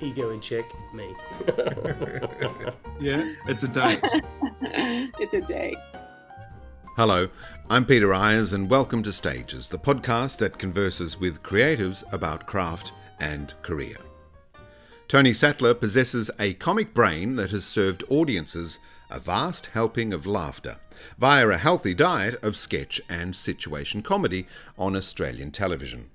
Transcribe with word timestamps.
Ego 0.00 0.30
in 0.30 0.40
check, 0.40 0.64
me. 0.94 1.14
yeah, 3.00 3.32
it's 3.46 3.64
a 3.64 3.68
date. 3.68 4.00
it's 5.20 5.34
a 5.34 5.40
date. 5.40 5.76
Hello, 6.96 7.28
I'm 7.68 7.84
Peter 7.84 8.12
Ayres, 8.14 8.52
and 8.52 8.70
welcome 8.70 9.02
to 9.02 9.12
Stages, 9.12 9.68
the 9.68 9.78
podcast 9.78 10.38
that 10.38 10.58
converses 10.58 11.20
with 11.20 11.42
creatives 11.42 12.02
about 12.12 12.46
craft 12.46 12.92
and 13.20 13.52
career. 13.62 13.96
Tony 15.08 15.32
Sattler 15.32 15.74
possesses 15.74 16.30
a 16.38 16.54
comic 16.54 16.94
brain 16.94 17.36
that 17.36 17.50
has 17.50 17.64
served 17.64 18.04
audiences 18.08 18.78
a 19.10 19.18
vast 19.18 19.66
helping 19.66 20.12
of 20.12 20.26
laughter 20.26 20.76
via 21.18 21.48
a 21.48 21.58
healthy 21.58 21.94
diet 21.94 22.36
of 22.42 22.56
sketch 22.56 23.00
and 23.08 23.34
situation 23.34 24.02
comedy 24.02 24.46
on 24.78 24.94
Australian 24.96 25.50
television. 25.50 26.10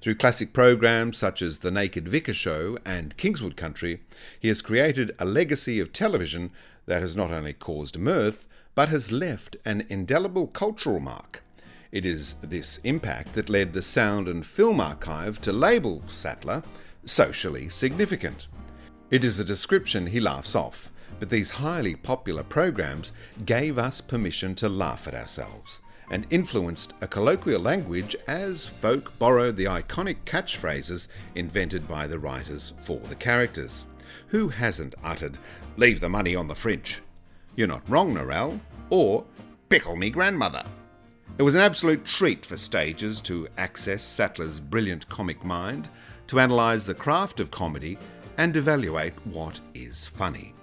Through 0.00 0.16
classic 0.16 0.52
programs 0.52 1.16
such 1.16 1.40
as 1.40 1.58
The 1.58 1.70
Naked 1.70 2.06
Vicar 2.06 2.34
Show 2.34 2.78
and 2.84 3.16
Kingswood 3.16 3.56
Country, 3.56 4.02
he 4.38 4.48
has 4.48 4.62
created 4.62 5.14
a 5.18 5.24
legacy 5.24 5.80
of 5.80 5.92
television 5.92 6.50
that 6.84 7.02
has 7.02 7.16
not 7.16 7.30
only 7.30 7.52
caused 7.52 7.98
mirth, 7.98 8.46
but 8.74 8.90
has 8.90 9.10
left 9.10 9.56
an 9.64 9.86
indelible 9.88 10.48
cultural 10.48 11.00
mark. 11.00 11.42
It 11.90 12.04
is 12.04 12.34
this 12.42 12.78
impact 12.84 13.32
that 13.34 13.48
led 13.48 13.72
the 13.72 13.82
Sound 13.82 14.28
and 14.28 14.44
Film 14.44 14.80
Archive 14.80 15.40
to 15.40 15.52
label 15.52 16.02
Sattler 16.08 16.62
socially 17.06 17.68
significant. 17.68 18.48
It 19.10 19.24
is 19.24 19.40
a 19.40 19.44
description 19.44 20.06
he 20.06 20.20
laughs 20.20 20.54
off, 20.54 20.92
but 21.18 21.30
these 21.30 21.48
highly 21.48 21.94
popular 21.94 22.42
programs 22.42 23.12
gave 23.46 23.78
us 23.78 24.00
permission 24.02 24.54
to 24.56 24.68
laugh 24.68 25.08
at 25.08 25.14
ourselves 25.14 25.80
and 26.10 26.26
influenced 26.30 26.94
a 27.00 27.06
colloquial 27.06 27.60
language 27.60 28.16
as 28.26 28.68
folk 28.68 29.16
borrowed 29.18 29.56
the 29.56 29.64
iconic 29.64 30.16
catchphrases 30.24 31.08
invented 31.34 31.86
by 31.88 32.06
the 32.06 32.18
writers 32.18 32.72
for 32.78 32.98
the 33.00 33.14
characters. 33.14 33.86
Who 34.28 34.48
hasn't 34.48 34.94
uttered, 35.02 35.38
Leave 35.78 36.00
the 36.00 36.08
money 36.08 36.34
on 36.34 36.48
the 36.48 36.54
fridge? 36.54 37.02
You're 37.54 37.68
not 37.68 37.88
wrong, 37.88 38.14
Norell, 38.14 38.58
or 38.88 39.24
Pickle 39.68 39.96
me 39.96 40.10
grandmother. 40.10 40.62
It 41.38 41.42
was 41.42 41.54
an 41.54 41.60
absolute 41.60 42.04
treat 42.04 42.46
for 42.46 42.56
stages 42.56 43.20
to 43.22 43.48
access 43.58 44.02
Sattler's 44.02 44.58
brilliant 44.58 45.06
comic 45.08 45.44
mind, 45.44 45.88
to 46.28 46.38
analyse 46.38 46.86
the 46.86 46.94
craft 46.94 47.40
of 47.40 47.50
comedy, 47.50 47.98
and 48.38 48.56
evaluate 48.56 49.14
what 49.26 49.60
is 49.74 50.06
funny. 50.06 50.54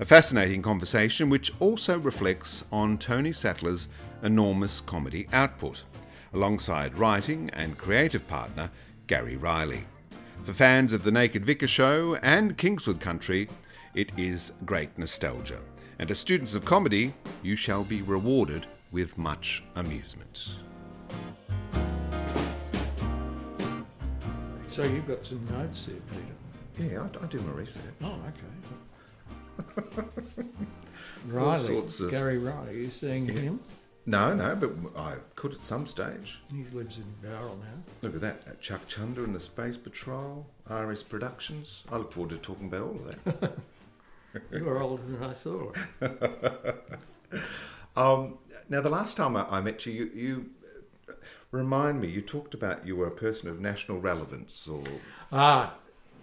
A 0.00 0.04
fascinating 0.04 0.62
conversation 0.62 1.30
which 1.30 1.52
also 1.58 1.98
reflects 1.98 2.64
on 2.72 2.98
Tony 2.98 3.32
Sattler's 3.32 3.88
enormous 4.22 4.80
comedy 4.80 5.26
output, 5.32 5.84
alongside 6.34 6.98
writing 6.98 7.50
and 7.52 7.76
creative 7.78 8.26
partner 8.28 8.70
Gary 9.06 9.36
Reilly. 9.36 9.84
For 10.44 10.52
fans 10.52 10.92
of 10.92 11.04
The 11.04 11.10
Naked 11.12 11.44
Vicar 11.44 11.66
Show 11.66 12.14
and 12.22 12.56
Kingswood 12.56 13.00
Country, 13.00 13.48
it 13.94 14.10
is 14.16 14.52
great 14.64 14.96
nostalgia. 14.98 15.58
And 15.98 16.10
as 16.10 16.18
students 16.18 16.54
of 16.54 16.64
comedy, 16.64 17.12
you 17.42 17.56
shall 17.56 17.84
be 17.84 18.02
rewarded 18.02 18.66
with 18.90 19.18
much 19.18 19.62
amusement. 19.76 20.54
So 24.70 24.84
you've 24.84 25.06
got 25.08 25.24
some 25.24 25.44
notes 25.50 25.86
there, 25.86 25.96
Peter. 26.10 26.94
Yeah, 26.94 27.02
I, 27.20 27.24
I 27.24 27.26
do 27.26 27.38
my 27.40 27.52
research. 27.52 27.82
Oh, 28.02 28.14
okay. 29.68 30.08
Reilly, 31.26 31.66
sorts 31.66 32.00
of- 32.00 32.10
Gary 32.10 32.38
Riley, 32.38 32.78
you 32.78 32.90
seeing 32.90 33.26
Yeah. 33.26 33.40
him? 33.40 33.60
No, 34.10 34.34
no, 34.34 34.56
but 34.56 34.72
I 35.00 35.18
could 35.36 35.52
at 35.52 35.62
some 35.62 35.86
stage. 35.86 36.40
He 36.50 36.64
lives 36.76 36.98
in 36.98 37.04
Bowral 37.22 37.56
now. 37.58 37.80
Look 38.02 38.16
at 38.16 38.20
that. 38.22 38.42
at 38.44 38.60
Chuck 38.60 38.88
Chunder 38.88 39.22
and 39.22 39.32
the 39.32 39.38
Space 39.38 39.76
Patrol, 39.76 40.48
RS 40.68 41.04
Productions. 41.04 41.84
I 41.92 41.98
look 41.98 42.12
forward 42.12 42.30
to 42.30 42.36
talking 42.38 42.66
about 42.66 42.80
all 42.80 42.96
of 42.96 43.40
that. 43.40 43.58
You're 44.50 44.82
older 44.82 45.04
than 45.04 45.22
I 45.22 45.32
thought. 45.32 45.76
um, 47.96 48.38
now, 48.68 48.80
the 48.80 48.90
last 48.90 49.16
time 49.16 49.36
I, 49.36 49.46
I 49.48 49.60
met 49.60 49.86
you, 49.86 49.92
you, 49.92 50.10
you 50.12 50.50
uh, 51.08 51.12
remind 51.52 52.00
me, 52.00 52.08
you 52.08 52.20
talked 52.20 52.52
about 52.52 52.84
you 52.84 52.96
were 52.96 53.06
a 53.06 53.12
person 53.12 53.48
of 53.48 53.60
national 53.60 54.00
relevance, 54.00 54.66
or 54.66 54.82
Ah, 55.30 55.74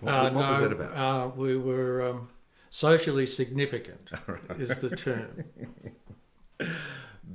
what, 0.02 0.14
uh, 0.14 0.24
what 0.24 0.34
no, 0.34 0.40
was 0.50 0.60
that 0.60 0.72
about? 0.74 0.92
Uh, 0.92 1.30
we 1.38 1.56
were 1.56 2.02
um, 2.10 2.28
socially 2.70 3.26
significant, 3.26 4.12
is 4.58 4.78
the 4.80 4.94
term. 4.94 5.46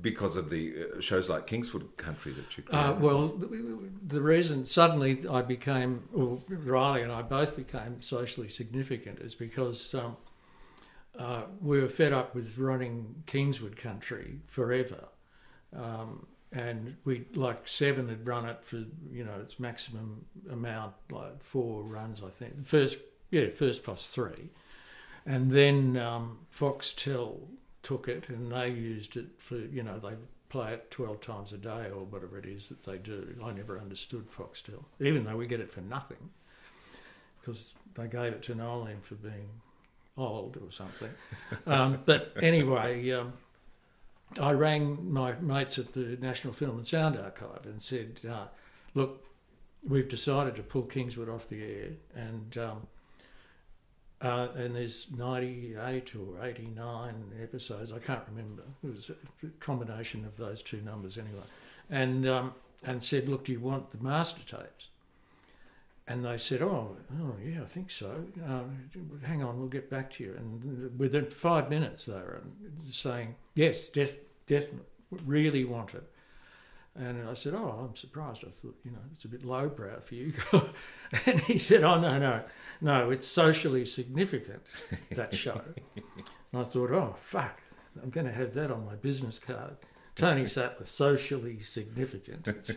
Because 0.00 0.36
of 0.36 0.48
the 0.48 0.74
uh, 0.96 1.00
shows 1.00 1.28
like 1.28 1.46
Kingswood 1.46 1.96
Country 1.96 2.32
that 2.32 2.56
you 2.56 2.64
Uh, 2.70 2.94
created. 2.94 3.02
well, 3.02 3.28
the, 3.28 3.90
the 4.06 4.22
reason 4.22 4.64
suddenly 4.64 5.28
I 5.28 5.42
became, 5.42 6.08
well, 6.12 6.42
Reilly 6.48 7.02
and 7.02 7.12
I 7.12 7.22
both 7.22 7.56
became 7.56 8.00
socially 8.00 8.48
significant 8.48 9.20
is 9.20 9.34
because 9.34 9.94
um, 9.94 10.16
uh, 11.18 11.42
we 11.60 11.80
were 11.80 11.88
fed 11.90 12.12
up 12.12 12.34
with 12.34 12.56
running 12.56 13.22
Kingswood 13.26 13.76
Country 13.76 14.40
forever. 14.46 15.08
Um, 15.76 16.26
and 16.50 16.96
we, 17.04 17.26
like 17.34 17.68
Seven 17.68 18.08
had 18.08 18.26
run 18.26 18.46
it 18.46 18.64
for, 18.64 18.76
you 19.10 19.24
know, 19.24 19.40
its 19.40 19.58
maximum 19.60 20.24
amount, 20.50 20.94
like 21.10 21.42
four 21.42 21.82
runs, 21.82 22.22
I 22.22 22.30
think. 22.30 22.64
First, 22.66 22.98
yeah, 23.30 23.48
first 23.50 23.84
plus 23.84 24.10
three. 24.10 24.50
And 25.24 25.50
then 25.50 25.96
um, 25.96 26.40
Foxtel 26.50 27.40
took 27.82 28.08
it 28.08 28.28
and 28.28 28.52
they 28.52 28.68
used 28.68 29.16
it 29.16 29.26
for, 29.38 29.56
you 29.56 29.82
know, 29.82 29.98
they 29.98 30.14
play 30.48 30.74
it 30.74 30.90
12 30.90 31.20
times 31.20 31.52
a 31.52 31.58
day 31.58 31.88
or 31.90 32.04
whatever 32.04 32.38
it 32.38 32.46
is 32.46 32.68
that 32.68 32.84
they 32.84 32.98
do. 32.98 33.34
I 33.42 33.52
never 33.52 33.78
understood 33.78 34.28
Foxtel, 34.30 34.84
even 35.00 35.24
though 35.24 35.36
we 35.36 35.46
get 35.46 35.60
it 35.60 35.72
for 35.72 35.80
nothing 35.80 36.30
because 37.40 37.74
they 37.94 38.06
gave 38.06 38.32
it 38.32 38.42
to 38.42 38.54
Nolan 38.54 39.00
for 39.00 39.16
being 39.16 39.48
old 40.16 40.56
or 40.56 40.70
something. 40.70 41.10
um, 41.66 42.00
but 42.04 42.32
anyway, 42.40 43.10
um, 43.10 43.32
I 44.40 44.52
rang 44.52 45.12
my 45.12 45.32
mates 45.40 45.78
at 45.78 45.92
the 45.92 46.16
National 46.20 46.52
Film 46.52 46.78
and 46.78 46.86
Sound 46.86 47.18
Archive 47.18 47.64
and 47.64 47.82
said, 47.82 48.20
uh, 48.28 48.46
look, 48.94 49.24
we've 49.86 50.08
decided 50.08 50.56
to 50.56 50.62
pull 50.62 50.82
Kingswood 50.82 51.28
off 51.28 51.48
the 51.48 51.62
air 51.62 51.88
and 52.14 52.56
um, 52.58 52.86
uh, 54.22 54.48
and 54.54 54.76
there's 54.76 55.08
98 55.16 56.14
or 56.14 56.44
89 56.44 57.14
episodes. 57.42 57.92
I 57.92 57.98
can't 57.98 58.22
remember. 58.28 58.62
It 58.84 58.94
was 58.94 59.10
a 59.10 59.46
combination 59.58 60.24
of 60.24 60.36
those 60.36 60.62
two 60.62 60.80
numbers 60.80 61.18
anyway. 61.18 61.42
And 61.90 62.26
um, 62.28 62.54
and 62.84 63.02
said, 63.02 63.28
look, 63.28 63.44
do 63.44 63.52
you 63.52 63.60
want 63.60 63.90
the 63.90 64.02
master 64.02 64.42
tapes? 64.44 64.88
And 66.06 66.24
they 66.24 66.36
said, 66.36 66.62
oh, 66.62 66.96
oh 67.20 67.34
yeah, 67.44 67.62
I 67.62 67.66
think 67.66 67.90
so. 67.90 68.24
Um, 68.44 68.90
hang 69.22 69.42
on, 69.42 69.58
we'll 69.58 69.68
get 69.68 69.88
back 69.88 70.10
to 70.14 70.24
you. 70.24 70.34
And 70.36 70.98
within 70.98 71.30
five 71.30 71.70
minutes, 71.70 72.06
they 72.06 72.14
were 72.14 72.42
saying, 72.90 73.36
yes, 73.54 73.88
def- 73.88 74.18
definitely, 74.46 74.80
really 75.24 75.64
want 75.64 75.94
it. 75.94 76.04
And 76.94 77.26
I 77.26 77.32
said, 77.32 77.54
"Oh, 77.54 77.86
I'm 77.88 77.96
surprised. 77.96 78.44
I 78.44 78.50
thought, 78.60 78.76
you 78.84 78.90
know, 78.90 78.98
it's 79.14 79.24
a 79.24 79.28
bit 79.28 79.44
lowbrow 79.44 80.00
for 80.00 80.14
you." 80.14 80.34
and 81.26 81.40
he 81.40 81.56
said, 81.56 81.84
"Oh 81.84 81.98
no, 81.98 82.18
no, 82.18 82.42
no. 82.82 83.10
It's 83.10 83.26
socially 83.26 83.86
significant 83.86 84.62
that 85.10 85.34
show." 85.34 85.62
and 85.94 86.60
I 86.60 86.64
thought, 86.64 86.90
"Oh 86.90 87.16
fuck, 87.22 87.62
I'm 88.02 88.10
going 88.10 88.26
to 88.26 88.32
have 88.32 88.54
that 88.54 88.70
on 88.70 88.84
my 88.84 88.96
business 88.96 89.38
card." 89.38 89.76
Tony 90.14 90.44
Sattler, 90.44 90.84
socially 90.84 91.62
significant. 91.62 92.46
It's, 92.46 92.72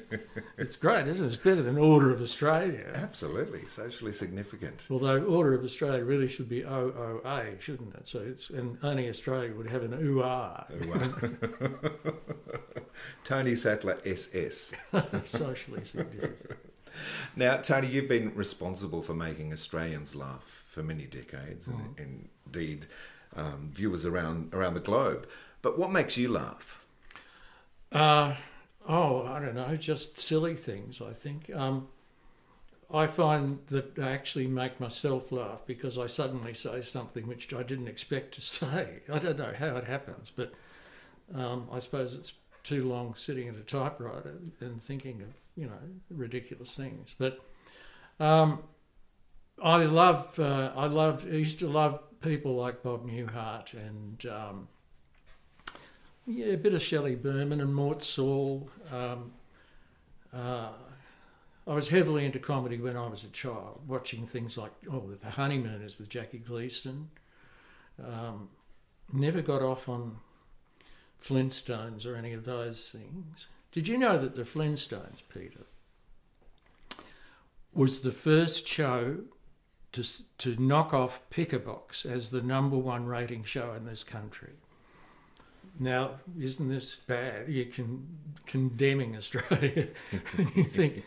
it's 0.58 0.78
great, 0.78 1.06
isn't 1.08 1.26
it? 1.26 1.28
It's 1.28 1.38
better 1.38 1.62
than 1.62 1.78
Order 1.78 2.12
of 2.12 2.22
Australia. 2.22 2.94
Absolutely, 2.96 3.68
socially 3.68 4.14
significant. 4.14 4.88
Although 4.90 5.22
Order 5.24 5.54
of 5.54 5.64
Australia 5.64 6.06
really 6.06 6.30
should 6.30 6.48
be 6.48 6.64
OOA, 6.64 7.60
shouldn't 7.60 7.94
it? 7.96 8.08
So 8.08 8.20
it's 8.20 8.50
and 8.50 8.78
only 8.84 9.10
Australia 9.10 9.54
would 9.54 9.68
have 9.68 9.84
an 9.84 9.94
UR. 9.94 10.66
Tony 13.26 13.56
Sattler 13.56 13.98
SS. 14.06 14.72
socially 15.26 15.84
significant. 15.84 16.58
Now, 17.36 17.58
Tony, 17.58 17.88
you've 17.88 18.08
been 18.08 18.34
responsible 18.36 19.02
for 19.02 19.14
making 19.14 19.52
Australians 19.54 20.16
laugh 20.16 20.64
for 20.68 20.84
many 20.84 21.06
decades, 21.06 21.68
Mm. 21.68 21.98
and 21.98 22.30
indeed 22.46 22.88
um, 23.36 23.72
viewers 23.74 24.06
around 24.06 24.54
around 24.54 24.74
the 24.76 24.80
globe. 24.80 25.28
But 25.62 25.78
what 25.78 25.92
makes 25.92 26.16
you 26.18 26.30
laugh? 26.32 26.86
Uh, 27.92 28.36
oh, 28.88 29.26
I 29.26 29.40
don't 29.40 29.56
know, 29.56 29.76
just 29.78 30.20
silly 30.20 30.56
things, 30.56 31.02
I 31.02 31.14
think. 31.14 31.50
Um, 31.54 31.88
I 32.94 33.08
find 33.08 33.60
that 33.68 33.98
I 33.98 34.12
actually 34.12 34.48
make 34.48 34.80
myself 34.80 35.32
laugh 35.32 35.62
because 35.66 35.98
I 35.98 36.08
suddenly 36.08 36.54
say 36.54 36.82
something 36.82 37.26
which 37.28 37.52
I 37.54 37.64
didn't 37.64 37.88
expect 37.88 38.36
to 38.36 38.42
say. 38.60 39.00
I 39.12 39.20
don't 39.20 39.38
know 39.40 39.54
how 39.58 39.76
it 39.78 39.86
happens, 39.86 40.32
but 40.36 40.54
um, 41.34 41.68
I 41.72 41.80
suppose 41.80 42.14
it's 42.14 42.34
too 42.64 42.88
long 42.88 43.16
sitting 43.16 43.48
at 43.48 43.56
a 43.56 43.62
typewriter 43.62 44.36
and 44.60 44.82
thinking 44.82 45.22
of, 45.22 45.30
you 45.56 45.68
know, 45.68 45.80
ridiculous 46.10 46.76
things. 46.76 47.16
But 47.18 47.40
um, 48.20 48.64
I 49.62 49.84
love, 49.86 50.38
uh, 50.40 50.72
I 50.76 50.88
love, 50.88 51.26
I 51.26 51.36
used 51.36 51.60
to 51.60 51.68
love 51.68 52.02
people 52.22 52.56
like 52.56 52.84
Bob 52.84 53.08
Newhart 53.08 53.74
and 53.74 54.26
um, 54.26 54.68
yeah, 56.26 56.48
a 56.48 56.58
bit 56.58 56.74
of 56.74 56.82
Shelley 56.82 57.16
Berman 57.16 57.62
and 57.62 57.74
Mort 57.74 58.02
Sahl. 58.02 58.70
Um, 58.92 59.32
uh, 60.34 60.70
I 61.68 61.74
was 61.74 61.90
heavily 61.90 62.26
into 62.26 62.40
comedy 62.40 62.80
when 62.80 62.98
I 62.98 63.08
was 63.08 63.24
a 63.24 63.28
child, 63.28 63.82
watching 63.88 64.26
things 64.26 64.58
like 64.58 64.72
oh, 64.92 65.12
The 65.22 65.32
Honeymooners 65.32 65.98
with 65.98 66.10
Jackie 66.10 66.40
Gleason. 66.40 67.10
Um, 68.04 68.50
never 69.14 69.42
got 69.42 69.62
off 69.62 69.88
on 69.88 70.18
Flintstones 71.24 72.06
or 72.06 72.16
any 72.16 72.34
of 72.34 72.46
those 72.46 72.90
things. 72.90 73.48
Did 73.76 73.90
you 73.90 73.98
know 73.98 74.18
that 74.18 74.38
the 74.38 74.44
Flintstones, 74.44 75.22
Peter, 75.28 75.66
was 77.74 78.00
the 78.00 78.14
first 78.14 78.66
show 78.66 79.18
to 79.92 80.04
to 80.38 80.56
knock 80.56 80.94
off 80.94 81.22
Pick-a-Box 81.30 82.06
as 82.06 82.30
the 82.30 82.42
number 82.42 82.78
one 82.78 83.06
rating 83.06 83.44
show 83.44 83.74
in 83.74 83.84
this 83.84 84.02
country? 84.02 84.54
Now, 85.78 86.22
isn't 86.40 86.70
this 86.70 86.96
bad? 87.00 87.50
You're 87.50 87.66
con- 87.66 88.08
condemning 88.46 89.18
Australia. 89.18 89.90
you 90.56 90.64
think 90.64 91.04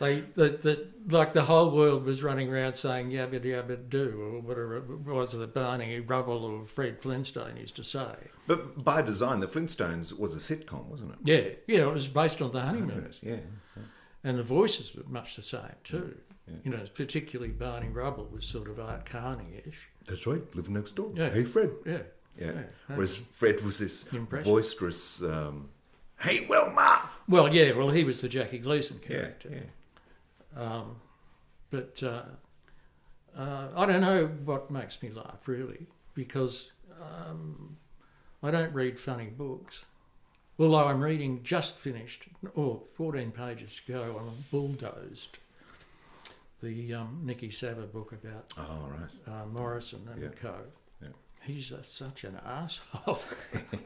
they, 0.00 0.20
that, 0.34 0.62
that, 0.62 1.12
like 1.12 1.32
the 1.34 1.42
whole 1.44 1.70
world 1.70 2.04
was 2.04 2.22
running 2.22 2.52
around 2.52 2.74
saying 2.74 3.10
yabba 3.10 3.40
yabba 3.44 3.88
do, 3.88 4.20
or 4.20 4.40
whatever 4.40 4.78
it 4.78 4.88
was 5.06 5.32
that 5.32 5.54
Barney 5.54 6.00
Rubble 6.00 6.44
or 6.44 6.66
Fred 6.66 7.00
Flintstone 7.00 7.56
used 7.56 7.76
to 7.76 7.84
say. 7.84 8.14
But 8.46 8.82
by 8.82 9.02
design, 9.02 9.40
the 9.40 9.46
Flintstones 9.46 10.18
was 10.18 10.34
a 10.34 10.38
sitcom, 10.38 10.86
wasn't 10.86 11.12
it? 11.12 11.18
Yeah, 11.22 11.76
yeah, 11.76 11.86
it 11.88 11.94
was 11.94 12.08
based 12.08 12.40
on 12.42 12.50
the 12.52 12.62
Honeymooners. 12.62 13.20
Yeah, 13.22 13.36
yeah. 13.76 13.82
And 14.24 14.38
the 14.38 14.42
voices 14.42 14.94
were 14.94 15.04
much 15.08 15.36
the 15.36 15.42
same 15.42 15.76
too. 15.84 16.16
Yeah. 16.48 16.54
You 16.64 16.70
know, 16.72 16.84
particularly 16.94 17.52
Barney 17.52 17.88
Rubble 17.88 18.28
was 18.32 18.44
sort 18.44 18.68
of 18.68 18.80
Art 18.80 19.04
Carney-ish. 19.06 19.88
That's 20.06 20.26
right, 20.26 20.42
living 20.56 20.74
next 20.74 20.96
door. 20.96 21.12
Yeah. 21.14 21.30
Hey, 21.30 21.44
Fred. 21.44 21.70
Yeah. 21.86 21.98
Yeah. 22.38 22.52
Yeah. 22.52 22.62
Whereas 22.88 23.16
Fred 23.16 23.60
was 23.60 23.78
this 23.78 24.04
Impressive. 24.12 24.46
boisterous, 24.46 25.22
um, 25.22 25.68
hey, 26.20 26.46
Wilma! 26.46 27.08
Well, 27.28 27.54
yeah, 27.54 27.72
well, 27.72 27.90
he 27.90 28.02
was 28.02 28.20
the 28.20 28.28
Jackie 28.28 28.58
Gleason 28.58 28.98
character. 28.98 29.48
yeah. 29.52 29.60
Um, 30.56 30.96
but 31.70 32.02
uh, 32.02 32.22
uh, 33.36 33.68
I 33.76 33.86
don't 33.86 34.00
know 34.00 34.26
what 34.44 34.70
makes 34.70 35.02
me 35.02 35.10
laugh 35.10 35.46
really, 35.46 35.86
because 36.14 36.72
um, 37.00 37.76
I 38.42 38.50
don't 38.50 38.74
read 38.74 38.98
funny 38.98 39.26
books. 39.26 39.84
Although 40.58 40.88
I'm 40.88 41.00
reading, 41.00 41.42
just 41.42 41.78
finished, 41.78 42.24
or 42.54 42.82
14 42.94 43.30
pages 43.30 43.80
to 43.86 43.92
go 43.92 44.16
on 44.18 44.44
Bulldozed, 44.50 45.38
the 46.62 46.92
um, 46.92 47.22
Niki 47.24 47.50
Savva 47.52 47.86
book 47.90 48.12
about 48.12 48.50
Oh, 48.58 48.88
right. 48.90 49.34
uh, 49.42 49.46
Morrison 49.46 50.06
and 50.12 50.22
Yeah. 50.22 50.28
co. 50.38 50.54
Yeah. 51.00 51.08
He's 51.42 51.72
a, 51.72 51.82
such 51.82 52.24
an 52.24 52.38
asshole. 52.44 53.18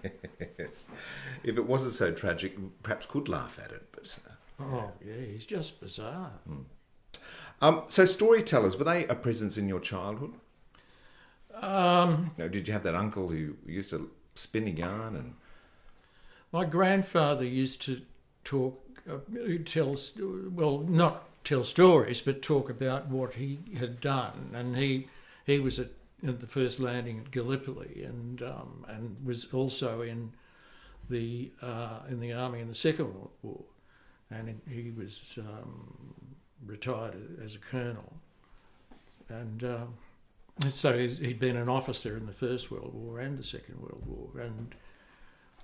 yes. 0.58 0.88
If 1.44 1.56
it 1.56 1.64
wasn't 1.66 1.92
so 1.94 2.10
tragic, 2.10 2.56
perhaps 2.82 3.06
could 3.06 3.28
laugh 3.28 3.60
at 3.62 3.70
it. 3.70 3.86
But 3.92 4.16
uh, 4.26 4.32
oh, 4.60 4.92
yeah, 5.04 5.24
he's 5.32 5.46
just 5.46 5.80
bizarre. 5.80 6.32
um, 7.60 7.82
so 7.86 8.04
storytellers 8.04 8.76
were 8.76 8.84
they 8.84 9.06
a 9.06 9.14
presence 9.14 9.56
in 9.56 9.68
your 9.68 9.80
childhood? 9.80 10.34
Um, 11.54 12.32
You 12.36 12.44
know, 12.44 12.48
did 12.48 12.66
you 12.66 12.72
have 12.72 12.82
that 12.82 12.94
uncle 12.94 13.28
who 13.28 13.56
used 13.66 13.90
to 13.90 14.10
spin 14.34 14.66
a 14.66 14.70
yarn 14.70 15.14
and 15.16 15.34
My 16.52 16.64
grandfather 16.64 17.44
used 17.44 17.82
to 17.82 18.02
talk, 18.44 18.80
uh, 19.08 19.18
tell, 19.64 19.96
well, 20.52 20.78
not 20.78 21.28
tell 21.44 21.62
stories, 21.64 22.20
but 22.20 22.42
talk 22.42 22.70
about 22.70 23.08
what 23.08 23.34
he 23.34 23.58
had 23.78 24.00
done. 24.00 24.50
And 24.54 24.76
he 24.76 25.08
he 25.46 25.58
was 25.58 25.78
at, 25.78 25.88
at 26.26 26.40
the 26.40 26.46
first 26.46 26.80
landing 26.80 27.18
at 27.18 27.30
Gallipoli, 27.30 28.02
and 28.02 28.42
um, 28.42 28.84
and 28.88 29.16
was 29.24 29.52
also 29.52 30.00
in 30.00 30.32
the 31.08 31.52
uh, 31.62 32.00
in 32.08 32.20
the 32.20 32.32
army 32.32 32.60
in 32.60 32.68
the 32.68 32.74
Second 32.74 33.14
World 33.14 33.30
War, 33.42 33.64
and 34.34 34.60
he 34.68 34.90
was 34.90 35.38
um, 35.38 36.14
retired 36.66 37.38
as 37.44 37.54
a 37.54 37.58
colonel, 37.58 38.12
and. 39.28 39.64
Um, 39.64 39.94
so 40.68 40.96
he's, 40.96 41.18
he'd 41.18 41.40
been 41.40 41.56
an 41.56 41.68
officer 41.68 42.16
in 42.16 42.26
the 42.26 42.32
First 42.32 42.70
World 42.70 42.94
War 42.94 43.18
and 43.18 43.36
the 43.36 43.42
Second 43.42 43.80
World 43.80 44.04
War, 44.06 44.40
and 44.40 44.72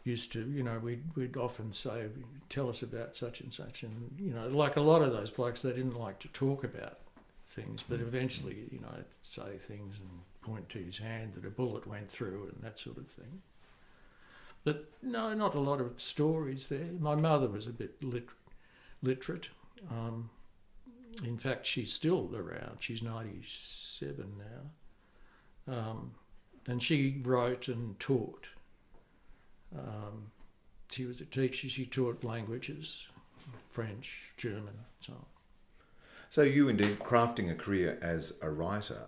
used 0.05 0.33
to, 0.33 0.51
you 0.51 0.63
know, 0.63 0.79
we'd, 0.79 1.05
we'd 1.15 1.37
often 1.37 1.73
say, 1.73 2.07
tell 2.49 2.69
us 2.69 2.83
about 2.83 3.15
such 3.15 3.41
and 3.41 3.53
such. 3.53 3.83
And, 3.83 4.17
you 4.19 4.33
know, 4.33 4.49
like 4.49 4.77
a 4.77 4.81
lot 4.81 5.03
of 5.03 5.13
those 5.13 5.31
blokes, 5.31 5.63
they 5.63 5.73
didn't 5.73 5.99
like 5.99 6.19
to 6.21 6.29
talk 6.29 6.65
about 6.65 6.99
things, 7.47 7.85
but 7.89 8.01
eventually, 8.01 8.69
you 8.71 8.81
know, 8.81 9.05
say 9.23 9.59
things 9.59 10.01
and 10.01 10.11
point 10.43 10.69
to 10.71 10.79
his 10.79 10.99
hand 10.99 11.35
that 11.35 11.47
a 11.47 11.51
bullet 11.51 11.87
went 11.87 12.11
through 12.11 12.51
and 12.53 12.63
that 12.63 12.79
sort 12.79 12.97
of 12.97 13.07
thing. 13.09 13.43
But 14.65 14.91
no, 15.03 15.35
not 15.35 15.55
a 15.55 15.61
lot 15.61 15.81
of 15.81 16.01
stories 16.01 16.69
there. 16.69 16.89
My 16.99 17.15
mother 17.15 17.49
was 17.49 17.67
a 17.67 17.71
bit 17.71 18.03
lit- 18.03 18.29
literate. 19.03 19.49
Um, 19.91 20.31
in 21.25 21.39
fact, 21.39 21.67
she's 21.67 21.93
still 21.93 22.31
around. 22.35 22.79
She's 22.81 23.03
97 23.03 24.33
now. 24.39 25.75
Um, 25.75 26.13
and 26.67 26.83
she 26.83 27.21
wrote 27.23 27.69
and 27.69 27.99
taught. 27.99 28.47
Um, 29.77 30.31
she 30.91 31.07
was 31.07 31.21
a 31.21 31.25
teacher. 31.25 31.69
She 31.69 31.87
taught 31.87 32.25
languages, 32.25 33.07
French, 33.71 34.33
German, 34.37 34.75
so 35.01 35.13
on. 35.15 35.25
So 36.31 36.43
you 36.43 36.69
indeed 36.69 36.99
crafting 37.01 37.51
a 37.51 37.55
career 37.55 37.99
as 38.01 38.35
a 38.41 38.51
writer. 38.51 39.07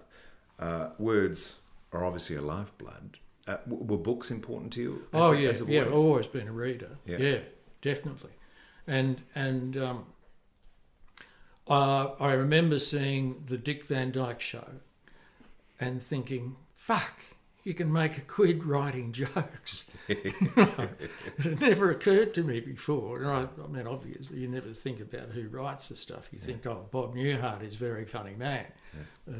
Uh, 0.58 0.90
words 0.98 1.56
are 1.92 2.04
obviously 2.04 2.36
a 2.36 2.42
lifeblood. 2.42 3.18
Uh, 3.46 3.56
were 3.66 3.96
books 3.96 4.30
important 4.30 4.72
to 4.74 4.80
you? 4.80 4.94
as 5.12 5.20
oh 5.20 5.32
a- 5.32 5.40
yeah, 5.40 5.52
yeah. 5.66 5.80
I've 5.82 5.94
always 5.94 6.26
been 6.28 6.48
a 6.48 6.52
reader. 6.52 6.90
Yeah. 7.04 7.18
Yeah, 7.18 7.38
definitely. 7.80 8.30
And 8.86 9.22
and 9.34 9.76
um, 9.76 10.06
uh, 11.68 12.08
I 12.18 12.32
remember 12.32 12.78
seeing 12.78 13.44
the 13.46 13.56
Dick 13.56 13.84
Van 13.86 14.10
Dyke 14.10 14.40
Show, 14.40 14.66
and 15.80 16.02
thinking, 16.02 16.56
"Fuck, 16.74 17.20
you 17.64 17.74
can 17.74 17.92
make 17.92 18.18
a 18.18 18.22
quid 18.22 18.64
writing 18.64 19.12
jokes." 19.12 19.84
it 20.08 20.34
had 21.38 21.60
never 21.60 21.90
occurred 21.90 22.34
to 22.34 22.42
me 22.42 22.58
before. 22.60 23.18
And 23.22 23.28
I, 23.30 23.46
I 23.62 23.66
mean, 23.68 23.86
obviously, 23.86 24.38
you 24.38 24.48
never 24.48 24.70
think 24.70 25.00
about 25.00 25.30
who 25.30 25.48
writes 25.48 25.88
the 25.88 25.96
stuff. 25.96 26.28
You 26.32 26.40
think, 26.40 26.66
"Oh, 26.66 26.86
Bob 26.90 27.14
Newhart 27.14 27.62
is 27.62 27.74
a 27.74 27.78
very 27.78 28.04
funny 28.04 28.34
man." 28.34 28.66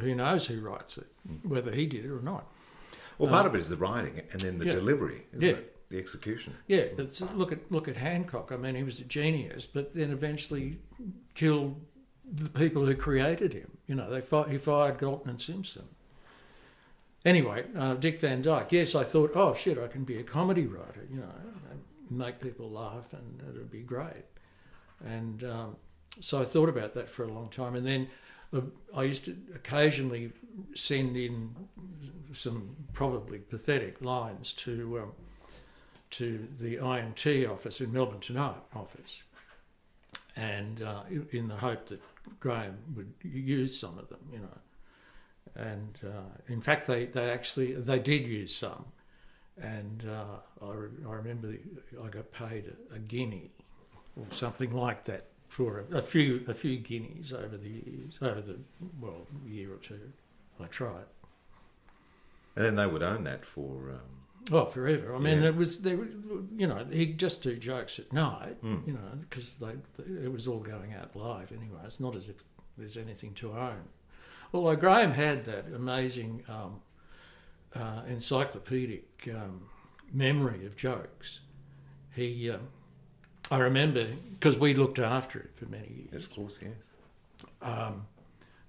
Who 0.01 0.15
knows 0.15 0.47
who 0.47 0.61
writes 0.61 0.97
it, 0.99 1.07
whether 1.43 1.73
he 1.73 1.85
did 1.87 2.05
it 2.07 2.11
or 2.11 2.23
not. 2.23 2.47
Well, 3.19 3.29
part 3.31 3.43
Um, 3.43 3.49
of 3.49 3.55
it 3.57 3.61
is 3.61 3.69
the 3.69 3.77
writing 3.77 4.23
and 4.31 4.41
then 4.41 4.59
the 4.59 4.65
yeah. 4.67 4.73
delivery, 4.73 5.27
isn't 5.35 5.43
Yeah. 5.47 5.55
it? 5.57 5.72
The 5.93 5.99
execution. 5.99 6.55
Yeah, 6.69 6.85
look 7.35 7.53
at 7.53 7.71
look 7.71 7.87
at 7.87 7.99
Hancock. 7.99 8.51
I 8.51 8.57
mean, 8.57 8.77
he 8.77 8.83
was 8.83 8.99
a 8.99 9.05
genius, 9.05 9.67
but 9.67 9.93
then 9.93 10.11
eventually 10.11 10.79
killed 11.35 11.79
the 12.25 12.49
people 12.49 12.87
who 12.87 12.97
created 12.97 13.53
him. 13.53 13.73
You 13.87 13.97
know, 13.97 14.09
they 14.09 14.23
fi- 14.23 14.49
he 14.49 14.57
fired 14.57 14.99
Galton 14.99 15.29
and 15.29 15.39
Simpson. 15.39 15.85
Anyway, 17.27 17.67
uh, 17.77 17.93
Dick 17.93 18.23
Van 18.23 18.41
Dyke. 18.41 18.73
Yes, 18.73 18.95
I 18.95 19.05
thought, 19.05 19.33
oh 19.35 19.53
shit, 19.53 19.77
I 19.79 19.87
can 19.87 20.05
be 20.05 20.17
a 20.17 20.23
comedy 20.23 20.67
writer. 20.67 21.07
You 21.11 21.21
know, 21.21 21.35
make 22.09 22.41
people 22.41 22.71
laugh, 22.71 23.13
and 23.13 23.43
it 23.47 23.59
would 23.59 23.71
be 23.71 23.83
great. 23.83 24.25
And 25.05 25.45
um, 25.45 25.77
so 26.21 26.41
I 26.41 26.47
thought 26.47 26.71
about 26.71 26.95
that 26.95 27.11
for 27.11 27.25
a 27.25 27.31
long 27.31 27.51
time, 27.51 27.75
and 27.75 27.87
then 27.87 28.09
uh, 28.57 28.63
I 28.97 29.03
used 29.03 29.27
to 29.27 29.37
occasionally 29.55 30.33
send 30.75 31.19
in 31.19 31.55
some 32.33 32.77
probably 32.95 33.41
pathetic 33.41 34.01
lines 34.01 34.55
to 34.55 35.01
um, 35.03 35.13
to 36.13 36.47
the 36.61 36.77
IMT 36.77 37.51
office 37.51 37.81
in 37.81 37.93
Melbourne 37.93 38.21
Tonight 38.21 38.63
office, 38.75 39.23
and 40.37 40.83
uh, 40.83 41.03
in 41.31 41.49
the 41.49 41.57
hope 41.57 41.87
that 41.87 42.01
Graham 42.39 42.79
would 42.95 43.13
use 43.23 43.79
some 43.79 43.99
of 43.99 44.09
them, 44.09 44.21
you 44.33 44.39
know. 44.39 44.59
And 45.55 45.99
uh, 46.05 46.39
in 46.49 46.61
fact, 46.61 46.87
they, 46.87 47.07
they 47.07 47.31
actually 47.31 47.73
they 47.73 47.99
did 47.99 48.27
use 48.27 48.55
some, 48.55 48.87
and 49.61 50.05
uh, 50.09 50.65
I, 50.65 50.73
re- 50.73 50.91
I 51.09 51.13
remember 51.15 51.55
I 52.03 52.09
got 52.09 52.31
paid 52.33 52.73
a, 52.91 52.97
a 52.97 52.99
guinea 52.99 53.51
or 54.17 54.27
something 54.31 54.75
like 54.75 55.05
that 55.05 55.27
for 55.49 55.85
a, 55.91 55.99
a, 55.99 56.03
few 56.03 56.45
a 56.47 56.55
few 56.55 56.79
guineas 56.79 57.33
over 57.33 57.57
the 57.57 57.69
years, 57.69 58.19
over 58.21 58.41
the 58.41 58.59
well 59.01 59.27
year 59.47 59.73
or 59.73 59.79
two. 59.79 60.13
I 60.61 60.67
tried. 60.67 61.05
And 62.55 62.65
then 62.67 62.77
they 62.77 62.87
would 62.87 63.03
own 63.03 63.25
that 63.25 63.47
for. 63.47 63.91
Um, 63.91 64.22
oh, 64.51 64.67
forever. 64.67 65.15
I 65.15 65.19
mean, 65.19 65.43
yeah. 65.43 65.49
it 65.49 65.57
was 65.57 65.81
there. 65.81 65.99
You 66.57 66.67
know, 66.67 66.85
he'd 66.91 67.19
just 67.19 67.43
do 67.43 67.57
jokes 67.57 67.99
at 67.99 68.13
night. 68.13 68.63
Mm. 68.63 68.87
You 68.87 68.93
know, 68.95 69.19
because 69.29 69.55
they, 69.55 69.75
it 70.25 70.33
was 70.33 70.49
all 70.49 70.61
going 70.61 70.95
out 70.95 71.15
live 71.15 71.53
anyway. 71.53 71.81
It's 71.85 72.01
not 72.01 72.17
as 72.17 72.29
if 72.29 72.37
there's 72.77 72.97
anything 72.97 73.35
to 73.35 73.53
own. 73.53 73.85
Although 74.53 74.77
Graham 74.77 75.13
had 75.13 75.45
that 75.45 75.67
amazing 75.75 76.45
um, 76.49 76.81
uh, 77.75 78.03
encyclopedic 78.07 79.29
um, 79.35 79.69
memory 80.13 80.67
of 80.67 80.77
jokes. 80.77 81.41
He, 82.15 82.51
um, 82.51 82.69
I 83.51 83.59
remember 83.59 84.07
because 84.31 84.59
we 84.59 84.75
looked 84.75 84.99
after 84.99 85.39
it 85.39 85.51
for 85.55 85.67
many 85.67 86.07
years. 86.11 86.25
Of 86.25 86.31
course, 86.35 86.59
yes. 86.61 87.49
Um, 87.63 88.07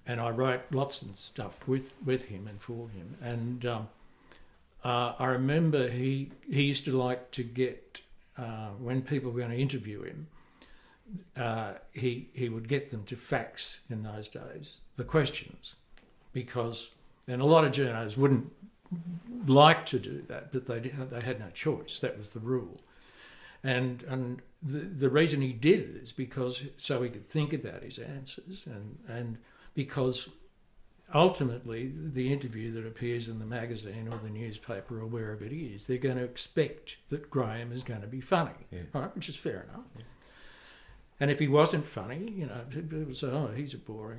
and 0.06 0.20
I 0.20 0.30
wrote 0.30 0.62
lots 0.70 1.02
of 1.02 1.18
stuff 1.18 1.66
with, 1.66 1.92
with 2.04 2.26
him 2.26 2.46
and 2.46 2.60
for 2.60 2.88
him. 2.88 3.16
And 3.22 3.64
um, 3.66 3.88
uh, 4.84 5.14
I 5.18 5.26
remember 5.26 5.88
he 5.88 6.30
he 6.50 6.62
used 6.62 6.84
to 6.84 6.96
like 6.96 7.30
to 7.32 7.42
get 7.42 8.02
uh, 8.36 8.70
when 8.78 9.02
people 9.02 9.30
were 9.30 9.40
going 9.40 9.52
to 9.52 9.58
interview 9.58 10.02
him. 10.02 10.26
Uh, 11.36 11.74
he 11.92 12.28
he 12.34 12.48
would 12.48 12.68
get 12.68 12.90
them 12.90 13.04
to 13.04 13.16
fax 13.16 13.80
in 13.88 14.02
those 14.02 14.28
days 14.28 14.80
the 14.96 15.04
questions, 15.04 15.74
because 16.32 16.90
and 17.26 17.40
a 17.40 17.46
lot 17.46 17.64
of 17.64 17.72
journalists 17.72 18.18
wouldn't 18.18 18.52
like 19.46 19.86
to 19.86 19.98
do 19.98 20.22
that, 20.28 20.52
but 20.52 20.66
they 20.66 20.80
they 20.80 21.20
had 21.20 21.40
no 21.40 21.50
choice. 21.50 22.00
That 22.00 22.18
was 22.18 22.30
the 22.30 22.40
rule, 22.40 22.80
and 23.62 24.02
and 24.04 24.42
the 24.62 24.80
the 24.80 25.08
reason 25.08 25.40
he 25.40 25.52
did 25.52 25.80
it 25.80 26.02
is 26.02 26.12
because 26.12 26.62
so 26.76 27.02
he 27.02 27.10
could 27.10 27.28
think 27.28 27.52
about 27.52 27.82
his 27.82 27.98
answers 27.98 28.66
and 28.66 28.98
and 29.08 29.38
because 29.74 30.28
ultimately 31.14 31.92
the 31.94 32.32
interview 32.32 32.72
that 32.72 32.86
appears 32.86 33.28
in 33.28 33.38
the 33.38 33.46
magazine 33.46 34.08
or 34.10 34.18
the 34.18 34.30
newspaper 34.30 35.00
or 35.00 35.06
wherever 35.06 35.44
it 35.44 35.52
is, 35.52 35.86
they're 35.86 35.96
going 35.96 36.16
to 36.16 36.24
expect 36.24 36.96
that 37.10 37.30
Graham 37.30 37.72
is 37.72 37.84
going 37.84 38.00
to 38.00 38.08
be 38.08 38.20
funny, 38.20 38.50
yeah. 38.70 38.80
right? 38.92 39.14
Which 39.14 39.28
is 39.28 39.36
fair 39.36 39.66
enough. 39.70 39.86
Yeah. 39.96 40.02
And 41.20 41.30
if 41.30 41.38
he 41.38 41.46
wasn't 41.46 41.84
funny, 41.84 42.32
you 42.36 42.46
know, 42.46 42.60
people 42.68 43.14
say, 43.14 43.28
"Oh, 43.28 43.52
he's 43.54 43.72
a 43.72 43.78
boring." 43.78 44.18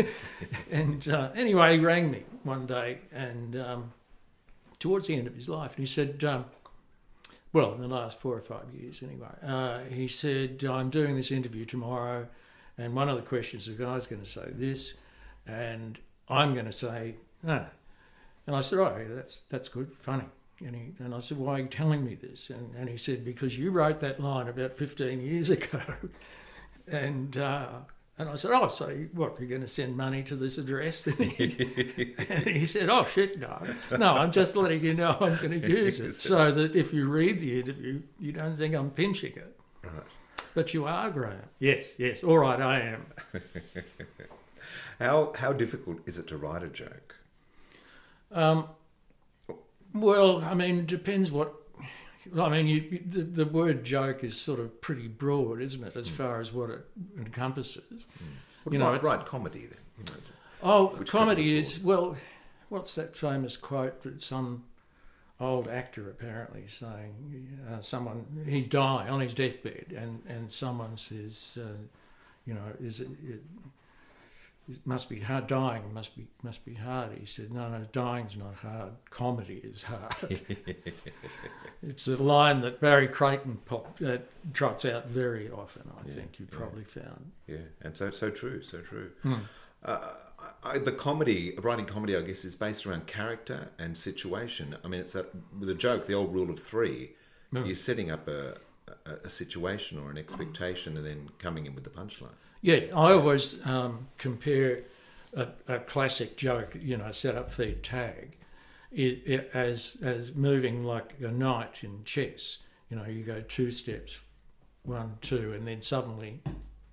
and 0.70 1.08
uh, 1.08 1.30
anyway, 1.34 1.78
he 1.78 1.84
rang 1.84 2.10
me 2.10 2.24
one 2.42 2.66
day, 2.66 2.98
and 3.10 3.56
um, 3.56 3.92
towards 4.78 5.06
the 5.06 5.16
end 5.16 5.26
of 5.26 5.34
his 5.34 5.48
life, 5.48 5.70
and 5.70 5.80
he 5.80 5.86
said, 5.86 6.22
um, 6.24 6.44
"Well, 7.54 7.72
in 7.72 7.80
the 7.80 7.88
last 7.88 8.20
four 8.20 8.34
or 8.34 8.42
five 8.42 8.66
years, 8.78 9.02
anyway." 9.02 9.28
Uh, 9.42 9.84
he 9.84 10.06
said, 10.06 10.62
"I'm 10.64 10.90
doing 10.90 11.16
this 11.16 11.30
interview 11.30 11.64
tomorrow." 11.64 12.28
And 12.76 12.94
one 12.94 13.08
of 13.08 13.16
the 13.16 13.22
questions, 13.22 13.66
the 13.66 13.72
guy's 13.72 14.06
going 14.06 14.22
to 14.22 14.28
say 14.28 14.50
this, 14.52 14.92
and 15.46 15.98
I'm 16.30 16.54
going 16.54 16.66
to 16.66 16.72
say 16.72 17.14
no. 17.42 17.66
And 18.46 18.56
I 18.56 18.60
said, 18.60 18.78
oh, 18.78 19.06
that's 19.10 19.40
that's 19.50 19.68
good, 19.68 19.92
funny. 19.98 20.24
And, 20.64 20.74
he, 20.74 20.92
and 20.98 21.14
I 21.14 21.20
said, 21.20 21.38
why 21.38 21.54
are 21.54 21.58
you 21.60 21.68
telling 21.68 22.04
me 22.04 22.16
this? 22.16 22.50
And, 22.50 22.74
and 22.74 22.88
he 22.88 22.96
said, 22.96 23.24
because 23.24 23.56
you 23.56 23.70
wrote 23.70 24.00
that 24.00 24.18
line 24.18 24.48
about 24.48 24.76
15 24.76 25.20
years 25.20 25.50
ago. 25.58 25.80
and 26.88 27.36
uh, 27.38 27.68
and 28.18 28.28
I 28.28 28.34
said, 28.34 28.50
oh, 28.52 28.66
so 28.66 28.88
what, 29.12 29.38
you're 29.38 29.48
going 29.48 29.60
to 29.60 29.68
send 29.68 29.96
money 29.96 30.24
to 30.24 30.34
this 30.34 30.58
address? 30.58 31.06
and 31.06 31.20
he 31.20 32.66
said, 32.66 32.90
oh, 32.90 33.04
shit, 33.04 33.38
no. 33.38 33.62
No, 33.96 34.14
I'm 34.14 34.32
just 34.32 34.56
letting 34.56 34.82
you 34.82 34.94
know 34.94 35.16
I'm 35.20 35.36
going 35.36 35.60
to 35.60 35.68
use 35.68 36.00
it 36.00 36.14
so 36.14 36.50
that 36.50 36.74
if 36.74 36.92
you 36.92 37.08
read 37.08 37.38
the 37.38 37.60
interview, 37.60 38.02
you 38.18 38.32
don't 38.32 38.56
think 38.56 38.74
I'm 38.74 38.90
pinching 38.90 39.34
it. 39.36 39.56
Right. 39.84 40.02
But 40.52 40.74
you 40.74 40.86
are, 40.86 41.10
Graham. 41.10 41.42
Yes, 41.60 41.92
yes. 41.96 42.24
All 42.24 42.38
right, 42.38 42.60
I 42.60 42.80
am. 42.80 43.06
How 44.98 45.32
how 45.36 45.52
difficult 45.52 46.00
is 46.06 46.18
it 46.18 46.26
to 46.28 46.36
write 46.36 46.62
a 46.62 46.68
joke? 46.68 47.16
Um, 48.32 48.68
well, 49.94 50.44
I 50.44 50.54
mean, 50.54 50.86
depends 50.86 51.30
what. 51.30 51.54
I 52.36 52.50
mean, 52.50 52.66
you, 52.66 53.02
the, 53.08 53.22
the 53.22 53.46
word 53.46 53.84
joke 53.84 54.22
is 54.22 54.38
sort 54.38 54.60
of 54.60 54.82
pretty 54.82 55.08
broad, 55.08 55.62
isn't 55.62 55.82
it, 55.82 55.96
as 55.96 56.08
mm. 56.08 56.12
far 56.12 56.40
as 56.40 56.52
what 56.52 56.68
it 56.68 56.84
encompasses? 57.16 57.82
Mm. 57.90 58.26
What 58.64 58.72
you 58.74 58.78
know, 58.78 58.92
write, 58.92 59.02
write 59.02 59.24
comedy 59.24 59.60
then. 59.60 59.78
You 59.98 60.04
know, 60.04 60.20
oh, 60.62 60.88
comedy 61.06 61.56
is 61.56 61.78
well. 61.78 62.16
What's 62.68 62.94
that 62.96 63.16
famous 63.16 63.56
quote 63.56 64.02
that 64.02 64.20
some 64.20 64.64
old 65.40 65.68
actor 65.68 66.10
apparently 66.10 66.64
saying 66.66 67.58
uh, 67.70 67.80
someone 67.80 68.26
he's 68.46 68.66
dying 68.66 69.08
on 69.08 69.20
his 69.20 69.32
deathbed 69.32 69.94
and 69.96 70.20
and 70.26 70.50
someone 70.50 70.96
says 70.96 71.56
uh, 71.62 71.76
you 72.44 72.52
know 72.52 72.72
is 72.80 73.00
it, 73.00 73.08
it, 73.24 73.40
it 74.68 74.78
must 74.84 75.08
be 75.08 75.20
hard 75.20 75.46
dying 75.46 75.82
must 75.92 76.16
be 76.16 76.26
must 76.42 76.64
be 76.64 76.74
hard 76.74 77.16
he 77.18 77.26
said 77.26 77.52
no 77.52 77.68
no 77.68 77.84
dying's 77.92 78.36
not 78.36 78.54
hard 78.54 78.92
comedy 79.10 79.60
is 79.64 79.82
hard 79.82 80.14
it's 81.82 82.06
a 82.08 82.16
line 82.16 82.60
that 82.60 82.80
Barry 82.80 83.08
Creyton 83.08 83.58
pop, 83.64 83.98
uh, 84.04 84.18
trots 84.52 84.84
out 84.84 85.08
very 85.08 85.50
often 85.50 85.82
I 85.90 86.08
yeah, 86.08 86.14
think 86.14 86.38
you 86.38 86.46
yeah. 86.50 86.58
probably 86.58 86.84
found 86.84 87.32
yeah 87.46 87.56
and 87.82 87.96
so 87.96 88.10
so 88.10 88.30
true 88.30 88.62
so 88.62 88.80
true 88.80 89.10
mm. 89.24 89.40
I, 90.62 90.78
the 90.78 90.92
comedy, 90.92 91.54
writing 91.62 91.86
comedy, 91.86 92.16
I 92.16 92.20
guess, 92.20 92.44
is 92.44 92.54
based 92.54 92.86
around 92.86 93.06
character 93.06 93.68
and 93.78 93.96
situation. 93.96 94.76
I 94.84 94.88
mean, 94.88 95.00
it's 95.00 95.12
that 95.12 95.32
a 95.66 95.74
joke, 95.74 96.06
the 96.06 96.14
old 96.14 96.34
rule 96.34 96.50
of 96.50 96.58
three. 96.58 97.12
Mm. 97.52 97.66
You're 97.66 97.76
setting 97.76 98.10
up 98.10 98.28
a, 98.28 98.58
a, 99.06 99.12
a, 99.24 99.30
situation 99.30 99.98
or 99.98 100.10
an 100.10 100.18
expectation, 100.18 100.96
and 100.96 101.06
then 101.06 101.30
coming 101.38 101.66
in 101.66 101.74
with 101.74 101.84
the 101.84 101.90
punchline. 101.90 102.34
Yeah, 102.60 102.80
I 102.94 103.12
always 103.12 103.64
um, 103.66 104.08
compare 104.18 104.82
a, 105.34 105.48
a, 105.68 105.78
classic 105.78 106.36
joke, 106.36 106.76
you 106.80 106.96
know, 106.96 107.12
set 107.12 107.36
up, 107.36 107.52
feed, 107.52 107.82
tag, 107.82 108.36
it, 108.90 109.22
it, 109.26 109.50
as 109.54 109.96
as 110.02 110.34
moving 110.34 110.82
like 110.82 111.14
a 111.20 111.30
knight 111.30 111.84
in 111.84 112.02
chess. 112.04 112.58
You 112.90 112.96
know, 112.96 113.04
you 113.04 113.22
go 113.22 113.42
two 113.42 113.70
steps, 113.70 114.18
one, 114.82 115.18
two, 115.20 115.52
and 115.52 115.68
then 115.68 115.82
suddenly 115.82 116.40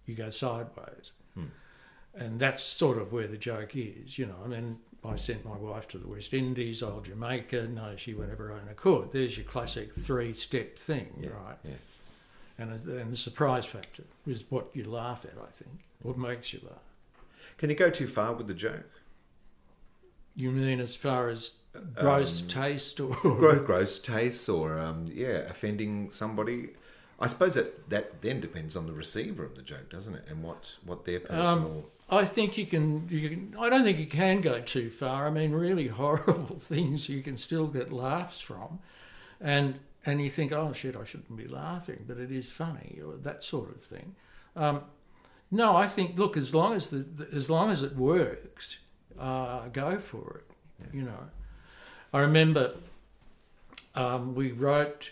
you 0.06 0.14
go 0.14 0.30
sideways. 0.30 1.14
Hmm 1.34 1.46
and 2.18 2.40
that's 2.40 2.64
sort 2.64 2.98
of 2.98 3.12
where 3.12 3.28
the 3.28 3.38
joke 3.38 3.76
is, 3.76 4.18
you 4.18 4.26
know. 4.26 4.36
I 4.44 4.48
mean, 4.48 4.78
I 5.04 5.16
sent 5.18 5.46
my 5.46 5.58
wife 5.58 5.88
to 5.90 5.98
the 5.98 6.08
West 6.08 6.34
Indies, 6.34 6.82
old 6.82 7.06
Jamaica. 7.06 7.68
No, 7.68 7.96
she 7.98 8.14
went 8.14 8.32
of 8.32 8.38
her 8.38 8.52
own 8.52 8.68
accord. 8.70 9.12
There's 9.12 9.38
your 9.38 9.46
classic 9.46 9.94
three-step 9.94 10.78
thing, 10.78 11.20
yeah, 11.22 11.30
right? 11.30 11.58
Yeah. 11.64 11.72
And 12.58 12.72
and 12.72 13.12
the 13.12 13.18
surprise 13.18 13.66
factor 13.66 14.04
is 14.26 14.46
what 14.50 14.74
you 14.74 14.90
laugh 14.90 15.26
at. 15.26 15.38
I 15.38 15.52
think 15.52 15.82
what 16.02 16.18
makes 16.18 16.54
you 16.54 16.62
laugh. 16.64 16.80
Can 17.58 17.70
you 17.70 17.76
go 17.76 17.90
too 17.90 18.08
far 18.08 18.34
with 18.34 18.48
the 18.48 18.54
joke? 18.54 18.92
You 20.36 20.52
mean 20.52 20.80
as 20.80 20.96
far 20.96 21.30
as 21.30 21.52
gross 21.94 22.42
um, 22.42 22.48
taste 22.48 23.00
or 23.00 23.16
gross 23.66 24.00
taste 24.00 24.48
or 24.50 24.80
um, 24.80 25.06
yeah, 25.14 25.40
offending 25.50 26.12
somebody? 26.12 26.70
I 27.20 27.28
suppose 27.28 27.54
that, 27.56 27.90
that 27.90 28.22
then 28.22 28.42
depends 28.42 28.76
on 28.76 28.88
the 28.88 28.94
receiver 28.94 29.46
of 29.46 29.56
the 29.56 29.62
joke, 29.62 29.90
doesn't 29.90 30.16
it, 30.16 30.26
and 30.28 30.44
what, 30.44 30.76
what 30.84 31.06
their 31.06 31.22
personal. 31.22 31.86
Um, 32.10 32.20
I 32.20 32.26
think 32.26 32.58
you 32.58 32.66
can, 32.66 33.08
you 33.10 33.30
can. 33.30 33.56
I 33.58 33.70
don't 33.70 33.84
think 33.84 34.00
you 34.00 34.06
can 34.06 34.42
go 34.42 34.60
too 34.60 34.90
far. 34.90 35.26
I 35.26 35.30
mean, 35.30 35.54
really 35.54 35.88
horrible 36.02 36.58
things 36.58 37.08
you 37.10 37.22
can 37.24 37.38
still 37.38 37.68
get 37.68 37.92
laughs 37.92 38.40
from, 38.40 38.80
and 39.40 39.80
and 40.06 40.22
you 40.22 40.30
think, 40.30 40.52
oh 40.52 40.72
shit, 40.74 40.96
I 40.96 41.04
shouldn't 41.04 41.36
be 41.36 41.48
laughing, 41.48 42.06
but 42.08 42.18
it 42.18 42.32
is 42.32 42.48
funny 42.48 43.00
or 43.06 43.16
that 43.18 43.44
sort 43.44 43.70
of 43.72 43.82
thing. 43.82 44.16
Um, 44.56 44.82
no, 45.52 45.76
I 45.76 45.88
think 45.88 46.18
look, 46.18 46.38
as 46.38 46.54
long 46.54 46.74
as 46.74 46.90
the, 46.90 46.98
the 46.98 47.28
as 47.34 47.50
long 47.50 47.72
as 47.72 47.84
it 47.84 47.96
works, 47.96 48.78
uh, 49.20 49.68
go 49.70 49.98
for 49.98 50.38
it. 50.38 50.56
Yeah. 50.80 51.00
You 51.00 51.06
know, 51.06 51.30
I 52.14 52.20
remember 52.20 52.76
um, 53.96 54.36
we 54.36 54.52
wrote 54.52 55.12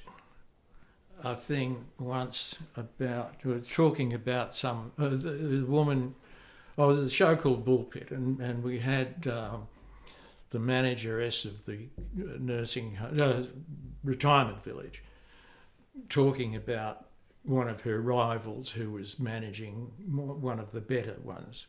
a 1.24 1.36
thing 1.36 1.86
once 2.00 2.58
about 2.76 3.36
we 3.44 3.54
were 3.54 3.60
talking 3.60 4.14
about 4.14 4.54
some 4.56 4.92
uh, 5.00 5.10
the, 5.10 5.16
the 5.16 5.66
woman. 5.66 6.16
Oh, 6.78 6.86
it 6.86 6.88
was 6.88 7.00
a 7.00 7.10
show 7.10 7.36
called 7.36 7.66
Bullpitt, 7.66 8.12
and 8.12 8.40
and 8.40 8.64
we 8.64 8.80
had 8.80 9.28
um, 9.28 9.68
the 10.54 10.60
manageress 10.60 11.46
of 11.46 11.66
the 11.66 11.88
nursing 12.16 12.96
uh, 12.98 13.44
retirement 14.04 14.64
village, 14.64 15.04
talking 16.10 16.56
about 16.56 17.08
one 17.42 17.68
of 17.68 17.82
her 17.82 18.00
rivals 18.00 18.70
who 18.70 18.92
was 18.92 19.20
managing 19.20 19.92
one 20.08 20.60
of 20.60 20.72
the 20.72 20.80
better 20.80 21.16
ones, 21.24 21.66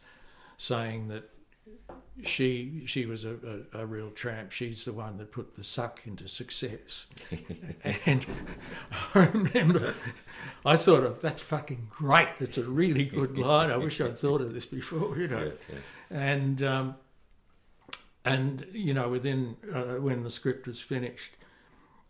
saying 0.58 1.08
that 1.08 1.30
she 2.26 2.82
she 2.84 3.06
was 3.06 3.24
a, 3.24 3.64
a, 3.72 3.80
a 3.80 3.86
real 3.86 4.10
tramp. 4.10 4.52
She's 4.52 4.84
the 4.84 4.92
one 4.92 5.16
that 5.16 5.32
put 5.32 5.56
the 5.56 5.64
suck 5.64 6.02
into 6.04 6.28
success. 6.28 7.06
and 8.04 8.26
I 9.14 9.24
remember, 9.32 9.94
I 10.64 10.76
thought, 10.76 11.04
of, 11.04 11.22
that's 11.22 11.40
fucking 11.40 11.88
great. 11.88 12.28
It's 12.38 12.58
a 12.58 12.64
really 12.64 13.06
good 13.06 13.38
line. 13.38 13.70
I 13.70 13.78
wish 13.78 13.98
I'd 13.98 14.18
thought 14.18 14.42
of 14.42 14.52
this 14.52 14.66
before, 14.66 15.16
you 15.16 15.26
know. 15.26 15.52
And 16.10 16.62
um, 16.62 16.96
and 18.24 18.66
you 18.72 18.94
know, 18.94 19.08
within 19.08 19.56
uh, 19.72 20.00
when 20.00 20.22
the 20.22 20.30
script 20.30 20.66
was 20.66 20.80
finished, 20.80 21.32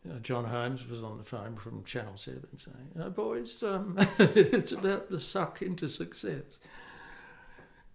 uh, 0.08 0.18
John 0.20 0.44
Holmes 0.44 0.86
was 0.86 1.02
on 1.02 1.18
the 1.18 1.24
phone 1.24 1.56
from 1.56 1.84
Channel 1.84 2.16
Seven 2.16 2.48
saying, 2.58 2.90
oh, 3.00 3.10
"Boys, 3.10 3.62
um, 3.62 3.96
it's 4.18 4.72
about 4.72 5.10
the 5.10 5.20
suck 5.20 5.62
into 5.62 5.88
success." 5.88 6.58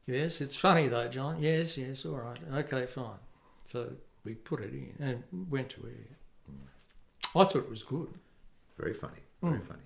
Yes, 0.06 0.42
it's 0.42 0.56
funny 0.56 0.88
though, 0.88 1.08
John. 1.08 1.40
Yes, 1.42 1.78
yes, 1.78 2.06
all 2.06 2.18
right, 2.18 2.40
okay, 2.56 2.86
fine. 2.88 3.20
So 3.68 3.92
we 4.24 4.34
put 4.34 4.62
it 4.62 4.74
in 4.74 4.94
and 5.00 5.24
went 5.52 5.70
to 5.70 5.86
air. 5.86 6.18
I 7.36 7.44
thought 7.44 7.56
it 7.58 7.70
was 7.70 7.84
good. 7.84 8.10
Very 8.78 8.94
funny. 8.94 9.20
Very 9.44 9.60
Mm. 9.60 9.68
funny. 9.68 9.80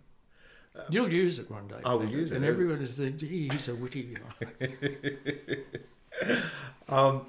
You'll 0.90 1.12
use 1.14 1.38
it 1.40 1.52
one 1.52 1.68
day. 1.68 1.82
I 1.86 1.94
will 1.94 2.08
use 2.10 2.32
it. 2.32 2.38
and 2.38 2.46
everyone 2.46 2.82
is 2.82 2.92
thinking, 2.96 3.18
"Gee, 3.30 3.50
he's 3.50 3.68
a 3.68 3.76
witty 3.76 4.16
guy." 4.16 4.48
um, 6.90 7.28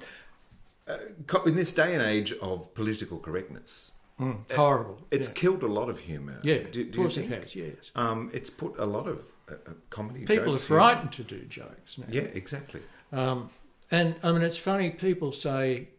uh, 0.87 0.97
in 1.45 1.55
this 1.55 1.73
day 1.73 1.93
and 1.93 2.01
age 2.03 2.33
of 2.41 2.73
political 2.73 3.19
correctness, 3.19 3.91
Mm, 4.19 4.49
horrible, 4.53 5.01
It's 5.11 5.27
yeah. 5.27 5.33
killed 5.33 5.61
a 5.63 5.67
lot 5.67 5.89
of 5.89 5.99
humour. 5.99 6.39
Yeah, 6.41 6.59
do, 6.59 6.63
of 6.63 6.71
do 6.71 6.79
you 6.81 6.91
course 6.93 7.17
it 7.17 7.29
has, 7.29 7.53
yes. 7.53 7.91
Um, 7.95 8.31
it's 8.33 8.49
put 8.49 8.79
a 8.79 8.85
lot 8.85 9.07
of 9.07 9.19
uh, 9.49 9.55
uh, 9.67 9.73
comedy. 9.89 10.23
People 10.25 10.55
are 10.55 10.57
frightened 10.57 11.11
to 11.13 11.23
do 11.23 11.39
jokes 11.49 11.97
now. 11.97 12.05
Yeah, 12.09 12.21
exactly. 12.21 12.79
Um, 13.11 13.49
and 13.91 14.15
I 14.23 14.31
mean, 14.31 14.41
it's 14.41 14.57
funny. 14.57 14.91
People 14.91 15.33
say 15.33 15.89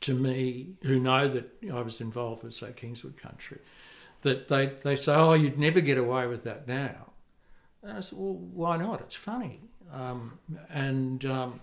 to 0.00 0.14
me, 0.14 0.70
who 0.82 0.98
know 0.98 1.28
that 1.28 1.52
I 1.70 1.82
was 1.82 2.00
involved 2.00 2.44
with, 2.44 2.54
say, 2.54 2.72
Kingswood 2.74 3.16
Country, 3.18 3.58
that 4.22 4.48
they 4.48 4.72
they 4.82 4.96
say, 4.96 5.14
"Oh, 5.14 5.34
you'd 5.34 5.58
never 5.58 5.80
get 5.80 5.98
away 5.98 6.26
with 6.26 6.44
that 6.44 6.66
now." 6.66 7.12
And 7.82 7.98
I 7.98 8.00
said, 8.00 8.18
"Well, 8.18 8.34
why 8.34 8.76
not? 8.78 9.00
It's 9.02 9.14
funny." 9.14 9.60
Um, 9.92 10.38
and 10.70 11.24
um, 11.26 11.60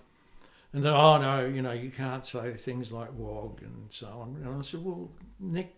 and 0.72 0.84
they, 0.84 0.88
oh 0.88 1.18
no, 1.18 1.46
you 1.46 1.62
know, 1.62 1.72
you 1.72 1.90
can't 1.90 2.24
say 2.24 2.54
things 2.54 2.92
like 2.92 3.12
"wog" 3.12 3.62
and 3.62 3.86
so 3.90 4.06
on. 4.06 4.36
And 4.44 4.58
I 4.58 4.60
said, 4.62 4.84
"Well, 4.84 5.10
Nick." 5.40 5.74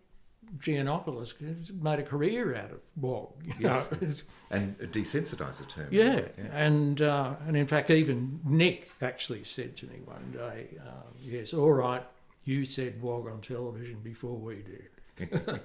Giannopoulos 0.57 1.35
made 1.83 1.99
a 1.99 2.03
career 2.03 2.55
out 2.55 2.71
of 2.71 2.81
WOG. 2.97 3.35
You 3.45 3.53
Yes. 3.59 3.91
know? 3.91 4.09
and 4.51 4.79
desensitise 4.79 5.59
the 5.59 5.67
term. 5.67 5.89
Yeah, 5.91 6.23
and 6.53 7.03
uh, 7.03 7.35
and 7.47 7.55
in 7.55 7.67
fact, 7.67 7.91
even 7.91 8.41
Nick 8.47 8.89
actually 9.03 9.45
said 9.45 9.77
to 9.77 9.87
me 9.87 9.97
one 10.07 10.31
day, 10.33 10.79
um, 10.81 11.13
"Yes, 11.21 11.53
all 11.53 11.73
right, 11.73 12.03
you 12.45 12.65
said 12.65 13.03
WOG 13.03 13.27
on 13.29 13.41
television 13.43 13.99
before 14.03 14.37
we 14.37 14.63
did." 14.63 14.89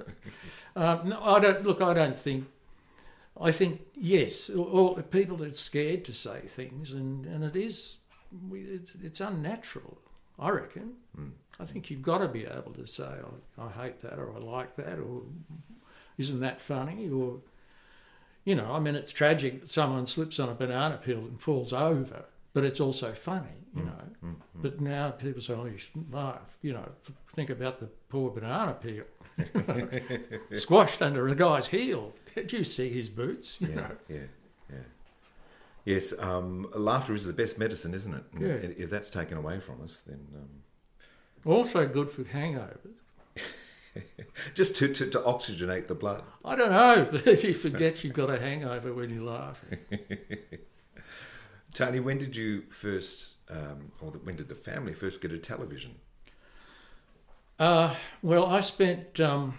um, 0.76 1.08
no, 1.10 1.20
I 1.22 1.40
don't 1.40 1.64
look. 1.64 1.82
I 1.82 1.94
don't 1.94 2.18
think. 2.18 2.48
I 3.40 3.52
think 3.52 3.82
yes, 3.96 4.50
all, 4.50 4.66
all 4.66 4.96
people 5.02 5.42
are 5.44 5.52
scared 5.52 6.04
to 6.06 6.14
say 6.14 6.42
things, 6.42 6.92
and, 6.92 7.26
and 7.26 7.44
it 7.44 7.56
is 7.56 7.98
we, 8.50 8.62
it's, 8.62 8.96
it's 9.04 9.20
unnatural. 9.22 9.98
I 10.40 10.50
reckon. 10.50 10.94
I 11.60 11.66
think 11.66 11.92
you've 11.92 12.02
got 12.02 12.18
to 12.18 12.28
be 12.28 12.46
able 12.46 12.74
to 12.74 12.88
say, 12.88 13.04
I, 13.58 13.62
I 13.64 13.70
hate 13.70 14.02
that, 14.02 14.18
or 14.18 14.34
I 14.36 14.40
like 14.40 14.76
that, 14.78 14.98
or 15.00 15.22
isn't 16.18 16.40
that 16.40 16.60
funny, 16.60 17.10
or 17.10 17.38
you 18.46 18.56
know, 18.56 18.72
I 18.74 18.80
mean, 18.80 18.96
it's 18.96 19.12
tragic 19.12 19.62
that 19.62 19.70
someone 19.70 20.06
slips 20.06 20.40
on 20.40 20.50
a 20.50 20.54
banana 20.56 20.98
peel 20.98 21.20
and 21.20 21.40
falls 21.40 21.72
over, 21.72 22.26
but 22.54 22.64
it's 22.66 22.80
also 22.80 23.14
funny, 23.14 23.68
you 23.76 23.84
Mm, 23.84 23.86
know. 23.86 24.04
mm, 24.26 24.36
mm. 24.36 24.36
But 24.62 24.82
now 24.82 25.12
people 25.12 25.42
say, 25.42 25.54
oh, 25.54 25.66
you 25.66 25.78
shouldn't 25.78 26.12
laugh. 26.14 26.58
You 26.62 26.74
know, 26.74 26.90
th- 27.06 27.18
think 27.34 27.50
about 27.50 27.80
the 27.80 27.88
poor 28.10 28.32
banana 28.32 28.74
peel 28.74 29.06
squashed 30.58 31.02
under 31.02 31.28
a 31.28 31.36
guy's 31.36 31.68
heel. 31.68 32.14
Did 32.36 32.52
you 32.52 32.64
see 32.64 32.90
his 32.90 33.10
boots? 33.10 33.58
You 33.60 33.68
Yeah, 33.70 33.76
know? 33.76 33.92
yeah. 34.10 34.18
Yes, 35.86 36.14
um, 36.18 36.68
laughter 36.74 37.14
is 37.14 37.26
the 37.26 37.34
best 37.34 37.60
medicine, 37.60 37.94
isn't 37.94 38.14
it? 38.14 38.24
And 38.34 38.42
Yeah. 38.42 38.84
If 38.84 38.90
that's 38.90 39.10
taken 39.10 39.38
away 39.38 39.60
from 39.60 39.82
us, 39.82 40.02
then 40.08 40.28
um, 40.36 40.50
Also 41.46 41.86
good 41.88 42.10
for 42.10 42.24
hangovers. 42.24 42.78
just 44.54 44.76
to, 44.78 44.92
to, 44.94 45.10
to 45.10 45.20
oxygenate 45.20 45.88
the 45.88 45.96
blood. 45.96 46.24
I 46.44 46.56
don't 46.56 46.72
know, 46.72 47.08
but 47.12 47.44
you 47.44 47.54
forget 47.54 48.04
you've 48.04 48.14
got 48.14 48.30
a 48.30 48.40
hangover 48.40 48.94
when 48.94 49.10
you 49.10 49.26
laugh. 49.26 49.64
Tony, 51.74 52.00
when 52.00 52.18
did 52.18 52.36
you 52.36 52.64
first, 52.70 53.34
um, 53.50 53.92
or 54.00 54.12
when 54.12 54.36
did 54.36 54.48
the 54.48 54.56
family 54.56 54.94
first 54.94 55.22
get 55.22 55.32
a 55.32 55.38
television? 55.38 55.96
Uh, 57.60 57.96
well, 58.22 58.46
I 58.46 58.62
spent 58.62 59.20
um, 59.20 59.56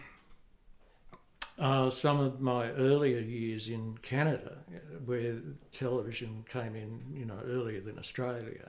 uh, 1.58 1.88
some 1.90 2.20
of 2.20 2.40
my 2.40 2.70
earlier 2.72 3.18
years 3.20 3.68
in 3.68 3.98
Canada, 4.02 4.58
where 5.04 5.36
television 5.72 6.44
came 6.48 6.74
in, 6.74 7.00
you 7.16 7.24
know, 7.24 7.38
earlier 7.46 7.80
than 7.80 7.98
Australia. 7.98 8.68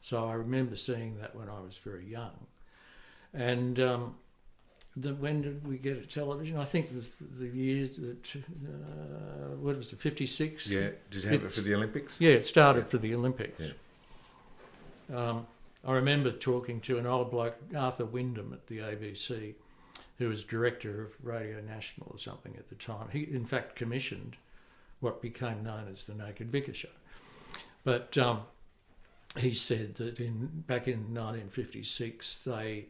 So 0.00 0.26
I 0.26 0.34
remember 0.34 0.76
seeing 0.76 1.18
that 1.20 1.34
when 1.36 1.48
I 1.48 1.60
was 1.60 1.76
very 1.76 2.06
young. 2.06 2.46
And 3.34 3.78
um, 3.80 4.14
the, 4.96 5.14
when 5.14 5.42
did 5.42 5.66
we 5.66 5.76
get 5.78 5.96
a 5.98 6.06
television? 6.06 6.56
I 6.58 6.64
think 6.64 6.86
it 6.86 6.94
was 6.94 7.10
the 7.38 7.46
years 7.48 7.96
that, 7.98 8.34
uh, 8.36 9.56
what 9.60 9.76
was 9.76 9.92
it, 9.92 10.00
56? 10.00 10.68
Yeah, 10.70 10.88
did 11.10 11.24
you 11.24 11.30
have 11.30 11.44
it 11.44 11.52
for 11.52 11.60
the 11.60 11.74
Olympics? 11.74 12.20
Yeah, 12.20 12.30
it 12.32 12.44
started 12.44 12.80
Yeah. 12.84 12.88
for 12.90 12.98
the 12.98 13.14
Olympics. 13.14 13.60
Yeah. 15.10 15.16
Um, 15.16 15.46
I 15.84 15.92
remember 15.92 16.30
talking 16.30 16.80
to 16.82 16.98
an 16.98 17.06
old 17.06 17.30
bloke, 17.30 17.56
Arthur 17.76 18.04
Wyndham, 18.04 18.52
at 18.52 18.66
the 18.68 18.78
ABC, 18.78 19.54
who 20.18 20.28
was 20.28 20.44
director 20.44 21.02
of 21.02 21.12
Radio 21.22 21.60
National 21.60 22.08
or 22.10 22.18
something 22.18 22.54
at 22.56 22.68
the 22.68 22.74
time. 22.74 23.08
He, 23.12 23.20
in 23.22 23.44
fact, 23.44 23.76
commissioned 23.76 24.36
what 25.00 25.20
became 25.20 25.64
known 25.64 25.88
as 25.90 26.06
the 26.06 26.14
Naked 26.14 26.50
Vicar 26.52 26.74
Show. 26.74 26.88
But 27.84 28.16
um, 28.16 28.42
he 29.36 29.52
said 29.52 29.96
that 29.96 30.20
in 30.20 30.64
back 30.66 30.86
in 30.86 31.14
1956, 31.14 32.44
they 32.44 32.86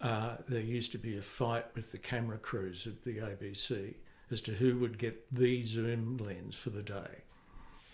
uh, 0.00 0.36
there 0.48 0.60
used 0.60 0.92
to 0.92 0.98
be 0.98 1.16
a 1.18 1.22
fight 1.22 1.66
with 1.74 1.92
the 1.92 1.98
camera 1.98 2.38
crews 2.38 2.86
at 2.86 3.02
the 3.02 3.18
ABC 3.18 3.94
as 4.30 4.40
to 4.42 4.52
who 4.52 4.78
would 4.78 4.98
get 4.98 5.34
the 5.34 5.62
zoom 5.64 6.16
lens 6.16 6.56
for 6.56 6.70
the 6.70 6.82
day 6.82 7.24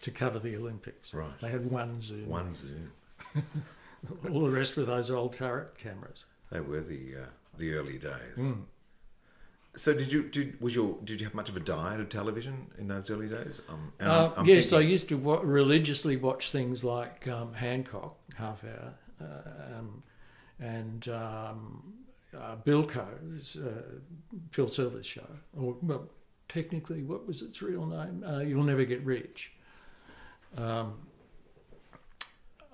to 0.02 0.10
cover 0.10 0.38
the 0.38 0.56
Olympics. 0.56 1.12
Right. 1.14 1.30
They 1.40 1.48
had 1.48 1.70
one 1.70 2.00
zoom. 2.00 2.28
One 2.28 2.44
lens. 2.44 2.58
zoom. 2.58 2.92
All 4.30 4.42
the 4.42 4.50
rest 4.50 4.76
were 4.76 4.84
those 4.84 5.10
old 5.10 5.34
turret 5.34 5.76
cameras. 5.78 6.24
They 6.50 6.60
were 6.60 6.80
the 6.80 7.14
uh, 7.22 7.26
the 7.58 7.74
early 7.74 7.98
days. 7.98 8.36
Mm. 8.38 8.62
So 9.74 9.92
did 9.92 10.10
you 10.12 10.22
did 10.30 10.58
was 10.60 10.74
your 10.74 10.96
did 11.04 11.20
you 11.20 11.26
have 11.26 11.34
much 11.34 11.48
of 11.50 11.56
a 11.56 11.60
diet 11.60 12.00
of 12.00 12.08
television 12.08 12.68
in 12.78 12.88
those 12.88 13.10
early 13.10 13.28
days? 13.28 13.60
Um, 13.68 13.92
Uh, 14.00 14.04
I'm- 14.04 14.32
I'm 14.38 14.46
yes, 14.46 14.72
I 14.72 14.80
used 14.80 15.08
to 15.10 15.18
wa- 15.18 15.40
religiously 15.42 16.16
watch 16.16 16.50
things 16.50 16.82
like 16.82 17.28
um, 17.28 17.52
Hancock, 17.52 18.16
half 18.36 18.64
hour, 18.64 18.94
uh, 19.20 19.76
um, 19.78 20.02
and 20.58 21.06
um, 21.08 21.92
uh, 22.34 22.56
Bilko's 22.56 23.56
uh, 23.58 23.82
Phil 24.50 24.68
Silvers' 24.68 25.06
show. 25.06 25.26
Or, 25.54 25.76
well, 25.82 26.08
technically, 26.48 27.02
what 27.02 27.26
was 27.26 27.42
its 27.42 27.60
real 27.60 27.84
name? 27.84 28.24
Uh, 28.26 28.38
You'll 28.40 28.62
Never 28.64 28.84
Get 28.86 29.02
Rich. 29.04 29.52
Um, 30.56 31.05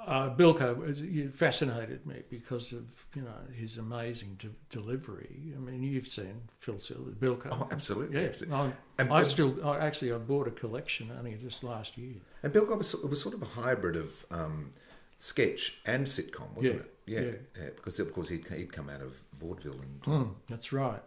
uh, 0.07 0.31
Bilko 0.35 1.33
fascinated 1.35 2.07
me 2.07 2.23
because 2.29 2.73
of 2.73 2.85
you 3.15 3.23
know 3.23 3.35
his 3.55 3.77
amazing 3.79 4.37
de- 4.38 4.49
delivery. 4.71 5.53
I 5.57 5.61
mean, 5.61 5.83
you've 5.83 6.09
seen 6.09 6.43
Phil 6.61 6.79
Silver, 6.79 7.11
Bilko. 7.11 7.49
Oh, 7.53 7.69
absolutely, 7.71 8.21
Yeah, 8.21 8.27
absolutely. 8.29 8.57
I, 8.57 8.73
And- 8.99 9.12
I 9.12 9.23
still 9.23 9.65
I, 9.67 9.79
actually 9.79 10.12
I 10.12 10.19
bought 10.19 10.49
a 10.49 10.51
collection 10.51 11.11
only 11.19 11.35
just 11.35 11.62
last 11.65 11.97
year. 11.99 12.17
And 12.43 12.53
Bilko 12.53 12.77
was, 12.79 12.95
it 12.95 13.09
was 13.09 13.21
sort 13.23 13.35
of 13.35 13.43
a 13.43 13.47
hybrid 13.47 13.97
of 13.97 14.27
um, 14.31 14.73
sketch 15.19 15.81
and 15.87 16.07
sitcom, 16.07 16.55
wasn't 16.57 16.65
Yeah, 16.65 16.71
it? 16.81 16.95
Yeah, 17.07 17.21
yeah. 17.21 17.31
yeah, 17.65 17.71
because 17.77 17.99
of 18.01 18.12
course 18.12 18.29
he'd, 18.29 18.47
he'd 18.49 18.73
come 18.73 18.88
out 18.88 19.03
of 19.03 19.17
vaudeville 19.35 19.81
and 19.81 20.03
Mm, 20.03 20.35
that's 20.49 20.73
right. 20.73 21.03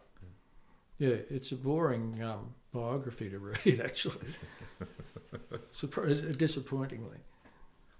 Yeah, 0.97 1.15
it's 1.29 1.51
a 1.51 1.55
boring 1.55 2.21
um, 2.23 2.53
biography 2.71 3.29
to 3.29 3.39
read, 3.39 3.81
actually. 3.83 4.27
Surprise, 5.73 6.21
disappointingly. 6.21 7.17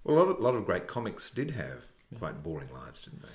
Well, 0.06 0.16
a 0.16 0.18
lot 0.18 0.28
of, 0.28 0.40
lot 0.40 0.54
of 0.54 0.64
great 0.64 0.86
comics 0.86 1.30
did 1.30 1.50
have 1.52 1.84
quite 2.18 2.42
boring 2.42 2.68
lives, 2.72 3.02
didn't 3.04 3.22
they? 3.22 3.28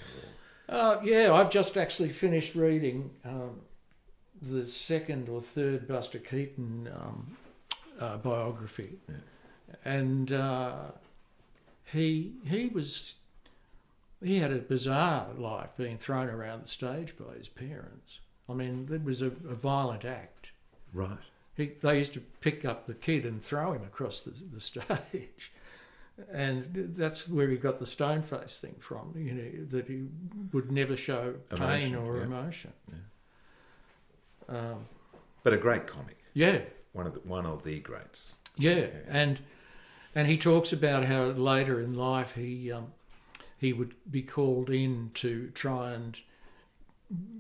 Or- 0.73 0.79
Uh, 0.79 1.01
yeah, 1.03 1.33
I've 1.33 1.49
just 1.51 1.77
actually 1.77 2.09
finished 2.09 2.55
reading 2.55 3.11
um, 3.25 3.59
the 4.41 4.65
second 4.65 5.27
or 5.29 5.41
third 5.41 5.87
Buster 5.87 6.19
Keaton 6.19 6.89
um, 6.95 7.37
uh, 7.99 8.17
biography, 8.17 8.97
and 9.83 10.31
uh, 10.31 10.91
he 11.91 12.33
he 12.45 12.67
was 12.67 13.15
he 14.23 14.39
had 14.39 14.51
a 14.51 14.57
bizarre 14.59 15.27
life, 15.37 15.69
being 15.77 15.97
thrown 15.97 16.29
around 16.29 16.63
the 16.63 16.67
stage 16.67 17.15
by 17.17 17.33
his 17.37 17.47
parents. 17.49 18.19
I 18.47 18.53
mean, 18.53 18.87
it 18.91 19.03
was 19.03 19.21
a, 19.21 19.27
a 19.27 19.55
violent 19.55 20.05
act, 20.05 20.51
Right. 20.93 21.17
He, 21.55 21.71
they 21.81 21.97
used 21.97 22.13
to 22.13 22.21
pick 22.39 22.63
up 22.65 22.85
the 22.87 22.93
kid 22.93 23.25
and 23.25 23.41
throw 23.43 23.73
him 23.73 23.83
across 23.83 24.21
the, 24.21 24.31
the 24.53 24.61
stage. 24.61 25.51
And 26.31 26.93
that's 26.97 27.27
where 27.27 27.49
he 27.49 27.57
got 27.57 27.79
the 27.79 27.85
stone 27.85 28.21
face 28.21 28.57
thing 28.57 28.75
from, 28.79 29.13
you 29.15 29.33
know, 29.33 29.65
that 29.69 29.87
he 29.87 30.03
would 30.53 30.71
never 30.71 30.97
show 30.97 31.35
pain 31.49 31.93
Emotion, 31.93 31.95
or 31.95 32.17
yeah. 32.17 32.23
emotion. 32.23 32.73
Um, 34.49 34.85
But 35.43 35.53
a 35.53 35.57
great 35.57 35.87
comic. 35.87 36.17
Yeah. 36.33 36.59
One 36.93 37.07
of 37.07 37.13
the, 37.13 37.19
one 37.21 37.45
of 37.45 37.63
the 37.63 37.79
greats. 37.79 38.35
Yeah, 38.57 38.87
and 39.07 39.39
and 40.13 40.27
he 40.27 40.37
talks 40.37 40.73
about 40.73 41.05
how 41.05 41.23
later 41.25 41.79
in 41.79 41.93
life 41.93 42.35
he 42.35 42.71
um, 42.71 42.93
he 43.57 43.71
would 43.71 43.95
be 44.09 44.21
called 44.21 44.69
in 44.69 45.11
to 45.15 45.49
try 45.53 45.93
and 45.93 46.19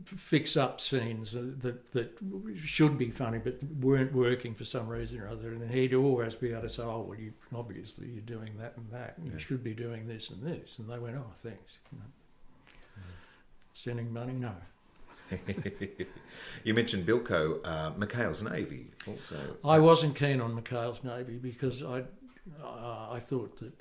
fix 0.05 0.57
up 0.57 0.81
scenes 0.81 1.31
that 1.31 1.91
that 1.91 2.17
should 2.65 2.97
be 2.97 3.09
funny 3.11 3.37
but 3.37 3.63
weren't 3.79 4.13
working 4.13 4.53
for 4.53 4.65
some 4.65 4.87
reason 4.87 5.21
or 5.21 5.27
other, 5.27 5.53
and 5.53 5.71
he'd 5.71 5.93
always 5.93 6.35
be 6.35 6.51
able 6.51 6.61
to 6.63 6.69
say, 6.69 6.83
"Oh, 6.83 7.05
well, 7.07 7.19
you 7.19 7.33
obviously 7.55 8.07
you're 8.07 8.21
doing 8.21 8.57
that 8.59 8.75
and 8.77 8.89
that, 8.91 9.17
and 9.17 9.31
you 9.31 9.39
should 9.39 9.63
be 9.63 9.73
doing 9.73 10.07
this 10.07 10.29
and 10.29 10.43
this," 10.43 10.79
and 10.79 10.89
they 10.89 10.99
went, 10.99 11.15
"Oh, 11.15 11.31
thanks." 11.43 11.77
You 11.91 11.99
know. 11.99 12.05
Sending 13.73 14.11
money, 14.11 14.33
no. 14.33 14.53
you 16.63 16.73
mentioned 16.73 17.07
Bilko, 17.07 17.61
uh, 17.63 17.91
McHale's 17.91 18.43
Navy 18.43 18.91
also. 19.07 19.37
I 19.63 19.79
wasn't 19.79 20.15
keen 20.15 20.41
on 20.41 20.61
McHale's 20.61 21.03
Navy 21.05 21.37
because 21.37 21.81
I 21.81 22.03
uh, 22.63 23.11
I 23.11 23.19
thought 23.19 23.57
that 23.59 23.73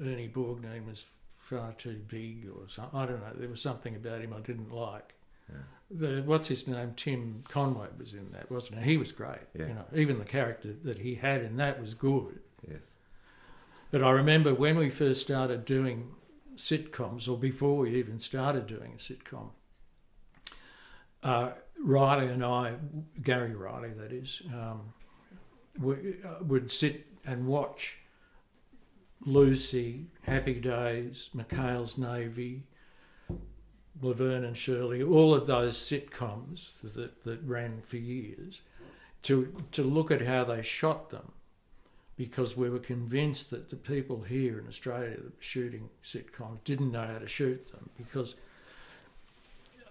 Ernie 0.00 0.28
Borgnine 0.28 0.86
was 0.86 1.06
far 1.46 1.72
too 1.78 2.00
big 2.08 2.48
or 2.48 2.68
something. 2.68 2.98
I 2.98 3.06
don't 3.06 3.20
know. 3.20 3.32
There 3.36 3.48
was 3.48 3.62
something 3.62 3.94
about 3.94 4.20
him 4.20 4.34
I 4.36 4.40
didn't 4.40 4.72
like. 4.72 5.14
The, 5.88 6.22
what's 6.26 6.48
his 6.48 6.66
name? 6.66 6.94
Tim 6.96 7.44
Conway 7.48 7.86
was 7.96 8.12
in 8.14 8.32
that, 8.32 8.50
wasn't 8.50 8.82
he? 8.82 8.92
He 8.92 8.96
was 8.96 9.12
great. 9.12 9.38
Yeah. 9.54 9.66
You 9.68 9.74
know, 9.74 9.84
even 9.94 10.18
the 10.18 10.24
character 10.24 10.74
that 10.82 10.98
he 10.98 11.14
had 11.14 11.42
in 11.42 11.56
that 11.58 11.80
was 11.80 11.94
good. 11.94 12.40
Yes. 12.68 12.82
But 13.92 14.02
I 14.02 14.10
remember 14.10 14.52
when 14.52 14.76
we 14.76 14.90
first 14.90 15.20
started 15.20 15.64
doing 15.64 16.08
sitcoms, 16.56 17.28
or 17.28 17.36
before 17.38 17.76
we 17.76 17.94
even 17.94 18.18
started 18.18 18.66
doing 18.66 18.94
a 18.94 18.98
sitcom, 18.98 19.50
uh, 21.22 21.50
Reilly 21.78 22.26
and 22.26 22.44
I, 22.44 22.74
Gary 23.22 23.54
Reilly, 23.54 23.90
that 23.90 24.12
is, 24.12 24.42
um, 24.52 24.92
we, 25.78 26.16
uh, 26.24 26.42
would 26.42 26.68
sit 26.68 27.06
and 27.24 27.46
watch 27.46 27.98
Lucy, 29.24 30.06
Happy 30.22 30.54
Days, 30.54 31.30
McHale's 31.34 31.98
Navy, 31.98 32.62
Laverne 34.00 34.44
and 34.44 34.56
Shirley, 34.56 35.02
all 35.02 35.34
of 35.34 35.46
those 35.46 35.76
sitcoms 35.76 36.72
that, 36.82 37.24
that 37.24 37.42
ran 37.42 37.82
for 37.86 37.96
years, 37.96 38.60
to 39.22 39.62
to 39.72 39.82
look 39.82 40.10
at 40.10 40.22
how 40.22 40.44
they 40.44 40.62
shot 40.62 41.10
them, 41.10 41.32
because 42.16 42.56
we 42.56 42.70
were 42.70 42.78
convinced 42.78 43.50
that 43.50 43.70
the 43.70 43.76
people 43.76 44.22
here 44.22 44.58
in 44.58 44.68
Australia 44.68 45.16
that 45.16 45.24
were 45.24 45.32
shooting 45.40 45.90
sitcoms 46.02 46.58
didn't 46.64 46.92
know 46.92 47.06
how 47.06 47.18
to 47.18 47.28
shoot 47.28 47.70
them 47.72 47.90
because 47.96 48.34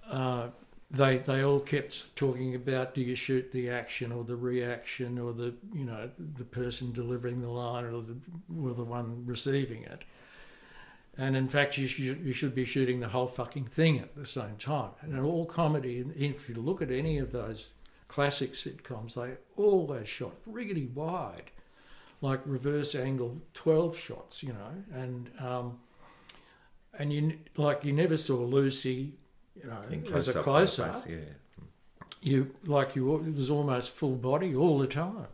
uh, 0.09 0.47
they 0.91 1.17
they 1.17 1.43
all 1.43 1.59
kept 1.59 2.15
talking 2.15 2.53
about 2.53 2.93
do 2.93 3.01
you 3.01 3.15
shoot 3.15 3.51
the 3.51 3.69
action 3.69 4.11
or 4.11 4.23
the 4.23 4.35
reaction 4.35 5.17
or 5.17 5.33
the 5.33 5.55
you 5.73 5.83
know 5.83 6.09
the 6.17 6.43
person 6.43 6.91
delivering 6.91 7.41
the 7.41 7.49
line 7.49 7.85
or 7.85 8.01
the 8.01 8.15
or 8.61 8.73
the 8.73 8.83
one 8.83 9.25
receiving 9.25 9.83
it. 9.83 10.05
And 11.17 11.37
in 11.37 11.47
fact, 11.47 11.77
you 11.77 11.87
should, 11.87 12.19
you 12.19 12.33
should 12.33 12.53
be 12.53 12.65
shooting 12.65 12.99
the 12.99 13.07
whole 13.07 13.27
fucking 13.27 13.67
thing 13.67 13.99
at 13.99 14.15
the 14.15 14.25
same 14.25 14.57
time. 14.59 14.91
And 14.99 15.13
in 15.13 15.23
all 15.23 15.45
comedy, 15.45 16.03
if 16.13 16.49
you 16.49 16.55
look 16.55 16.81
at 16.81 16.91
any 16.91 17.19
of 17.19 17.31
those 17.31 17.69
classic 18.09 18.51
sitcoms, 18.53 19.13
they 19.13 19.37
always 19.55 20.09
shot 20.09 20.33
really 20.45 20.87
wide, 20.87 21.51
like 22.21 22.41
reverse 22.45 22.95
angle 22.95 23.41
twelve 23.53 23.97
shots, 23.97 24.43
you 24.43 24.49
know, 24.49 24.83
and 24.93 25.31
um, 25.39 25.79
and 26.97 27.13
you 27.13 27.37
like 27.55 27.83
you 27.85 27.93
never 27.93 28.17
saw 28.17 28.35
Lucy, 28.35 29.13
you 29.61 29.69
know, 29.69 30.15
as 30.15 30.27
a 30.27 30.41
close 30.41 30.79
up. 30.79 30.95
face, 30.95 31.05
yeah. 31.09 31.17
You 32.21 32.51
like 32.65 32.95
you 32.95 33.15
it 33.17 33.35
was 33.35 33.49
almost 33.49 33.91
full 33.91 34.15
body 34.15 34.55
all 34.55 34.79
the 34.79 34.87
time. 34.87 35.27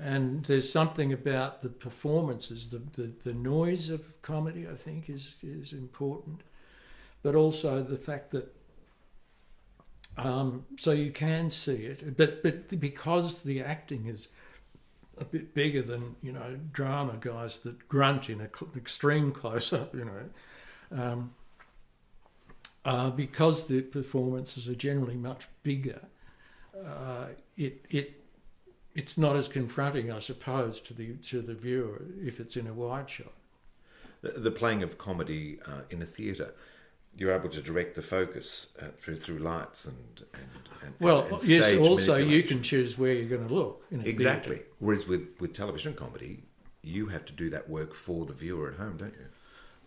And 0.00 0.44
there's 0.44 0.70
something 0.70 1.12
about 1.12 1.62
the 1.62 1.68
performances, 1.68 2.68
the, 2.68 2.78
the, 2.78 3.10
the 3.24 3.32
noise 3.34 3.90
of 3.90 4.22
comedy, 4.22 4.66
I 4.68 4.76
think, 4.76 5.10
is 5.10 5.36
is 5.42 5.72
important, 5.72 6.42
but 7.22 7.34
also 7.34 7.82
the 7.82 7.96
fact 7.96 8.30
that 8.30 8.54
um, 10.16 10.66
so 10.76 10.90
you 10.90 11.10
can 11.10 11.50
see 11.50 11.86
it, 11.86 12.16
but 12.16 12.42
but 12.42 12.78
because 12.80 13.42
the 13.42 13.60
acting 13.60 14.06
is 14.06 14.28
a 15.18 15.24
bit 15.24 15.54
bigger 15.54 15.82
than 15.82 16.16
you 16.22 16.32
know 16.32 16.58
drama 16.72 17.16
guys 17.20 17.60
that 17.60 17.88
grunt 17.88 18.28
in 18.28 18.40
a 18.40 18.48
cl- 18.48 18.72
extreme 18.76 19.32
close 19.32 19.72
up, 19.72 19.94
you 19.94 20.04
know, 20.04 21.02
um, 21.02 21.34
uh, 22.84 23.10
because 23.10 23.66
the 23.66 23.82
performances 23.82 24.68
are 24.68 24.74
generally 24.74 25.16
much 25.16 25.48
bigger, 25.62 26.00
uh, 26.74 27.26
it 27.56 27.84
it 27.90 28.20
it's 28.94 29.16
not 29.16 29.36
as 29.36 29.48
confronting, 29.48 30.10
I 30.10 30.18
suppose, 30.18 30.80
to 30.80 30.94
the 30.94 31.14
to 31.14 31.42
the 31.42 31.54
viewer 31.54 32.02
if 32.22 32.40
it's 32.40 32.56
in 32.56 32.66
a 32.66 32.72
wide 32.72 33.08
shot. 33.08 33.32
The, 34.22 34.32
the 34.32 34.50
playing 34.50 34.82
of 34.82 34.98
comedy 34.98 35.58
uh, 35.66 35.82
in 35.90 36.02
a 36.02 36.06
theatre, 36.06 36.54
you're 37.16 37.32
able 37.32 37.48
to 37.48 37.62
direct 37.62 37.96
the 37.96 38.02
focus 38.02 38.68
uh, 38.80 38.86
through 39.00 39.16
through 39.16 39.38
lights 39.38 39.84
and 39.84 40.22
and, 40.34 40.68
and 40.82 40.94
Well, 41.00 41.26
and 41.26 41.42
yes. 41.46 41.74
Also, 41.86 42.16
you 42.16 42.42
can 42.42 42.62
choose 42.62 42.98
where 42.98 43.12
you're 43.12 43.28
going 43.28 43.46
to 43.46 43.54
look. 43.54 43.84
In 43.90 44.00
a 44.00 44.04
exactly. 44.04 44.56
theatre. 44.56 44.70
Whereas 44.78 45.06
with 45.06 45.28
with 45.38 45.52
television 45.52 45.94
comedy, 45.94 46.44
you 46.82 47.06
have 47.06 47.24
to 47.26 47.32
do 47.32 47.50
that 47.50 47.68
work 47.68 47.94
for 47.94 48.26
the 48.26 48.32
viewer 48.32 48.70
at 48.70 48.76
home, 48.76 48.96
don't 48.96 49.14
you? 49.14 49.28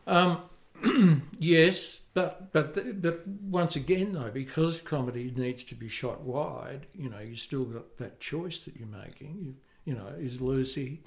Um, 0.06 1.21
yes, 1.39 2.01
but 2.13 2.54
but 2.54 3.02
but 3.02 3.28
once 3.28 3.76
again 3.76 4.13
though, 4.13 4.30
because 4.30 4.82
comedy 4.82 5.34
needs 5.36 5.63
to 5.65 5.76
be 5.76 5.89
shot 5.89 6.21
wide, 6.21 6.86
you 6.93 7.10
know, 7.10 7.19
you 7.19 7.36
still 7.36 7.65
got 7.65 7.97
that 7.97 8.19
choice 8.19 8.65
that 8.65 8.76
you're 8.76 8.88
making. 8.88 9.39
You, 9.41 9.56
you 9.86 9.95
know, 9.95 10.08
is 10.19 10.41
Lucy 10.41 11.02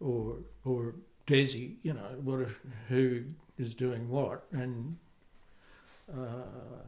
or 0.00 0.38
or 0.64 0.94
Desi, 1.26 1.76
you 1.82 1.92
know, 1.92 2.18
what 2.22 2.40
if, 2.40 2.60
who 2.88 3.24
is 3.58 3.74
doing 3.74 4.08
what, 4.08 4.44
and 4.50 4.98
uh, 6.12 6.84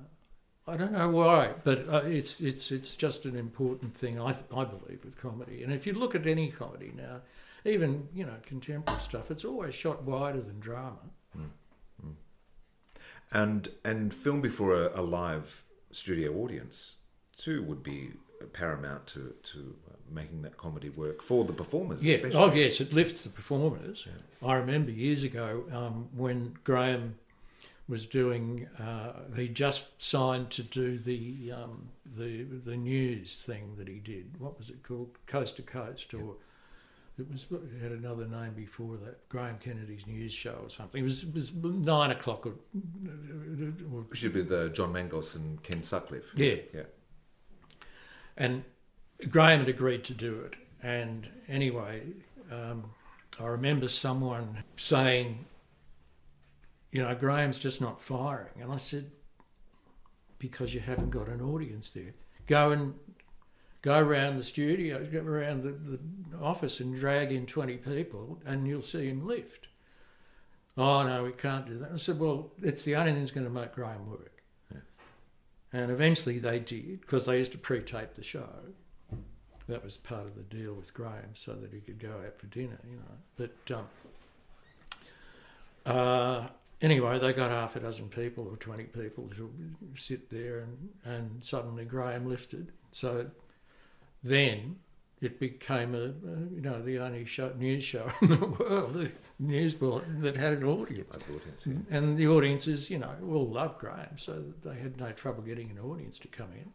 I 0.66 0.76
don't 0.76 0.92
know 0.92 1.10
why, 1.10 1.54
but 1.62 1.88
uh, 1.88 2.02
it's 2.04 2.40
it's 2.40 2.70
it's 2.70 2.96
just 2.96 3.24
an 3.24 3.36
important 3.36 3.94
thing 3.94 4.20
I 4.20 4.30
I 4.54 4.64
believe 4.64 5.04
with 5.04 5.16
comedy. 5.16 5.62
And 5.62 5.72
if 5.72 5.86
you 5.86 5.92
look 5.92 6.14
at 6.14 6.26
any 6.26 6.50
comedy 6.50 6.92
now, 6.96 7.20
even 7.64 8.08
you 8.14 8.24
know 8.24 8.36
contemporary 8.46 9.00
stuff, 9.00 9.30
it's 9.30 9.44
always 9.44 9.74
shot 9.74 10.04
wider 10.04 10.40
than 10.40 10.58
drama. 10.58 10.98
And 13.32 13.68
and 13.84 14.14
film 14.14 14.40
before 14.40 14.74
a, 14.74 15.00
a 15.00 15.02
live 15.02 15.64
studio 15.90 16.34
audience 16.36 16.96
too 17.36 17.62
would 17.62 17.82
be 17.82 18.12
paramount 18.52 19.06
to 19.08 19.34
to 19.42 19.74
uh, 19.90 19.94
making 20.10 20.42
that 20.42 20.56
comedy 20.56 20.88
work 20.90 21.22
for 21.22 21.44
the 21.44 21.52
performers. 21.52 22.02
Yeah. 22.02 22.16
especially. 22.16 22.38
Oh, 22.38 22.52
yes. 22.52 22.80
It 22.80 22.92
lifts 22.92 23.24
the 23.24 23.30
performers. 23.30 24.06
I 24.44 24.54
remember 24.54 24.90
years 24.90 25.24
ago 25.24 25.64
um, 25.72 26.08
when 26.14 26.56
Graham 26.64 27.16
was 27.88 28.06
doing. 28.06 28.68
Uh, 28.78 29.12
he 29.34 29.48
just 29.48 30.02
signed 30.02 30.50
to 30.50 30.62
do 30.62 30.98
the 30.98 31.52
um, 31.52 31.88
the 32.04 32.42
the 32.42 32.76
news 32.76 33.42
thing 33.42 33.74
that 33.78 33.88
he 33.88 33.98
did. 33.98 34.38
What 34.38 34.58
was 34.58 34.70
it 34.70 34.82
called? 34.82 35.10
Coast 35.26 35.56
to 35.56 35.62
Coast, 35.62 36.12
or 36.14 36.34
it 37.18 37.30
was 37.30 37.46
it 37.50 37.82
had 37.82 37.92
another 37.92 38.26
name 38.26 38.52
before 38.54 38.96
that. 38.98 39.28
Graham 39.28 39.58
Kennedy's 39.58 40.06
news 40.06 40.32
show 40.32 40.60
or 40.62 40.70
something. 40.70 41.00
It 41.00 41.04
was 41.04 41.22
it 41.24 41.34
was 41.34 41.54
nine 41.54 42.10
o'clock. 42.10 42.46
Or, 42.46 42.54
or 43.92 44.02
Which 44.02 44.18
should 44.18 44.34
be 44.34 44.42
the 44.42 44.68
John 44.70 44.92
Mangos 44.92 45.34
and 45.34 45.62
Ken 45.62 45.82
Sutcliffe. 45.82 46.32
Yeah. 46.36 46.56
yeah. 46.74 46.82
And 48.36 48.64
Graham 49.30 49.60
had 49.60 49.68
agreed 49.68 50.04
to 50.04 50.14
do 50.14 50.40
it. 50.40 50.54
And 50.82 51.28
anyway, 51.48 52.02
um, 52.52 52.90
I 53.40 53.46
remember 53.46 53.88
someone 53.88 54.64
saying, 54.76 55.46
you 56.92 57.02
know, 57.02 57.14
Graham's 57.14 57.58
just 57.58 57.80
not 57.80 58.00
firing. 58.00 58.60
And 58.60 58.70
I 58.70 58.76
said, 58.76 59.10
because 60.38 60.74
you 60.74 60.80
haven't 60.80 61.10
got 61.10 61.28
an 61.28 61.40
audience 61.40 61.90
there. 61.90 62.14
Go 62.46 62.72
and 62.72 62.94
go 63.86 64.00
around 64.00 64.36
the 64.36 64.42
studio, 64.42 65.06
go 65.06 65.20
around 65.20 65.62
the, 65.62 65.70
the 65.70 66.44
office 66.44 66.80
and 66.80 66.98
drag 66.98 67.30
in 67.30 67.46
20 67.46 67.76
people 67.76 68.40
and 68.44 68.66
you'll 68.66 68.82
see 68.82 69.06
him 69.06 69.24
lift. 69.24 69.68
Oh, 70.76 71.04
no, 71.04 71.22
we 71.22 71.30
can't 71.30 71.66
do 71.66 71.78
that. 71.78 71.92
I 71.94 71.96
said, 71.96 72.18
well, 72.18 72.50
it's 72.60 72.82
the 72.82 72.96
only 72.96 73.12
thing 73.12 73.20
that's 73.20 73.30
going 73.30 73.46
to 73.46 73.52
make 73.52 73.76
Graham 73.76 74.10
work. 74.10 74.42
And 75.72 75.92
eventually 75.92 76.40
they 76.40 76.58
did, 76.58 77.00
because 77.02 77.26
they 77.26 77.38
used 77.38 77.52
to 77.52 77.58
pre-tape 77.58 78.14
the 78.14 78.24
show. 78.24 78.48
That 79.68 79.84
was 79.84 79.96
part 79.96 80.26
of 80.26 80.34
the 80.34 80.42
deal 80.42 80.74
with 80.74 80.92
Graham, 80.92 81.34
so 81.34 81.52
that 81.54 81.72
he 81.72 81.80
could 81.80 82.00
go 82.00 82.22
out 82.24 82.38
for 82.38 82.46
dinner, 82.46 82.80
you 82.88 82.96
know. 82.96 83.16
But 83.36 83.76
um, 83.76 83.86
uh, 85.84 86.46
anyway, 86.80 87.18
they 87.18 87.32
got 87.32 87.50
half 87.50 87.76
a 87.76 87.80
dozen 87.80 88.08
people 88.08 88.48
or 88.48 88.56
20 88.56 88.84
people 88.84 89.28
to 89.36 89.50
sit 89.96 90.30
there, 90.30 90.60
and, 90.60 90.88
and 91.04 91.44
suddenly 91.44 91.84
Graham 91.84 92.28
lifted. 92.28 92.72
So 92.92 93.26
then 94.28 94.76
it 95.20 95.40
became 95.40 95.94
a, 95.94 96.06
you 96.54 96.60
know 96.60 96.82
the 96.82 96.98
only 96.98 97.24
show, 97.24 97.52
news 97.58 97.84
show 97.84 98.10
in 98.22 98.28
the 98.28 98.46
world, 98.46 98.94
the 98.94 99.10
news 99.38 99.74
bulletin 99.74 100.20
that 100.20 100.36
had 100.36 100.52
an 100.54 100.64
audience. 100.64 101.16
audience, 101.16 101.66
yeah. 101.66 101.96
And 101.96 102.16
the 102.16 102.28
audiences, 102.28 102.90
you 102.90 102.98
know, 102.98 103.14
all 103.26 103.48
loved 103.48 103.78
Graham, 103.78 104.18
so 104.18 104.42
they 104.62 104.76
had 104.76 104.98
no 104.98 105.12
trouble 105.12 105.42
getting 105.42 105.70
an 105.70 105.78
audience 105.78 106.18
to 106.20 106.28
come 106.28 106.52
in. 106.52 106.72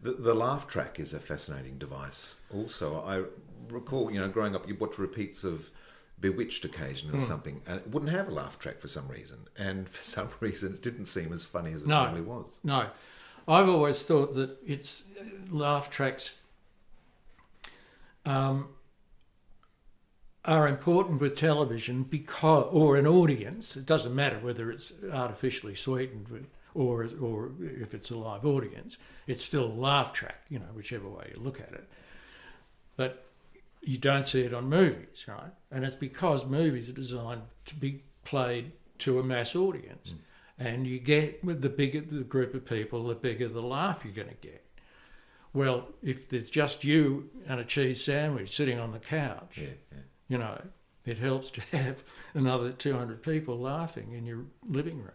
The, 0.00 0.12
the 0.12 0.34
laugh 0.34 0.66
track 0.68 1.00
is 1.00 1.14
a 1.14 1.20
fascinating 1.20 1.78
device. 1.78 2.36
Also, 2.50 3.00
I 3.02 3.24
recall, 3.72 4.10
you 4.10 4.20
know, 4.20 4.28
growing 4.28 4.54
up, 4.54 4.68
you 4.68 4.74
watch 4.74 4.98
repeats 4.98 5.44
of 5.44 5.70
Bewitched 6.20 6.64
occasion 6.64 7.10
or 7.10 7.12
Hmm. 7.12 7.20
something, 7.20 7.60
and 7.66 7.80
it 7.80 7.88
wouldn't 7.88 8.10
have 8.12 8.28
a 8.28 8.30
laugh 8.30 8.58
track 8.58 8.80
for 8.80 8.88
some 8.88 9.08
reason. 9.08 9.48
And 9.56 9.88
for 9.96 10.02
some 10.04 10.28
reason, 10.40 10.74
it 10.74 10.82
didn't 10.82 11.06
seem 11.06 11.32
as 11.32 11.44
funny 11.44 11.72
as 11.72 11.82
it 11.82 11.88
No, 11.88 12.02
normally 12.02 12.22
was. 12.22 12.60
no. 12.64 12.88
I've 13.48 13.68
always 13.68 14.02
thought 14.02 14.34
that 14.34 14.56
it's 14.66 15.04
laugh 15.50 15.88
tracks 15.90 16.36
um, 18.24 18.68
are 20.44 20.66
important 20.66 21.20
with 21.20 21.36
television 21.36 22.02
because, 22.02 22.66
or 22.72 22.96
an 22.96 23.06
audience. 23.06 23.76
It 23.76 23.86
doesn't 23.86 24.14
matter 24.14 24.38
whether 24.38 24.70
it's 24.70 24.92
artificially 25.12 25.74
sweetened 25.74 26.46
or 26.74 27.08
or 27.20 27.52
if 27.60 27.94
it's 27.94 28.10
a 28.10 28.16
live 28.16 28.44
audience. 28.44 28.96
It's 29.26 29.42
still 29.42 29.64
a 29.64 29.80
laugh 29.80 30.12
track, 30.12 30.42
you 30.48 30.58
know, 30.58 30.66
whichever 30.74 31.08
way 31.08 31.32
you 31.34 31.40
look 31.40 31.60
at 31.60 31.72
it. 31.72 31.88
But 32.96 33.24
you 33.82 33.98
don't 33.98 34.24
see 34.24 34.42
it 34.42 34.52
on 34.52 34.68
movies, 34.68 35.24
right? 35.28 35.52
And 35.70 35.84
it's 35.84 35.94
because 35.94 36.44
movies 36.44 36.88
are 36.88 36.92
designed 36.92 37.42
to 37.66 37.74
be 37.74 38.02
played 38.24 38.72
to 38.98 39.20
a 39.20 39.22
mass 39.22 39.54
audience. 39.54 40.14
And 40.58 40.86
you 40.86 40.98
get 40.98 41.44
with 41.44 41.60
the 41.60 41.68
bigger 41.68 42.00
the 42.00 42.24
group 42.24 42.54
of 42.54 42.64
people, 42.64 43.06
the 43.06 43.14
bigger 43.14 43.48
the 43.48 43.62
laugh 43.62 44.04
you're 44.04 44.14
going 44.14 44.28
to 44.28 44.34
get. 44.34 44.64
Well, 45.52 45.88
if 46.02 46.28
there's 46.28 46.50
just 46.50 46.84
you 46.84 47.30
and 47.46 47.60
a 47.60 47.64
cheese 47.64 48.02
sandwich 48.02 48.54
sitting 48.54 48.78
on 48.78 48.92
the 48.92 48.98
couch, 48.98 49.60
you 50.28 50.38
know, 50.38 50.60
it 51.04 51.18
helps 51.18 51.50
to 51.50 51.60
have 51.72 52.02
another 52.34 52.72
200 52.72 53.22
people 53.22 53.58
laughing 53.58 54.12
in 54.12 54.26
your 54.26 54.44
living 54.66 54.98
room. 54.98 55.12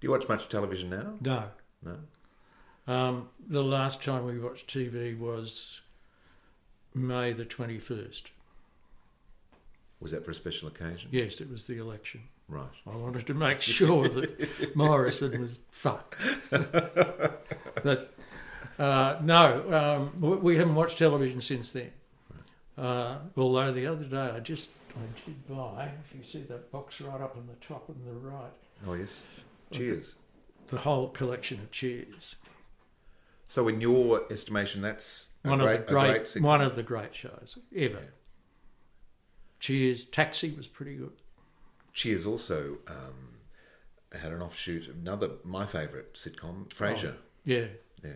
Do 0.00 0.06
you 0.06 0.12
watch 0.12 0.28
much 0.28 0.48
television 0.48 0.90
now? 0.90 1.14
No. 1.24 1.44
No. 1.82 2.92
Um, 2.92 3.28
the 3.46 3.62
last 3.62 4.02
time 4.02 4.24
we 4.24 4.38
watched 4.38 4.72
TV 4.72 5.18
was 5.18 5.80
May 6.94 7.32
the 7.32 7.44
21st. 7.44 8.22
Was 10.00 10.12
that 10.12 10.24
for 10.24 10.30
a 10.30 10.34
special 10.34 10.68
occasion? 10.68 11.10
Yes, 11.12 11.40
it 11.40 11.50
was 11.50 11.66
the 11.66 11.78
election. 11.78 12.22
Right. 12.48 12.64
I 12.86 12.96
wanted 12.96 13.26
to 13.26 13.34
make 13.34 13.60
sure 13.62 14.08
that 14.08 14.74
Morrison 14.74 15.40
was 15.42 15.58
fucked. 15.70 16.16
but 16.50 18.14
uh, 18.78 19.18
no, 19.22 20.10
um, 20.12 20.20
we- 20.20 20.36
we 20.36 20.56
haven't 20.56 20.74
watched 20.74 20.98
television 20.98 21.40
since 21.40 21.70
then. 21.70 21.90
Uh, 22.76 23.18
although 23.36 23.72
the 23.72 23.86
other 23.86 24.04
day 24.04 24.30
I 24.34 24.40
just 24.40 24.70
I 24.96 25.00
did 25.26 25.46
buy, 25.48 25.90
if 26.08 26.14
you 26.16 26.22
see 26.22 26.42
that 26.42 26.70
box 26.72 27.00
right 27.00 27.20
up 27.20 27.36
on 27.36 27.46
the 27.46 27.54
top 27.66 27.88
on 27.90 27.96
the 28.06 28.12
right, 28.12 28.52
Oh, 28.86 28.94
yes. 28.94 29.22
Cheers. 29.72 30.14
the 30.68 30.78
whole 30.78 31.08
collection 31.08 31.58
of 31.60 31.70
Cheers. 31.70 32.36
So, 33.44 33.66
in 33.68 33.80
your 33.80 34.22
estimation, 34.32 34.80
that's 34.82 35.28
a 35.44 35.48
One 35.50 35.58
great, 35.58 35.80
of 35.80 35.86
the 35.86 35.92
great, 35.92 36.32
great 36.32 36.42
one 36.42 36.60
of 36.60 36.74
the 36.76 36.82
great 36.82 37.14
shows 37.14 37.58
ever. 37.76 38.12
Cheers, 39.58 40.04
Taxi 40.04 40.50
was 40.56 40.68
pretty 40.68 40.94
good. 40.96 41.12
Cheers 41.92 42.26
also 42.26 42.78
um, 42.86 44.18
had 44.20 44.32
an 44.32 44.40
offshoot, 44.42 44.88
another 44.88 45.30
my 45.44 45.66
favourite 45.66 46.14
sitcom, 46.14 46.68
Frasier. 46.68 47.14
Oh, 47.14 47.20
yeah. 47.44 47.66
yeah, 48.04 48.12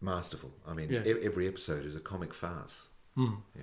masterful. 0.00 0.52
I 0.66 0.74
mean, 0.74 0.90
Yeah. 0.90 1.02
e- 1.04 1.24
every 1.24 1.48
episode 1.48 1.84
is 1.84 1.96
a 1.96 2.00
comic 2.00 2.32
farce. 2.34 2.88
Mm. 3.16 3.38
Yeah, 3.56 3.62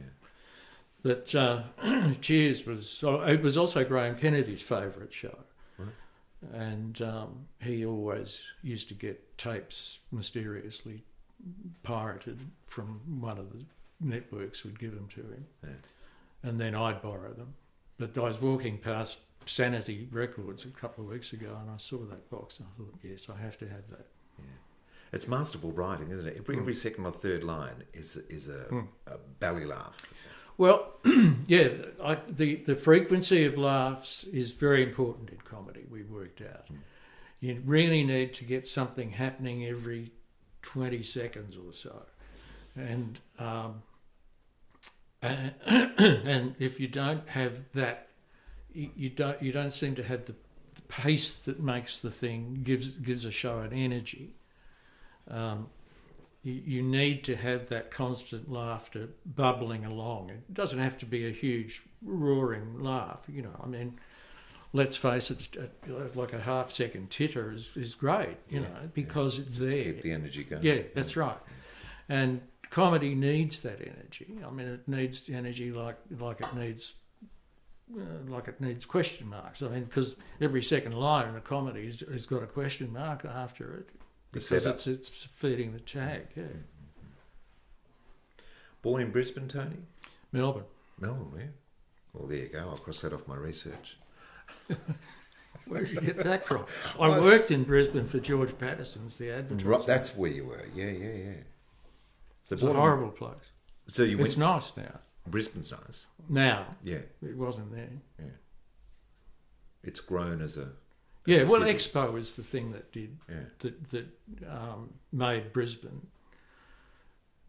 But 1.04 1.34
uh, 1.36 1.64
Cheers 2.22 2.66
was 2.66 3.02
oh, 3.04 3.22
it 3.22 3.42
was 3.42 3.56
also 3.58 3.84
Graham 3.86 4.16
Kennedy's 4.18 4.62
favourite 4.62 5.14
show, 5.14 5.38
Right. 5.78 5.90
and 6.52 7.02
um, 7.02 7.48
he 7.62 7.86
always 7.86 8.42
used 8.64 8.88
to 8.90 8.94
get 8.96 9.38
tapes 9.38 10.00
mysteriously 10.12 11.04
pirated 11.84 12.40
from 12.66 13.02
one 13.22 13.38
of 13.38 13.52
the 13.52 13.66
networks 14.00 14.64
would 14.64 14.80
give 14.80 14.96
them 14.96 15.08
to 15.10 15.22
him, 15.22 15.46
Yeah. 15.64 15.70
and 16.50 16.60
then 16.60 16.74
I'd 16.76 17.02
borrow 17.02 17.34
them. 17.34 17.54
But 18.00 18.18
I 18.18 18.22
was 18.22 18.42
walking 18.42 18.80
past 18.80 19.20
Sanity 19.46 20.08
Records 20.12 20.66
a 20.66 20.70
couple 20.70 21.04
of 21.04 21.10
weeks 21.12 21.34
ago, 21.34 21.58
and 21.62 21.70
I 21.70 21.78
saw 21.78 21.98
that 22.06 22.30
box, 22.30 22.58
and 22.60 22.68
I 22.68 22.78
thought, 22.78 22.94
yes, 23.04 23.28
I 23.30 23.42
have 23.42 23.58
to 23.60 23.68
have 23.68 23.90
that. 23.90 24.08
Yeah. 24.40 24.46
it's 25.12 25.28
masterful 25.28 25.72
writing, 25.72 26.10
isn't 26.12 26.28
it? 26.28 26.36
Every 26.38 26.56
Mm. 26.56 26.60
every 26.62 26.74
second 26.74 27.06
or 27.06 27.12
third 27.12 27.44
line 27.44 27.84
is 27.94 28.18
is 28.30 28.48
a, 28.48 28.66
Mm. 28.72 28.88
a 29.08 29.18
belly 29.40 29.66
laugh. 29.66 29.98
Well, 30.58 30.94
yeah, 31.48 31.70
I, 32.04 32.16
the 32.28 32.56
the 32.58 32.76
frequency 32.76 33.46
of 33.46 33.58
laughs 33.58 34.24
is 34.26 34.52
very 34.52 34.84
important 34.84 35.30
in 35.30 35.38
comedy. 35.38 35.86
We 35.90 36.04
worked 36.04 36.42
out. 36.42 36.68
You 37.40 37.62
really 37.66 38.04
need 38.04 38.34
to 38.36 38.46
get 38.46 38.66
something 38.68 39.12
happening 39.12 39.66
every 39.66 40.12
twenty 40.62 41.04
seconds 41.04 41.58
or 41.58 41.74
so, 41.74 42.06
and 42.76 43.20
um, 43.40 43.84
and, 45.22 45.54
and 45.66 46.56
if 46.60 46.80
you 46.80 46.88
don't 46.88 47.28
have 47.30 47.72
that, 47.74 48.08
you, 48.74 48.90
you 48.96 49.10
don't 49.10 49.42
you 49.42 49.52
don't 49.52 49.72
seem 49.72 49.96
to 49.96 50.04
have 50.04 50.26
the, 50.26 50.36
the 50.76 50.82
pace 50.88 51.36
that 51.38 51.60
makes 51.62 52.00
the 52.00 52.12
thing 52.12 52.60
gives 52.64 52.90
gives 52.98 53.26
a 53.26 53.32
show 53.32 53.60
an 53.60 53.74
energy. 53.74 54.36
Um, 55.30 55.68
you, 56.44 56.62
you 56.66 56.82
need 56.84 57.24
to 57.26 57.36
have 57.36 57.70
that 57.70 57.90
constant 57.92 58.52
laughter 58.52 59.10
bubbling 59.26 59.86
along. 59.86 60.30
It 60.32 60.54
doesn't 60.54 60.80
have 60.80 60.98
to 61.00 61.06
be 61.06 61.26
a 61.28 61.32
huge 61.32 61.82
roaring 62.02 62.82
laugh, 62.84 63.22
you 63.30 63.42
know. 63.42 63.58
I 63.64 63.68
mean, 63.68 64.00
let's 64.74 64.98
face 64.98 65.32
it, 65.32 65.56
like 66.16 66.34
a 66.34 66.42
half 66.42 66.70
second 66.72 67.10
titter 67.10 67.54
is, 67.54 67.72
is 67.76 67.96
great, 67.96 68.38
you 68.50 68.60
Yeah, 68.60 68.68
know, 68.68 68.90
because 68.94 69.40
it's 69.40 69.56
Just 69.56 69.70
to 69.70 69.72
there. 69.72 69.84
keep 69.86 70.02
the 70.02 70.12
energy 70.12 70.44
going. 70.44 70.64
Yeah, 70.64 70.82
that's 70.94 71.16
right. 71.16 71.38
And 72.10 72.42
comedy 72.70 73.16
needs 73.16 73.62
that 73.62 73.80
energy. 73.80 74.40
I 74.46 74.50
mean, 74.52 74.68
it 74.68 74.88
needs 74.88 75.30
energy 75.30 75.72
like 75.72 75.98
like 76.20 76.42
it 76.42 76.54
needs. 76.54 76.94
Uh, 77.92 78.02
like 78.28 78.48
it 78.48 78.62
needs 78.62 78.86
question 78.86 79.28
marks. 79.28 79.62
I 79.62 79.68
mean, 79.68 79.84
because 79.84 80.16
every 80.40 80.64
second 80.64 80.94
line 80.94 81.28
in 81.28 81.36
a 81.36 81.42
comedy 81.42 81.86
has, 81.86 82.00
has 82.02 82.26
got 82.26 82.42
a 82.42 82.48
question 82.48 82.94
mark 82.94 83.26
after 83.26 83.76
it, 83.76 83.90
because 84.32 84.66
it's 84.66 84.88
it's 84.88 85.10
feeding 85.10 85.74
the 85.74 85.80
tag. 85.80 86.28
Yeah. 86.36 86.44
Born 88.82 89.02
in 89.02 89.12
Brisbane, 89.12 89.48
Tony. 89.48 89.78
Melbourne. 90.32 90.66
Melbourne, 91.00 91.32
yeah. 91.38 91.46
Well, 92.14 92.28
there 92.28 92.38
you 92.38 92.48
go. 92.48 92.60
I'll 92.60 92.78
cross 92.78 93.02
that 93.02 93.14
off 93.14 93.28
my 93.28 93.36
research. 93.36 93.98
Where 95.68 95.84
did 95.84 95.92
you 95.92 96.02
get 96.02 96.24
that 96.24 96.46
from? 96.46 96.66
I 97.00 97.20
worked 97.20 97.50
in 97.50 97.64
Brisbane 97.64 98.08
for 98.08 98.20
George 98.20 98.58
Patterson's 98.58 99.16
The 99.16 99.32
Advertiser. 99.32 99.70
Right, 99.70 99.86
that's 99.86 100.16
where 100.16 100.30
you 100.30 100.46
were. 100.46 100.66
Yeah, 100.76 100.90
yeah, 100.90 101.14
yeah. 101.14 101.34
So 102.42 102.56
It's 102.56 102.64
a 102.64 102.74
horrible 102.74 103.10
place. 103.10 103.52
So 103.88 104.04
you 104.04 104.18
went... 104.18 104.28
It's 104.28 104.38
nice 104.38 104.76
now. 104.76 105.00
Brisbane's 105.28 105.72
nice. 105.72 106.08
Now. 106.30 106.68
Yeah. 106.84 107.00
It 107.22 107.38
wasn't 107.38 107.72
there. 107.72 107.90
Yeah. 108.20 108.26
It's 109.84 110.00
grown 110.02 110.42
as 110.42 110.58
a. 110.58 110.62
as 110.62 110.68
Yeah, 111.26 111.38
a 111.40 111.46
well, 111.46 111.62
city. 111.62 111.74
Expo 111.74 112.18
is 112.20 112.34
the 112.34 112.44
thing 112.44 112.72
that 112.72 112.92
did 112.92 113.18
Yeah. 113.30 113.36
that 113.60 113.90
that 113.90 114.08
um, 114.50 114.94
made 115.12 115.54
Brisbane. 115.54 116.08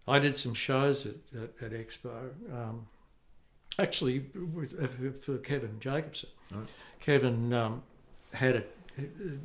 I 0.06 0.18
did 0.18 0.36
some 0.36 0.54
shows 0.54 1.06
at 1.06 1.14
at, 1.34 1.50
at 1.62 1.72
Expo, 1.72 2.30
um, 2.52 2.86
actually 3.78 4.20
with, 4.34 4.74
uh, 4.80 5.12
for 5.24 5.38
Kevin 5.38 5.80
Jacobsen. 5.80 6.30
Right. 6.52 6.68
Kevin 7.00 7.52
um, 7.52 7.82
had 8.32 8.56
a, 8.56 8.64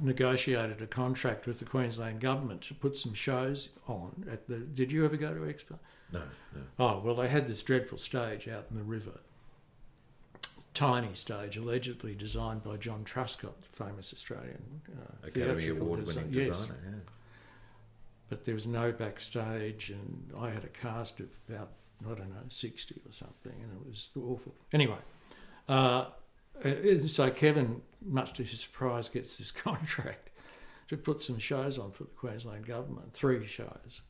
negotiated 0.01 0.81
a 0.81 0.87
contract 0.87 1.47
with 1.47 1.59
the 1.59 1.65
Queensland 1.65 2.19
government 2.19 2.61
to 2.63 2.73
put 2.73 2.97
some 2.97 3.13
shows 3.13 3.69
on 3.87 4.25
at 4.29 4.47
the. 4.47 4.57
Did 4.57 4.91
you 4.91 5.05
ever 5.05 5.17
go 5.17 5.33
to 5.33 5.39
Expo? 5.41 5.79
No, 6.11 6.21
no. 6.55 6.61
Oh 6.79 7.01
well, 7.03 7.15
they 7.15 7.27
had 7.27 7.47
this 7.47 7.61
dreadful 7.63 7.97
stage 7.97 8.47
out 8.47 8.65
in 8.69 8.77
the 8.77 8.83
river. 8.83 9.19
Tiny 10.73 11.13
stage, 11.13 11.57
allegedly 11.57 12.15
designed 12.15 12.63
by 12.63 12.77
John 12.77 13.03
Truscott, 13.03 13.65
famous 13.71 14.13
Australian 14.13 14.81
uh, 14.89 15.27
Academy 15.27 15.63
desi- 15.63 16.33
yes. 16.33 16.47
designer. 16.47 16.79
Yeah. 16.85 16.95
But 18.29 18.45
there 18.45 18.53
was 18.53 18.67
no 18.67 18.91
backstage, 18.91 19.89
and 19.89 20.31
I 20.39 20.51
had 20.51 20.63
a 20.63 20.67
cast 20.67 21.19
of 21.19 21.27
about 21.49 21.69
I 22.05 22.09
don't 22.09 22.29
know 22.29 22.43
sixty 22.49 23.01
or 23.05 23.11
something, 23.11 23.53
and 23.61 23.81
it 23.81 23.87
was 23.87 24.09
awful. 24.15 24.53
Anyway, 24.71 24.99
uh, 25.67 26.05
uh, 26.63 26.99
so 27.07 27.29
Kevin, 27.31 27.81
much 28.05 28.33
to 28.33 28.43
his 28.43 28.59
surprise, 28.61 29.09
gets 29.09 29.37
this 29.37 29.51
contract 29.67 30.29
to 30.87 30.97
put 30.97 31.21
some 31.21 31.39
shows 31.39 31.77
on 31.77 31.91
for 31.91 32.03
the 32.03 32.09
Queensland 32.11 32.65
government, 32.65 33.13
three 33.13 33.45
shows, 33.45 34.01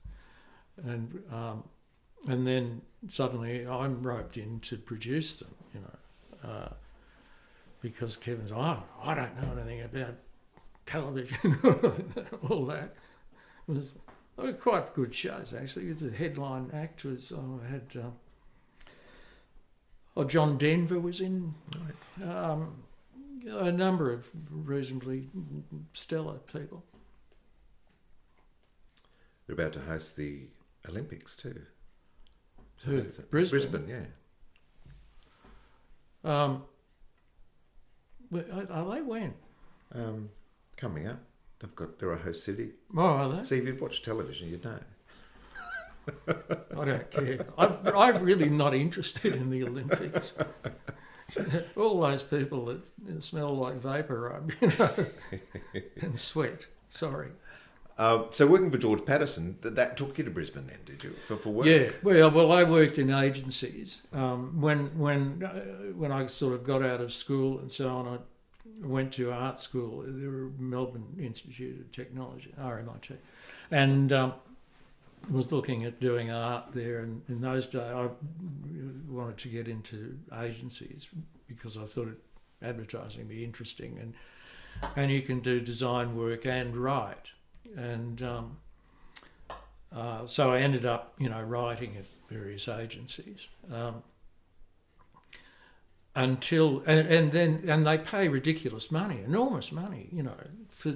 and 0.83 1.21
um, 1.31 1.63
and 2.27 2.45
then 2.45 2.81
suddenly 3.07 3.65
I'm 3.67 4.01
roped 4.01 4.37
in 4.37 4.59
to 4.61 4.77
produce 4.77 5.39
them, 5.39 5.55
you 5.73 5.81
know, 5.81 6.49
uh, 6.49 6.69
because 7.81 8.17
Kevin's 8.17 8.51
oh 8.51 8.83
I 9.03 9.13
don't 9.13 9.41
know 9.41 9.53
anything 9.53 9.81
about 9.81 10.15
television, 10.85 11.59
all 12.49 12.65
that. 12.65 12.95
It 13.67 13.71
was 13.71 13.93
They 14.37 14.43
were 14.43 14.53
quite 14.53 14.93
good 14.93 15.13
shows, 15.13 15.53
actually. 15.53 15.93
The 15.93 16.11
headline 16.11 16.71
act 16.73 17.03
was, 17.03 17.31
oh, 17.31 17.61
I 17.63 17.71
had, 17.71 17.87
um, 17.95 18.13
oh, 20.17 20.23
John 20.23 20.57
Denver 20.57 20.99
was 20.99 21.21
in. 21.21 21.53
Um, 22.23 22.83
a 23.47 23.71
number 23.71 24.11
of 24.11 24.29
reasonably 24.49 25.29
stellar 25.93 26.39
people. 26.51 26.83
They're 29.45 29.55
about 29.55 29.73
to 29.73 29.81
host 29.81 30.15
the 30.15 30.47
Olympics 30.87 31.35
too. 31.35 31.61
So 32.79 32.91
Who? 32.91 33.01
Brisbane? 33.01 33.49
Brisbane, 33.49 33.87
yeah. 33.87 34.05
Um, 36.23 36.63
are 38.33 38.95
they 38.95 39.01
when? 39.01 39.33
Um, 39.93 40.29
coming 40.77 41.07
up, 41.07 41.19
they've 41.59 41.75
got 41.75 41.99
they're 41.99 42.13
a 42.13 42.17
host 42.17 42.43
city. 42.43 42.71
Oh, 42.95 43.01
are 43.01 43.29
they? 43.29 43.43
See, 43.43 43.57
if 43.57 43.65
you've 43.65 43.81
watched 43.81 44.05
television, 44.05 44.49
you'd 44.49 44.63
know. 44.63 44.79
I 46.27 46.85
don't 46.85 47.11
care. 47.11 47.45
I, 47.57 47.65
I'm 47.95 48.23
really 48.23 48.49
not 48.49 48.73
interested 48.73 49.35
in 49.35 49.49
the 49.49 49.63
Olympics. 49.63 50.33
All 51.77 52.01
those 52.01 52.23
people 52.23 52.65
that 52.65 53.23
smell 53.23 53.55
like 53.55 53.75
vapor 53.75 54.21
rub, 54.21 54.51
you 54.61 54.71
know, 54.79 55.05
and 56.01 56.19
sweat. 56.19 56.65
Sorry. 56.89 57.29
Um, 57.99 58.27
so 58.29 58.47
working 58.47 58.71
for 58.71 58.77
George 58.77 59.05
Patterson, 59.05 59.57
that, 59.59 59.75
that 59.75 59.97
took 59.97 60.17
you 60.17 60.23
to 60.23 60.31
Brisbane 60.31 60.67
then, 60.67 60.77
did 60.85 61.03
you, 61.03 61.09
for, 61.11 61.35
for 61.35 61.49
work? 61.49 61.65
Yeah, 61.65 61.89
well, 62.01 62.31
well, 62.31 62.49
I 62.53 62.63
worked 62.63 62.97
in 62.97 63.11
agencies. 63.11 64.03
Um, 64.13 64.61
when 64.61 64.97
when 64.97 65.43
uh, 65.43 65.91
when 65.97 66.09
I 66.09 66.27
sort 66.27 66.53
of 66.53 66.63
got 66.63 66.81
out 66.81 67.01
of 67.01 67.11
school 67.11 67.59
and 67.59 67.69
so 67.69 67.89
on, 67.89 68.07
I 68.07 68.87
went 68.87 69.11
to 69.13 69.33
art 69.33 69.59
school, 69.59 70.03
the 70.03 70.49
Melbourne 70.57 71.17
Institute 71.19 71.81
of 71.81 71.91
Technology, 71.91 72.53
RMIT, 72.57 73.17
and 73.69 74.13
um, 74.13 74.33
was 75.29 75.51
looking 75.51 75.83
at 75.83 75.99
doing 75.99 76.31
art 76.31 76.67
there. 76.73 76.99
And 76.99 77.21
in 77.27 77.41
those 77.41 77.65
days, 77.65 77.81
I 77.81 78.07
wanted 79.09 79.37
to 79.39 79.49
get 79.49 79.67
into 79.67 80.17
agencies 80.39 81.09
because 81.49 81.75
I 81.75 81.83
thought 81.83 82.17
advertising 82.61 83.23
would 83.23 83.29
be 83.29 83.43
interesting, 83.43 83.97
and 83.99 84.13
and 84.95 85.11
you 85.11 85.21
can 85.21 85.41
do 85.41 85.59
design 85.59 86.15
work 86.15 86.45
and 86.45 86.77
write 86.77 87.31
and 87.75 88.21
um, 88.21 88.57
uh, 89.95 90.25
so 90.25 90.51
I 90.51 90.59
ended 90.59 90.85
up, 90.85 91.13
you 91.17 91.29
know, 91.29 91.41
writing 91.41 91.95
at 91.97 92.05
various 92.29 92.67
agencies 92.67 93.47
um, 93.73 94.03
until, 96.15 96.83
and, 96.85 97.07
and 97.07 97.31
then, 97.31 97.63
and 97.67 97.87
they 97.87 97.97
pay 97.97 98.27
ridiculous 98.27 98.91
money, 98.91 99.19
enormous 99.25 99.71
money, 99.71 100.07
you 100.11 100.23
know, 100.23 100.35
for 100.69 100.95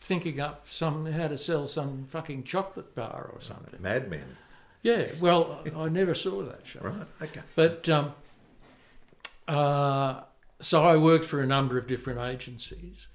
thinking 0.00 0.40
up 0.40 0.68
some 0.68 1.06
how 1.06 1.28
to 1.28 1.38
sell 1.38 1.66
some 1.66 2.06
fucking 2.06 2.44
chocolate 2.44 2.94
bar 2.94 3.30
or 3.32 3.40
something. 3.40 3.80
Mad 3.80 4.08
Men. 4.10 4.36
Yeah, 4.82 5.06
well, 5.20 5.60
I 5.76 5.88
never 5.88 6.14
saw 6.14 6.42
that 6.42 6.66
show. 6.66 6.80
Right, 6.80 7.06
okay. 7.22 7.42
But 7.54 7.88
um, 7.88 8.14
uh, 9.46 10.20
so 10.60 10.84
I 10.86 10.96
worked 10.96 11.26
for 11.26 11.42
a 11.42 11.46
number 11.46 11.76
of 11.76 11.86
different 11.86 12.20
agencies, 12.20 13.08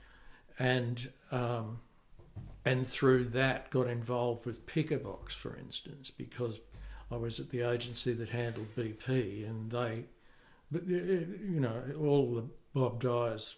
and 0.59 1.09
um, 1.31 1.79
and 2.65 2.85
through 2.85 3.25
that 3.25 3.69
got 3.69 3.87
involved 3.87 4.45
with 4.45 4.65
Pick-a-Box, 4.65 5.35
for 5.35 5.55
instance, 5.55 6.09
because 6.09 6.59
I 7.11 7.17
was 7.17 7.39
at 7.39 7.51
the 7.51 7.61
agency 7.61 8.13
that 8.13 8.29
handled 8.29 8.75
BP, 8.75 9.47
and 9.47 9.71
they, 9.71 10.05
but 10.71 10.81
uh, 10.81 10.85
you 10.85 11.59
know, 11.59 11.83
all 11.99 12.33
the 12.33 12.45
Bob 12.73 13.01
Dyer's, 13.01 13.55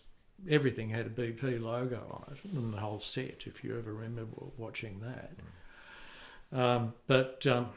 everything 0.49 0.89
had 0.89 1.05
a 1.05 1.09
BP 1.09 1.61
logo 1.61 2.05
on 2.27 2.33
it, 2.35 2.51
and 2.51 2.73
the 2.73 2.77
whole 2.77 2.99
set. 2.99 3.43
If 3.47 3.63
you 3.63 3.77
ever 3.77 3.93
remember 3.93 4.35
watching 4.57 4.99
that, 4.99 5.31
um, 6.51 6.93
but 7.07 7.47
um, 7.47 7.69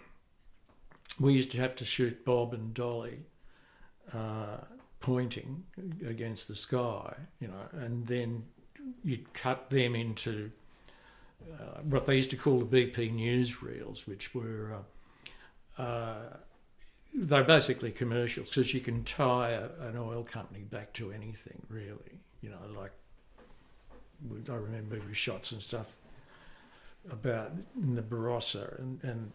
we 1.21 1.35
used 1.35 1.53
to 1.53 1.59
have 1.59 1.77
to 1.77 1.85
shoot 1.85 2.25
Bob 2.25 2.53
and 2.53 2.75
Dolly. 2.75 3.21
Uh, 4.13 4.59
pointing 5.01 5.65
against 6.07 6.47
the 6.47 6.55
sky, 6.55 7.15
you 7.41 7.49
know, 7.49 7.69
and 7.73 8.07
then 8.07 8.45
you'd 9.03 9.33
cut 9.33 9.71
them 9.71 9.95
into 9.95 10.51
uh, 11.53 11.81
what 11.83 12.07
they 12.07 12.17
used 12.17 12.31
to 12.31 12.37
call 12.37 12.59
the 12.61 12.65
BP 12.65 13.15
newsreels, 13.15 14.07
which 14.07 14.35
were 14.35 14.83
uh, 15.79 15.83
uh, 15.83 16.37
they're 17.15 17.45
basically 17.45 17.91
commercials 17.91 18.51
because 18.51 18.73
you 18.73 18.81
can 18.81 19.05
tie 19.05 19.51
a, 19.51 19.69
an 19.89 19.97
oil 19.97 20.23
company 20.23 20.61
back 20.61 20.93
to 20.95 21.11
anything, 21.11 21.63
really. 21.69 22.21
You 22.41 22.51
know, 22.51 22.61
like 22.79 22.93
I 24.49 24.55
remember 24.55 25.01
we 25.07 25.15
shot 25.15 25.45
some 25.45 25.61
stuff 25.61 25.95
about 27.11 27.53
in 27.77 27.95
the 27.95 28.03
Barossa 28.03 28.79
and 28.79 29.03
and 29.03 29.33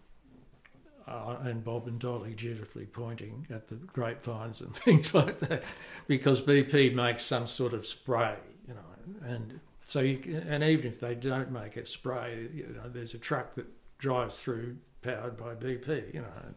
uh, 1.08 1.38
and 1.42 1.64
Bob 1.64 1.88
and 1.88 2.00
Dolly 2.00 2.34
dutifully 2.34 2.86
pointing 2.86 3.46
at 3.52 3.68
the 3.68 3.76
grapevines 3.76 4.62
and 4.62 4.76
things 4.76 5.14
like 5.14 5.40
that, 5.40 5.64
because 6.08 6.42
BP 6.42 6.94
makes 6.94 7.24
some 7.24 7.48
sort 7.48 7.74
of 7.74 7.86
spray, 7.86 8.36
you 8.68 8.74
know, 8.74 9.28
and 9.28 9.60
so 9.86 10.00
you, 10.02 10.44
and 10.48 10.64
even 10.64 10.88
if 10.88 11.00
they 11.00 11.16
don't 11.16 11.52
make 11.52 11.78
it 11.78 11.88
spray, 11.88 12.50
you 12.54 12.68
know, 12.76 12.90
there's 12.90 13.14
a 13.14 13.20
truck 13.20 13.54
that 13.56 13.68
drives 14.00 14.40
through 14.42 14.78
powered 15.02 15.38
by 15.38 15.54
BP, 15.56 16.14
you 16.14 16.22
know. 16.22 16.54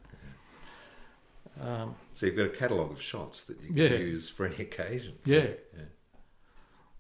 Um, 1.61 1.95
so 2.15 2.27
you've 2.27 2.37
got 2.37 2.47
a 2.47 2.51
catalogue 2.51 2.91
of 2.93 3.01
shots 3.03 3.45
that 3.45 3.61
you 3.61 3.69
can 3.69 3.77
Yeah. 3.77 3.89
use 3.99 4.29
for 4.29 4.47
any 4.47 4.57
occasion. 4.63 5.15
yeah. 5.25 5.49
yeah. 5.77 5.85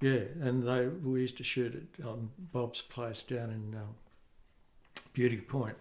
Yeah, 0.01 0.21
and 0.41 0.63
they 0.63 0.87
we 0.87 1.23
used 1.23 1.39
to 1.39 1.45
shoot 1.45 1.75
it 1.75 2.05
on 2.05 2.31
Bob's 2.39 2.83
place 2.83 3.21
down 3.23 3.51
in 3.51 3.75
um, 3.75 3.97
Beauty 5.13 5.39
Point, 5.39 5.77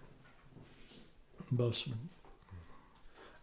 Mosman. 1.53 2.09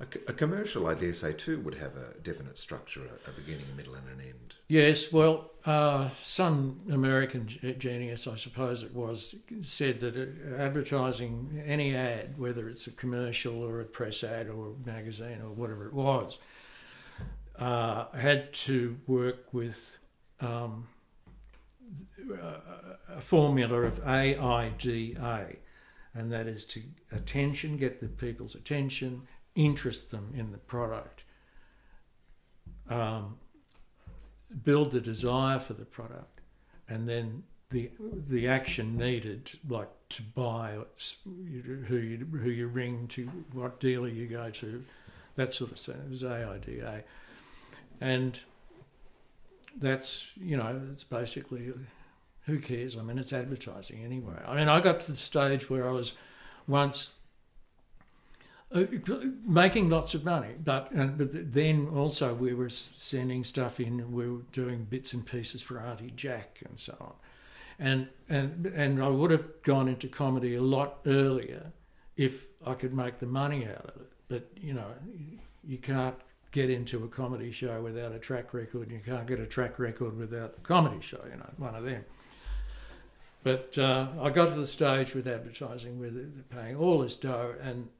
A, 0.00 0.06
a 0.28 0.32
commercial, 0.32 0.88
I 0.88 0.94
dare 0.94 1.12
say, 1.12 1.32
too, 1.32 1.60
would 1.60 1.76
have 1.76 1.96
a 1.96 2.18
definite 2.22 2.58
structure, 2.58 3.02
a, 3.26 3.30
beginning, 3.30 3.66
a 3.72 3.76
middle, 3.76 3.94
and 3.94 4.08
an 4.08 4.20
end. 4.20 4.54
Yes, 4.66 5.12
well, 5.12 5.52
uh, 5.64 6.10
some 6.18 6.80
American 6.90 7.46
genius, 7.78 8.26
I 8.26 8.36
suppose 8.36 8.82
it 8.82 8.92
was, 8.94 9.36
said 9.62 10.00
that 10.00 10.16
uh, 10.16 10.60
advertising 10.60 11.62
any 11.64 11.94
ad, 11.94 12.36
whether 12.38 12.68
it's 12.68 12.86
a 12.88 12.90
commercial 12.90 13.62
or 13.62 13.80
a 13.80 13.84
press 13.84 14.24
ad 14.24 14.48
or 14.48 14.72
a 14.72 14.86
magazine 14.86 15.40
or 15.42 15.50
whatever 15.50 15.86
it 15.86 15.94
was, 15.94 16.38
uh, 17.58 18.06
had 18.10 18.52
to 18.52 18.98
work 19.06 19.52
with 19.52 19.96
um, 20.40 20.88
a 23.08 23.20
formula 23.20 23.82
of 23.82 24.00
AIDA, 24.06 25.56
and 26.14 26.32
that 26.32 26.46
is 26.48 26.64
to 26.64 26.82
attention, 27.12 27.76
get 27.76 28.00
the 28.00 28.08
people's 28.08 28.54
attention, 28.56 29.22
interest 29.54 30.10
them 30.10 30.32
in 30.36 30.52
the 30.52 30.58
product. 30.58 31.24
Um, 32.88 33.38
build 34.62 34.90
the 34.90 35.00
desire 35.00 35.58
for 35.58 35.72
the 35.72 35.84
product, 35.84 36.40
and 36.88 37.08
then 37.08 37.44
the 37.70 37.90
the 38.28 38.46
action 38.46 38.96
needed, 38.96 39.52
like 39.68 39.88
to 40.10 40.22
buy, 40.22 40.78
who 41.24 41.96
you 41.96 42.26
who 42.42 42.50
you 42.50 42.66
ring 42.68 43.08
to, 43.08 43.26
what 43.52 43.80
dealer 43.80 44.08
you 44.08 44.26
go 44.26 44.50
to, 44.50 44.84
that 45.36 45.54
sort 45.54 45.72
of 45.72 45.78
thing. 45.78 45.96
It 46.04 46.10
was 46.10 46.22
AIDA, 46.22 47.04
and 48.00 48.38
that's 49.78 50.26
you 50.36 50.56
know 50.58 50.80
it's 50.92 51.04
basically 51.04 51.72
who 52.46 52.58
cares? 52.58 52.96
I 52.96 53.02
mean, 53.02 53.18
it's 53.18 53.32
advertising 53.32 54.04
anyway. 54.04 54.34
I 54.46 54.56
mean, 54.56 54.68
I 54.68 54.80
got 54.80 55.00
to 55.00 55.10
the 55.10 55.16
stage 55.16 55.70
where 55.70 55.88
I 55.88 55.92
was 55.92 56.12
once 56.66 57.12
making 58.74 59.88
lots 59.88 60.14
of 60.14 60.24
money, 60.24 60.54
but 60.62 60.90
uh, 60.98 61.06
but 61.06 61.52
then 61.52 61.88
also 61.94 62.34
we 62.34 62.54
were 62.54 62.68
sending 62.68 63.44
stuff 63.44 63.78
in. 63.78 64.12
We 64.12 64.28
were 64.28 64.42
doing 64.52 64.84
bits 64.84 65.12
and 65.12 65.24
pieces 65.24 65.62
for 65.62 65.78
Aunty 65.78 66.12
Jack 66.16 66.60
and 66.66 66.78
so 66.78 66.96
on, 67.00 67.12
and 67.78 68.08
and 68.28 68.66
and 68.66 69.02
I 69.02 69.08
would 69.08 69.30
have 69.30 69.62
gone 69.62 69.86
into 69.88 70.08
comedy 70.08 70.56
a 70.56 70.62
lot 70.62 70.98
earlier 71.06 71.72
if 72.16 72.48
I 72.66 72.74
could 72.74 72.92
make 72.92 73.20
the 73.20 73.26
money 73.26 73.64
out 73.64 73.84
of 73.84 74.00
it. 74.00 74.12
But 74.28 74.50
you 74.56 74.74
know, 74.74 74.92
you 75.62 75.78
can't 75.78 76.16
get 76.50 76.68
into 76.68 77.04
a 77.04 77.08
comedy 77.08 77.52
show 77.52 77.80
without 77.80 78.12
a 78.12 78.18
track 78.18 78.52
record. 78.52 78.90
You 78.90 79.00
can't 79.04 79.26
get 79.26 79.38
a 79.38 79.46
track 79.46 79.78
record 79.78 80.16
without 80.16 80.56
the 80.56 80.62
comedy 80.62 81.00
show. 81.00 81.20
You 81.30 81.36
know, 81.36 81.50
one 81.58 81.76
of 81.76 81.84
them. 81.84 82.04
But 83.44 83.76
uh, 83.78 84.08
I 84.20 84.30
got 84.30 84.48
to 84.48 84.54
the 84.54 84.66
stage 84.66 85.14
with 85.14 85.28
advertising 85.28 86.00
with 86.00 86.48
paying 86.48 86.74
all 86.76 87.00
this 87.00 87.14
dough, 87.14 87.54
and 87.62 87.90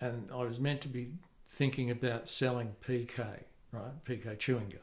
and 0.00 0.28
I 0.32 0.42
was 0.44 0.58
meant 0.60 0.80
to 0.82 0.88
be 0.88 1.12
thinking 1.46 1.90
about 1.90 2.28
selling 2.28 2.74
PK, 2.86 3.18
right? 3.72 4.04
PK 4.04 4.38
chewing 4.38 4.68
gum. 4.70 4.80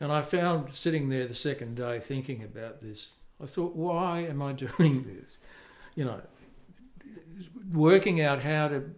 And 0.00 0.10
I 0.10 0.22
found 0.22 0.74
sitting 0.74 1.08
there 1.10 1.26
the 1.26 1.34
second 1.34 1.74
day 1.76 2.00
thinking 2.00 2.42
about 2.42 2.80
this, 2.80 3.08
I 3.42 3.46
thought, 3.46 3.74
why 3.76 4.20
am 4.20 4.40
I 4.42 4.52
doing 4.78 5.04
this? 5.04 5.36
You 5.94 6.04
know, 6.06 6.20
working 7.72 8.20
out 8.20 8.42
how 8.42 8.68
to 8.68 8.90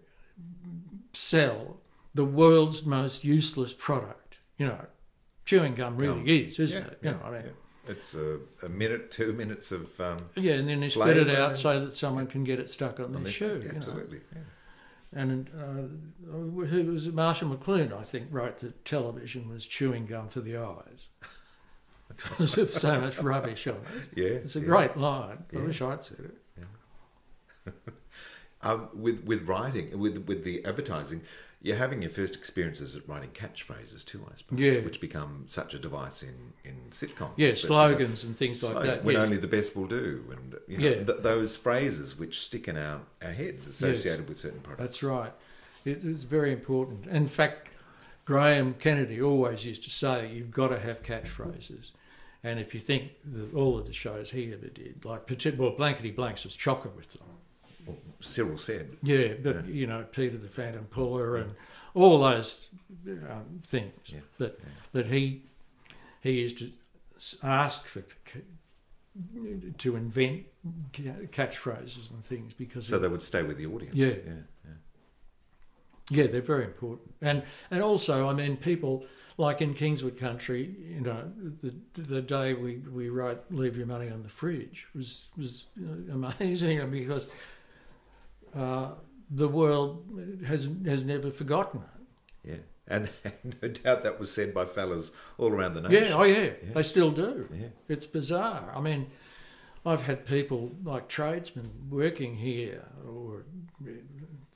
sell 1.13 1.79
the 2.15 2.25
world's 2.25 2.85
most 2.85 3.25
useless 3.25 3.73
product. 3.73 4.39
You 4.59 4.67
know, 4.67 4.87
chewing 5.45 5.75
gum 5.75 5.97
really 5.97 6.19
Gum. 6.19 6.29
is, 6.29 6.59
isn't 6.59 6.83
Yeah, 6.83 6.89
it? 6.89 6.99
You 7.03 7.11
yeah, 7.11 7.17
know, 7.17 7.23
I 7.25 7.31
mean, 7.31 7.53
It's 7.89 8.15
a, 8.15 8.39
a 8.63 8.69
minute, 8.69 9.11
two 9.11 9.33
minutes 9.33 9.73
of 9.73 10.01
um, 10.01 10.27
Yeah, 10.37 10.55
and 10.55 10.69
then 10.69 10.81
they 10.81 10.89
spit 10.89 11.17
it 11.17 11.29
out 11.31 11.57
so 11.57 11.85
that 11.85 11.93
someone 11.93 12.27
can 12.29 12.45
get 12.45 12.61
it 12.61 12.71
stuck 12.71 13.01
on, 13.01 13.07
On 13.07 13.13
their 13.13 13.23
their- 13.25 13.33
shoe. 13.33 13.47
yeah, 13.61 13.67
you 13.67 13.69
know. 13.73 13.77
absolutely, 13.77 14.21
yeah. 14.33 14.41
And 15.15 15.51
uh, 15.51 16.31
who 16.67 16.93
was? 16.93 17.09
Marshall 17.09 17.51
McLuhan, 17.55 17.93
I 17.93 18.03
think, 18.03 18.29
wrote 18.31 18.59
that 18.59 18.85
television 18.85 19.49
was 19.51 19.67
chewing 19.67 20.07
gum 20.07 20.29
for 20.29 20.41
the 20.41 20.57
eyes 20.57 21.09
because 22.09 22.57
of 22.57 22.71
so 22.71 23.01
much 23.01 23.19
rubbish 23.19 23.67
on 23.67 23.75
it. 23.75 24.19
Yeah, 24.19 24.27
it's 24.29 24.57
a 24.57 24.61
yeah. 24.61 24.67
great 24.67 24.97
line. 24.97 25.45
I 25.55 25.59
wish 25.59 25.83
I'd 25.83 26.03
said 26.05 26.31
it. 27.67 27.75
Um, 28.65 28.91
with 28.95 29.25
with 29.25 29.43
writing, 29.49 29.99
with 29.99 30.19
with 30.29 30.45
the 30.45 30.65
advertising, 30.65 31.23
you're 31.63 31.77
having 31.77 32.03
your 32.03 32.11
first 32.11 32.35
experiences 32.35 32.97
at 32.97 33.09
writing 33.09 33.31
catchphrases 33.31 34.05
too, 34.05 34.21
I 34.31 34.37
suppose. 34.37 34.59
Yeah. 34.59 34.81
Which 34.81 35.01
become 35.01 35.45
such 35.47 35.75
a 35.75 35.79
device 35.79 36.23
in, 36.23 36.35
in 36.65 36.75
sitcoms. 36.91 37.31
Yeah, 37.37 37.37
But, 37.37 37.39
you 37.39 37.47
know, 37.49 37.55
slogans 37.55 38.25
and 38.25 38.37
things 38.37 38.63
like 38.63 38.73
slogan, 38.73 38.91
that, 38.91 39.05
When 39.05 39.15
yes. 39.15 39.25
only 39.25 39.37
the 39.37 39.47
best 39.47 39.77
will 39.77 39.87
do, 39.87 40.25
and 40.33 40.57
you 40.67 40.77
know, 40.79 40.89
Yeah. 40.89 41.05
th- 41.05 41.23
those 41.23 41.57
phrases 41.57 42.19
which 42.19 42.41
stick 42.41 42.67
in 42.67 42.77
our, 42.77 43.01
our 43.23 43.33
heads 43.33 43.69
associated 43.69 44.21
Yes, 44.23 44.29
with 44.29 44.39
certain 44.39 44.61
products. 44.61 44.83
That's 44.83 45.03
right. 45.05 45.33
It 45.85 46.05
was 46.05 46.25
very 46.25 46.53
important. 46.53 47.07
In 47.07 47.29
fact, 47.29 47.69
Graham 48.25 48.75
Kennedy 48.75 49.21
always 49.21 49.65
used 49.65 49.83
to 49.85 49.91
say 49.91 50.31
you've 50.33 50.51
got 50.53 50.69
to 50.69 50.79
have 50.81 51.03
catchphrases. 51.03 51.91
And 52.45 52.59
if 52.59 52.75
you 52.75 52.81
think 52.81 53.13
that 53.25 53.55
all 53.55 53.79
of 53.79 53.87
the 53.87 53.93
shows 53.93 54.31
he 54.33 54.53
ever 54.53 54.67
did, 54.67 55.05
like 55.05 55.29
well, 55.57 55.71
Blankety 55.77 56.11
Blanks 56.11 56.45
was 56.45 56.57
chocker 56.57 56.93
with 56.95 57.13
them. 57.13 57.23
Cyril 58.23 58.59
said. 58.59 58.97
Yeah, 59.03 59.35
but 59.43 59.67
you 59.67 59.87
know 59.87 60.05
Peter 60.11 60.39
the 60.39 60.49
Phantom 60.49 60.85
Puller 60.87 61.37
and 61.37 61.55
all 61.95 62.21
those 62.21 62.69
um, 63.07 63.61
things. 63.67 63.93
Yeah, 64.07 64.21
that 64.39 64.61
that 64.93 65.07
he 65.07 65.43
he 66.23 66.33
used 66.33 66.59
to 66.59 66.71
ask 67.43 67.87
for 67.87 68.03
to 69.79 69.97
invent 69.97 70.45
catchphrases 70.93 72.11
and 72.11 72.25
things 72.25 72.55
because 72.55 72.87
So 72.87 72.97
it- 72.97 73.01
they 73.01 73.09
would 73.09 73.23
stay 73.23 73.43
with 73.43 73.59
the 73.59 73.67
audience. 73.67 73.95
Yeah, 73.95 74.07
yeah, 74.07 74.33
yeah. 74.65 74.73
yeah, 76.11 76.27
they're 76.29 76.41
very 76.41 76.65
important, 76.65 77.15
and 77.21 77.43
and 77.71 77.83
also, 77.83 78.29
I 78.29 78.33
mean, 78.35 78.57
people 78.57 79.05
like 79.39 79.61
in 79.63 79.75
Kingswood 79.75 80.19
Country, 80.19 80.75
you 80.89 81.01
know, 81.01 81.31
the 81.63 81.75
the 81.95 82.23
day 82.23 82.55
we, 82.55 82.77
we 82.79 83.09
wrote 83.09 83.45
"Leave 83.51 83.77
Your 83.77 83.87
Money 83.87 84.11
on 84.11 84.23
the 84.23 84.29
Fridge" 84.29 84.87
was 84.95 85.29
was 85.37 85.65
uh, 85.79 86.13
amazing 86.41 86.91
because 86.91 87.27
uh, 88.55 88.91
the 89.31 89.49
world 89.49 90.05
has 90.47 90.69
has 90.85 91.03
never 91.05 91.31
forgotten. 91.31 91.83
Yeah, 92.45 92.57
and, 92.87 93.09
and 93.25 93.57
no 93.63 93.69
doubt 93.69 94.03
that 94.03 94.19
was 94.19 94.33
said 94.33 94.53
by 94.53 94.65
fellas 94.65 95.13
all 95.39 95.51
around 95.51 95.75
the 95.75 95.83
nation. 95.83 96.05
Yeah, 96.05 96.17
oh 96.17 96.25
yeah, 96.25 96.51
they 96.75 96.83
still 96.83 97.11
do. 97.11 97.49
Yeah. 97.53 97.69
It's 97.89 98.07
bizarre. 98.07 98.73
I 98.75 98.81
mean, 98.81 99.11
I've 99.85 100.03
had 100.03 100.27
people 100.27 100.73
like 100.85 101.09
tradesmen 101.09 101.71
working 101.91 102.37
here, 102.37 102.85
or 103.09 103.45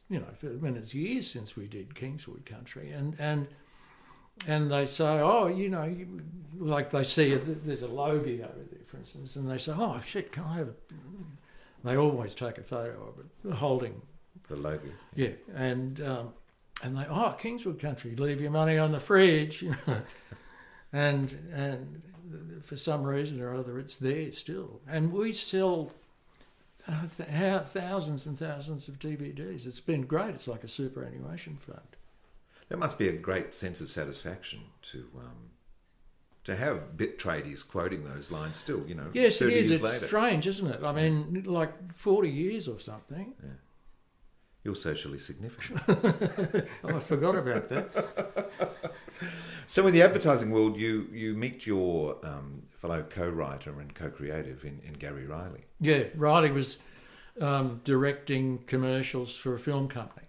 you 0.09 0.21
know, 0.21 0.27
for, 0.39 0.49
when 0.49 0.77
it's 0.77 0.95
years 0.95 1.29
since 1.31 1.57
we 1.57 1.67
did 1.67 1.95
Kingswood 1.95 2.47
Country, 2.47 2.91
and 2.93 3.17
and 3.19 3.49
and 4.47 4.71
they 4.71 4.87
say, 4.87 5.21
oh, 5.21 5.47
you 5.47 5.69
know, 5.69 5.85
you, 5.85 6.21
like 6.59 6.91
they 6.91 7.03
see 7.03 7.33
a, 7.33 7.39
there's 7.39 7.83
a 7.83 7.89
logie 7.89 8.43
over 8.43 8.53
there, 8.71 8.81
for 8.87 8.99
instance, 8.99 9.37
and 9.37 9.51
they 9.51 9.59
say, 9.59 9.73
oh 9.75 10.01
shit, 10.05 10.31
can 10.31 10.45
I 10.45 10.57
have 10.59 10.69
a? 10.69 10.75
They 11.87 11.97
always 11.97 12.34
take 12.34 12.59
a 12.59 12.62
photo 12.62 13.14
of 13.14 13.24
it 13.51 13.55
holding 13.55 14.03
The 14.49 14.57
logo. 14.57 14.89
yeah, 15.14 15.30
and 15.55 16.01
um, 16.03 16.28
and 16.82 16.97
they 16.99 17.07
oh 17.09 17.34
Kingswood 17.39 17.78
Country, 17.80 18.14
leave 18.16 18.41
your 18.41 18.51
money 18.51 18.76
on 18.76 18.93
the 18.93 19.01
fridge, 19.01 19.62
you 19.66 19.74
know, 19.87 20.03
and 20.93 21.32
and 21.55 22.03
for 22.64 22.76
some 22.76 23.03
reason 23.05 23.41
or 23.41 23.55
other, 23.55 23.78
it's 23.78 23.97
there 23.97 24.32
still, 24.32 24.80
and 24.89 25.12
we 25.12 25.32
sell 25.32 25.93
uh, 26.89 27.03
th- 27.16 27.62
thousands 27.68 28.26
and 28.26 28.39
thousands 28.39 28.89
of 28.89 28.99
DVDs. 28.99 29.66
It's 29.66 29.80
been 29.80 30.03
great. 30.03 30.34
It's 30.34 30.49
like 30.49 30.64
a 30.64 30.68
superannuation 30.68 31.57
fund. 31.57 31.80
That 32.68 32.78
must 32.78 32.99
be 32.99 33.09
a 33.09 33.12
great 33.12 33.55
sense 33.55 33.80
of 33.80 33.91
satisfaction 33.93 34.61
to 34.91 35.07
um, 35.18 35.51
to 36.47 36.57
have 36.57 36.97
bit 36.97 37.19
tradies 37.19 37.67
quoting 37.67 38.05
those 38.05 38.31
lines 38.31 38.57
still. 38.57 38.83
You 38.89 38.95
know, 38.95 39.11
Yes, 39.13 39.37
it 39.41 39.45
30 39.47 39.55
is. 39.57 39.71
It's 39.71 39.83
later. 39.83 40.07
strange, 40.07 40.47
isn't 40.47 40.71
it? 40.71 40.83
I 40.83 40.93
mean, 40.93 41.45
like 41.47 41.93
forty 41.95 42.31
years 42.31 42.67
or 42.69 42.81
something. 42.81 43.35
You're 44.65 44.75
socially 44.75 45.19
significant. 45.19 45.81
Oh, 46.85 46.97
I 46.97 46.99
forgot 46.99 47.37
about 47.37 47.69
that. 47.69 48.51
So 49.69 49.85
in 49.89 49.93
the 49.95 50.03
advertising 50.03 50.51
world, 50.53 50.77
you 50.77 51.09
you 51.13 51.35
meet 51.35 51.67
your 51.67 52.19
um, 52.25 52.63
fellow 52.71 53.03
co-writer 53.03 53.81
and 53.81 53.93
co-creative 53.95 54.65
in, 54.65 54.81
in 54.87 54.93
Gary 54.93 55.27
Reilly. 55.27 55.65
Yeah, 55.81 56.05
Reilly 56.15 56.53
was 56.53 56.79
um, 57.41 57.81
directing 57.83 58.59
commercials 58.69 59.35
for 59.37 59.55
a 59.55 59.59
film 59.59 59.89
company, 59.89 60.27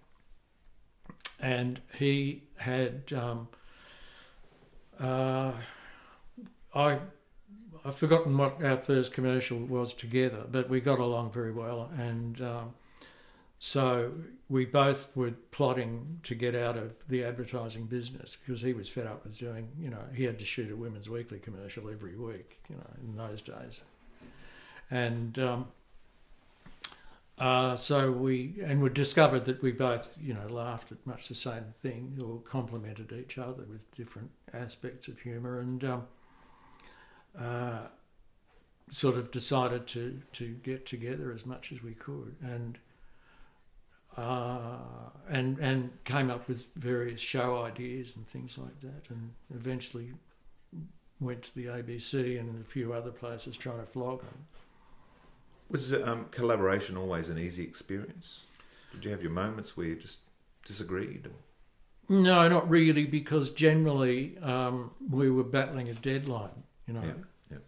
and 1.40 1.80
he 1.96 2.42
had 2.56 3.12
um, 3.12 3.46
uh, 4.98 5.52
I 6.78 6.98
I've 7.84 7.96
forgotten 7.96 8.36
what 8.36 8.62
our 8.62 8.78
first 8.78 9.12
commercial 9.12 9.58
was 9.58 9.92
together, 9.92 10.44
but 10.50 10.68
we 10.68 10.80
got 10.80 10.98
along 10.98 11.32
very 11.32 11.52
well, 11.52 11.90
and 11.96 12.40
um, 12.40 12.74
so 13.58 14.12
we 14.48 14.64
both 14.64 15.14
were 15.16 15.32
plotting 15.50 16.20
to 16.24 16.34
get 16.34 16.54
out 16.54 16.76
of 16.76 16.94
the 17.08 17.24
advertising 17.24 17.86
business 17.86 18.36
because 18.36 18.62
he 18.62 18.72
was 18.72 18.88
fed 18.88 19.06
up 19.06 19.24
with 19.24 19.38
doing, 19.38 19.68
you 19.78 19.90
know, 19.90 20.02
he 20.14 20.24
had 20.24 20.38
to 20.38 20.44
shoot 20.44 20.70
a 20.70 20.76
Women's 20.76 21.08
Weekly 21.08 21.38
commercial 21.38 21.88
every 21.88 22.16
week, 22.16 22.60
you 22.68 22.76
know, 22.76 22.90
in 23.02 23.16
those 23.16 23.42
days, 23.42 23.82
and. 24.90 25.38
Um, 25.38 25.66
uh, 27.40 27.76
so 27.76 28.10
we 28.10 28.54
and 28.64 28.82
we 28.82 28.88
discovered 28.88 29.44
that 29.44 29.62
we 29.62 29.70
both, 29.70 30.16
you 30.20 30.34
know, 30.34 30.48
laughed 30.48 30.90
at 30.90 30.98
much 31.06 31.28
the 31.28 31.36
same 31.36 31.72
thing 31.80 32.18
or 32.20 32.40
complimented 32.40 33.12
each 33.12 33.38
other 33.38 33.62
with 33.70 33.94
different 33.94 34.28
aspects 34.52 35.06
of 35.06 35.20
humour, 35.20 35.60
and 35.60 35.84
um, 35.84 36.02
uh, 37.36 37.86
sort 38.90 39.16
of 39.16 39.30
decided 39.30 39.86
to 39.88 40.20
to 40.32 40.48
get 40.62 40.86
together 40.86 41.32
as 41.32 41.44
much 41.44 41.72
as 41.72 41.82
we 41.82 41.94
could, 41.94 42.36
and 42.40 42.78
uh, 44.16 44.78
and 45.28 45.58
and 45.58 45.90
came 46.04 46.30
up 46.30 46.48
with 46.48 46.66
various 46.74 47.20
show 47.20 47.62
ideas 47.62 48.14
and 48.16 48.26
things 48.26 48.58
like 48.58 48.80
that, 48.80 49.10
and 49.10 49.32
eventually 49.54 50.12
went 51.20 51.42
to 51.42 51.54
the 51.54 51.66
ABC 51.66 52.38
and 52.38 52.60
a 52.60 52.64
few 52.64 52.92
other 52.92 53.10
places 53.10 53.56
trying 53.56 53.80
to 53.80 53.86
flog 53.86 54.20
them. 54.20 54.46
Was 55.68 55.92
um, 55.92 56.26
collaboration 56.30 56.96
always 56.96 57.28
an 57.28 57.38
easy 57.38 57.64
experience? 57.64 58.46
Did 58.92 59.04
you 59.04 59.10
have 59.10 59.22
your 59.22 59.32
moments 59.32 59.76
where 59.76 59.86
you 59.86 59.96
just 59.96 60.20
disagreed? 60.64 61.26
Or? 61.26 62.14
No, 62.16 62.48
not 62.48 62.68
really, 62.70 63.04
because 63.04 63.50
generally 63.50 64.38
um, 64.38 64.92
we 65.10 65.30
were 65.30 65.44
battling 65.44 65.88
a 65.88 65.94
deadline. 65.94 66.62
You 66.88 66.94
know, 66.94 67.02
Yeah, 67.02 67.12
yeah. 67.52 67.58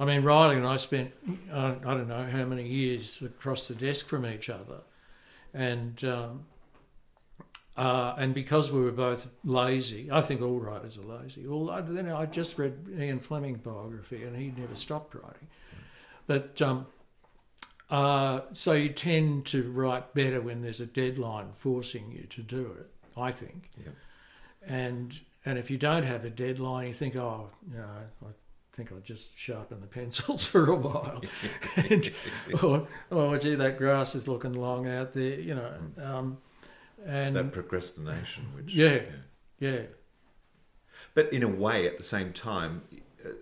I 0.00 0.04
mean, 0.04 0.22
Reilly 0.22 0.56
and 0.56 0.66
I 0.66 0.76
spent 0.76 1.12
I 1.52 1.76
don't 1.82 2.08
know 2.08 2.24
how 2.24 2.44
many 2.44 2.66
years 2.66 3.22
across 3.22 3.68
the 3.68 3.74
desk 3.74 4.06
from 4.06 4.26
each 4.26 4.48
other, 4.48 4.80
and 5.54 6.02
um, 6.04 6.46
uh, 7.76 8.14
and 8.18 8.34
because 8.34 8.72
we 8.72 8.80
were 8.80 8.90
both 8.90 9.28
lazy, 9.44 10.10
I 10.10 10.20
think 10.20 10.42
all 10.42 10.58
writers 10.58 10.98
are 10.98 11.02
lazy. 11.02 11.46
Although 11.46 11.82
then 11.82 12.10
I 12.10 12.26
just 12.26 12.58
read 12.58 12.74
Ian 12.98 13.20
Fleming's 13.20 13.60
biography, 13.60 14.24
and 14.24 14.36
he 14.36 14.52
never 14.56 14.74
stopped 14.74 15.14
writing. 15.14 15.46
But 16.26 16.60
um, 16.60 16.86
uh, 17.90 18.40
so 18.52 18.72
you 18.72 18.88
tend 18.88 19.46
to 19.46 19.70
write 19.70 20.12
better 20.12 20.40
when 20.40 20.62
there's 20.62 20.80
a 20.80 20.86
deadline 20.86 21.52
forcing 21.54 22.10
you 22.10 22.24
to 22.30 22.42
do 22.42 22.74
it. 22.80 22.90
I 23.16 23.32
think. 23.32 23.70
Yeah. 23.76 23.92
And 24.66 25.20
and 25.48 25.58
if 25.58 25.70
you 25.70 25.78
don't 25.78 26.02
have 26.02 26.26
a 26.26 26.30
deadline, 26.30 26.88
you 26.88 26.92
think, 26.92 27.16
oh, 27.16 27.48
you 27.70 27.78
know, 27.78 27.88
I 28.22 28.26
think 28.76 28.92
I'll 28.92 29.00
just 29.00 29.38
sharpen 29.38 29.80
the 29.80 29.86
pencils 29.86 30.44
for 30.46 30.70
a 30.70 30.76
while. 30.76 31.22
and, 31.76 32.10
or, 32.62 32.86
oh, 33.10 33.38
gee, 33.38 33.54
that 33.54 33.78
grass 33.78 34.14
is 34.14 34.28
looking 34.28 34.52
long 34.52 34.86
out 34.86 35.14
there, 35.14 35.40
you 35.40 35.54
know. 35.54 35.72
Um, 36.02 36.36
and 37.06 37.34
that 37.34 37.50
procrastination, 37.50 38.44
which 38.54 38.74
yeah, 38.74 39.00
yeah. 39.58 39.80
But 41.14 41.32
in 41.32 41.42
a 41.42 41.48
way, 41.48 41.86
at 41.86 41.96
the 41.96 42.04
same 42.04 42.34
time, 42.34 42.82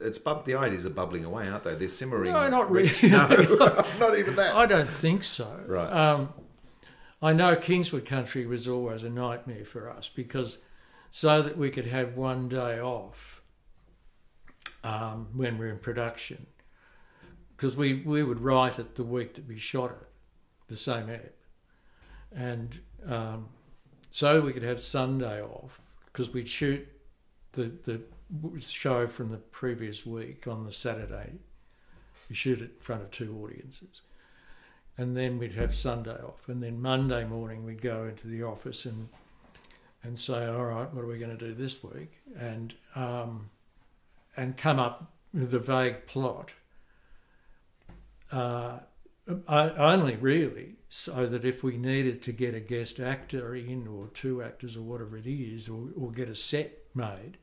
it's 0.01 0.19
bub- 0.19 0.45
the 0.45 0.55
ideas 0.55 0.87
are 0.87 0.91
bubbling 0.91 1.25
away, 1.25 1.49
aren't 1.49 1.65
they? 1.65 1.75
They're 1.75 1.89
simmering. 1.89 2.33
No, 2.33 2.49
not 2.49 2.71
really. 2.71 2.93
No, 3.11 3.27
not 3.99 4.17
even 4.17 4.37
that. 4.37 4.55
I 4.55 4.67
don't 4.67 4.93
think 4.93 5.25
so. 5.25 5.59
Right. 5.67 5.91
Um, 5.91 6.33
I 7.21 7.33
know 7.33 7.57
Kingswood 7.57 8.07
Country 8.07 8.47
was 8.47 8.69
always 8.69 9.03
a 9.03 9.11
nightmare 9.11 9.65
for 9.65 9.91
us 9.91 10.09
because 10.09 10.59
so 11.11 11.43
that 11.43 11.57
we 11.57 11.71
could 11.71 11.87
have 11.87 12.17
one 12.17 12.49
day 12.49 12.79
off 12.81 13.43
um, 14.85 15.29
when 15.35 15.59
we're 15.59 15.71
in 15.71 15.79
production, 15.79 16.47
because 17.57 17.77
we, 17.77 18.03
we 18.03 18.23
would 18.23 18.41
write 18.41 18.79
it 18.79 18.95
the 18.95 19.03
week 19.03 19.35
that 19.35 19.49
we 19.49 19.59
shot 19.59 19.91
it, 19.91 20.09
the 20.69 20.77
same 20.77 21.09
ep. 21.09 21.35
And 22.35 22.81
um, 23.07 23.49
so 24.11 24.41
we 24.41 24.53
could 24.53 24.63
have 24.63 24.81
Sunday 24.81 25.43
off 25.43 25.81
because 26.07 26.33
we'd 26.33 26.49
shoot 26.49 26.87
the, 27.53 27.73
the 27.85 28.01
show 28.61 29.07
from 29.07 29.29
the 29.29 29.37
previous 29.37 30.05
week 30.05 30.47
on 30.47 30.65
the 30.65 30.73
Saturday. 30.73 31.33
We 32.29 32.35
shoot 32.35 32.61
it 32.61 32.73
in 32.77 32.81
front 32.81 33.03
of 33.03 33.11
two 33.11 33.41
audiences. 33.43 34.03
And 34.99 35.17
then 35.17 35.39
we'd 35.39 35.55
have 35.55 35.75
Sunday 35.75 36.17
off. 36.17 36.49
And 36.49 36.63
then 36.63 36.81
Monday 36.81 37.25
morning 37.25 37.65
we'd 37.65 37.83
go 37.83 38.05
into 38.05 38.27
the 38.27 38.43
office 38.43 38.85
and 38.85 39.09
and 40.07 40.19
say, 40.19 40.47
all 40.47 40.65
right, 40.65 40.93
what 40.93 41.05
are 41.05 41.09
we 41.09 41.19
going 41.19 41.37
to 41.37 41.45
do 41.49 41.53
this 41.55 41.83
week? 41.83 42.13
And 42.39 42.75
um, 42.95 43.51
and 44.37 44.57
come 44.57 44.79
up 44.79 45.13
with 45.35 45.53
a 45.55 45.59
vague 45.59 46.07
plot. 46.07 46.53
Uh, 48.31 48.79
only 49.49 50.17
really 50.17 50.75
so 50.89 51.27
that 51.27 51.45
if 51.45 51.63
we 51.63 51.77
needed 51.77 52.23
to 52.23 52.33
get 52.33 52.55
a 52.55 52.61
guest 52.61 53.01
actor 53.01 53.55
in 53.55 53.87
or 53.89 54.09
two 54.09 54.43
actors 54.43 54.77
or 54.77 54.83
whatever 54.83 55.17
it 55.17 55.27
is 55.27 55.69
or, 55.69 55.89
or 55.97 56.13
get 56.13 56.29
a 56.29 56.37
set 56.37 56.79
made 56.95 57.37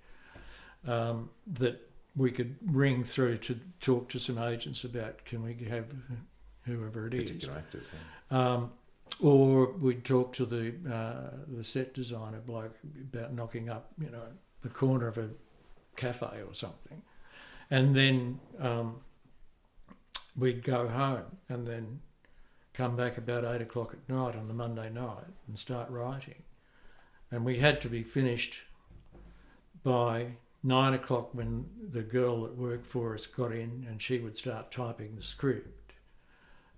um, 0.87 1.29
that 1.45 1.89
we 2.15 2.31
could 2.31 2.55
ring 2.65 3.03
through 3.03 3.37
to 3.37 3.59
talk 3.81 4.09
to 4.09 4.19
some 4.19 4.37
agents 4.37 4.83
about 4.83 5.25
can 5.25 5.43
we 5.43 5.53
have 5.65 5.85
whoever 6.65 7.07
it 7.07 7.13
is 7.13 7.31
Particular 7.31 7.57
actors, 7.57 7.91
yeah. 8.31 8.53
um, 8.53 8.71
or 9.21 9.71
we'd 9.73 10.03
talk 10.03 10.33
to 10.33 10.45
the 10.45 10.73
uh, 10.91 11.35
the 11.47 11.63
set 11.63 11.93
designer 11.93 12.41
bloke 12.45 12.77
about 13.13 13.33
knocking 13.33 13.69
up 13.69 13.91
you 13.99 14.09
know 14.09 14.27
the 14.61 14.69
corner 14.69 15.07
of 15.07 15.17
a 15.17 15.29
cafe 15.95 16.41
or 16.47 16.53
something 16.53 17.01
and 17.69 17.95
then 17.95 18.39
um, 18.59 18.97
we'd 20.35 20.63
go 20.63 20.87
home 20.87 21.37
and 21.49 21.67
then 21.67 21.99
come 22.73 22.95
back 22.95 23.17
about 23.17 23.45
eight 23.45 23.61
o'clock 23.61 23.93
at 23.93 24.13
night 24.13 24.35
on 24.35 24.47
the 24.47 24.53
Monday 24.53 24.89
night 24.89 25.25
and 25.47 25.57
start 25.57 25.89
writing. 25.89 26.43
And 27.31 27.45
we 27.45 27.59
had 27.59 27.81
to 27.81 27.89
be 27.89 28.03
finished 28.03 28.61
by 29.83 30.37
nine 30.63 30.93
o'clock 30.93 31.29
when 31.33 31.65
the 31.91 32.01
girl 32.01 32.43
that 32.43 32.57
worked 32.57 32.85
for 32.85 33.13
us 33.13 33.27
got 33.27 33.51
in 33.51 33.85
and 33.87 34.01
she 34.01 34.19
would 34.19 34.37
start 34.37 34.71
typing 34.71 35.15
the 35.15 35.23
script. 35.23 35.82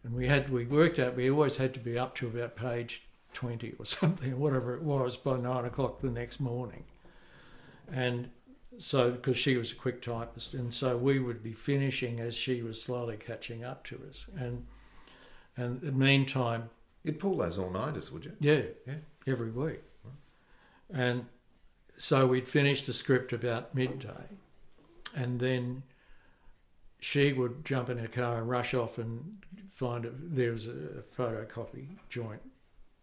And 0.05 0.13
we 0.13 0.27
had 0.27 0.49
we 0.49 0.65
worked 0.65 0.99
out 0.99 1.15
we 1.15 1.31
always 1.31 1.57
had 1.57 1.73
to 1.73 1.79
be 1.79 1.97
up 1.97 2.13
to 2.17 2.27
about 2.27 2.55
page 2.55 3.01
twenty 3.33 3.73
or 3.79 3.85
something, 3.85 4.33
or 4.33 4.37
whatever 4.37 4.75
it 4.75 4.83
was, 4.83 5.17
by 5.17 5.37
nine 5.37 5.65
o'clock 5.65 5.99
the 5.99 6.11
next 6.11 6.39
morning. 6.39 6.83
And 7.91 8.29
so 8.77 9.11
because 9.11 9.37
she 9.37 9.57
was 9.57 9.71
a 9.71 9.75
quick 9.75 10.03
typist, 10.03 10.53
and 10.53 10.71
so 10.71 10.95
we 10.95 11.17
would 11.17 11.41
be 11.41 11.53
finishing 11.53 12.19
as 12.19 12.35
she 12.35 12.61
was 12.61 12.81
slowly 12.81 13.17
catching 13.17 13.63
up 13.63 13.83
to 13.85 13.99
us, 14.07 14.27
and 14.37 14.67
and 15.57 15.81
in 15.81 15.87
the 15.87 15.91
meantime, 16.05 16.69
you'd 17.03 17.19
pull 17.19 17.37
those 17.37 17.57
all 17.57 17.71
nighters, 17.71 18.11
would 18.11 18.25
you? 18.25 18.33
Yeah, 18.39 18.61
yeah, 18.85 18.95
every 19.25 19.49
week, 19.49 19.81
and 20.93 21.25
so 21.97 22.27
we'd 22.27 22.47
finish 22.47 22.85
the 22.85 22.93
script 22.93 23.33
about 23.33 23.73
midday, 23.73 24.29
and 25.15 25.39
then 25.39 25.81
she 27.05 27.33
would 27.33 27.63
jump 27.63 27.89
in 27.89 27.97
her 27.97 28.07
car 28.07 28.39
and 28.39 28.49
rush 28.49 28.73
off 28.73 28.97
and 28.97 29.37
find 29.69 30.05
a, 30.05 30.11
there 30.11 30.51
was 30.51 30.67
a 30.67 31.03
photocopy 31.17 31.97
joint 32.09 32.41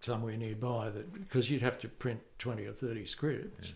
somewhere 0.01 0.37
nearby 0.37 0.91
that 0.91 1.13
because 1.13 1.51
you'd 1.51 1.63
have 1.63 1.79
to 1.79 1.89
print 1.89 2.21
twenty 2.39 2.65
or 2.65 2.73
thirty 2.73 3.07
scripts. 3.07 3.69
Yeah 3.69 3.75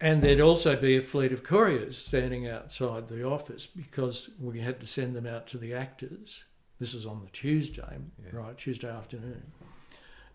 and 0.00 0.22
there'd 0.22 0.40
also 0.40 0.76
be 0.76 0.96
a 0.96 1.02
fleet 1.02 1.32
of 1.32 1.42
couriers 1.42 1.98
standing 1.98 2.46
outside 2.46 3.08
the 3.08 3.24
office 3.24 3.66
because 3.66 4.30
we 4.40 4.60
had 4.60 4.80
to 4.80 4.86
send 4.86 5.16
them 5.16 5.26
out 5.26 5.46
to 5.48 5.58
the 5.58 5.74
actors. 5.74 6.44
This 6.78 6.94
is 6.94 7.04
on 7.04 7.22
the 7.24 7.30
Tuesday, 7.30 7.98
yeah. 8.22 8.30
right, 8.32 8.56
Tuesday 8.56 8.88
afternoon. 8.88 9.50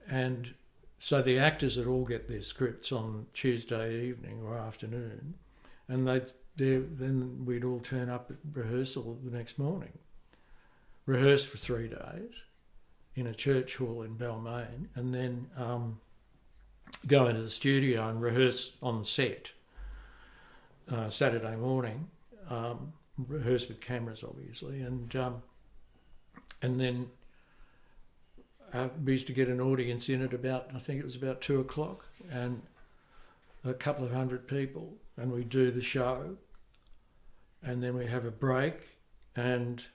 And 0.10 0.54
so 1.00 1.22
the 1.22 1.40
actors 1.40 1.78
would 1.78 1.88
all 1.88 2.04
get 2.04 2.28
their 2.28 2.42
scripts 2.42 2.92
on 2.92 3.28
Tuesday 3.34 4.08
evening 4.08 4.42
or 4.44 4.58
afternoon, 4.58 5.36
and 5.88 6.06
they'd, 6.06 6.34
then 6.56 7.46
we'd 7.46 7.64
all 7.64 7.80
turn 7.80 8.10
up 8.10 8.30
at 8.30 8.38
rehearsal 8.54 9.18
the 9.24 9.36
next 9.36 9.58
morning. 9.58 9.98
Rehearse 11.06 11.44
for 11.44 11.58
three 11.58 11.88
days 11.88 12.44
in 13.16 13.28
a 13.28 13.34
church 13.34 13.78
hall 13.78 14.02
in 14.02 14.16
Balmain, 14.16 14.88
and 14.96 15.14
then 15.14 15.48
um, 15.58 16.00
go 17.06 17.28
into 17.28 17.42
the 17.42 17.50
studio 17.50 18.08
and 18.08 18.22
rehearse 18.22 18.74
on 18.82 19.00
the 19.00 19.06
set 19.06 19.52
uh, 20.92 21.10
Saturday 21.10 21.56
morning. 21.56 22.10
Um, 22.50 22.94
rehearse 23.18 23.68
with 23.68 23.82
cameras, 23.82 24.24
obviously, 24.24 24.82
and 24.82 25.16
um, 25.16 25.44
and 26.62 26.80
then 26.80 27.08
uh, 28.74 28.90
we 29.04 29.14
used 29.14 29.28
to 29.28 29.34
get 29.34 29.50
an 29.50 29.62
audience 29.62 30.10
in 30.10 30.24
at 30.24 30.34
about 30.34 30.70
I 30.74 30.80
think 30.80 31.00
it 31.00 31.06
was 31.06 31.16
about 31.16 31.42
two 31.42 31.60
o'clock, 31.60 32.06
and 32.32 32.62
a 33.64 33.74
couple 33.74 34.06
of 34.06 34.12
hundred 34.12 34.48
people, 34.48 34.94
and 35.18 35.32
we 35.32 35.44
do 35.44 35.72
the 35.72 35.82
show, 35.82 36.38
and 37.62 37.84
then 37.84 37.96
we 37.96 38.08
have 38.08 38.26
a 38.26 38.32
break, 38.32 38.98
and 39.36 39.86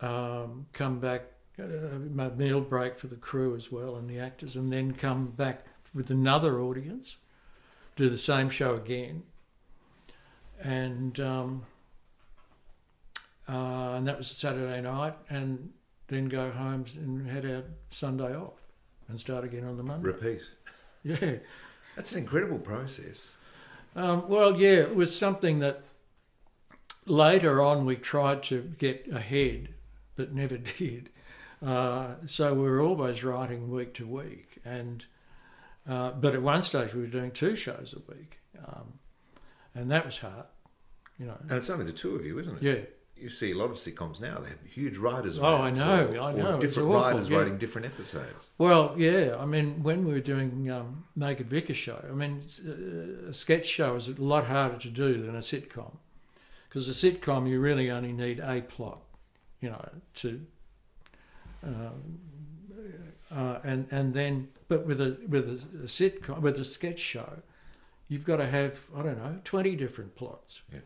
um, 0.00 0.66
come 0.72 0.98
back 0.98 1.22
uh, 1.58 1.64
a 1.64 2.30
meal 2.30 2.60
break 2.60 2.98
for 2.98 3.06
the 3.08 3.16
crew 3.16 3.54
as 3.54 3.70
well 3.70 3.96
and 3.96 4.08
the 4.08 4.18
actors, 4.18 4.56
and 4.56 4.72
then 4.72 4.92
come 4.92 5.26
back 5.26 5.66
with 5.94 6.10
another 6.10 6.60
audience, 6.60 7.16
do 7.96 8.08
the 8.08 8.18
same 8.18 8.48
show 8.48 8.74
again, 8.74 9.22
and 10.60 11.20
um, 11.20 11.66
uh, 13.48 13.94
and 13.96 14.06
that 14.06 14.16
was 14.16 14.28
Saturday 14.28 14.80
night, 14.80 15.14
and 15.28 15.70
then 16.08 16.28
go 16.28 16.50
home 16.50 16.84
and 16.96 17.28
head 17.28 17.44
out 17.44 17.64
Sunday 17.90 18.34
off 18.34 18.60
and 19.08 19.18
start 19.18 19.44
again 19.44 19.64
on 19.64 19.76
the 19.76 19.82
Monday. 19.82 20.06
Repeat. 20.06 20.42
Yeah, 21.04 21.34
that's 21.96 22.12
an 22.12 22.18
incredible 22.18 22.58
process. 22.58 23.36
Um, 23.94 24.28
well, 24.28 24.58
yeah, 24.58 24.80
it 24.80 24.96
was 24.96 25.16
something 25.16 25.58
that 25.60 25.82
later 27.06 27.60
on 27.62 27.84
we 27.84 27.96
tried 27.96 28.42
to 28.44 28.72
get 28.78 29.06
ahead, 29.12 29.74
but 30.16 30.32
never 30.32 30.58
did. 30.78 31.10
Uh, 31.64 32.14
so 32.26 32.54
we 32.54 32.62
were 32.62 32.80
always 32.80 33.22
writing 33.22 33.70
week 33.70 33.94
to 33.94 34.06
week, 34.06 34.58
and 34.64 35.04
uh, 35.88 36.10
but 36.12 36.34
at 36.34 36.42
one 36.42 36.62
stage 36.62 36.94
we 36.94 37.02
were 37.02 37.06
doing 37.06 37.30
two 37.30 37.54
shows 37.54 37.94
a 37.96 38.12
week, 38.12 38.40
um, 38.66 38.94
and 39.74 39.90
that 39.90 40.04
was 40.04 40.18
hard, 40.18 40.46
you 41.18 41.26
know. 41.26 41.36
And 41.40 41.52
it's 41.52 41.70
only 41.70 41.84
the 41.84 41.92
two 41.92 42.16
of 42.16 42.26
you, 42.26 42.38
isn't 42.38 42.56
it? 42.56 42.62
Yeah. 42.62 42.84
You 43.22 43.30
see 43.30 43.52
a 43.52 43.56
lot 43.56 43.70
of 43.70 43.76
sitcoms 43.76 44.20
now; 44.20 44.40
they 44.40 44.48
have 44.48 44.58
huge 44.68 44.96
writers. 44.96 45.38
Oh, 45.38 45.44
I 45.44 45.70
know, 45.70 46.08
or, 46.08 46.20
I 46.20 46.32
know. 46.32 46.58
different 46.58 46.88
awful, 46.88 47.02
writers 47.02 47.30
yeah. 47.30 47.38
writing 47.38 47.56
different 47.56 47.86
episodes. 47.86 48.50
Well, 48.58 48.96
yeah. 48.98 49.36
I 49.38 49.44
mean, 49.44 49.84
when 49.84 50.04
we 50.04 50.12
were 50.12 50.20
doing 50.20 50.68
um, 50.68 51.04
Naked 51.14 51.48
Vicar 51.48 51.72
show, 51.72 52.04
I 52.04 52.12
mean, 52.14 52.42
uh, 52.66 53.28
a 53.28 53.32
sketch 53.32 53.66
show 53.66 53.94
is 53.94 54.08
a 54.08 54.20
lot 54.20 54.46
harder 54.46 54.76
to 54.78 54.88
do 54.88 55.22
than 55.22 55.36
a 55.36 55.38
sitcom, 55.38 55.98
because 56.68 56.88
a 56.88 56.92
sitcom 56.92 57.48
you 57.48 57.60
really 57.60 57.92
only 57.92 58.12
need 58.12 58.40
a 58.40 58.60
plot, 58.62 59.02
you 59.60 59.70
know, 59.70 59.88
to 60.14 60.44
um, 61.62 62.18
uh, 63.30 63.60
and 63.62 63.86
and 63.92 64.14
then, 64.14 64.48
but 64.66 64.84
with 64.84 65.00
a 65.00 65.16
with 65.28 65.48
a, 65.48 65.84
a 65.84 65.86
sitcom 65.86 66.40
with 66.40 66.58
a 66.58 66.64
sketch 66.64 66.98
show, 66.98 67.42
you've 68.08 68.24
got 68.24 68.38
to 68.38 68.46
have 68.46 68.80
I 68.96 69.02
don't 69.02 69.18
know 69.18 69.38
twenty 69.44 69.76
different 69.76 70.16
plots. 70.16 70.62
Yeah. 70.72 70.80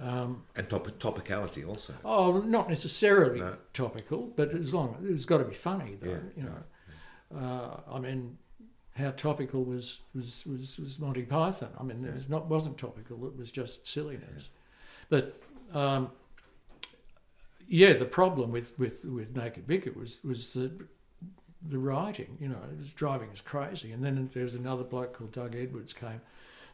Um, 0.00 0.42
and 0.56 0.68
top, 0.68 0.86
topicality 0.98 1.66
also. 1.66 1.94
Oh, 2.04 2.40
not 2.40 2.68
necessarily 2.68 3.40
No. 3.40 3.56
topical, 3.72 4.32
but 4.36 4.50
as 4.52 4.74
long 4.74 4.96
it's 5.08 5.24
got 5.24 5.38
to 5.38 5.44
be 5.44 5.54
funny 5.54 5.96
though. 6.00 6.10
Yeah, 6.10 6.18
you 6.36 6.42
know, 6.42 7.38
uh, 7.40 7.80
I 7.94 7.98
mean, 8.00 8.38
how 8.96 9.10
topical 9.12 9.64
was 9.64 10.00
was 10.14 10.44
was, 10.46 10.78
was 10.78 10.98
Monty 10.98 11.22
Python? 11.22 11.70
I 11.78 11.82
mean, 11.84 12.04
it 12.04 12.14
was 12.14 12.28
not 12.28 12.46
wasn't 12.48 12.76
topical. 12.76 13.24
It 13.26 13.36
was 13.36 13.52
just 13.52 13.86
silliness. 13.86 14.48
But 15.08 15.40
um, 15.72 16.10
yeah, 17.68 17.92
the 17.94 18.04
problem 18.04 18.50
with, 18.50 18.78
with, 18.78 19.04
with 19.04 19.36
Naked 19.36 19.66
Vicar 19.66 19.92
was 19.92 20.22
was 20.24 20.54
the 20.54 20.72
the 21.66 21.78
writing. 21.78 22.36
You 22.40 22.48
know, 22.48 22.58
it 22.72 22.78
was 22.78 22.92
driving 22.92 23.30
us 23.30 23.40
crazy. 23.40 23.92
And 23.92 24.04
then 24.04 24.30
there 24.34 24.44
was 24.44 24.54
another 24.54 24.84
bloke 24.84 25.14
called 25.14 25.32
Doug 25.32 25.54
Edwards 25.54 25.92
came, 25.92 26.20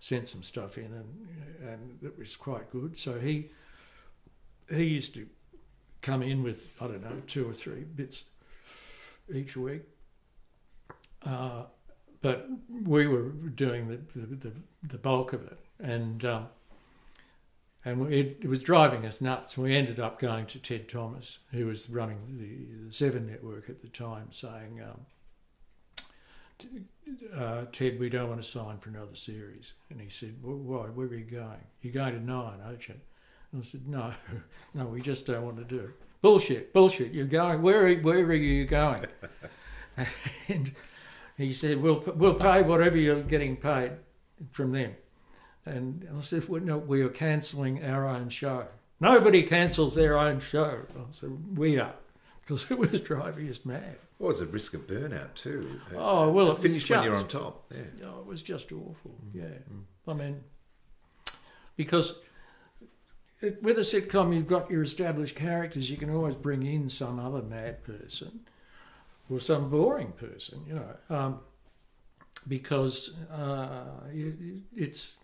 sent 0.01 0.27
some 0.27 0.43
stuff 0.43 0.77
in, 0.77 0.87
and 0.87 1.29
and 1.69 1.99
it 2.03 2.19
was 2.19 2.35
quite 2.37 2.71
good. 2.71 2.99
So 2.99 3.19
he 3.21 3.51
he 4.69 4.85
used 4.85 5.15
to 5.15 5.27
come 6.03 6.23
in 6.23 6.43
with 6.43 6.71
I 6.81 6.87
don't 6.87 7.03
know 7.03 7.23
two 7.27 7.49
or 7.49 7.53
three 7.53 7.85
bits 7.85 8.25
each 9.33 9.57
week. 9.57 9.83
Uh, 11.25 11.65
but 12.23 12.49
we 12.69 13.07
were 13.07 13.31
doing 13.31 13.89
the, 13.89 14.01
the, 14.19 14.37
the, 14.37 14.53
the 14.83 14.99
bulk 14.99 15.33
of 15.33 15.43
it, 15.47 15.59
and 15.79 16.25
um, 16.25 16.49
and 17.85 18.13
it, 18.13 18.39
it 18.43 18.49
was 18.49 18.63
driving 18.63 19.07
us 19.07 19.21
nuts. 19.21 19.57
We 19.57 19.75
ended 19.75 19.99
up 19.99 20.19
going 20.19 20.47
to 20.47 20.59
Ted 20.59 20.89
Thomas, 20.89 21.39
who 21.51 21.67
was 21.67 21.89
running 21.89 22.39
the, 22.39 22.87
the 22.87 22.93
Seven 22.93 23.27
Network 23.27 23.71
at 23.71 23.81
the 23.81 23.89
time, 23.89 24.29
saying, 24.31 24.83
um, 24.83 25.07
uh, 27.35 27.65
"Ted, 27.73 27.99
we 27.99 28.09
don't 28.09 28.29
want 28.29 28.43
to 28.43 28.49
sign 28.49 28.79
for 28.79 28.91
another 28.91 29.15
series." 29.15 29.73
And 29.91 30.01
he 30.01 30.09
said, 30.09 30.37
well, 30.43 30.57
"Why? 30.57 30.87
Where 30.87 31.07
are 31.07 31.15
you 31.15 31.25
going? 31.25 31.65
You're 31.83 31.93
going 31.93 32.15
to 32.15 32.21
Nine, 32.21 32.61
aren't 32.65 32.89
you?" 32.89 32.95
And 33.53 33.63
I 33.63 33.65
said, 33.65 33.87
"No, 33.89 34.13
no, 34.75 34.87
we 34.87 35.01
just 35.01 35.27
don't 35.27 35.45
want 35.45 35.57
to 35.57 35.65
do 35.65 35.81
it." 35.81 35.91
Bullshit, 36.23 36.73
bullshit. 36.73 37.13
You're 37.13 37.27
going. 37.27 37.63
Where 37.63 37.87
are, 37.87 37.95
where 37.97 38.21
are 38.21 38.35
you 38.35 38.67
going? 38.67 39.07
and 40.49 40.73
he 41.37 41.53
said, 41.53 41.83
"We'll 41.83 42.03
we'll 42.15 42.35
pay 42.35 42.63
whatever 42.63 42.97
you're 42.97 43.23
getting 43.23 43.57
paid 43.57 43.93
from 44.53 44.73
them." 44.73 44.95
And 45.67 46.09
I 46.17 46.21
said, 46.23 46.49
well, 46.49 46.63
no, 46.63 46.79
we 46.79 47.03
are 47.03 47.09
cancelling 47.09 47.85
our 47.85 48.09
own 48.09 48.29
show. 48.29 48.67
Nobody 48.99 49.43
cancels 49.43 49.95
their 49.95 50.19
own 50.19 50.41
show. 50.41 50.83
I 50.97 51.01
said, 51.13 51.57
we 51.57 51.79
are, 51.79 51.95
because 52.51 52.69
it 52.71 52.79
was 52.79 53.01
driving 53.01 53.49
us 53.49 53.65
mad. 53.65 53.97
Well, 54.19 54.33
there's 54.33 54.41
a 54.41 54.47
risk 54.47 54.75
of 54.75 54.87
burnout 54.87 55.35
too. 55.35 55.81
Oh 55.95 56.31
well, 56.31 56.51
it 56.51 56.59
finish 56.59 56.89
was 56.89 56.91
when 56.91 57.05
you're 57.05 57.15
on 57.15 57.29
top. 57.29 57.73
Yeah. 57.73 58.07
Oh, 58.07 58.21
it 58.21 58.27
was 58.27 58.43
just 58.43 58.73
awful. 58.73 59.15
Yeah, 59.33 59.45
I 60.09 60.15
mean, 60.15 60.41
because 61.77 62.19
it, 63.41 63.63
with 63.63 63.79
a 63.79 63.83
sitcom, 63.83 64.35
you've 64.35 64.49
got 64.49 64.69
your 64.69 64.83
established 64.83 65.37
characters. 65.37 65.91
You 65.91 65.97
can 65.97 66.11
always 66.11 66.35
bring 66.35 66.67
in 66.67 66.91
some 66.91 67.21
other 67.21 67.41
mad 67.41 67.85
person 67.85 68.41
or 69.31 69.39
some 69.39 69.71
boring 69.71 70.13
person, 70.13 70.65
you 70.67 70.75
know, 70.75 71.17
um, 71.17 71.41
because 72.49 73.13
uh, 73.33 74.09
you, 74.13 74.63
it's 74.75 75.19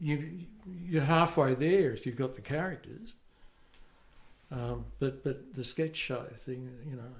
you 0.00 0.46
you're 0.66 1.04
halfway 1.04 1.54
there 1.54 1.92
if 1.92 2.06
you've 2.06 2.16
got 2.16 2.34
the 2.34 2.40
characters. 2.40 3.14
Um, 4.52 4.84
but 4.98 5.24
but 5.24 5.54
the 5.54 5.64
sketch 5.64 5.96
show 5.96 6.24
thing, 6.38 6.68
you 6.88 6.96
know, 6.96 7.14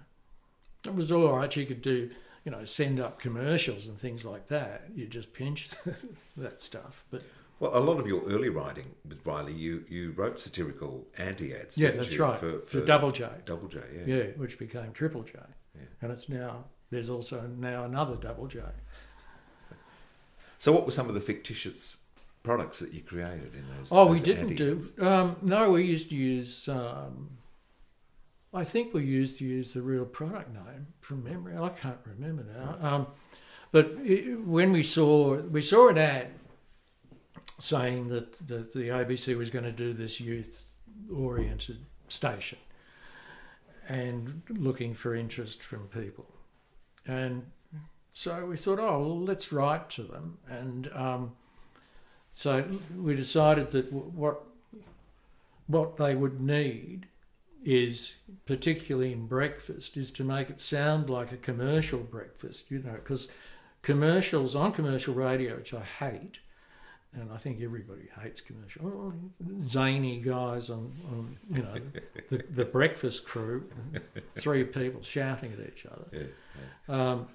it 0.87 0.95
was 0.95 1.11
all 1.11 1.33
right. 1.33 1.55
You 1.57 1.65
could 1.65 1.81
do, 1.81 2.11
you 2.45 2.53
know, 2.53 2.65
send 2.65 3.01
up 3.01 3.19
commercials 3.19 3.87
and 3.87 3.99
things 3.99 4.25
like 4.25 4.49
that. 4.49 4.85
You 4.95 5.07
just 5.07 5.33
pinch 5.33 5.71
that 6.37 6.61
stuff. 6.61 7.05
But 7.11 7.23
Well, 7.59 7.77
a 7.77 7.81
lot 7.81 7.99
of 7.99 8.07
your 8.07 8.23
early 8.25 8.51
writing 8.51 8.95
with 9.09 9.25
Reilly, 9.25 9.55
you, 9.55 9.85
you 9.89 10.13
wrote 10.13 10.39
satirical 10.39 11.07
anti-ads. 11.17 11.79
yeah, 11.79 11.93
that's 11.93 12.13
you, 12.13 12.23
right. 12.23 12.39
For, 12.39 12.61
For, 12.61 12.85
Double 12.85 13.13
J. 13.13 13.29
Double 13.47 13.69
J, 13.69 13.81
yeah. 13.95 14.15
Yeah, 14.15 14.25
which 14.37 14.59
became 14.59 14.93
Triple 14.93 15.23
J. 15.23 15.33
yeah. 15.75 15.83
And 16.03 16.13
it's 16.13 16.29
now 16.29 16.67
there's 16.91 17.09
also 17.09 17.47
now 17.47 17.85
another 17.85 18.17
Double 18.17 18.47
J. 18.47 18.61
So, 20.59 20.71
what 20.71 20.85
were 20.85 20.93
some 20.93 21.09
of 21.09 21.15
the 21.15 21.21
fictitious 21.21 22.02
products 22.43 22.81
that 22.81 22.93
you 22.93 23.03
created 23.03 23.55
in 23.55 23.65
those? 23.77 23.89
Oh, 23.91 24.07
we 24.07 24.19
didn't 24.19 24.57
do. 24.57 24.83
Um, 25.01 25.37
no, 25.43 25.71
we 25.71 25.85
used 25.85 26.09
to 26.11 26.17
use. 26.17 26.69
Um, 26.69 27.39
I 28.55 28.65
think 28.65 28.93
we 28.93 29.05
used 29.05 29.39
to 29.39 29.45
use 29.45 29.73
the 29.73 29.83
real 29.83 30.05
product 30.05 30.53
name 30.53 30.89
from 31.01 31.25
memory. 31.25 31.57
I 31.57 31.69
can't 31.71 31.99
remember 32.05 32.45
now. 32.45 32.77
Um, 32.87 33.07
but 33.71 33.93
it, 34.03 34.41
when 34.41 34.73
we 34.73 34.83
saw 34.83 35.37
we 35.37 35.63
saw 35.63 35.89
an 35.89 35.99
ad 35.99 36.29
saying 37.59 38.09
that, 38.09 38.47
that 38.47 38.73
the 38.73 38.89
ABC 38.89 39.37
was 39.37 39.51
going 39.51 39.65
to 39.65 39.73
do 39.73 39.93
this 39.93 40.21
youth-oriented 40.21 41.79
station 42.09 42.59
and 43.89 44.43
looking 44.49 44.95
for 44.95 45.15
interest 45.15 45.63
from 45.63 45.87
people, 45.89 46.27
and 47.07 47.47
so 48.13 48.47
we 48.47 48.57
thought, 48.57 48.79
oh 48.81 48.99
well, 48.99 49.21
let's 49.21 49.53
write 49.53 49.91
to 49.91 50.03
them 50.03 50.39
and. 50.49 50.91
Um, 50.93 51.33
so 52.33 52.65
we 52.97 53.15
decided 53.15 53.71
that 53.71 53.93
what 53.93 54.45
what 55.67 55.97
they 55.97 56.15
would 56.15 56.41
need 56.41 57.07
is, 57.65 58.17
particularly 58.47 59.13
in 59.13 59.27
breakfast, 59.27 59.97
is 59.97 60.11
to 60.11 60.25
make 60.25 60.51
it 60.51 60.59
sound 60.59 61.09
like 61.09 61.33
a 61.33 61.37
commercial 61.37 62.01
breakfast. 62.01 62.71
You 62.71 62.81
know, 62.81 62.93
because 62.95 63.29
commercials 63.83 64.55
on 64.55 64.73
commercial 64.73 65.15
radio, 65.15 65.57
which 65.57 65.75
I 65.75 65.83
hate, 65.83 66.41
and 67.15 67.31
I 67.31 67.37
think 67.37 67.61
everybody 67.61 68.09
hates 68.21 68.41
commercial. 68.41 68.87
Oh, 68.87 69.13
zany 69.61 70.21
guys 70.21 70.71
on, 70.71 70.93
on 71.11 71.39
you 71.51 71.63
know 71.63 71.75
the, 72.31 72.43
the 72.51 72.65
breakfast 72.65 73.25
crew, 73.25 73.69
three 74.37 74.65
people 74.65 75.03
shouting 75.03 75.53
at 75.53 75.61
each 75.67 75.87
other. 75.87 76.29
Um, 76.89 77.29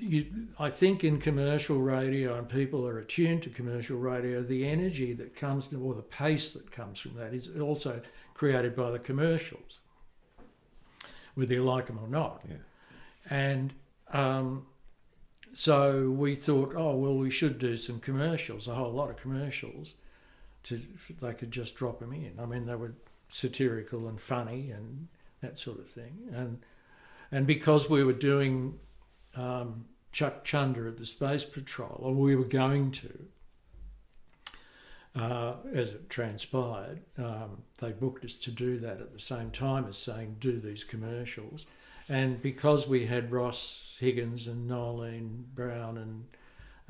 you, 0.00 0.48
I 0.58 0.70
think 0.70 1.04
in 1.04 1.20
commercial 1.20 1.78
radio, 1.78 2.36
and 2.38 2.48
people 2.48 2.86
are 2.86 2.98
attuned 2.98 3.42
to 3.42 3.50
commercial 3.50 3.98
radio, 3.98 4.42
the 4.42 4.66
energy 4.66 5.12
that 5.14 5.36
comes 5.36 5.66
to, 5.68 5.80
or 5.80 5.94
the 5.94 6.02
pace 6.02 6.52
that 6.52 6.70
comes 6.70 6.98
from 6.98 7.14
that 7.16 7.34
is 7.34 7.50
also 7.60 8.00
created 8.34 8.74
by 8.74 8.90
the 8.90 8.98
commercials, 8.98 9.80
whether 11.34 11.54
you 11.54 11.64
like 11.64 11.86
them 11.86 11.98
or 12.02 12.08
not. 12.08 12.44
And 13.28 13.74
um, 14.12 14.66
so 15.52 16.10
we 16.10 16.34
thought, 16.34 16.74
oh, 16.76 16.96
well, 16.96 17.16
we 17.16 17.30
should 17.30 17.58
do 17.58 17.76
some 17.76 18.00
commercials, 18.00 18.68
a 18.68 18.74
whole 18.74 18.92
lot 18.92 19.10
of 19.10 19.16
commercials, 19.16 19.94
to 20.64 20.80
they 21.20 21.32
could 21.34 21.50
just 21.50 21.74
drop 21.74 22.00
them 22.00 22.12
in. 22.12 22.32
I 22.38 22.46
mean, 22.46 22.66
they 22.66 22.74
were 22.74 22.94
satirical 23.28 24.08
and 24.08 24.20
funny 24.20 24.70
and 24.70 25.08
that 25.40 25.58
sort 25.58 25.78
of 25.78 25.88
thing. 25.88 26.28
And 26.32 26.60
and 27.32 27.46
because 27.46 27.88
we 27.88 28.04
were 28.04 28.12
doing 28.12 28.78
um, 29.36 29.86
Chuck 30.12 30.44
Chunder 30.44 30.88
at 30.88 30.96
the 30.96 31.06
Space 31.06 31.44
Patrol, 31.44 31.98
or 32.00 32.14
we 32.14 32.34
were 32.34 32.44
going 32.44 32.90
to, 32.92 33.26
uh, 35.14 35.54
as 35.72 35.94
it 35.94 36.10
transpired, 36.10 37.00
um, 37.18 37.62
they 37.78 37.92
booked 37.92 38.24
us 38.24 38.34
to 38.34 38.50
do 38.50 38.78
that 38.78 39.00
at 39.00 39.12
the 39.12 39.20
same 39.20 39.50
time 39.50 39.86
as 39.88 39.96
saying, 39.96 40.36
do 40.40 40.58
these 40.58 40.84
commercials. 40.84 41.66
And 42.08 42.42
because 42.42 42.88
we 42.88 43.06
had 43.06 43.30
Ross 43.30 43.96
Higgins 44.00 44.48
and 44.48 44.66
Noeline 44.66 45.46
Brown 45.54 45.96
and 45.98 46.24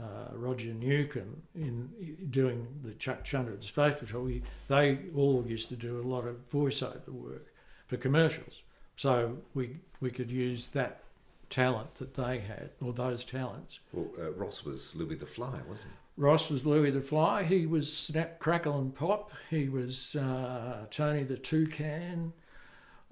uh, 0.02 0.34
Roger 0.34 0.72
Newcomb 0.72 1.42
in 1.54 1.90
doing 2.30 2.66
the 2.82 2.94
Chuck 2.94 3.22
Chunder 3.22 3.52
at 3.52 3.60
the 3.60 3.66
Space 3.66 3.98
Patrol, 3.98 4.24
we, 4.24 4.42
they 4.68 5.00
all 5.14 5.44
used 5.46 5.68
to 5.68 5.76
do 5.76 6.00
a 6.00 6.06
lot 6.08 6.26
of 6.26 6.48
voiceover 6.50 7.08
work 7.08 7.52
for 7.86 7.98
commercials. 7.98 8.62
So 8.96 9.38
we 9.52 9.76
we 10.00 10.10
could 10.10 10.30
use 10.30 10.68
that 10.70 11.02
talent 11.50 11.96
that 11.96 12.14
they 12.14 12.38
had, 12.38 12.70
or 12.80 12.92
those 12.92 13.24
talents. 13.24 13.80
Well, 13.92 14.06
uh, 14.18 14.30
Ross 14.32 14.64
was 14.64 14.94
Louis 14.94 15.16
the 15.16 15.26
Fly, 15.26 15.58
wasn't 15.68 15.88
he? 15.88 15.96
Ross 16.16 16.50
was 16.50 16.64
Louis 16.64 16.90
the 16.90 17.00
Fly. 17.00 17.44
He 17.44 17.66
was 17.66 17.92
Snap, 17.92 18.38
Crackle 18.38 18.78
and 18.78 18.94
Pop. 18.94 19.32
He 19.48 19.68
was 19.68 20.16
uh, 20.16 20.86
Tony 20.90 21.24
the 21.24 21.36
Toucan. 21.36 22.32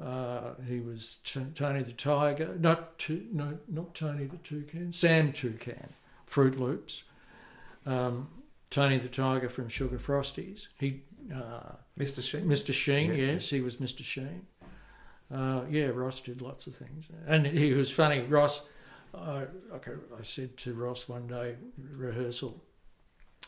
Uh, 0.03 0.55
he 0.67 0.79
was 0.81 1.19
T- 1.25 1.47
Tony 1.55 1.83
the 1.83 1.93
Tiger. 1.93 2.57
Not 2.59 2.99
to, 3.01 3.27
no, 3.33 3.59
not 3.69 3.95
Tony 3.95 4.27
the 4.27 4.37
Toucan. 4.39 4.93
Sam 4.93 5.33
Toucan. 5.33 5.95
Froot 6.31 6.59
Loops. 6.59 7.03
Um, 7.87 8.29
Tony 8.71 8.99
the 8.99 9.09
Tiger 9.09 9.49
from 9.49 9.69
Sugar 9.69 9.99
Frosties. 9.99 10.69
He. 10.79 11.03
Uh, 11.35 11.73
Mr. 11.99 12.23
Sheen. 12.23 12.45
Mr. 12.47 12.73
Sheen. 12.73 13.11
Yeah. 13.11 13.33
yes, 13.33 13.51
he 13.51 13.61
was 13.61 13.77
Mr. 13.77 14.05
Sheen. 14.05 14.47
Uh, 15.33 15.63
yeah, 15.71 15.87
Ross 15.87 16.21
did 16.21 16.41
lots 16.41 16.67
of 16.67 16.75
things, 16.75 17.07
and 17.27 17.47
he 17.47 17.75
was 17.75 17.91
funny. 17.91 18.21
Ross, 18.23 18.63
uh, 19.15 19.45
okay, 19.75 19.93
I 20.19 20.23
said 20.23 20.57
to 20.59 20.75
Ross 20.75 21.09
one 21.09 21.27
day 21.27 21.57
rehearsal, 21.93 22.63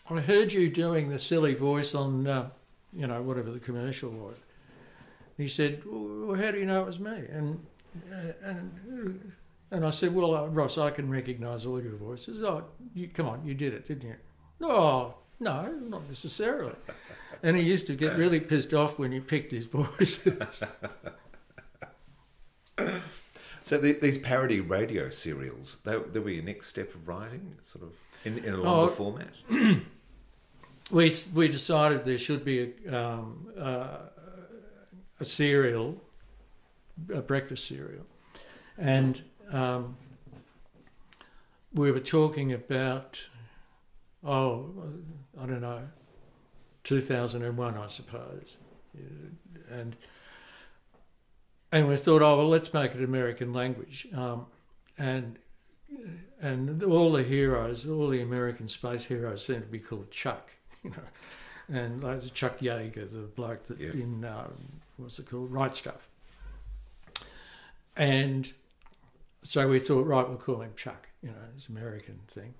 I 0.08 0.20
heard 0.20 0.52
you 0.52 0.68
doing 0.68 1.08
the 1.08 1.18
silly 1.18 1.54
voice 1.54 1.94
on, 1.94 2.26
uh, 2.26 2.50
you 2.92 3.06
know, 3.06 3.22
whatever 3.22 3.50
the 3.50 3.60
commercial 3.60 4.10
was. 4.10 4.36
He 5.36 5.48
said, 5.48 5.82
"Well, 5.86 6.36
how 6.36 6.50
do 6.50 6.58
you 6.58 6.66
know 6.66 6.82
it 6.82 6.86
was 6.86 7.00
me?" 7.00 7.24
And 7.30 7.64
uh, 8.12 8.32
and 8.42 9.32
and 9.70 9.86
I 9.86 9.90
said, 9.90 10.14
"Well, 10.14 10.34
uh, 10.34 10.46
Ross, 10.48 10.76
I 10.76 10.90
can 10.90 11.08
recognise 11.08 11.64
all 11.64 11.82
your 11.82 11.96
voices. 11.96 12.42
Oh, 12.42 12.64
you, 12.94 13.08
come 13.08 13.26
on, 13.26 13.46
you 13.46 13.54
did 13.54 13.72
it, 13.72 13.86
didn't 13.88 14.08
you?" 14.08 14.16
Oh, 14.60 15.14
no, 15.38 15.72
not 15.88 16.06
necessarily. 16.08 16.74
And 17.42 17.56
he 17.56 17.62
used 17.62 17.86
to 17.86 17.96
get 17.96 18.18
really 18.18 18.40
pissed 18.40 18.74
off 18.74 18.98
when 18.98 19.12
you 19.12 19.22
picked 19.22 19.52
his 19.52 19.64
voices. 19.72 20.62
So 23.62 23.76
the, 23.76 23.92
these 23.92 24.16
parody 24.16 24.60
radio 24.60 25.10
serials, 25.10 25.76
they, 25.84 25.96
they 26.12 26.18
were 26.18 26.30
your 26.30 26.42
next 26.42 26.68
step 26.68 26.94
of 26.94 27.06
writing, 27.06 27.56
sort 27.60 27.84
of 27.84 27.92
in, 28.24 28.38
in 28.38 28.54
a 28.54 28.56
longer 28.56 28.90
Oh, 28.90 28.94
format. 28.94 29.28
we 30.90 31.12
we 31.34 31.46
decided 31.48 32.04
there 32.06 32.16
should 32.18 32.42
be 32.44 32.72
a, 32.88 32.96
um, 32.98 33.48
uh, 33.56 33.98
a 35.20 35.24
cereal, 35.24 36.02
a 37.14 37.20
breakfast 37.20 37.68
cereal, 37.68 38.06
and 38.78 39.22
um, 39.52 39.96
we 41.74 41.92
were 41.92 42.00
talking 42.00 42.52
about 42.54 43.20
oh 44.24 44.70
I 45.40 45.46
don't 45.46 45.60
know, 45.60 45.82
two 46.82 47.02
thousand 47.02 47.44
and 47.44 47.56
one 47.58 47.76
I 47.76 47.88
suppose, 47.88 48.56
and 49.70 49.94
and 51.72 51.88
we 51.88 51.96
thought 51.96 52.22
oh 52.22 52.38
well 52.38 52.48
let's 52.48 52.72
make 52.72 52.94
it 52.94 53.02
American 53.02 53.52
language, 53.52 54.06
um, 54.14 54.46
and 54.98 55.38
and 56.40 56.82
all 56.82 57.12
the 57.12 57.22
heroes, 57.22 57.86
all 57.88 58.08
the 58.08 58.22
American 58.22 58.68
space 58.68 59.04
heroes 59.04 59.44
seem 59.44 59.60
to 59.60 59.66
be 59.66 59.78
called 59.78 60.10
Chuck, 60.10 60.50
you 60.82 60.90
know, 60.90 61.76
and 61.78 62.02
like 62.02 62.32
Chuck 62.32 62.58
Yeager, 62.60 63.10
the 63.10 63.28
bloke 63.34 63.66
that 63.66 63.80
in 63.80 64.24
um, 64.24 64.80
what's 64.96 65.18
it 65.18 65.28
called, 65.30 65.50
Right 65.52 65.74
Stuff, 65.74 66.08
and 67.96 68.52
so 69.42 69.68
we 69.68 69.80
thought, 69.80 70.06
right, 70.06 70.28
we'll 70.28 70.38
call 70.38 70.60
him 70.60 70.72
Chuck, 70.76 71.08
you 71.22 71.30
know, 71.30 71.36
it's 71.54 71.68
an 71.68 71.76
American 71.76 72.20
thing. 72.32 72.54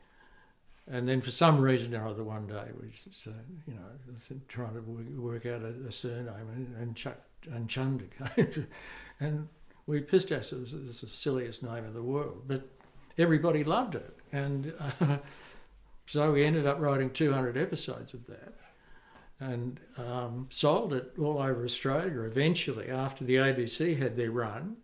And 0.90 1.08
then 1.08 1.20
for 1.20 1.30
some 1.30 1.60
reason 1.60 1.94
or 1.94 2.08
other, 2.08 2.24
one 2.24 2.46
day 2.46 2.64
we 2.80 2.88
just, 2.88 3.28
uh, 3.28 3.32
you 3.66 3.74
know, 3.74 4.40
trying 4.48 4.74
to 4.74 4.80
work, 4.80 5.06
work 5.44 5.46
out 5.46 5.62
a, 5.62 5.88
a 5.88 5.92
surname, 5.92 6.48
and, 6.54 6.74
and 6.76 6.96
Chuck 6.96 7.18
and 7.50 7.68
to, 7.70 8.66
and 9.20 9.48
we 9.86 10.00
pissed 10.00 10.32
ourselves. 10.32 10.74
It's 10.74 11.00
the 11.00 11.08
silliest 11.08 11.62
name 11.62 11.84
in 11.84 11.94
the 11.94 12.02
world, 12.02 12.42
but 12.46 12.68
everybody 13.18 13.64
loved 13.64 13.94
it, 13.94 14.16
and 14.32 14.72
uh, 15.00 15.18
So 16.10 16.32
we 16.32 16.44
ended 16.44 16.66
up 16.66 16.80
writing 16.80 17.10
200 17.10 17.56
episodes 17.56 18.14
of 18.14 18.26
that 18.26 18.54
and 19.38 19.78
um, 19.96 20.48
sold 20.50 20.92
it 20.92 21.12
all 21.16 21.38
over 21.38 21.64
Australia 21.64 22.22
eventually 22.22 22.88
after 22.88 23.22
the 23.22 23.36
ABC 23.36 23.96
had 23.96 24.16
their 24.16 24.32
run. 24.32 24.78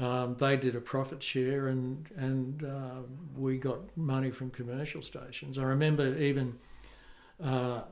Um, 0.00 0.34
they 0.38 0.56
did 0.56 0.74
a 0.74 0.80
profit 0.80 1.22
share 1.22 1.68
and 1.68 2.08
and 2.16 2.64
uh, 2.64 3.02
we 3.36 3.58
got 3.58 3.94
money 3.94 4.30
from 4.30 4.48
commercial 4.48 5.02
stations. 5.02 5.58
I 5.58 5.64
remember 5.64 6.16
even 6.16 6.60
uh, 7.44 7.82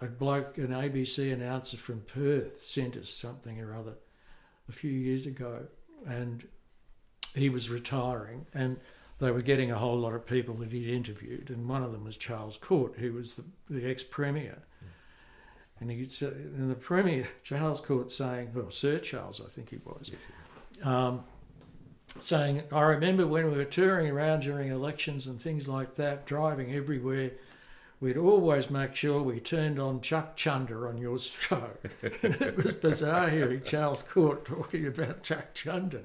a 0.00 0.06
bloke, 0.06 0.56
an 0.58 0.68
ABC 0.68 1.32
announcer 1.32 1.76
from 1.76 2.00
Perth, 2.00 2.64
sent 2.64 2.96
us 2.96 3.10
something 3.10 3.60
or 3.60 3.74
other 3.74 3.94
a 4.68 4.72
few 4.72 4.90
years 4.90 5.26
ago, 5.26 5.66
and 6.06 6.46
he 7.34 7.48
was 7.48 7.68
retiring, 7.68 8.46
and 8.54 8.78
they 9.18 9.30
were 9.30 9.42
getting 9.42 9.70
a 9.70 9.78
whole 9.78 9.98
lot 9.98 10.14
of 10.14 10.26
people 10.26 10.54
that 10.56 10.72
he'd 10.72 10.88
interviewed, 10.88 11.50
and 11.50 11.68
one 11.68 11.82
of 11.82 11.92
them 11.92 12.04
was 12.04 12.16
Charles 12.16 12.56
Court, 12.56 12.94
who 12.96 13.12
was 13.12 13.34
the, 13.34 13.44
the 13.68 13.88
ex 13.88 14.02
premier. 14.02 14.62
And 15.78 15.90
he 15.90 16.04
said, 16.06 16.32
and 16.32 16.70
the 16.70 16.74
premier, 16.74 17.28
Charles 17.42 17.80
Court, 17.80 18.12
saying, 18.12 18.50
well, 18.54 18.70
Sir 18.70 18.98
Charles, 18.98 19.40
I 19.40 19.48
think 19.48 19.70
he 19.70 19.78
was, 19.82 20.10
um, 20.82 21.24
saying, 22.18 22.64
I 22.70 22.80
remember 22.82 23.26
when 23.26 23.50
we 23.50 23.56
were 23.56 23.64
touring 23.64 24.10
around 24.10 24.40
during 24.40 24.70
elections 24.70 25.26
and 25.26 25.40
things 25.40 25.68
like 25.68 25.94
that, 25.94 26.26
driving 26.26 26.74
everywhere, 26.74 27.32
we'd 28.00 28.16
always 28.16 28.70
make 28.70 28.96
sure 28.96 29.22
we 29.22 29.40
turned 29.40 29.78
on 29.78 30.00
Chuck 30.00 30.36
Chunder 30.36 30.88
on 30.88 30.98
your 30.98 31.18
show. 31.18 31.70
and 32.02 32.34
it 32.40 32.56
was 32.56 32.74
bizarre 32.74 33.28
hearing 33.28 33.62
Charles 33.62 34.02
Court 34.02 34.44
talking 34.46 34.86
about 34.86 35.22
Chuck 35.22 35.54
Chunder. 35.54 36.02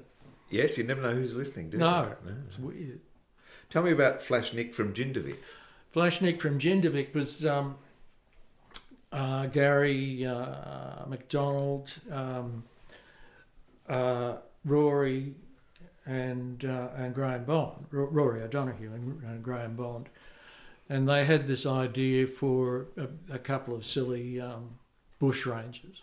Yes, 0.50 0.78
you 0.78 0.84
never 0.84 1.02
know 1.02 1.12
who's 1.14 1.34
listening, 1.34 1.70
do 1.70 1.78
No, 1.78 2.14
you? 2.24 2.30
No, 2.30 2.36
it's 2.46 2.58
weird. 2.58 3.00
Tell 3.70 3.82
me 3.82 3.90
about 3.90 4.22
Flash 4.22 4.52
Nick 4.52 4.74
from 4.74 4.94
Jindivik. 4.94 5.36
Flash 5.90 6.20
Nick 6.20 6.40
from 6.40 6.58
Jindivik 6.60 7.12
was 7.14 7.44
um, 7.44 7.76
uh, 9.10 9.46
Gary 9.46 10.24
uh, 10.24 11.04
McDonald, 11.08 11.90
um, 12.12 12.62
uh, 13.88 14.36
Rory, 14.64 15.34
and 16.04 16.64
uh, 16.64 16.88
and 16.96 17.12
Graham 17.14 17.44
Bond, 17.44 17.86
R- 17.92 18.04
Rory 18.04 18.42
O'Donoghue 18.42 18.92
and, 18.94 19.22
and 19.24 19.42
Graham 19.42 19.74
Bond, 19.74 20.08
and 20.88 21.08
they 21.08 21.24
had 21.24 21.46
this 21.46 21.66
idea 21.66 22.26
for 22.26 22.86
a, 22.96 23.34
a 23.34 23.38
couple 23.38 23.74
of 23.74 23.84
silly 23.84 24.40
um, 24.40 24.78
bush 25.18 25.46
rangers, 25.46 26.02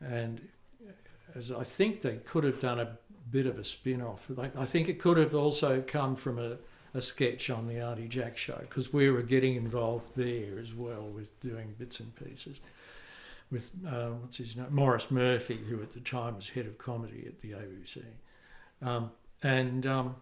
and 0.00 0.48
as 1.34 1.52
I 1.52 1.64
think 1.64 2.00
they 2.02 2.16
could 2.16 2.44
have 2.44 2.60
done 2.60 2.80
a 2.80 2.98
bit 3.30 3.46
of 3.46 3.58
a 3.58 3.64
spin-off. 3.64 4.26
Like, 4.28 4.56
I 4.56 4.64
think 4.64 4.88
it 4.88 5.00
could 5.00 5.16
have 5.16 5.34
also 5.34 5.82
come 5.84 6.14
from 6.14 6.38
a, 6.38 6.56
a 6.94 7.00
sketch 7.00 7.50
on 7.50 7.66
the 7.66 7.80
Aunty 7.80 8.06
Jack 8.06 8.36
show 8.36 8.58
because 8.60 8.92
we 8.92 9.10
were 9.10 9.22
getting 9.22 9.56
involved 9.56 10.12
there 10.14 10.58
as 10.60 10.72
well 10.72 11.02
with 11.02 11.38
doing 11.40 11.74
bits 11.78 12.00
and 12.00 12.14
pieces 12.14 12.60
with 13.50 13.70
uh, 13.86 14.08
what's 14.08 14.38
his 14.38 14.56
name? 14.56 14.66
Maurice 14.70 15.10
Murphy, 15.10 15.58
who 15.68 15.80
at 15.82 15.92
the 15.92 16.00
time 16.00 16.36
was 16.36 16.50
head 16.50 16.66
of 16.66 16.78
comedy 16.78 17.24
at 17.26 17.40
the 17.40 17.52
ABC, 17.52 18.02
um, 18.82 19.10
and 19.42 19.86
um, 19.86 20.16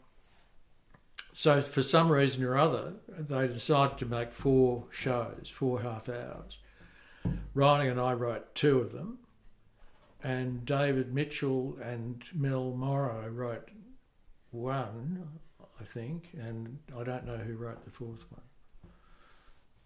so 1.35 1.61
for 1.61 1.83
some 1.83 2.11
reason 2.11 2.43
or 2.45 2.57
other 2.57 2.95
they 3.09 3.47
decided 3.49 3.99
to 3.99 4.07
make 4.07 4.33
four 4.33 4.87
shows, 4.91 5.51
four 5.53 5.83
half 5.83 6.09
hours. 6.09 6.61
Reilly 7.53 7.89
and 7.89 8.01
I 8.01 8.15
wrote 8.15 8.55
two 8.55 8.79
of 8.79 8.93
them 8.93 9.19
and 10.23 10.65
David 10.65 11.13
Mitchell 11.13 11.77
and 11.83 12.25
Mel 12.33 12.71
Morrow 12.71 13.29
wrote 13.29 13.69
one, 14.53 15.29
I 15.81 15.85
think, 15.85 16.31
and 16.41 16.79
I 16.99 17.05
don't 17.05 17.27
know 17.27 17.37
who 17.37 17.57
wrote 17.57 17.85
the 17.85 17.91
fourth 17.91 18.25
one. 18.31 18.41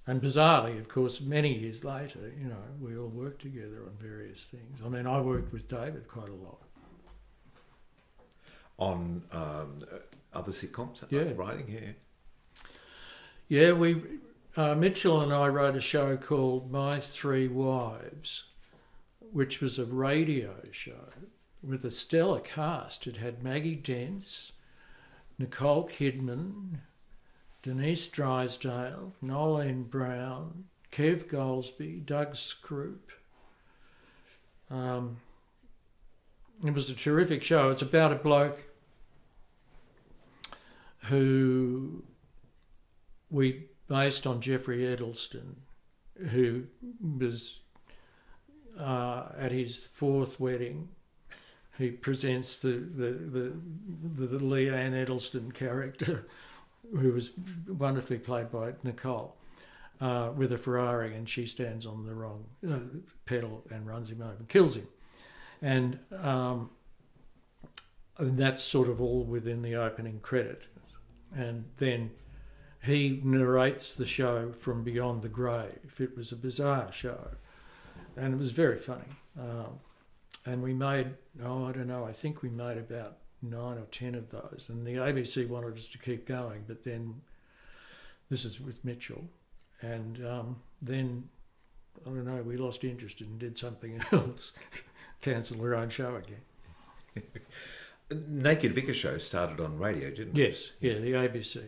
And 0.07 0.23
bizarrely, 0.23 0.79
of 0.79 0.89
course, 0.89 1.21
many 1.21 1.59
years 1.59 1.85
later, 1.85 2.33
you 2.39 2.47
know, 2.47 2.63
we 2.81 2.97
all 2.97 3.09
worked 3.09 3.43
together 3.43 3.85
on 3.87 3.97
various 3.99 4.47
things. 4.47 4.79
I 4.85 4.89
mean, 4.89 5.07
I 5.07 5.21
worked 5.21 5.53
with 5.53 5.67
David 5.67 6.07
quite 6.07 6.29
a 6.29 6.35
lot. 6.35 6.63
On 8.79 9.23
um, 9.33 9.79
other 10.33 10.53
sitcoms, 10.53 11.05
Yeah. 11.11 11.33
writing 11.37 11.67
here. 11.67 11.97
Yeah, 13.49 13.73
we 13.73 14.03
uh, 14.57 14.75
Mitchell 14.75 15.21
and 15.21 15.33
I 15.33 15.47
wrote 15.49 15.77
a 15.77 15.81
show 15.81 16.17
called 16.17 16.71
My 16.71 16.99
Three 17.01 17.49
Wives, 17.49 18.45
which 19.33 19.61
was 19.61 19.79
a 19.79 19.85
radio 19.85 20.57
show 20.73 21.11
with 21.63 21.85
a 21.85 21.91
stellar 21.91 22.41
cast. 22.41 23.07
It 23.07 23.19
had 23.19 23.43
Maggie 23.43 23.75
Dence, 23.77 24.53
Nicole 25.39 25.89
Kidman, 25.89 26.79
Denise 27.63 28.09
Drysdale, 28.09 29.13
Noeline 29.23 29.85
Brown, 29.85 30.65
Kev 30.93 31.27
Golsby, 31.27 32.05
Doug 32.05 32.35
Scroope. 32.35 33.13
Um, 34.71 35.19
it 36.65 36.75
was 36.75 36.91
a 36.91 36.95
terrific 36.95 37.43
show. 37.43 37.71
It's 37.71 37.83
about 37.83 38.13
a 38.13 38.17
bloke 38.17 38.59
who 41.09 42.03
we 43.31 43.67
based 43.89 44.27
on 44.27 44.41
Geoffrey 44.41 44.79
Edelsten, 44.79 45.55
who 46.31 46.65
was 47.19 47.61
uh, 48.79 49.27
at 49.37 49.53
his 49.53 49.87
fourth 49.87 50.39
wedding. 50.39 50.89
He 51.79 51.91
presents 51.91 52.61
the 52.61 52.71
the 52.71 53.11
the, 53.11 54.27
the, 54.27 54.39
Leanne 54.39 54.93
Edelsten 54.93 55.55
character, 55.55 56.27
who 56.93 57.13
was 57.13 57.33
wonderfully 57.67 58.19
played 58.19 58.51
by 58.51 58.75
Nicole, 58.83 59.37
uh, 60.01 60.31
with 60.37 60.53
a 60.53 60.59
Ferrari, 60.59 61.15
and 61.15 61.29
she 61.29 61.47
stands 61.47 61.87
on 61.87 62.05
the 62.05 62.15
wrong 62.15 62.45
uh, 62.69 62.79
pedal 63.27 63.65
and 63.71 63.87
runs 63.87 64.11
him 64.11 64.23
over, 64.23 64.37
and 64.39 64.49
kills 64.49 64.77
him, 64.77 64.89
and. 65.63 65.99
Um, 66.17 66.71
and 68.21 68.37
that's 68.37 68.65
sort 68.65 68.89
of 68.89 69.01
all 69.01 69.23
within 69.23 69.63
the 69.63 69.77
opening 69.77 70.19
credit. 70.19 70.63
And 71.35 71.65
then 71.79 72.11
he 72.83 73.21
narrates 73.23 73.95
the 73.95 74.07
show 74.07 74.53
from 74.53 74.85
beyond 74.85 75.23
the 75.23 75.29
grave. 75.29 75.97
It 75.99 76.17
was 76.17 76.33
a 76.33 76.37
bizarre 76.37 76.93
show, 76.93 77.33
and 78.17 78.33
it 78.33 78.39
was 78.39 78.53
very 78.53 78.79
funny. 78.79 79.17
Um, 79.39 79.81
and 80.47 80.63
we 80.63 80.73
made, 80.73 81.15
oh, 81.45 81.67
I 81.67 81.73
don't 81.73 81.89
know, 81.89 82.05
I 82.05 82.13
think 82.13 82.43
we 82.43 82.49
made 82.49 82.79
about 82.79 83.19
nine 83.43 83.79
or 83.79 83.87
ten 83.91 84.15
of 84.15 84.31
those. 84.31 84.67
And 84.69 84.87
the 84.87 84.95
ABC 84.95 85.49
wanted 85.49 85.77
us 85.77 85.89
to 85.89 85.99
keep 85.99 86.27
going, 86.27 86.65
but 86.67 86.85
then 86.85 87.21
this 88.31 88.45
is 88.45 88.61
with 88.61 88.85
Mitchell. 88.85 89.25
And 89.81 90.25
um, 90.27 90.57
then, 90.81 91.29
I 92.07 92.11
don't 92.11 92.25
know, 92.25 92.43
we 92.43 92.57
lost 92.57 92.85
interest 92.85 93.21
and 93.21 93.39
did 93.39 93.59
something 93.59 94.01
else, 94.13 94.53
cancelled 95.21 95.61
our 95.61 95.75
own 95.75 95.91
show 95.91 96.17
again. 96.17 97.25
Naked 98.11 98.73
Vicar 98.73 98.95
show 98.95 99.19
started 99.19 99.61
on 99.61 99.79
radio, 99.79 100.11
didn't 100.11 100.37
it? 100.37 100.49
Yes, 100.49 100.73
yeah, 100.81 100.95
the 100.95 101.13
ABC. 101.13 101.63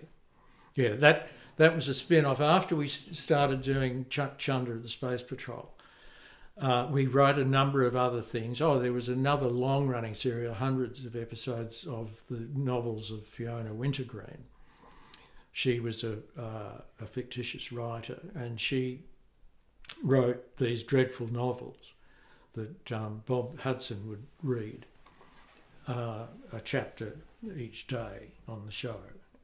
Yeah, 0.75 0.95
that 0.95 1.29
that 1.57 1.75
was 1.75 1.89
a 1.89 1.95
spin 1.95 2.25
off 2.25 2.41
after 2.41 2.75
we 2.75 2.89
started 2.89 3.61
doing 3.61 4.07
Chuck 4.09 4.39
Chunder 4.39 4.79
the 4.79 4.89
Space 4.89 5.23
Patrol. 5.23 5.75
Uh, 6.59 6.87
we 6.91 7.07
wrote 7.07 7.39
a 7.39 7.45
number 7.45 7.85
of 7.85 7.97
other 7.97 8.21
things. 8.21 8.61
Oh, 8.61 8.79
there 8.79 8.93
was 8.93 9.09
another 9.09 9.47
long 9.47 9.89
running 9.89 10.15
serial, 10.15 10.55
hundreds 10.55 11.05
of 11.05 11.17
episodes 11.17 11.87
of 11.87 12.27
the 12.29 12.49
novels 12.55 13.11
of 13.11 13.27
Fiona 13.27 13.73
Wintergreen. 13.73 14.45
She 15.53 15.81
was 15.81 16.05
a, 16.05 16.19
uh, 16.39 16.83
a 17.01 17.07
fictitious 17.07 17.73
writer 17.73 18.21
and 18.35 18.61
she 18.61 19.05
wrote 20.03 20.57
these 20.59 20.83
dreadful 20.83 21.29
novels 21.33 21.95
that 22.55 22.93
um, 22.93 23.23
Bob 23.27 23.61
Hudson 23.61 24.09
would 24.09 24.27
read 24.43 24.87
uh, 25.91 26.27
a 26.53 26.61
chapter 26.63 27.19
each 27.57 27.87
day 27.87 28.33
on 28.47 28.67
the 28.67 28.73
show, 28.73 29.01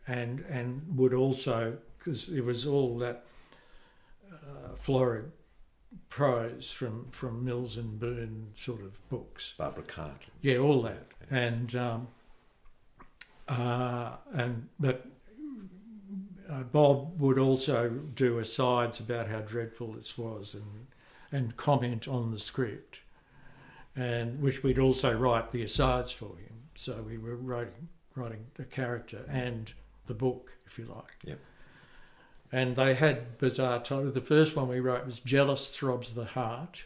and 0.07 0.41
and 0.49 0.97
would 0.97 1.15
also 1.15 1.79
because 1.99 2.29
it 2.29 2.45
was 2.45 2.67
all 2.67 2.99
that 2.99 3.25
uh, 4.33 4.75
florid 4.77 5.33
prose 6.09 6.71
from 6.71 7.09
from 7.11 7.45
Mills 7.45 7.77
and 7.77 7.99
Boon 7.99 8.49
sort 8.55 8.81
of 8.83 9.09
books. 9.09 9.55
Barbara 9.59 9.85
Cartland. 9.85 10.31
Yeah, 10.41 10.59
all 10.59 10.83
that, 10.83 11.07
and 11.31 11.75
um, 11.75 12.09
uh, 13.49 14.17
and 14.33 14.69
but 14.79 15.07
uh, 16.49 16.63
Bob 16.63 17.21
would 17.21 17.39
also 17.39 17.89
do 18.15 18.39
asides 18.39 19.01
about 19.01 19.29
how 19.29 19.41
dreadful 19.41 19.93
this 19.93 20.17
was, 20.17 20.55
and 20.55 20.87
and 21.33 21.57
comment 21.57 22.07
on 22.07 22.31
the 22.31 22.39
script, 22.39 22.99
and 23.97 24.41
which 24.41 24.63
we'd 24.63 24.79
also 24.79 25.17
write 25.17 25.53
the 25.53 25.63
asides 25.63 26.13
for 26.13 26.37
him. 26.37 26.69
So 26.75 27.03
we 27.03 27.17
were 27.17 27.37
writing 27.37 27.89
writing 28.15 28.47
the 28.55 28.65
character 28.65 29.25
and 29.29 29.73
the 30.07 30.15
book, 30.15 30.53
if 30.67 30.79
you 30.79 30.85
like. 30.85 31.17
Yep. 31.25 31.39
And 32.53 32.77
they 32.77 32.95
had 32.95 33.39
bizarre 33.39 33.79
titles. 33.79 34.15
The 34.15 34.21
first 34.21 34.55
one 34.55 34.69
we 34.69 34.81
wrote 34.81 35.07
was 35.07 35.19
"Jealous 35.19 35.75
Throbs 35.75 36.15
the 36.15 36.27
Heart." 36.27 36.85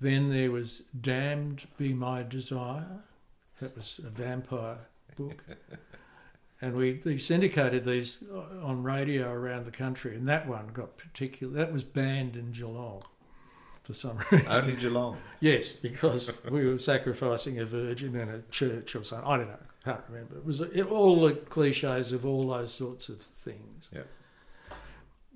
Then 0.00 0.30
there 0.30 0.50
was 0.50 0.82
"Damned 0.98 1.66
Be 1.76 1.92
My 1.92 2.22
Desire." 2.22 3.04
That 3.60 3.76
was 3.76 4.00
a 4.04 4.08
vampire 4.08 4.78
book. 5.16 5.44
and 6.62 6.74
we, 6.74 7.00
we 7.04 7.18
syndicated 7.18 7.84
these 7.84 8.24
uh, 8.32 8.66
on 8.66 8.82
radio 8.82 9.30
around 9.30 9.66
the 9.66 9.70
country, 9.70 10.16
and 10.16 10.26
that 10.28 10.48
one 10.48 10.68
got 10.68 10.96
particular. 10.96 11.52
That 11.52 11.72
was 11.72 11.84
banned 11.84 12.36
in 12.36 12.52
Geelong 12.52 13.02
for 13.82 13.94
some 13.94 14.18
reason. 14.30 14.46
Only 14.48 14.76
Geelong. 14.76 15.18
Yes, 15.40 15.72
because 15.72 16.30
we 16.50 16.66
were 16.66 16.78
sacrificing 16.78 17.58
a 17.58 17.64
virgin 17.64 18.14
in 18.16 18.28
a 18.28 18.42
church 18.50 18.94
or 18.94 19.04
something. 19.04 19.28
I 19.28 19.36
don't 19.36 19.48
know. 19.48 19.58
I 19.84 19.90
can't 19.92 20.04
remember. 20.08 20.36
It 20.36 20.44
was 20.44 20.60
it, 20.60 20.90
all 20.90 21.20
the 21.22 21.34
cliches 21.34 22.12
of 22.12 22.26
all 22.26 22.48
those 22.48 22.72
sorts 22.72 23.08
of 23.08 23.20
things. 23.20 23.88
Yeah. 23.92 24.02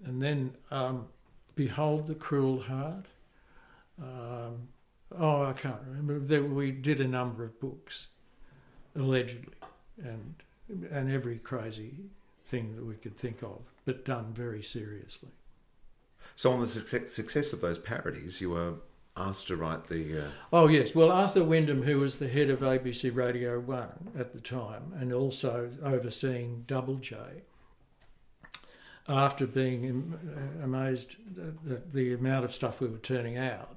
And 0.04 0.20
then, 0.22 0.54
um, 0.70 1.06
behold 1.56 2.06
the 2.06 2.14
cruel 2.14 2.60
heart. 2.60 3.06
Um, 4.00 4.68
oh, 5.18 5.44
I 5.44 5.52
can't 5.52 5.80
remember. 5.86 6.18
There, 6.18 6.42
we 6.42 6.72
did 6.72 7.00
a 7.00 7.08
number 7.08 7.44
of 7.44 7.58
books, 7.60 8.08
allegedly, 8.94 9.54
and 10.02 10.34
and 10.90 11.10
every 11.10 11.38
crazy 11.38 11.94
thing 12.46 12.74
that 12.76 12.84
we 12.84 12.94
could 12.94 13.16
think 13.16 13.42
of, 13.42 13.60
but 13.84 14.04
done 14.04 14.32
very 14.34 14.62
seriously. 14.62 15.30
So, 16.36 16.50
on 16.52 16.60
the 16.60 16.66
success, 16.66 17.52
of 17.52 17.60
those 17.60 17.78
parodies, 17.78 18.40
you 18.40 18.50
were 18.50 18.74
asked 19.16 19.46
to 19.48 19.56
write 19.56 19.86
the. 19.86 20.26
Uh... 20.26 20.30
Oh 20.52 20.68
yes, 20.68 20.94
well 20.94 21.10
Arthur 21.10 21.44
Wyndham, 21.44 21.82
who 21.82 21.98
was 21.98 22.18
the 22.18 22.28
head 22.28 22.50
of 22.50 22.60
ABC 22.60 23.14
Radio 23.14 23.60
One 23.60 24.10
at 24.18 24.32
the 24.32 24.40
time, 24.40 24.92
and 24.98 25.12
also 25.12 25.70
overseeing 25.82 26.64
Double 26.66 26.96
J, 26.96 27.16
after 29.08 29.46
being 29.46 30.18
amazed 30.62 31.16
at 31.70 31.92
the 31.92 32.14
amount 32.14 32.44
of 32.44 32.54
stuff 32.54 32.80
we 32.80 32.88
were 32.88 32.98
turning 32.98 33.38
out, 33.38 33.76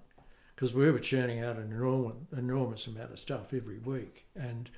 because 0.56 0.74
we 0.74 0.90
were 0.90 1.00
churning 1.00 1.44
out 1.44 1.58
an 1.58 1.72
enormous, 1.72 2.16
enormous 2.36 2.88
amount 2.88 3.12
of 3.12 3.20
stuff 3.20 3.54
every 3.54 3.78
week, 3.78 4.26
and 4.36 4.72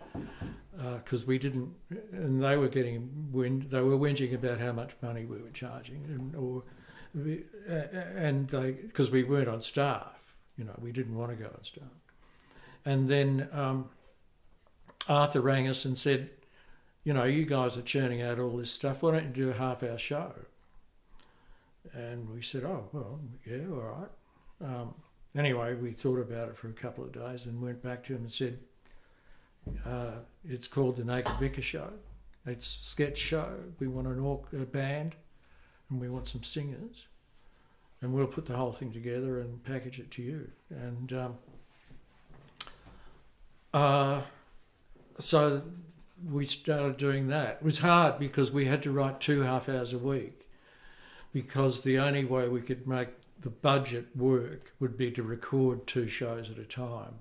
because 0.95 1.23
uh, 1.23 1.27
we 1.27 1.39
didn't, 1.39 1.73
and 2.11 2.43
they 2.43 2.57
were 2.57 2.67
getting 2.67 3.29
wind, 3.31 3.67
they 3.69 3.81
were 3.81 3.97
whinging 3.97 4.33
about 4.33 4.59
how 4.59 4.73
much 4.73 4.91
money 5.01 5.23
we 5.23 5.41
were 5.41 5.51
charging, 5.51 6.03
and 6.05 6.35
or 6.35 6.63
and 7.13 8.47
they 8.49 8.71
because 8.71 9.11
we 9.11 9.23
weren't 9.23 9.47
on 9.47 9.61
staff, 9.61 10.35
you 10.57 10.63
know, 10.63 10.77
we 10.79 10.91
didn't 10.91 11.15
want 11.15 11.31
to 11.31 11.35
go 11.35 11.45
on 11.47 11.63
staff, 11.63 11.83
and 12.85 13.09
then 13.09 13.49
um, 13.51 13.89
Arthur 15.07 15.41
rang 15.41 15.67
us 15.67 15.85
and 15.85 15.97
said, 15.97 16.29
you 17.03 17.13
know, 17.13 17.23
you 17.23 17.45
guys 17.45 17.77
are 17.77 17.81
churning 17.81 18.21
out 18.21 18.39
all 18.39 18.57
this 18.57 18.71
stuff. 18.71 19.01
Why 19.01 19.11
don't 19.11 19.23
you 19.23 19.45
do 19.45 19.49
a 19.49 19.53
half-hour 19.53 19.97
show? 19.97 20.33
And 21.93 22.29
we 22.29 22.41
said, 22.41 22.63
oh 22.63 22.89
well, 22.91 23.19
yeah, 23.45 23.63
all 23.71 24.09
right. 24.61 24.69
Um, 24.69 24.93
anyway, 25.35 25.73
we 25.75 25.91
thought 25.91 26.19
about 26.19 26.49
it 26.49 26.57
for 26.57 26.67
a 26.67 26.73
couple 26.73 27.03
of 27.03 27.11
days 27.11 27.45
and 27.45 27.61
went 27.61 27.81
back 27.81 28.03
to 28.05 28.15
him 28.15 28.21
and 28.21 28.31
said, 28.31 28.59
uh, 29.85 30.11
it's 30.47 30.67
called 30.67 30.97
the 30.97 31.03
Naked 31.03 31.39
Vicar 31.39 31.61
Show. 31.61 31.91
It's 32.45 32.65
a 32.65 32.83
sketch 32.83 33.17
show. 33.17 33.55
We 33.79 33.87
want 33.87 34.07
an 34.07 34.19
orc- 34.19 34.51
a 34.53 34.65
band 34.65 35.15
and 35.89 35.99
we 35.99 36.09
want 36.09 36.27
some 36.27 36.43
singers. 36.43 37.07
And 38.01 38.13
we'll 38.13 38.27
put 38.27 38.45
the 38.45 38.55
whole 38.55 38.71
thing 38.71 38.93
together 38.93 39.39
and 39.39 39.63
package 39.63 39.99
it 39.99 40.09
to 40.11 40.21
you. 40.21 40.51
And 40.69 41.11
um, 41.11 41.37
uh, 43.73 44.21
so 45.19 45.63
we 46.31 46.45
started 46.45 46.97
doing 46.97 47.27
that. 47.27 47.57
It 47.59 47.63
was 47.63 47.79
hard 47.79 48.19
because 48.19 48.51
we 48.51 48.65
had 48.65 48.81
to 48.83 48.91
write 48.91 49.19
two 49.19 49.41
half 49.41 49.67
hours 49.67 49.93
a 49.93 49.97
week 49.97 50.47
because 51.33 51.83
the 51.83 51.99
only 51.99 52.25
way 52.25 52.47
we 52.47 52.61
could 52.61 52.87
make 52.87 53.09
the 53.41 53.49
budget 53.49 54.07
work 54.15 54.73
would 54.79 54.97
be 54.97 55.11
to 55.11 55.23
record 55.23 55.87
two 55.87 56.07
shows 56.07 56.49
at 56.49 56.57
a 56.57 56.63
time 56.63 57.15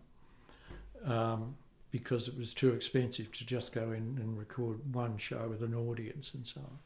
um, 1.05 1.57
because 1.91 2.29
it 2.29 2.37
was 2.37 2.55
too 2.55 2.73
expensive 2.73 3.31
to 3.33 3.45
just 3.45 3.73
go 3.73 3.93
in 3.93 4.19
and 4.21 4.39
record 4.39 4.95
one 4.95 5.17
show 5.19 5.49
with 5.49 5.63
an 5.63 5.75
audience 5.75 6.35
and 6.35 6.47
so 6.47 6.61
on. 6.61 6.79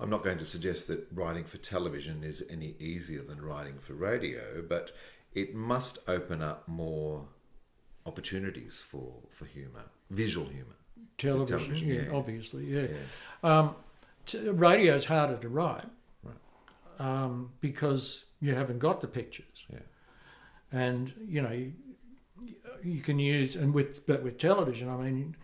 I'm 0.00 0.10
not 0.10 0.24
going 0.24 0.38
to 0.38 0.44
suggest 0.44 0.88
that 0.88 1.06
writing 1.12 1.44
for 1.44 1.58
television 1.58 2.24
is 2.24 2.42
any 2.48 2.74
easier 2.78 3.22
than 3.22 3.40
writing 3.42 3.78
for 3.78 3.92
radio, 3.92 4.62
but 4.66 4.92
it 5.34 5.54
must 5.54 5.98
open 6.08 6.42
up 6.42 6.66
more 6.66 7.26
opportunities 8.06 8.82
for, 8.86 9.12
for 9.28 9.44
humour, 9.44 9.84
visual 10.10 10.46
humour. 10.46 10.76
Television, 11.18 11.58
television 11.58 11.88
yeah, 11.88 12.02
yeah, 12.02 12.16
obviously, 12.16 12.64
yeah. 12.64 12.86
yeah. 13.44 13.58
Um, 13.58 13.74
t- 14.24 14.48
radio 14.48 14.94
is 14.94 15.04
harder 15.04 15.36
to 15.36 15.48
write 15.48 15.84
um, 17.00 17.50
because 17.60 18.26
you 18.40 18.54
haven't 18.54 18.78
got 18.78 19.00
the 19.00 19.08
pictures. 19.08 19.66
Yeah. 19.72 19.78
And 20.70 21.12
you 21.26 21.42
know, 21.42 21.50
you, 21.50 21.72
you, 22.82 23.00
can 23.00 23.18
use 23.18 23.56
and 23.56 23.74
with 23.74 24.06
but 24.06 24.22
with 24.22 24.38
television, 24.38 24.88
I 24.88 24.96
mean, 24.96 25.34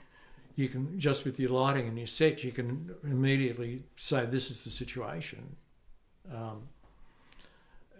you 0.56 0.68
can 0.68 0.98
just 0.98 1.24
with 1.24 1.38
your 1.38 1.50
lighting 1.50 1.86
and 1.86 1.98
your 1.98 2.06
set, 2.06 2.42
you 2.42 2.50
can 2.50 2.94
immediately 3.04 3.82
say 3.96 4.24
this 4.24 4.50
is 4.50 4.64
the 4.64 4.70
situation. 4.70 5.56
Um, 6.34 6.62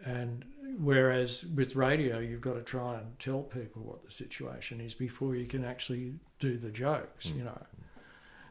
and 0.05 0.45
whereas 0.79 1.45
with 1.45 1.77
radio, 1.77 2.19
you've 2.19 2.41
got 2.41 2.55
to 2.55 2.63
try 2.63 2.95
and 2.95 3.19
tell 3.19 3.43
people 3.43 3.83
what 3.83 4.03
the 4.03 4.11
situation 4.11 4.81
is 4.81 4.95
before 4.95 5.37
you 5.37 5.47
can 5.47 5.65
actually 5.65 6.15
do 6.39 6.57
the 6.57 6.71
jokes, 6.71 7.27
you 7.27 7.45
know. 7.45 7.63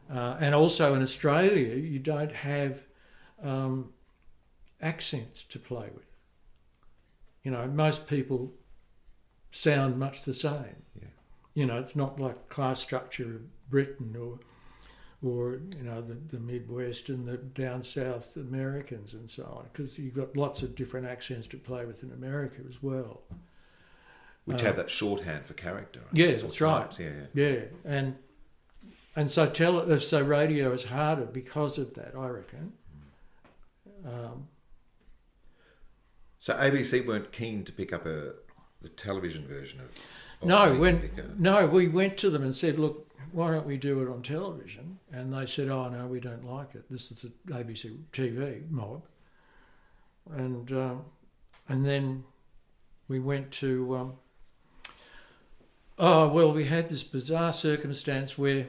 Uh, 0.08 0.36
and 0.38 0.54
also 0.54 0.94
in 0.94 1.02
Australia, 1.02 1.74
you 1.74 1.98
don't 1.98 2.32
have 2.32 2.82
um, 3.42 3.92
accents 4.80 5.42
to 5.44 5.58
play 5.58 5.88
with. 5.92 6.06
You 7.42 7.50
know, 7.50 7.66
most 7.66 8.06
people 8.06 8.52
sound 9.50 9.98
much 9.98 10.22
the 10.22 10.34
same. 10.34 10.82
Yeah. 11.00 11.05
You 11.56 11.64
know, 11.64 11.78
it's 11.78 11.96
not 11.96 12.20
like 12.20 12.50
class 12.50 12.80
structure 12.80 13.36
of 13.36 13.70
Britain 13.70 14.14
or 14.14 14.38
or 15.26 15.58
you 15.74 15.82
know 15.82 16.02
the, 16.02 16.14
the 16.30 16.38
Midwest 16.38 17.08
and 17.08 17.26
the 17.26 17.38
down 17.38 17.82
south 17.82 18.36
Americans 18.36 19.14
and 19.14 19.28
so 19.30 19.44
on, 19.44 19.64
because 19.72 19.98
you've 19.98 20.14
got 20.14 20.36
lots 20.36 20.62
of 20.62 20.76
different 20.76 21.06
accents 21.06 21.46
to 21.46 21.56
play 21.56 21.86
with 21.86 22.02
in 22.02 22.12
America 22.12 22.60
as 22.68 22.82
well. 22.82 23.22
Which 24.44 24.62
uh, 24.62 24.66
have 24.66 24.76
that 24.76 24.90
shorthand 24.90 25.46
for 25.46 25.54
character. 25.54 26.00
Yeah, 26.12 26.34
that's 26.34 26.60
right. 26.60 27.00
Yeah, 27.00 27.08
yeah, 27.32 27.48
yeah, 27.48 27.60
and 27.86 28.16
and 29.16 29.30
so 29.30 29.46
tele, 29.46 29.98
so 29.98 30.20
radio 30.20 30.72
is 30.72 30.84
harder 30.84 31.24
because 31.24 31.78
of 31.78 31.94
that, 31.94 32.12
I 32.14 32.28
reckon. 32.28 32.74
Um, 34.04 34.48
so 36.38 36.54
ABC 36.54 37.06
weren't 37.06 37.32
keen 37.32 37.64
to 37.64 37.72
pick 37.72 37.94
up 37.94 38.04
a 38.04 38.34
the 38.82 38.90
television 38.90 39.46
version 39.46 39.80
of. 39.80 39.86
No, 40.44 40.74
when 40.74 41.34
no, 41.38 41.66
we 41.66 41.88
went 41.88 42.16
to 42.18 42.30
them 42.30 42.42
and 42.42 42.54
said, 42.54 42.78
"Look, 42.78 43.10
why 43.32 43.52
don't 43.52 43.66
we 43.66 43.76
do 43.76 44.02
it 44.02 44.08
on 44.08 44.22
television?" 44.22 44.98
And 45.12 45.32
they 45.32 45.46
said, 45.46 45.68
"Oh 45.68 45.88
no, 45.88 46.06
we 46.06 46.20
don't 46.20 46.44
like 46.44 46.74
it. 46.74 46.84
This 46.90 47.10
is 47.10 47.24
an 47.24 47.32
ABC 47.48 47.98
TV 48.12 48.70
mob." 48.70 49.02
And 50.32 50.70
um, 50.72 51.04
and 51.68 51.84
then 51.84 52.24
we 53.08 53.18
went 53.18 53.50
to. 53.52 53.96
Um, 53.96 54.12
oh 55.98 56.28
well, 56.28 56.52
we 56.52 56.66
had 56.66 56.88
this 56.88 57.04
bizarre 57.04 57.52
circumstance 57.52 58.36
where 58.36 58.66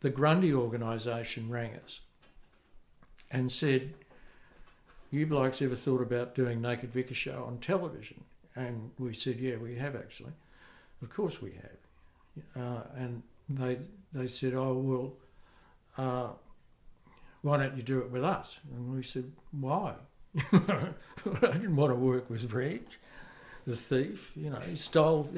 the 0.00 0.10
Grundy 0.10 0.52
organisation 0.52 1.50
rang 1.50 1.74
us 1.84 2.00
and 3.30 3.52
said, 3.52 3.94
you 5.10 5.26
blokes 5.26 5.60
ever 5.60 5.76
thought 5.76 6.02
about 6.02 6.34
doing 6.34 6.60
Naked 6.60 6.92
Vicar 6.92 7.14
show 7.14 7.44
on 7.46 7.58
television? 7.58 8.24
And 8.54 8.90
we 8.98 9.14
said, 9.14 9.36
yeah, 9.36 9.56
we 9.56 9.76
have 9.76 9.94
actually. 9.94 10.32
Of 11.02 11.10
course 11.10 11.40
we 11.40 11.52
have. 11.52 12.62
Uh, 12.62 12.82
and 12.96 13.22
they 13.48 13.78
they 14.12 14.26
said, 14.26 14.54
oh 14.54 14.74
well, 14.74 15.14
uh, 15.98 16.32
why 17.42 17.56
don't 17.56 17.76
you 17.76 17.82
do 17.82 18.00
it 18.00 18.10
with 18.10 18.24
us? 18.24 18.58
And 18.72 18.94
we 18.94 19.02
said, 19.02 19.32
why? 19.52 19.94
I 20.52 20.92
didn't 21.24 21.76
want 21.76 21.90
to 21.90 21.96
work 21.96 22.30
with 22.30 22.52
Reg, 22.52 22.82
the 23.66 23.76
thief. 23.76 24.32
You 24.36 24.50
know, 24.50 24.60
he 24.60 24.76
stole 24.76 25.28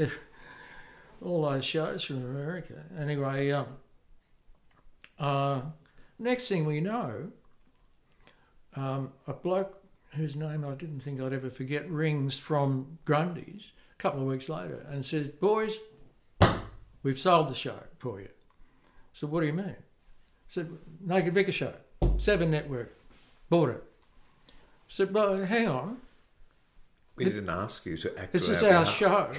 all 1.25 1.43
those 1.43 1.65
shows 1.65 2.05
from 2.05 2.25
America. 2.25 2.85
Anyway, 2.99 3.51
um, 3.53 3.67
uh, 5.19 5.61
next 6.19 6.49
thing 6.49 6.67
we 6.67 6.81
know, 6.81 7.31
um, 8.75 9.13
a 9.27 9.33
bloke 9.33 9.83
whose 10.17 10.37
name 10.37 10.65
I 10.65 10.75
didn't 10.75 11.01
think 11.01 11.21
I'd 11.21 11.33
ever 11.33 11.51
forget 11.51 11.89
rings 11.89 12.39
from 12.39 12.99
Grundy's 13.05 13.73
a 14.03 14.09
couple 14.09 14.23
of 14.23 14.27
weeks 14.27 14.49
later 14.49 14.85
and 14.91 15.05
says, 15.05 15.29
Boys, 15.29 15.79
we've 17.05 17.19
sold 17.19 17.49
the 17.49 17.55
show 17.55 17.79
for 17.99 18.21
you. 18.21 18.31
So 19.13 19.29
what 19.29 19.43
do 19.43 19.47
you 19.47 19.53
mean? 19.53 19.77
I 19.77 20.49
said, 20.49 20.71
Naked 21.01 21.35
Vicar 21.35 21.53
Show, 21.53 21.75
Seven 22.19 22.51
Network, 22.51 22.99
bought 23.49 23.71
it. 23.71 23.85
I 24.49 24.53
said, 24.89 25.15
well, 25.15 25.45
hang 25.45 25.69
on. 25.69 25.99
We 27.15 27.27
didn't 27.27 27.49
ask 27.49 27.87
you 27.87 27.97
to 27.99 28.19
act. 28.19 28.33
This 28.33 28.49
is 28.49 28.63
our 28.65 28.85
show. 28.85 29.31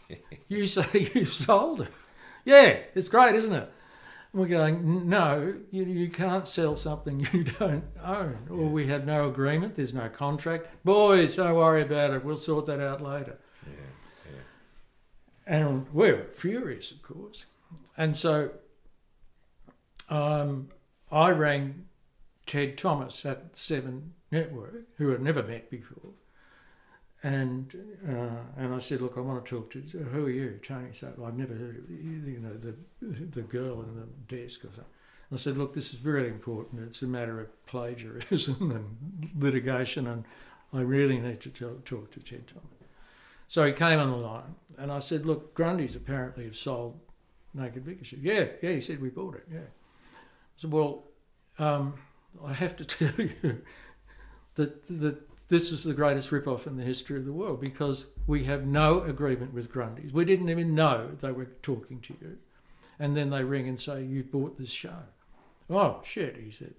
you 0.48 0.66
say 0.66 0.86
you've 1.14 1.28
sold 1.28 1.82
it. 1.82 1.92
Yeah, 2.44 2.78
it's 2.96 3.08
great, 3.08 3.36
isn't 3.36 3.54
it? 3.54 3.70
And 4.32 4.42
we're 4.42 4.48
going, 4.48 5.08
no, 5.08 5.54
you, 5.70 5.84
you 5.84 6.10
can't 6.10 6.48
sell 6.48 6.74
something 6.74 7.20
you 7.32 7.44
don't 7.44 7.84
own, 8.02 8.48
or 8.50 8.64
yeah. 8.64 8.68
we 8.68 8.86
have 8.88 9.06
no 9.06 9.28
agreement, 9.28 9.76
there's 9.76 9.94
no 9.94 10.08
contract. 10.08 10.66
Boys, 10.84 11.36
don't 11.36 11.54
worry 11.54 11.82
about 11.82 12.14
it, 12.14 12.24
we'll 12.24 12.36
sort 12.36 12.66
that 12.66 12.80
out 12.80 13.00
later. 13.00 13.38
And 15.48 15.88
we 15.94 16.12
were 16.12 16.26
furious, 16.34 16.92
of 16.92 17.02
course. 17.02 17.46
And 17.96 18.14
so 18.14 18.50
um, 20.10 20.68
I 21.10 21.30
rang 21.30 21.86
Ted 22.46 22.76
Thomas 22.76 23.24
at 23.24 23.54
the 23.54 23.58
Seven 23.58 24.12
Network, 24.30 24.84
who 24.98 25.12
I'd 25.12 25.22
never 25.22 25.42
met 25.42 25.70
before, 25.70 26.12
and 27.22 27.74
uh, 28.06 28.60
and 28.62 28.74
I 28.74 28.78
said, 28.78 29.00
look, 29.00 29.14
I 29.16 29.20
want 29.20 29.44
to 29.44 29.50
talk 29.50 29.70
to. 29.70 29.80
you. 29.80 30.00
Who 30.00 30.26
are 30.26 30.30
you, 30.30 30.60
Tony? 30.62 30.92
So 30.92 31.12
I've 31.26 31.36
never 31.36 31.54
heard 31.54 31.78
of 31.78 31.90
you, 31.90 32.22
you 32.26 32.38
know 32.38 32.52
the 32.52 32.74
the 33.00 33.42
girl 33.42 33.82
in 33.82 33.96
the 33.96 34.36
desk 34.36 34.64
or 34.64 34.68
something. 34.68 34.84
I 35.32 35.36
said, 35.36 35.56
look, 35.58 35.74
this 35.74 35.92
is 35.92 35.98
very 35.98 36.28
important. 36.28 36.82
It's 36.86 37.02
a 37.02 37.06
matter 37.06 37.40
of 37.40 37.66
plagiarism 37.66 38.70
and 38.70 39.30
litigation, 39.42 40.06
and 40.06 40.24
I 40.72 40.80
really 40.80 41.18
need 41.18 41.40
to 41.42 41.50
talk, 41.50 41.84
talk 41.84 42.10
to 42.12 42.20
Ted 42.20 42.46
Thomas. 42.46 42.77
So 43.48 43.64
he 43.66 43.72
came 43.72 43.98
on 43.98 44.10
the 44.10 44.16
line, 44.16 44.54
and 44.76 44.92
I 44.92 44.98
said, 44.98 45.24
look, 45.24 45.54
Grundy's 45.54 45.96
apparently 45.96 46.44
have 46.44 46.56
sold 46.56 47.00
Naked 47.54 47.84
Vicar. 47.84 48.04
Said, 48.04 48.20
yeah, 48.22 48.44
yeah. 48.62 48.72
He 48.72 48.80
said, 48.80 49.00
we 49.00 49.08
bought 49.08 49.36
it, 49.36 49.46
yeah. 49.50 49.60
I 49.60 50.56
said, 50.58 50.70
well, 50.70 51.04
um, 51.58 51.94
I 52.44 52.52
have 52.52 52.76
to 52.76 52.84
tell 52.84 53.12
you 53.16 53.62
that, 54.54 54.86
that 55.00 55.28
this 55.48 55.72
is 55.72 55.82
the 55.82 55.94
greatest 55.94 56.30
rip-off 56.30 56.66
in 56.66 56.76
the 56.76 56.84
history 56.84 57.16
of 57.16 57.24
the 57.24 57.32
world 57.32 57.60
because 57.60 58.04
we 58.26 58.44
have 58.44 58.66
no 58.66 59.00
agreement 59.00 59.54
with 59.54 59.72
Grundy's. 59.72 60.12
We 60.12 60.26
didn't 60.26 60.50
even 60.50 60.74
know 60.74 61.12
they 61.20 61.32
were 61.32 61.46
talking 61.62 62.00
to 62.00 62.14
you. 62.20 62.38
And 62.98 63.16
then 63.16 63.30
they 63.30 63.44
ring 63.44 63.68
and 63.68 63.80
say, 63.80 64.04
you've 64.04 64.30
bought 64.30 64.58
this 64.58 64.70
show. 64.70 65.04
Oh, 65.70 66.00
shit, 66.04 66.36
he 66.36 66.50
said. 66.50 66.74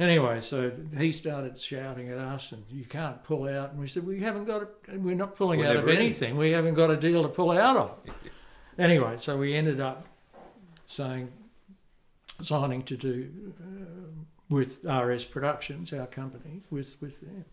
Anyway, 0.00 0.40
so 0.40 0.72
he 0.96 1.12
started 1.12 1.58
shouting 1.60 2.08
at 2.08 2.16
us, 2.18 2.52
and 2.52 2.64
you 2.70 2.86
can't 2.86 3.22
pull 3.22 3.46
out. 3.46 3.72
And 3.72 3.80
we 3.80 3.86
said, 3.86 4.06
we 4.06 4.20
haven't 4.20 4.46
got, 4.46 4.62
a, 4.62 4.98
we're 4.98 5.14
not 5.14 5.36
pulling 5.36 5.62
out 5.64 5.76
of 5.76 5.86
anything. 5.88 6.38
We 6.38 6.52
haven't 6.52 6.72
got 6.74 6.90
a 6.90 6.96
deal 6.96 7.22
to 7.22 7.28
pull 7.28 7.50
out 7.50 7.76
of. 7.76 7.94
anyway, 8.78 9.18
so 9.18 9.36
we 9.36 9.54
ended 9.54 9.78
up 9.78 10.06
saying, 10.86 11.30
signing 12.42 12.82
to 12.84 12.96
do 12.96 13.52
uh, 13.60 14.24
with 14.48 14.82
RS 14.84 15.26
Productions, 15.26 15.92
our 15.92 16.06
company, 16.06 16.62
with 16.70 16.96
with 17.02 17.20
them. 17.20 17.44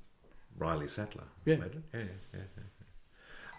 Reilly 0.58 0.88
Sattler. 0.88 1.26
Yeah. 1.46 1.56
Imagine. 1.56 1.84
Yeah, 1.94 2.00
yeah, 2.34 2.40
yeah. 2.56 2.64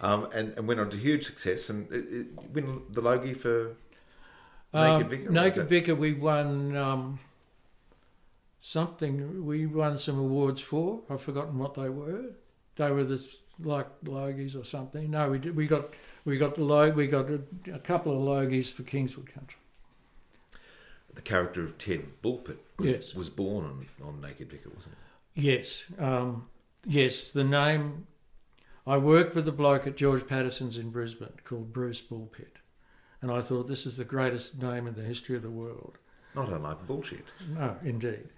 Um, 0.01 0.29
and, 0.33 0.55
and 0.57 0.67
went 0.67 0.81
on 0.81 0.91
to 0.91 0.97
huge 0.97 1.27
success 1.27 1.69
and 1.71 1.93
it, 1.93 2.05
it 2.11 2.51
win 2.53 2.83
the 2.91 3.01
Logie 3.01 3.35
for 3.35 3.77
Naked 4.73 5.03
Um, 5.03 5.09
Vicar. 5.09 5.29
or 5.29 5.33
Naked 5.33 5.69
Vicar, 5.69 5.95
we 5.95 6.15
won 6.15 6.77
um, 6.77 7.19
something. 8.69 9.45
We 9.47 9.67
won 9.67 9.97
some 9.99 10.19
awards 10.19 10.61
for. 10.61 11.01
I've 11.09 11.23
forgotten 11.23 11.59
what 11.59 11.75
they 11.75 11.89
were. 11.89 12.33
They 12.77 12.91
were 12.91 13.05
this 13.05 13.39
like 13.61 13.87
Logies 14.05 14.55
or 14.61 14.65
something. 14.65 15.11
No, 15.11 15.31
we 15.31 15.39
did. 15.39 15.57
We 15.57 15.67
got 15.67 15.95
we 16.25 16.39
got 16.39 16.55
the 16.55 16.65
log. 16.65 16.95
We 16.95 17.07
got 17.07 17.31
a, 17.31 17.41
a 17.73 17.79
couple 17.79 18.13
of 18.13 18.21
Logies 18.21 18.71
for 18.71 18.83
Kingswood 18.83 19.33
Country. 19.33 19.59
The 21.15 21.23
character 21.23 21.63
of 21.65 21.79
Ted 21.79 22.23
Bullpitt 22.23 22.59
was, 22.79 22.91
Yes. 22.91 23.15
was 23.15 23.29
born 23.29 23.65
on, 23.65 23.89
on 24.07 24.21
Naked 24.21 24.51
Vicar, 24.51 24.71
wasn't 24.73 24.95
it? 24.95 25.41
Yes, 25.43 25.85
um, 25.99 26.47
yes. 26.87 27.31
The 27.31 27.45
name. 27.45 28.07
I 28.87 28.97
worked 28.97 29.35
with 29.35 29.47
a 29.49 29.53
bloke 29.53 29.87
at 29.87 29.97
George 29.97 30.27
Patterson's 30.27 30.79
in 30.79 30.91
Brisbane 30.91 31.41
called 31.45 31.73
Bruce 31.73 32.01
Bullpitt, 32.01 32.59
and 33.21 33.31
I 33.31 33.41
thought 33.43 33.67
this 33.67 33.85
is 33.85 33.97
the 33.97 34.05
greatest 34.05 34.63
name 34.63 34.87
in 34.87 34.95
the 34.95 35.03
history 35.03 35.37
of 35.37 35.43
the 35.43 35.51
world. 35.51 35.99
Not 36.39 36.53
unlike 36.53 36.87
bullshit. 36.87 37.25
No, 37.55 37.77
indeed. 37.85 38.29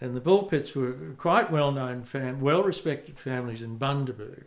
and 0.00 0.14
the 0.14 0.20
Bullpitts 0.20 0.74
were 0.74 1.14
quite 1.16 1.50
well-known, 1.50 2.04
fam- 2.04 2.40
well-respected 2.40 3.18
families 3.18 3.62
in 3.62 3.78
Bundaberg. 3.78 4.44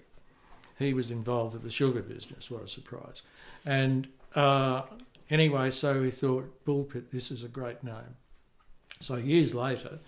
He 0.77 0.93
was 0.93 1.11
involved 1.11 1.53
with 1.53 1.63
the 1.63 1.69
sugar 1.69 2.01
business. 2.01 2.49
What 2.49 2.63
a 2.63 2.67
surprise! 2.67 3.21
And 3.65 4.07
uh, 4.35 4.83
anyway, 5.29 5.71
so 5.71 6.03
he 6.03 6.11
thought 6.11 6.65
Bullpitt, 6.65 7.11
this 7.11 7.31
is 7.31 7.43
a 7.43 7.47
great 7.47 7.83
name. 7.83 8.15
So 8.99 9.15
years 9.15 9.55
later, 9.55 9.99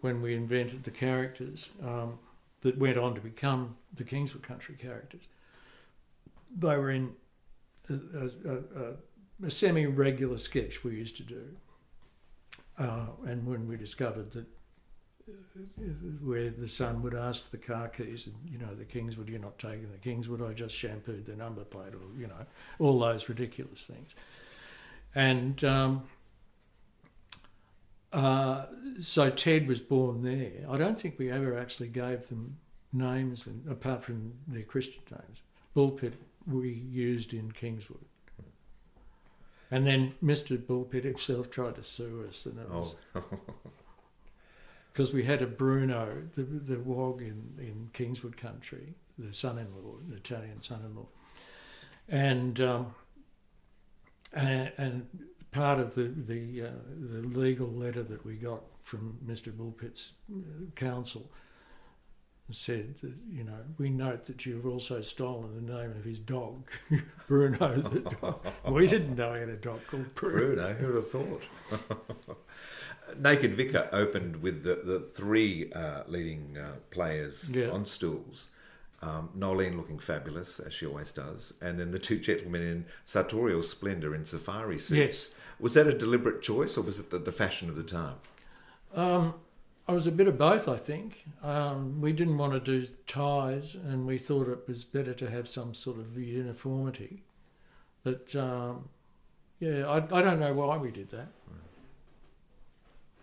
when 0.00 0.22
we 0.22 0.34
invented 0.34 0.84
the 0.84 0.90
characters 0.90 1.70
um, 1.82 2.18
that 2.62 2.78
went 2.78 2.98
on 2.98 3.14
to 3.14 3.20
become 3.20 3.76
the 3.94 4.04
Kingswood 4.04 4.42
Country 4.42 4.76
characters, 4.76 5.22
they 6.56 6.76
were 6.76 6.90
in 6.90 7.12
a, 7.88 7.94
a, 7.94 8.56
a, 8.56 8.92
a 9.42 9.50
semi-regular 9.50 10.38
sketch 10.38 10.84
we 10.84 10.92
used 10.92 11.16
to 11.16 11.22
do. 11.22 11.56
Uh, 12.78 13.06
and 13.26 13.46
when 13.46 13.68
we 13.68 13.76
discovered 13.76 14.32
that 14.32 14.46
uh, 15.28 15.32
where 16.22 16.50
the 16.50 16.68
son 16.68 17.02
would 17.02 17.14
ask 17.14 17.42
for 17.42 17.50
the 17.56 17.62
car 17.62 17.88
keys 17.88 18.26
and 18.26 18.34
you 18.50 18.58
know 18.58 18.74
the 18.74 18.84
Kingswood, 18.84 19.28
you're 19.28 19.40
not 19.40 19.58
taking 19.58 19.90
the 19.90 19.98
Kingswood, 19.98 20.42
I 20.42 20.52
just 20.52 20.76
shampooed 20.76 21.26
the 21.26 21.36
number 21.36 21.64
plate 21.64 21.94
or 21.94 22.20
you 22.20 22.26
know 22.26 22.46
all 22.78 22.98
those 22.98 23.28
ridiculous 23.28 23.84
things. 23.84 24.14
And 25.14 25.62
um, 25.62 26.02
uh, 28.12 28.66
so 29.00 29.30
Ted 29.30 29.66
was 29.68 29.80
born 29.80 30.22
there. 30.22 30.68
I 30.68 30.76
don't 30.76 30.98
think 30.98 31.18
we 31.18 31.30
ever 31.30 31.56
actually 31.58 31.88
gave 31.88 32.28
them 32.28 32.58
names, 32.92 33.46
and, 33.46 33.66
apart 33.70 34.02
from 34.02 34.34
their 34.46 34.62
Christian 34.62 35.02
names. 35.10 35.42
Bullpitt 35.76 36.14
we 36.46 36.70
used 36.70 37.32
in 37.32 37.50
Kingswood. 37.52 38.04
And 39.74 39.84
then 39.84 40.14
Mr. 40.22 40.56
Bullpitt 40.56 41.02
himself 41.02 41.50
tried 41.50 41.74
to 41.74 41.82
sue 41.82 42.24
us, 42.28 42.46
and 42.46 42.60
it 42.60 42.70
was 42.70 42.94
Oh. 43.16 43.24
because 44.92 45.12
we 45.12 45.24
had 45.24 45.42
a 45.42 45.48
Bruno, 45.48 46.28
the, 46.36 46.44
the 46.44 46.78
wog 46.78 47.20
in, 47.20 47.54
in 47.58 47.90
Kingswood 47.92 48.36
Country, 48.36 48.94
the 49.18 49.34
son-in-law, 49.34 49.96
the 50.08 50.14
Italian 50.14 50.62
son-in-law, 50.62 51.08
and 52.08 52.60
um, 52.60 52.94
and, 54.32 54.70
and 54.78 55.08
part 55.50 55.80
of 55.80 55.96
the 55.96 56.04
the, 56.04 56.66
uh, 56.66 56.70
the 56.96 57.26
legal 57.26 57.66
letter 57.66 58.04
that 58.04 58.24
we 58.24 58.34
got 58.34 58.62
from 58.84 59.18
Mr. 59.26 59.50
Bullpitt's 59.50 60.12
uh, 60.32 60.66
counsel 62.46 62.54
said 62.74 62.94
that 63.02 63.12
you 63.30 63.44
know 63.44 63.58
we 63.78 63.90
note 63.90 64.24
that 64.26 64.44
you've 64.46 64.66
also 64.66 65.00
stolen 65.00 65.66
the 65.66 65.72
name 65.72 65.90
of 65.92 66.04
his 66.04 66.18
dog, 66.18 66.64
Bruno 67.26 67.80
the 67.80 68.00
dog. 68.00 68.40
we 68.68 68.86
didn't 68.86 69.16
know 69.16 69.34
he 69.34 69.40
had 69.40 69.48
a 69.48 69.56
dog 69.56 69.80
called 69.90 70.14
Bruno. 70.14 70.54
Bruno, 70.56 70.72
who 70.74 70.86
would 70.86 70.96
have 70.96 71.10
thought? 71.10 72.38
Naked 73.18 73.54
Vicar 73.54 73.88
opened 73.92 74.36
with 74.42 74.64
the, 74.64 74.80
the 74.84 74.98
three 75.00 75.70
uh, 75.72 76.02
leading 76.08 76.56
uh, 76.58 76.72
players 76.90 77.50
Yeah. 77.50 77.68
on 77.70 77.84
stools. 77.84 78.48
Um, 79.02 79.28
Noeline 79.34 79.76
looking 79.76 79.98
fabulous, 79.98 80.58
as 80.58 80.72
she 80.72 80.86
always 80.86 81.12
does, 81.12 81.52
and 81.60 81.78
then 81.78 81.90
the 81.90 81.98
two 81.98 82.18
gentlemen 82.18 82.62
in 82.62 82.84
sartorial 83.04 83.62
splendour 83.62 84.14
in 84.14 84.24
safari 84.24 84.78
suits. 84.78 84.90
Yes. 84.98 85.30
Was 85.60 85.74
that 85.74 85.86
a 85.86 85.92
deliberate 85.92 86.40
choice, 86.40 86.78
or 86.78 86.82
was 86.82 86.98
it 86.98 87.10
the, 87.10 87.18
the 87.18 87.30
fashion 87.30 87.68
of 87.68 87.76
the 87.76 87.82
time? 87.82 88.14
Um, 88.94 89.34
I 89.86 89.92
was 89.92 90.06
a 90.06 90.12
bit 90.12 90.26
of 90.28 90.38
both, 90.38 90.66
I 90.68 90.76
think. 90.76 91.24
Um, 91.42 92.00
we 92.00 92.12
didn't 92.12 92.38
want 92.38 92.52
to 92.54 92.60
do 92.60 92.86
ties, 93.06 93.74
and 93.74 94.06
we 94.06 94.18
thought 94.18 94.48
it 94.48 94.66
was 94.66 94.82
better 94.84 95.12
to 95.14 95.28
have 95.30 95.46
some 95.46 95.74
sort 95.74 95.98
of 95.98 96.16
uniformity. 96.16 97.22
But 98.02 98.34
um, 98.34 98.88
yeah, 99.60 99.86
I, 99.86 99.96
I 99.96 100.22
don't 100.22 100.40
know 100.40 100.54
why 100.54 100.76
we 100.78 100.90
did 100.90 101.10
that. 101.10 101.28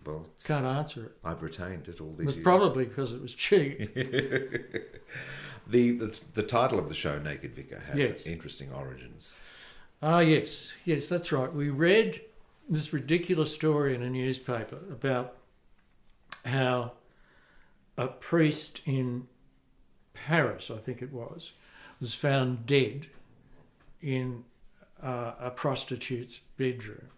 Well, 0.04 0.26
Can't 0.44 0.64
answer 0.66 1.04
it. 1.06 1.12
I've 1.24 1.42
retained 1.42 1.86
it 1.88 2.00
all 2.00 2.08
It 2.10 2.18
these 2.18 2.26
was 2.26 2.34
years. 2.36 2.44
probably 2.44 2.84
because 2.86 3.12
it 3.12 3.22
was 3.22 3.34
cheap. 3.34 3.78
the, 3.94 5.92
the 5.92 6.18
the 6.34 6.42
title 6.42 6.78
of 6.80 6.88
the 6.88 6.94
show, 6.94 7.18
Naked 7.20 7.54
Vicar, 7.54 7.78
has 7.80 7.96
Yes. 7.96 8.26
interesting 8.26 8.72
origins. 8.72 9.32
Ah, 10.02 10.18
yes, 10.18 10.72
yes, 10.84 11.08
that's 11.08 11.30
right. 11.30 11.52
We 11.52 11.70
read 11.70 12.20
this 12.68 12.92
ridiculous 12.92 13.54
story 13.54 13.94
in 13.94 14.02
a 14.02 14.10
newspaper 14.10 14.78
about 14.90 15.36
how 16.44 16.92
a 17.96 18.08
priest 18.08 18.80
in 18.84 19.28
Paris, 20.14 20.70
I 20.70 20.78
think 20.78 21.02
it 21.02 21.12
was, 21.12 21.52
was 22.00 22.14
found 22.14 22.66
dead 22.66 23.06
in 24.00 24.44
uh, 25.02 25.32
a 25.38 25.50
prostitute's 25.50 26.40
bedroom. 26.56 27.08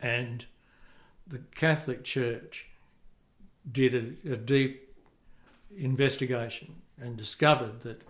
And 0.00 0.46
the 1.26 1.40
Catholic 1.54 2.04
Church 2.04 2.66
did 3.70 3.94
a, 3.94 4.32
a 4.32 4.36
deep 4.36 4.94
investigation 5.76 6.76
and 7.00 7.16
discovered 7.16 7.82
that 7.82 8.02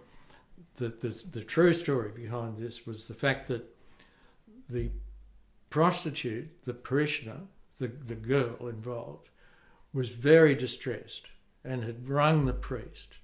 that 0.78 1.00
the, 1.00 1.08
the 1.30 1.42
true 1.42 1.74
story 1.74 2.10
behind 2.10 2.56
this 2.56 2.86
was 2.86 3.06
the 3.06 3.14
fact 3.14 3.48
that 3.48 3.64
the 4.68 4.90
prostitute, 5.70 6.48
the 6.64 6.74
parishioner, 6.74 7.40
the, 7.78 7.88
the 7.88 8.14
girl 8.14 8.68
involved, 8.68 9.28
was 9.92 10.10
very 10.10 10.54
distressed 10.54 11.28
and 11.64 11.84
had 11.84 12.08
rung 12.08 12.46
the 12.46 12.52
priest 12.52 13.14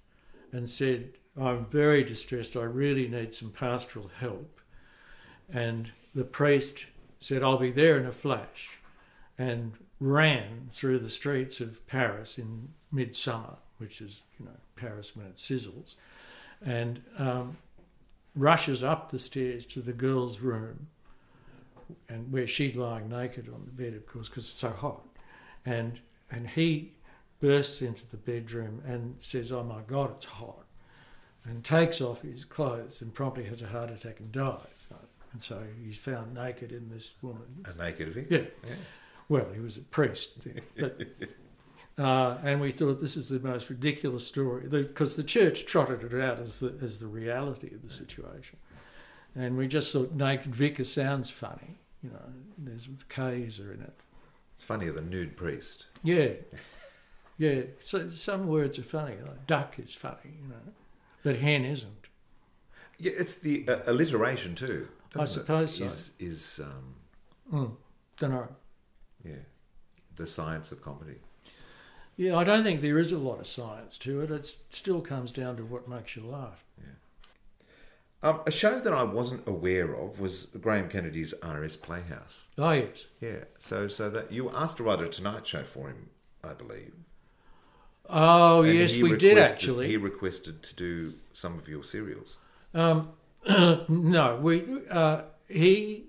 and 0.53 0.69
said, 0.69 1.15
I'm 1.41 1.67
very 1.67 2.05
distressed, 2.05 2.57
I 2.57 2.63
really 2.63 3.09
need 3.09 3.35
some 3.35 3.51
pastoral 3.51 4.11
help. 4.21 4.61
And 5.53 5.91
the 6.15 6.25
priest 6.25 6.87
said, 7.19 7.43
I'll 7.43 7.59
be 7.59 7.73
there 7.73 7.99
in 7.99 8.07
a 8.07 8.13
flash, 8.13 8.79
and 9.37 9.73
ran 9.99 10.69
through 10.71 10.99
the 11.01 11.11
streets 11.11 11.61
of 11.61 11.85
Paris 11.87 12.39
in 12.39 12.69
midsummer, 12.93 13.57
which 13.79 14.01
is, 14.01 14.23
you 14.39 14.47
know, 14.47 14.53
Paris 14.77 15.17
when 15.17 15.27
it 15.27 15.37
sizzles, 15.37 15.95
and 16.65 17.03
um, 17.19 17.57
rushes 18.37 18.85
up 18.85 19.11
the 19.11 19.19
stairs 19.19 19.65
to 19.67 19.81
the 19.81 19.93
girl's 19.93 20.41
room, 20.41 20.89
and 22.09 22.33
where 22.33 22.47
she's 22.47 22.77
lying 22.77 23.09
naked 23.09 23.49
on 23.49 23.65
the 23.65 23.73
bed, 23.73 23.95
of 23.95 24.07
course, 24.07 24.29
because 24.29 24.49
it's 24.49 24.59
so 24.59 24.71
hot, 24.71 25.05
and 25.65 26.01
and 26.31 26.49
he 26.49 26.93
bursts 27.41 27.83
into 27.83 28.03
the 28.11 28.17
bedroom 28.17 28.83
and 28.87 29.17
says, 29.21 29.53
"Oh 29.53 29.63
my 29.63 29.81
God, 29.87 30.13
it's 30.17 30.25
hot," 30.25 30.65
and 31.45 31.65
takes 31.65 32.01
off 32.01 32.23
his 32.23 32.45
clothes 32.45 33.03
and 33.03 33.13
promptly 33.13 33.45
has 33.45 33.63
a 33.63 33.67
heart 33.67 33.91
attack 33.91 34.21
and 34.21 34.33
dies. 34.33 34.69
And 35.35 35.43
so 35.43 35.61
he's 35.85 35.99
found 35.99 36.33
naked 36.33 36.71
in 36.71 36.89
this 36.89 37.11
woman. 37.21 37.67
A 37.67 37.77
naked 37.77 38.15
vicar. 38.15 38.35
Yeah. 38.35 38.69
Yeah. 38.69 38.75
Well, 39.29 39.47
he 39.53 39.61
was 39.61 39.77
a 39.77 39.81
priest. 39.81 40.31
But, 40.77 41.01
uh, 41.99 42.39
and 42.45 42.61
we 42.61 42.71
thought 42.71 43.01
this 43.01 43.17
is 43.17 43.31
the 43.31 43.41
most 43.41 43.69
ridiculous 43.69 44.25
story 44.25 44.69
because 44.69 45.17
the 45.17 45.25
church 45.25 45.67
trotted 45.67 46.05
it 46.05 46.21
out 46.23 46.39
as 46.39 46.61
the, 46.61 46.79
as 46.81 47.01
the 47.01 47.09
reality 47.09 47.75
of 47.75 47.83
the 47.83 47.93
situation. 47.93 48.59
And 49.35 49.57
we 49.57 49.67
just 49.67 49.93
thought 49.93 50.13
naked 50.13 50.55
vicar 50.55 50.85
sounds 50.85 51.31
funny. 51.31 51.81
You 52.01 52.11
know, 52.11 52.33
there's 52.57 52.89
K's 53.09 53.59
are 53.59 53.73
in 53.73 53.81
it. 53.81 53.95
It's 54.55 54.65
funnier 54.65 54.93
than 54.93 55.11
nude 55.11 55.37
priest. 55.37 55.87
Yeah. 56.03 56.31
Yeah. 57.39 57.63
So 57.81 58.09
some 58.09 58.47
words 58.47 58.79
are 58.79 58.83
funny. 58.85 59.17
Like 59.27 59.47
duck 59.47 59.79
is 59.79 59.95
funny, 59.95 60.39
you 60.43 60.49
know, 60.49 60.73
but 61.23 61.37
hen 61.37 61.65
isn't. 61.65 62.07
Yeah, 62.99 63.13
it's 63.19 63.35
the 63.37 63.67
uh, 63.69 63.79
alliteration 63.87 64.55
too. 64.55 64.89
I 65.15 65.19
doesn't 65.19 65.41
it? 65.41 65.43
suppose 65.45 65.75
so. 65.77 65.85
Is 65.85 66.11
is 66.19 66.61
um, 66.63 66.95
Mm, 67.53 67.77
don't 68.19 68.31
know. 68.31 68.49
yeah, 69.25 69.43
the 70.17 70.27
science 70.27 70.71
of 70.73 70.81
comedy. 70.81 71.17
Yeah, 72.17 72.37
I 72.37 72.45
don't 72.45 72.63
think 72.63 72.81
there 72.81 72.99
is 72.99 73.11
a 73.13 73.19
lot 73.19 73.41
of 73.41 73.47
science 73.49 73.99
to 73.99 74.21
it. 74.21 74.31
It 74.31 74.47
still 74.71 75.01
comes 75.01 75.33
down 75.33 75.57
to 75.57 75.65
what 75.65 75.89
makes 75.89 76.15
you 76.15 76.25
laugh. 76.25 76.65
Um, 78.25 78.41
a 78.47 78.51
show 78.51 78.81
that 78.81 78.93
I 78.95 79.03
wasn't 79.03 79.47
aware 79.47 79.93
of 79.93 80.19
was 80.19 80.47
Graham 80.59 80.89
Kennedy's 80.89 81.35
RS 81.47 81.77
Playhouse. 81.77 82.45
Oh 82.57 82.71
yes. 82.71 83.05
Yeah. 83.21 83.45
So 83.59 83.87
so 83.87 84.09
that 84.09 84.33
you 84.33 84.45
were 84.45 84.57
asked 84.57 84.79
to 84.79 84.83
write 84.83 85.01
a 85.01 85.09
Tonight 85.09 85.47
Show 85.47 85.63
for 85.63 85.89
him, 85.89 86.09
I 86.43 86.55
believe. 86.55 86.95
Oh 88.09 88.63
And 88.63 88.79
yes, 88.79 88.97
we 88.97 89.15
did 89.19 89.37
actually. 89.37 89.89
He 89.89 89.99
requested 89.99 90.63
to 90.63 90.75
do 90.75 91.15
some 91.35 91.59
of 91.59 91.69
your 91.69 91.85
serials. 91.85 92.39
Um, 92.73 93.11
no, 93.47 94.39
we 94.41 94.65
uh, 94.91 95.23
he 95.47 96.05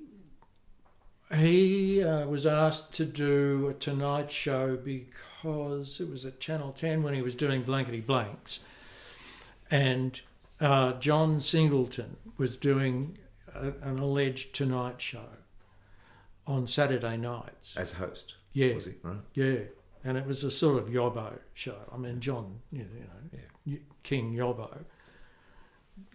he 1.36 2.02
uh, 2.02 2.28
was 2.28 2.46
asked 2.46 2.94
to 2.94 3.06
do 3.06 3.68
a 3.68 3.74
Tonight 3.74 4.32
Show 4.32 4.78
because 4.78 6.00
it 6.00 6.10
was 6.10 6.26
at 6.26 6.40
Channel 6.40 6.72
Ten 6.72 7.04
when 7.04 7.14
he 7.14 7.22
was 7.22 7.36
doing 7.36 7.64
Blankety 7.64 8.00
Blanks, 8.00 8.60
and 9.70 10.22
uh, 10.66 10.94
John 11.00 11.40
Singleton 11.40 12.18
was 12.38 12.56
doing 12.56 13.18
a, 13.54 13.68
an 13.82 14.00
alleged 14.00 14.54
Tonight 14.56 15.00
Show 15.02 15.28
on 16.48 16.68
Saturday 16.68 17.18
nights 17.18 17.76
As 17.78 17.94
host, 17.94 18.36
Yeah, 18.54 18.74
was 18.74 18.86
he? 18.86 18.94
Right. 19.02 19.18
Yeah, 19.34 19.58
and 20.04 20.18
it 20.18 20.26
was 20.26 20.44
a 20.44 20.52
sort 20.52 20.78
of 20.82 20.90
yobbo 20.90 21.40
show. 21.54 21.78
I 21.94 21.98
mean, 21.98 22.20
John, 22.20 22.60
you 22.72 22.80
know, 22.84 23.40
y- 23.66 23.80
King 24.04 24.34
Yobbo, 24.34 24.84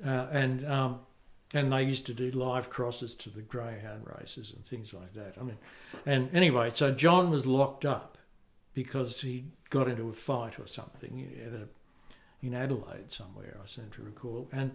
uh, 0.05 0.27
and 0.31 0.67
um, 0.67 1.01
and 1.53 1.73
they 1.73 1.83
used 1.83 2.07
to 2.07 2.15
do 2.15 2.31
live 2.31 2.71
crosses 2.71 3.15
to 3.15 3.31
the 3.31 3.43
greyhound 3.43 4.07
races 4.19 4.53
and 4.55 4.65
things 4.65 4.95
like 4.95 5.13
that. 5.15 5.35
I 5.41 5.43
mean, 5.43 5.59
and 6.07 6.29
anyway, 6.35 6.71
so 6.73 6.93
John 6.93 7.31
was 7.31 7.47
locked 7.47 7.85
up 7.85 8.19
because 8.73 9.21
he 9.21 9.47
got 9.71 9.89
into 9.89 10.09
a 10.09 10.13
fight 10.13 10.59
or 10.61 10.67
something 10.69 11.29
at 11.45 11.53
a, 11.53 11.69
in 12.43 12.55
Adelaide 12.55 13.13
somewhere. 13.13 13.59
I 13.63 13.67
seem 13.67 13.91
to 13.97 14.03
recall, 14.03 14.49
and 14.53 14.73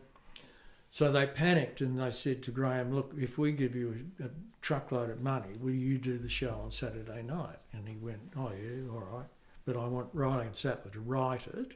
so 0.89 1.11
they 1.11 1.25
panicked 1.25 1.81
and 1.81 1.99
they 1.99 2.11
said 2.11 2.43
to 2.43 2.51
Graham, 2.51 2.93
"Look, 2.93 3.13
if 3.17 3.37
we 3.37 3.51
give 3.51 3.75
you 3.75 4.05
a, 4.19 4.25
a 4.25 4.29
truckload 4.61 5.09
of 5.09 5.21
money, 5.21 5.57
will 5.59 5.73
you 5.73 5.97
do 5.97 6.17
the 6.17 6.29
show 6.29 6.61
on 6.63 6.71
Saturday 6.71 7.21
night?" 7.23 7.57
And 7.73 7.87
he 7.87 7.95
went, 7.95 8.31
"Oh 8.37 8.51
yeah, 8.51 8.89
all 8.91 8.99
right, 8.99 9.27
but 9.65 9.77
I 9.77 9.87
want 9.87 10.09
Reilly 10.13 10.45
and 10.45 10.55
Sattler 10.55 10.91
to 10.91 10.99
write 10.99 11.47
it, 11.47 11.73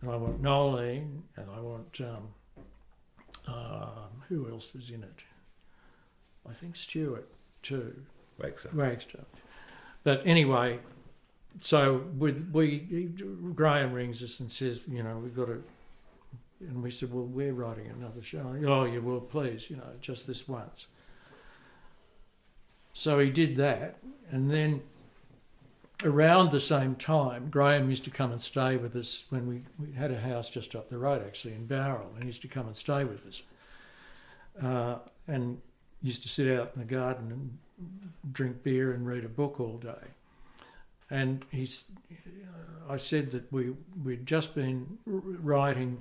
and 0.00 0.10
I 0.10 0.16
want 0.16 0.40
Noeline, 0.40 1.24
and 1.36 1.50
I 1.50 1.60
want 1.60 2.00
um, 2.00 2.28
um, 3.46 4.22
who 4.28 4.48
else 4.50 4.72
was 4.74 4.90
in 4.90 5.02
it? 5.02 5.24
I 6.48 6.52
think 6.52 6.76
Stuart 6.76 7.28
too. 7.62 8.02
Wagster. 8.40 8.72
Wagster. 8.74 9.24
But 10.04 10.22
anyway, 10.24 10.80
so 11.60 12.04
with 12.18 12.50
we 12.52 13.08
Graham 13.54 13.92
rings 13.92 14.22
us 14.22 14.40
and 14.40 14.50
says, 14.50 14.88
you 14.88 15.02
know, 15.02 15.16
we've 15.18 15.36
got 15.36 15.46
to, 15.46 15.62
and 16.60 16.82
we 16.82 16.90
said, 16.90 17.12
well, 17.12 17.24
we're 17.24 17.52
writing 17.52 17.88
another 17.88 18.22
show. 18.22 18.54
Oh, 18.66 18.84
yeah, 18.84 18.98
well, 18.98 19.20
please, 19.20 19.70
you 19.70 19.76
know, 19.76 19.84
just 20.00 20.26
this 20.26 20.48
once. 20.48 20.86
So 22.94 23.18
he 23.18 23.30
did 23.30 23.56
that, 23.56 23.98
and 24.30 24.50
then 24.50 24.82
around 26.04 26.50
the 26.50 26.60
same 26.60 26.94
time, 26.94 27.48
Graham 27.50 27.88
used 27.88 28.04
to 28.04 28.10
come 28.10 28.32
and 28.32 28.40
stay 28.40 28.76
with 28.76 28.94
us 28.96 29.24
when 29.30 29.46
we, 29.46 29.62
we 29.78 29.94
had 29.94 30.10
a 30.10 30.20
house 30.20 30.48
just 30.48 30.74
up 30.74 30.90
the 30.90 30.98
road, 30.98 31.22
actually, 31.26 31.54
in 31.54 31.66
Bowral, 31.66 32.10
and 32.14 32.24
he 32.24 32.26
used 32.26 32.42
to 32.42 32.48
come 32.48 32.66
and 32.66 32.76
stay 32.76 33.04
with 33.04 33.26
us. 33.26 33.42
Uh, 34.62 34.96
and 35.26 35.60
used 36.02 36.22
to 36.22 36.28
sit 36.28 36.58
out 36.58 36.72
in 36.74 36.80
the 36.80 36.86
garden 36.86 37.30
and 37.30 37.58
drink 38.32 38.62
beer 38.62 38.92
and 38.92 39.06
read 39.06 39.24
a 39.24 39.28
book 39.28 39.60
all 39.60 39.78
day. 39.78 40.08
And 41.12 41.44
he's, 41.50 41.84
I 42.88 42.96
said 42.96 43.32
that 43.32 43.52
we, 43.52 43.74
we'd 44.02 44.24
just 44.24 44.54
been 44.54 44.96
writing. 45.04 45.98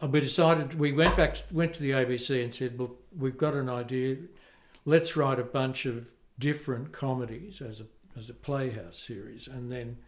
We 0.00 0.20
decided, 0.20 0.78
we 0.78 0.92
went 0.92 1.18
back, 1.18 1.36
went 1.52 1.74
to 1.74 1.82
the 1.82 1.90
ABC 1.90 2.42
and 2.42 2.52
said, 2.52 2.80
look, 2.80 3.04
we've 3.14 3.36
got 3.36 3.52
an 3.52 3.68
idea. 3.68 4.16
Let's 4.86 5.18
write 5.18 5.38
a 5.38 5.44
bunch 5.44 5.84
of 5.84 6.08
different 6.38 6.92
comedies 6.92 7.60
as 7.60 7.82
a, 7.82 7.84
as 8.18 8.30
a 8.30 8.34
playhouse 8.34 8.96
series. 8.96 9.46
And 9.46 9.70
then 9.70 9.98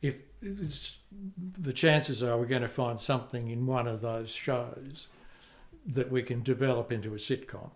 if 0.00 0.16
the 0.40 1.74
chances 1.74 2.22
are 2.22 2.38
we're 2.38 2.46
going 2.46 2.62
to 2.62 2.68
find 2.68 2.98
something 2.98 3.50
in 3.50 3.66
one 3.66 3.86
of 3.86 4.00
those 4.00 4.30
shows 4.30 5.08
that 5.84 6.10
we 6.10 6.22
can 6.22 6.42
develop 6.42 6.90
into 6.90 7.12
a 7.12 7.18
sitcom. 7.18 7.70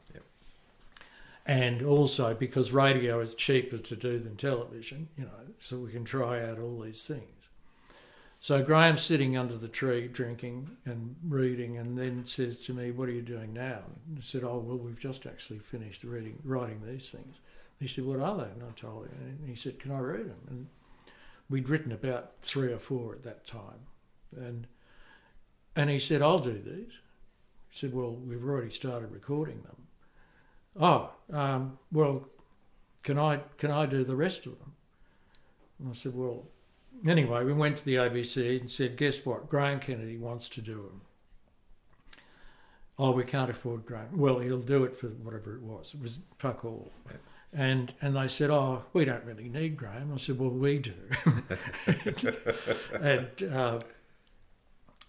And 1.46 1.82
also 1.82 2.34
because 2.34 2.70
radio 2.70 3.20
is 3.20 3.34
cheaper 3.34 3.78
to 3.78 3.96
do 3.96 4.18
than 4.18 4.36
television, 4.36 5.08
you 5.16 5.24
know, 5.24 5.54
so 5.58 5.78
we 5.78 5.90
can 5.90 6.04
try 6.04 6.44
out 6.44 6.58
all 6.58 6.80
these 6.80 7.06
things. 7.06 7.48
So 8.42 8.62
Graham's 8.62 9.02
sitting 9.02 9.36
under 9.36 9.58
the 9.58 9.68
tree 9.68 10.08
drinking 10.08 10.76
and 10.86 11.16
reading, 11.28 11.76
and 11.76 11.98
then 11.98 12.24
says 12.24 12.58
to 12.60 12.72
me, 12.72 12.90
"What 12.90 13.08
are 13.08 13.12
you 13.12 13.20
doing 13.20 13.52
now?" 13.52 13.84
And 14.08 14.18
I 14.18 14.22
said, 14.22 14.44
"Oh, 14.44 14.58
well, 14.58 14.78
we've 14.78 14.98
just 14.98 15.26
actually 15.26 15.58
finished 15.58 16.04
reading, 16.04 16.38
writing 16.42 16.80
these 16.86 17.10
things." 17.10 17.36
He 17.78 17.86
said, 17.86 18.04
"What 18.04 18.20
are 18.20 18.38
they?" 18.38 18.50
And 18.50 18.62
I 18.62 18.70
told 18.72 19.08
him, 19.08 19.18
and 19.20 19.48
he 19.48 19.54
said, 19.54 19.78
"Can 19.78 19.92
I 19.92 19.98
read 19.98 20.30
them?" 20.30 20.40
And 20.48 20.68
we'd 21.50 21.68
written 21.68 21.92
about 21.92 22.36
three 22.40 22.72
or 22.72 22.78
four 22.78 23.14
at 23.14 23.24
that 23.24 23.46
time, 23.46 23.86
and 24.34 24.66
and 25.76 25.90
he 25.90 25.98
said, 25.98 26.22
"I'll 26.22 26.38
do 26.38 26.58
these." 26.58 26.92
He 27.68 27.78
said, 27.78 27.92
"Well, 27.92 28.14
we've 28.14 28.44
already 28.44 28.70
started 28.70 29.12
recording 29.12 29.62
them." 29.62 29.88
Oh, 30.80 31.10
um, 31.30 31.78
well, 31.92 32.26
can 33.02 33.18
I 33.18 33.40
can 33.58 33.70
I 33.70 33.86
do 33.86 34.02
the 34.02 34.16
rest 34.16 34.46
of 34.46 34.58
them? 34.58 34.72
And 35.78 35.90
I 35.90 35.94
said, 35.94 36.14
"Well." 36.14 36.46
Anyway, 37.06 37.44
we 37.44 37.52
went 37.54 37.78
to 37.78 37.84
the 37.84 37.94
ABC 37.94 38.60
and 38.60 38.70
said, 38.70 38.96
"Guess 38.96 39.24
what? 39.24 39.48
Graham 39.48 39.80
Kennedy 39.80 40.16
wants 40.16 40.48
to 40.50 40.60
do 40.60 40.74
them." 40.74 41.02
Oh, 42.98 43.12
we 43.12 43.24
can't 43.24 43.50
afford 43.50 43.86
Graham. 43.86 44.18
Well, 44.18 44.40
he'll 44.40 44.60
do 44.60 44.84
it 44.84 44.94
for 44.94 45.06
whatever 45.06 45.54
it 45.54 45.62
was. 45.62 45.94
It 45.94 46.02
was 46.02 46.18
fuck 46.38 46.64
all. 46.64 46.92
And 47.52 47.92
and 48.00 48.16
they 48.16 48.28
said, 48.28 48.50
"Oh, 48.50 48.84
we 48.92 49.04
don't 49.04 49.24
really 49.24 49.48
need 49.48 49.76
Graham." 49.76 50.12
I 50.12 50.16
said, 50.16 50.38
"Well, 50.38 50.50
we 50.50 50.78
do." 50.78 50.94
and 53.00 53.42
uh, 53.52 53.80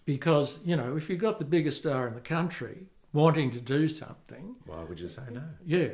because 0.04 0.58
you 0.64 0.76
know, 0.76 0.96
if 0.96 1.08
you've 1.08 1.20
got 1.20 1.38
the 1.38 1.44
biggest 1.44 1.80
star 1.80 2.06
in 2.08 2.14
the 2.14 2.20
country 2.20 2.86
wanting 3.12 3.50
to 3.52 3.60
do 3.60 3.88
something, 3.88 4.56
Why 4.66 4.82
would 4.84 5.00
you 5.00 5.08
say 5.08 5.22
no? 5.30 5.42
yeah. 5.64 5.88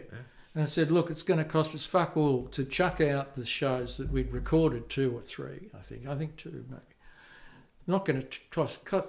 And 0.55 0.63
I 0.63 0.67
said, 0.67 0.91
look, 0.91 1.11
it's 1.11 1.23
going 1.23 1.39
to 1.39 1.45
cost 1.45 1.75
us 1.75 1.85
fuck 1.85 2.17
all 2.17 2.47
to 2.49 2.65
chuck 2.65 3.01
out 3.01 3.37
the 3.37 3.45
shows 3.45 3.97
that 3.99 4.11
we'd 4.11 4.33
recorded 4.33 4.89
two 4.89 5.17
or 5.17 5.21
three, 5.21 5.69
I 5.79 5.83
think. 5.83 6.07
I 6.09 6.17
think 6.17 6.37
two, 6.37 6.65
maybe. 6.69 6.83
Not 7.87 8.05
going 8.05 8.23
to 8.23 8.39
cost, 8.51 8.85
cost 8.85 9.09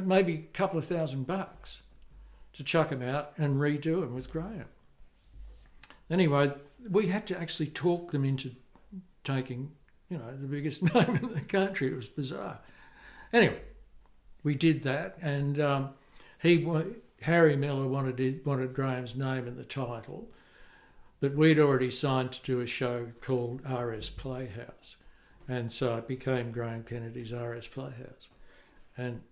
maybe 0.00 0.34
a 0.34 0.56
couple 0.56 0.78
of 0.78 0.86
thousand 0.86 1.26
bucks 1.26 1.82
to 2.54 2.64
chuck 2.64 2.90
them 2.90 3.02
out 3.02 3.32
and 3.36 3.56
redo 3.56 4.00
them 4.00 4.14
with 4.14 4.30
Graham. 4.30 4.66
Anyway, 6.10 6.52
we 6.90 7.08
had 7.08 7.26
to 7.26 7.38
actually 7.38 7.68
talk 7.68 8.12
them 8.12 8.24
into 8.24 8.52
taking, 9.24 9.72
you 10.08 10.18
know, 10.18 10.36
the 10.40 10.46
biggest 10.46 10.82
name 10.94 11.16
in 11.22 11.34
the 11.34 11.40
country. 11.40 11.88
It 11.88 11.96
was 11.96 12.08
bizarre. 12.08 12.58
Anyway, 13.32 13.60
we 14.42 14.54
did 14.54 14.82
that, 14.84 15.16
and 15.20 15.60
um, 15.60 15.90
he 16.40 16.58
Harry 17.22 17.56
Miller 17.56 17.86
wanted 17.86 18.20
it, 18.20 18.46
wanted 18.46 18.74
Graham's 18.74 19.14
name 19.14 19.46
in 19.46 19.56
the 19.56 19.64
title, 19.64 20.28
but 21.20 21.34
we'd 21.34 21.58
already 21.58 21.90
signed 21.90 22.32
to 22.32 22.42
do 22.42 22.60
a 22.60 22.66
show 22.66 23.08
called 23.20 23.62
RS 23.68 24.10
Playhouse, 24.10 24.96
and 25.48 25.72
so 25.72 25.96
it 25.96 26.08
became 26.08 26.52
Graham 26.52 26.84
Kennedy's 26.84 27.32
RS 27.32 27.66
Playhouse, 27.68 28.28
and 28.96 29.22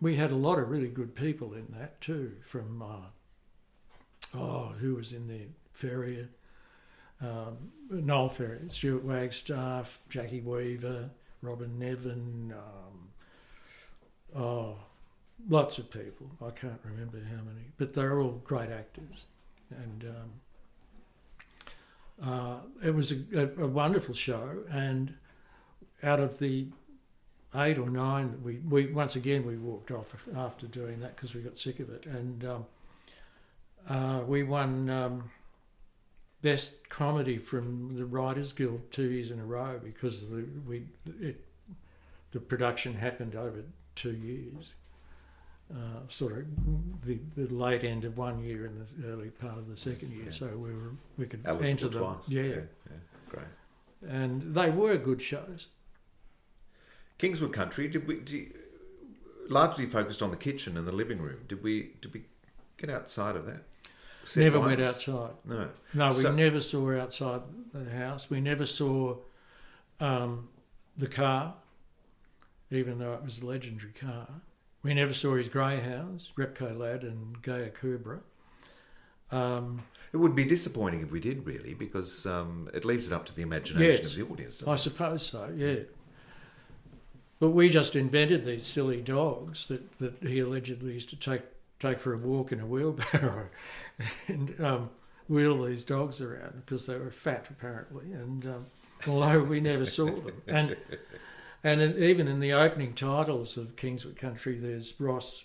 we 0.00 0.16
had 0.16 0.30
a 0.30 0.36
lot 0.36 0.58
of 0.58 0.70
really 0.70 0.88
good 0.88 1.14
people 1.14 1.52
in 1.52 1.66
that 1.78 2.00
too, 2.00 2.36
from 2.44 2.82
uh, 2.82 4.36
oh, 4.38 4.72
who 4.80 4.94
was 4.94 5.12
in 5.12 5.28
there? 5.28 5.48
Ferrier, 5.72 6.28
um, 7.20 7.72
Noel 7.90 8.28
Ferrier, 8.28 8.68
Stuart 8.68 9.04
Wagstaff, 9.04 9.98
Jacki 10.10 10.42
Weaver, 10.42 11.10
Robyn 11.42 11.78
Nevin, 11.78 12.54
um, 12.56 14.40
oh, 14.40 14.76
lots 15.48 15.78
of 15.78 15.90
people. 15.90 16.30
I 16.44 16.50
can't 16.50 16.80
remember 16.84 17.18
how 17.18 17.42
many, 17.42 17.72
but 17.78 17.94
they're 17.94 18.20
all 18.20 18.40
great 18.44 18.70
actors. 18.70 19.26
And 19.70 20.04
um, 22.20 22.28
uh, 22.28 22.56
it 22.84 22.94
was 22.94 23.12
a, 23.12 23.16
a, 23.34 23.64
a, 23.64 23.66
wonderful 23.66 24.14
show. 24.14 24.64
And 24.70 25.14
out 26.02 26.20
of 26.20 26.38
the 26.38 26.66
eight 27.54 27.78
or 27.78 27.88
nine, 27.88 28.40
we, 28.42 28.58
we 28.58 28.86
once 28.92 29.16
again 29.16 29.46
we 29.46 29.56
walked 29.56 29.90
off 29.90 30.14
after 30.36 30.66
doing 30.66 31.00
that 31.00 31.16
because 31.16 31.34
we 31.34 31.40
got 31.40 31.56
sick 31.56 31.80
of 31.80 31.90
it. 31.90 32.06
And 32.06 32.44
um, 32.44 32.66
uh, 33.88 34.22
we 34.26 34.42
won 34.42 34.90
um, 34.90 35.30
best 36.42 36.88
comedy 36.88 37.38
from 37.38 37.96
the 37.96 38.04
Writers 38.04 38.52
Guild 38.52 38.90
two 38.90 39.10
years 39.10 39.30
in 39.30 39.40
a 39.40 39.44
row 39.44 39.80
because 39.82 40.28
the, 40.28 40.46
we 40.66 40.84
it, 41.20 41.44
the 42.32 42.40
production 42.40 42.94
happened 42.94 43.34
over 43.34 43.64
two 43.94 44.12
years. 44.12 44.74
Uh, 45.72 46.00
sort 46.08 46.32
of 46.32 46.46
the, 47.06 47.20
the 47.36 47.46
late 47.54 47.84
end 47.84 48.04
of 48.04 48.18
one 48.18 48.42
year 48.42 48.66
and 48.66 48.84
the 48.98 49.08
early 49.08 49.30
part 49.30 49.56
of 49.56 49.68
the 49.68 49.76
second 49.76 50.10
year, 50.10 50.24
yeah. 50.24 50.30
so 50.32 50.48
we 50.48 50.72
were 50.72 50.94
we 51.16 51.26
could 51.26 51.40
Eligible 51.44 51.70
enter 51.70 51.88
them. 51.88 52.02
Twice. 52.02 52.28
Yeah. 52.28 52.42
yeah, 52.42 52.48
yeah, 52.48 52.96
great. 53.28 53.44
And 54.08 54.52
they 54.52 54.68
were 54.68 54.96
good 54.96 55.22
shows. 55.22 55.68
Kingswood 57.18 57.52
Country 57.52 57.86
did 57.86 58.08
we 58.08 58.16
did, 58.16 58.52
largely 59.48 59.86
focused 59.86 60.22
on 60.22 60.32
the 60.32 60.36
kitchen 60.36 60.76
and 60.76 60.88
the 60.88 60.92
living 60.92 61.20
room. 61.20 61.44
Did 61.46 61.62
we 61.62 61.92
did 62.00 62.14
we 62.14 62.24
get 62.76 62.90
outside 62.90 63.36
of 63.36 63.46
that? 63.46 63.62
Set 64.24 64.42
never 64.42 64.58
went 64.58 64.80
outside. 64.80 65.30
No, 65.44 65.68
no, 65.94 66.08
we 66.08 66.14
so, 66.14 66.32
never 66.32 66.60
saw 66.60 66.98
outside 66.98 67.42
the 67.72 67.90
house. 67.90 68.28
We 68.28 68.40
never 68.40 68.66
saw 68.66 69.18
um, 70.00 70.48
the 70.96 71.06
car, 71.06 71.54
even 72.72 72.98
though 72.98 73.14
it 73.14 73.22
was 73.22 73.38
a 73.40 73.46
legendary 73.46 73.92
car. 73.92 74.26
We 74.82 74.94
never 74.94 75.12
saw 75.12 75.36
his 75.36 75.48
greyhounds, 75.48 76.32
Repco 76.36 76.76
Lad 76.76 77.02
and 77.02 77.40
Gaia 77.42 77.68
Cobra. 77.68 78.20
Um, 79.30 79.82
it 80.12 80.16
would 80.16 80.34
be 80.34 80.44
disappointing 80.44 81.02
if 81.02 81.12
we 81.12 81.20
did, 81.20 81.46
really, 81.46 81.74
because 81.74 82.26
um, 82.26 82.68
it 82.74 82.84
leaves 82.84 83.06
it 83.06 83.12
up 83.12 83.26
to 83.26 83.34
the 83.34 83.42
imagination 83.42 84.04
yes, 84.04 84.12
of 84.12 84.16
the 84.16 84.32
audience. 84.32 84.62
I 84.66 84.74
it? 84.74 84.78
suppose 84.78 85.24
so. 85.24 85.52
Yeah. 85.54 85.80
But 87.38 87.50
we 87.50 87.68
just 87.68 87.94
invented 87.94 88.44
these 88.44 88.66
silly 88.66 89.00
dogs 89.00 89.66
that, 89.66 89.98
that 89.98 90.22
he 90.22 90.40
allegedly 90.40 90.94
used 90.94 91.10
to 91.10 91.16
take 91.16 91.42
take 91.78 91.98
for 91.98 92.12
a 92.12 92.18
walk 92.18 92.52
in 92.52 92.60
a 92.60 92.66
wheelbarrow 92.66 93.48
and 94.28 94.60
um, 94.60 94.90
wheel 95.28 95.64
these 95.64 95.82
dogs 95.82 96.20
around 96.20 96.62
because 96.66 96.84
they 96.84 96.98
were 96.98 97.10
fat 97.10 97.46
apparently. 97.48 98.12
And 98.12 98.44
um, 98.44 98.66
although 99.06 99.42
we 99.42 99.60
never 99.60 99.86
saw 99.86 100.04
them, 100.04 100.42
and 100.46 100.76
and 101.62 101.80
in, 101.80 102.02
even 102.02 102.26
in 102.28 102.40
the 102.40 102.52
opening 102.52 102.94
titles 102.94 103.56
of 103.56 103.76
Kingswood 103.76 104.16
Country, 104.16 104.58
there's 104.58 104.98
Ross 104.98 105.44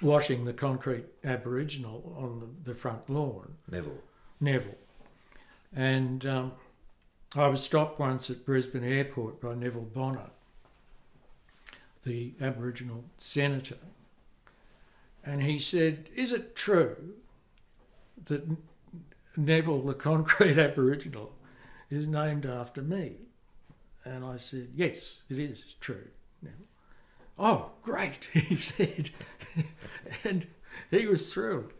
washing 0.00 0.44
the 0.44 0.52
concrete 0.52 1.06
Aboriginal 1.24 2.16
on 2.16 2.40
the, 2.40 2.70
the 2.70 2.74
front 2.74 3.08
lawn. 3.08 3.54
Neville. 3.70 4.02
Neville. 4.40 4.78
And 5.74 6.24
um, 6.26 6.52
I 7.36 7.46
was 7.48 7.62
stopped 7.62 7.98
once 7.98 8.30
at 8.30 8.44
Brisbane 8.44 8.84
Airport 8.84 9.40
by 9.40 9.54
Neville 9.54 9.82
Bonner, 9.82 10.30
the 12.04 12.34
Aboriginal 12.40 13.04
senator. 13.18 13.78
And 15.24 15.42
he 15.42 15.58
said, 15.58 16.08
Is 16.14 16.32
it 16.32 16.56
true 16.56 17.14
that 18.24 18.48
Neville, 19.36 19.82
the 19.82 19.94
concrete 19.94 20.58
Aboriginal, 20.58 21.32
is 21.90 22.06
named 22.06 22.46
after 22.46 22.82
me? 22.82 23.27
And 24.04 24.24
I 24.24 24.36
said, 24.36 24.68
Yes, 24.74 25.22
it 25.28 25.38
is 25.38 25.74
true. 25.80 26.08
Neville. 26.42 26.58
Oh, 27.38 27.72
great, 27.82 28.28
he 28.32 28.56
said. 28.56 29.10
and 30.24 30.46
he 30.90 31.06
was 31.06 31.32
thrilled 31.32 31.72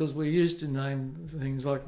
because 0.00 0.14
we 0.14 0.30
used 0.30 0.60
to 0.60 0.66
name 0.66 1.28
things 1.38 1.66
like 1.66 1.82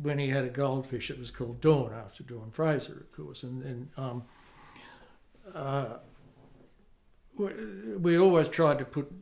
when 0.00 0.18
he 0.18 0.28
had 0.30 0.44
a 0.44 0.48
goldfish, 0.48 1.10
it 1.10 1.18
was 1.18 1.30
called 1.30 1.60
Dawn 1.60 1.92
after 1.92 2.22
Dawn 2.22 2.50
Fraser, 2.50 2.94
of 2.94 3.12
course, 3.12 3.42
and, 3.42 3.62
and 3.62 3.88
um, 3.98 4.22
uh, 5.54 5.98
we 7.36 8.18
always 8.18 8.48
tried 8.48 8.78
to 8.78 8.84
put 8.84 9.12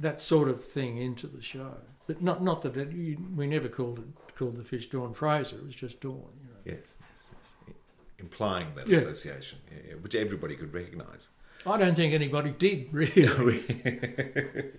that 0.00 0.20
sort 0.20 0.48
of 0.48 0.64
thing 0.64 0.98
into 0.98 1.26
the 1.26 1.42
show, 1.42 1.74
but 2.06 2.22
not 2.22 2.42
not 2.42 2.62
that 2.62 2.76
it, 2.76 2.88
we 3.36 3.46
never 3.46 3.68
called 3.68 3.98
it 3.98 4.34
called 4.36 4.56
the 4.56 4.64
fish 4.64 4.88
Dawn 4.88 5.14
Fraser. 5.14 5.56
It 5.56 5.64
was 5.64 5.74
just 5.74 6.00
Dawn. 6.00 6.14
You 6.14 6.48
know. 6.48 6.76
Yes, 6.78 6.96
yes. 7.12 7.30
Implying 8.18 8.68
that 8.76 8.88
Yeah. 8.88 8.98
association, 8.98 9.58
yeah, 9.70 9.78
yeah, 9.90 9.94
which 9.94 10.14
everybody 10.14 10.56
could 10.56 10.72
recognise. 10.74 11.28
I 11.64 11.76
don't 11.78 11.94
think 11.94 12.14
anybody 12.14 12.50
did 12.50 12.88
really. 12.92 13.60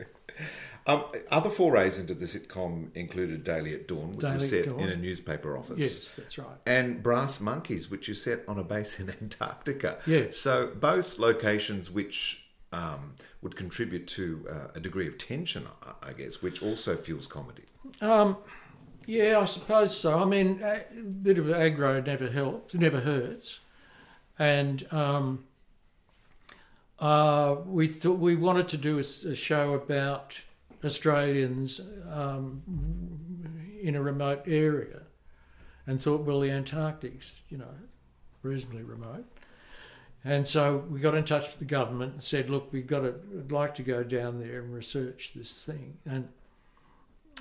Um, 0.86 1.04
other 1.32 1.50
forays 1.50 2.00
into 2.00 2.14
the 2.14 2.24
sitcom 2.26 2.96
included 2.96 3.44
Daily 3.44 3.74
at 3.74 3.90
Dawn, 3.90 4.12
which 4.14 4.20
Daily 4.22 4.34
was 4.36 4.50
set 4.50 4.66
Dawn. 4.68 4.80
in 4.80 4.88
a 4.90 4.96
newspaper 4.96 5.58
office. 5.58 5.78
Yes, 5.78 6.16
that's 6.16 6.38
right. 6.38 6.56
And 6.66 7.04
Brass 7.04 7.42
Monkeys, 7.42 7.92
which 7.92 8.08
is 8.08 8.24
set 8.24 8.46
on 8.48 8.58
a 8.58 8.64
base 8.64 8.98
in 8.98 9.10
Antarctica. 9.22 9.98
Yes. 10.08 10.38
So 10.38 10.68
both 10.80 11.20
locations 11.20 11.92
which 11.92 12.46
um, 12.72 13.16
would 13.42 13.58
contribute 13.58 14.08
to 14.08 14.48
uh, 14.50 14.54
a 14.76 14.80
degree 14.80 15.10
of 15.10 15.18
tension, 15.18 15.68
I- 15.84 16.10
I 16.12 16.14
guess, 16.14 16.42
which 16.42 16.64
also 16.64 16.96
fuels 16.96 17.28
comedy. 17.28 17.64
Um, 18.00 18.38
yeah, 19.08 19.40
I 19.40 19.46
suppose 19.46 19.98
so. 19.98 20.20
I 20.20 20.26
mean, 20.26 20.62
a 20.62 20.84
bit 21.02 21.40
of 21.40 21.46
aggro 21.46 22.06
never 22.06 22.30
helps, 22.30 22.76
never 22.76 23.00
hurts, 23.00 23.60
and 24.38 24.86
um, 24.94 25.46
uh, 27.00 27.56
we 27.66 27.88
thought 27.88 28.20
we 28.20 28.36
wanted 28.36 28.68
to 28.68 28.78
do 28.78 29.00
a 29.00 29.04
show 29.04 29.74
about 29.74 30.42
Australians 30.84 31.82
um, 32.12 32.62
in 33.82 33.96
a 33.96 34.02
remote 34.02 34.44
area, 34.46 35.02
and 35.88 36.00
thought, 36.00 36.22
well, 36.22 36.42
the 36.42 36.52
Antarctic's, 36.52 37.42
you 37.50 37.58
know, 37.58 37.74
reasonably 38.44 38.84
remote. 38.84 39.26
And 40.26 40.46
so 40.46 40.84
we 40.90 41.00
got 41.00 41.16
in 41.16 41.24
touch 41.24 41.48
with 41.48 41.60
the 41.60 41.66
government 41.66 42.14
and 42.14 42.24
said, 42.24 42.50
look, 42.50 42.74
we've 42.74 42.88
got 42.88 43.02
to, 43.02 43.16
would 43.32 43.52
like 43.52 43.76
to 43.76 43.84
go 43.84 44.04
down 44.04 44.40
there 44.40 44.60
and 44.60 44.74
research 44.74 45.32
this 45.34 45.64
thing. 45.64 46.00
And 46.06 46.28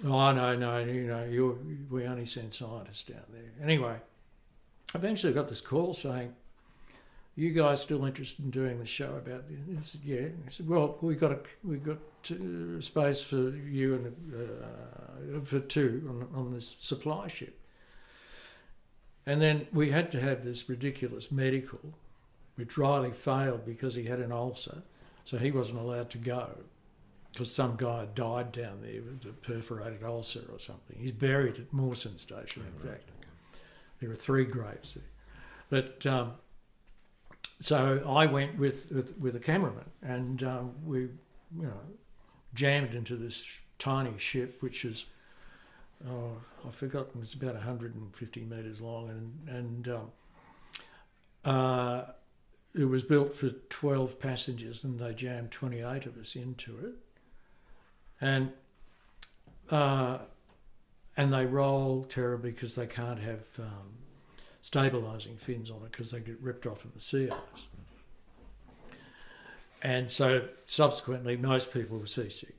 Oh 0.04 0.32
no, 0.32 0.54
no, 0.54 0.78
you 0.78 1.06
know, 1.06 1.24
you 1.24 1.86
we 1.90 2.06
only 2.06 2.26
send 2.26 2.52
scientists 2.52 3.04
down 3.04 3.24
there. 3.32 3.52
Anyway, 3.62 3.96
eventually 4.94 5.32
I 5.32 5.34
got 5.34 5.48
this 5.48 5.62
call 5.62 5.94
saying, 5.94 6.34
"You 7.34 7.52
guys 7.52 7.80
still 7.80 8.04
interested 8.04 8.44
in 8.44 8.50
doing 8.50 8.78
the 8.78 8.86
show 8.86 9.14
about 9.14 9.48
this?" 9.48 9.58
I 9.78 9.82
said, 9.82 10.00
"Yeah." 10.04 10.28
I 10.46 10.50
said, 10.50 10.68
"Well, 10.68 10.98
we 11.00 11.14
got 11.14 11.32
a 11.32 11.38
we 11.64 11.78
got 11.78 11.98
uh, 12.30 12.80
space 12.80 13.22
for 13.22 13.50
you 13.50 13.94
and 13.94 14.06
uh, 14.34 15.40
for 15.44 15.60
two 15.60 16.06
on 16.08 16.38
on 16.38 16.52
this 16.52 16.76
supply 16.78 17.28
ship." 17.28 17.58
And 19.24 19.40
then 19.40 19.66
we 19.72 19.90
had 19.90 20.12
to 20.12 20.20
have 20.20 20.44
this 20.44 20.68
ridiculous 20.68 21.32
medical, 21.32 21.94
which 22.56 22.76
Reilly 22.76 23.12
failed 23.12 23.64
because 23.64 23.94
he 23.94 24.04
had 24.04 24.20
an 24.20 24.30
ulcer, 24.30 24.82
so 25.24 25.38
he 25.38 25.50
wasn't 25.50 25.78
allowed 25.78 26.10
to 26.10 26.18
go 26.18 26.50
because 27.36 27.52
some 27.52 27.76
guy 27.76 28.06
died 28.14 28.50
down 28.50 28.80
there 28.80 29.02
with 29.02 29.22
a 29.26 29.34
perforated 29.46 30.02
ulcer 30.02 30.40
or 30.50 30.58
something. 30.58 30.96
He's 30.98 31.12
buried 31.12 31.58
at 31.58 31.70
Mawson 31.70 32.16
Station, 32.16 32.64
in 32.64 32.88
fact. 32.88 33.10
There 34.00 34.10
are 34.10 34.14
three 34.14 34.46
graves 34.46 34.94
there. 34.94 35.04
But 35.68 36.06
um, 36.06 36.32
so 37.60 38.02
I 38.08 38.24
went 38.24 38.58
with, 38.58 38.90
with, 38.90 39.18
with 39.18 39.36
a 39.36 39.38
cameraman 39.38 39.84
and 40.00 40.42
um, 40.44 40.72
we, 40.82 41.00
you 41.00 41.10
know, 41.66 41.80
jammed 42.54 42.94
into 42.94 43.16
this 43.16 43.46
tiny 43.78 44.16
ship, 44.16 44.62
which 44.62 44.86
is, 44.86 45.04
oh, 46.08 46.38
I've 46.66 46.74
forgotten, 46.74 47.20
it's 47.20 47.34
about 47.34 47.52
150 47.52 48.44
metres 48.44 48.80
long 48.80 49.10
and, 49.10 49.54
and 49.54 49.88
um, 49.88 50.10
uh, 51.44 52.02
it 52.74 52.86
was 52.86 53.02
built 53.02 53.34
for 53.34 53.50
12 53.50 54.18
passengers 54.18 54.84
and 54.84 54.98
they 54.98 55.12
jammed 55.12 55.50
28 55.50 56.06
of 56.06 56.16
us 56.16 56.34
into 56.34 56.78
it 56.78 56.94
and 58.20 58.52
uh, 59.70 60.18
and 61.16 61.32
they 61.32 61.46
roll 61.46 62.04
terribly 62.04 62.50
because 62.50 62.74
they 62.74 62.86
can't 62.86 63.20
have 63.20 63.44
um, 63.58 63.94
stabilising 64.62 65.38
fins 65.38 65.70
on 65.70 65.78
it 65.78 65.92
because 65.92 66.10
they 66.10 66.20
get 66.20 66.40
ripped 66.40 66.66
off 66.66 66.84
in 66.84 66.90
the 66.94 67.00
sea 67.00 67.30
ice. 67.30 67.66
And 69.82 70.10
so 70.10 70.48
subsequently, 70.66 71.36
most 71.36 71.72
people 71.72 71.98
were 71.98 72.06
seasick. 72.06 72.54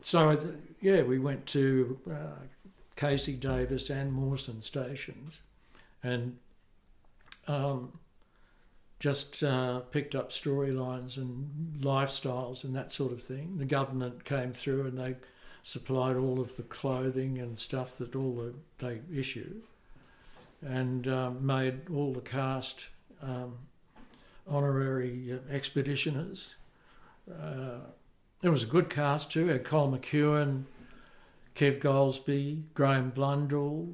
So 0.00 0.38
yeah, 0.80 1.02
we 1.02 1.18
went 1.18 1.46
to 1.46 1.98
uh, 2.10 2.44
Casey 2.96 3.34
Davis 3.34 3.90
and 3.90 4.12
Mawson 4.12 4.62
stations, 4.62 5.40
and 6.02 6.38
um, 7.48 7.98
just 8.98 9.42
uh, 9.42 9.80
picked 9.80 10.14
up 10.14 10.30
storylines 10.30 11.16
and 11.16 11.80
lifestyles 11.80 12.64
and 12.64 12.74
that 12.74 12.92
sort 12.92 13.12
of 13.12 13.22
thing. 13.22 13.58
The 13.58 13.64
government 13.64 14.24
came 14.24 14.52
through 14.52 14.86
and 14.86 14.98
they 14.98 15.16
supplied 15.62 16.16
all 16.16 16.40
of 16.40 16.56
the 16.56 16.62
clothing 16.62 17.38
and 17.38 17.58
stuff 17.58 17.98
that 17.98 18.14
all 18.14 18.34
the, 18.34 18.54
they 18.78 19.00
issue, 19.12 19.56
and 20.62 21.08
um, 21.08 21.44
made 21.44 21.90
all 21.92 22.12
the 22.12 22.20
cast 22.20 22.86
um, 23.20 23.54
honorary 24.46 25.32
uh, 25.32 25.52
expeditioners. 25.52 26.46
Uh, 27.28 27.80
it 28.42 28.48
was 28.48 28.62
a 28.62 28.66
good 28.66 28.88
cast 28.88 29.32
too. 29.32 29.48
Had 29.48 29.64
Cole 29.64 29.90
McEwen, 29.90 30.64
Kev 31.56 31.80
Golsby, 31.80 32.62
Graham 32.72 33.10
Blundell, 33.10 33.88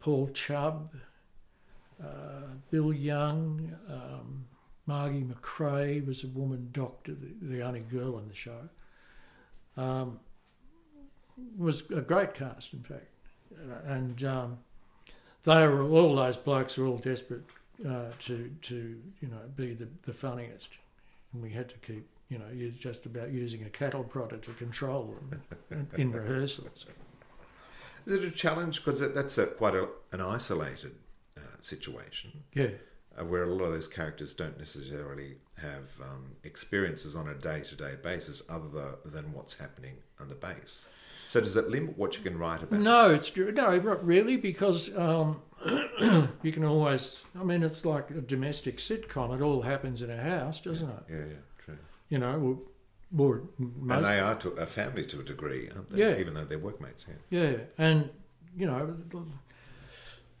Paul 0.00 0.28
Chubb, 0.34 0.94
Bill 2.70 2.92
Young, 2.92 3.72
um, 3.88 4.46
Margie 4.86 5.22
McRae 5.22 6.04
was 6.06 6.24
a 6.24 6.28
woman 6.28 6.70
doctor, 6.72 7.14
the, 7.14 7.56
the 7.56 7.62
only 7.62 7.80
girl 7.80 8.18
in 8.18 8.28
the 8.28 8.34
show. 8.34 8.68
Um, 9.76 10.20
was 11.56 11.90
a 11.90 12.00
great 12.00 12.34
cast, 12.34 12.72
in 12.72 12.82
fact, 12.82 13.08
and 13.86 14.22
um, 14.24 14.58
they 15.44 15.66
were 15.66 15.82
all 15.82 16.16
those 16.16 16.36
blokes 16.36 16.76
were 16.76 16.86
all 16.86 16.98
desperate 16.98 17.44
uh, 17.86 18.06
to 18.20 18.50
to 18.62 19.00
you 19.20 19.28
know 19.28 19.40
be 19.56 19.74
the, 19.74 19.88
the 20.02 20.12
funniest, 20.12 20.70
and 21.32 21.42
we 21.42 21.50
had 21.50 21.68
to 21.68 21.76
keep 21.78 22.06
you 22.28 22.38
know 22.38 22.48
use 22.52 22.78
just 22.78 23.06
about 23.06 23.30
using 23.32 23.64
a 23.64 23.70
cattle 23.70 24.04
prodder 24.04 24.40
to 24.42 24.52
control 24.52 25.16
them 25.30 25.42
in 25.96 26.12
rehearsals. 26.12 26.86
Is 28.06 28.12
it 28.12 28.24
a 28.24 28.30
challenge 28.30 28.84
because 28.84 29.00
that's 29.00 29.38
a, 29.38 29.46
quite 29.46 29.74
a, 29.74 29.88
an 30.12 30.20
isolated 30.20 30.92
uh, 30.92 31.03
situation? 31.64 32.44
Yeah. 32.54 32.68
Uh, 33.18 33.24
where 33.24 33.44
a 33.44 33.54
lot 33.54 33.64
of 33.64 33.72
those 33.72 33.86
characters 33.86 34.34
don't 34.34 34.58
necessarily 34.58 35.36
have 35.58 35.90
um, 36.02 36.32
experiences 36.42 37.14
on 37.14 37.28
a 37.28 37.34
day-to-day 37.34 37.94
basis 38.02 38.42
other 38.48 38.96
than 39.04 39.32
what's 39.32 39.58
happening 39.58 39.94
on 40.20 40.28
the 40.28 40.34
base. 40.34 40.88
So 41.26 41.40
does 41.40 41.56
it 41.56 41.68
limit 41.68 41.96
what 41.96 42.16
you 42.16 42.22
can 42.22 42.38
write 42.38 42.62
about? 42.62 42.80
No, 42.80 43.10
it's 43.10 43.34
no, 43.36 43.78
not 43.78 44.04
really, 44.04 44.36
because 44.36 44.94
um, 44.96 45.40
you 46.42 46.52
can 46.52 46.64
always. 46.64 47.24
I 47.38 47.44
mean, 47.44 47.62
it's 47.62 47.84
like 47.84 48.10
a 48.10 48.20
domestic 48.20 48.78
sitcom. 48.78 49.34
It 49.34 49.42
all 49.42 49.62
happens 49.62 50.02
in 50.02 50.10
a 50.10 50.20
house, 50.20 50.60
doesn't 50.60 50.88
yeah, 50.88 50.94
it? 50.94 51.04
Yeah, 51.08 51.24
yeah, 51.26 51.64
true. 51.64 51.78
You 52.08 52.18
know, 52.18 52.60
more. 53.10 53.42
Most, 53.58 53.96
and 53.96 54.06
they 54.06 54.20
are 54.20 54.34
to 54.36 54.50
a 54.50 54.66
family 54.66 55.04
to 55.06 55.20
a 55.20 55.24
degree, 55.24 55.70
aren't 55.74 55.90
they? 55.90 55.98
Yeah. 55.98 56.18
Even 56.18 56.34
though 56.34 56.44
they're 56.44 56.58
workmates. 56.58 57.06
Yeah. 57.30 57.40
Yeah, 57.40 57.56
and 57.78 58.10
you 58.56 58.66
know, 58.66 58.96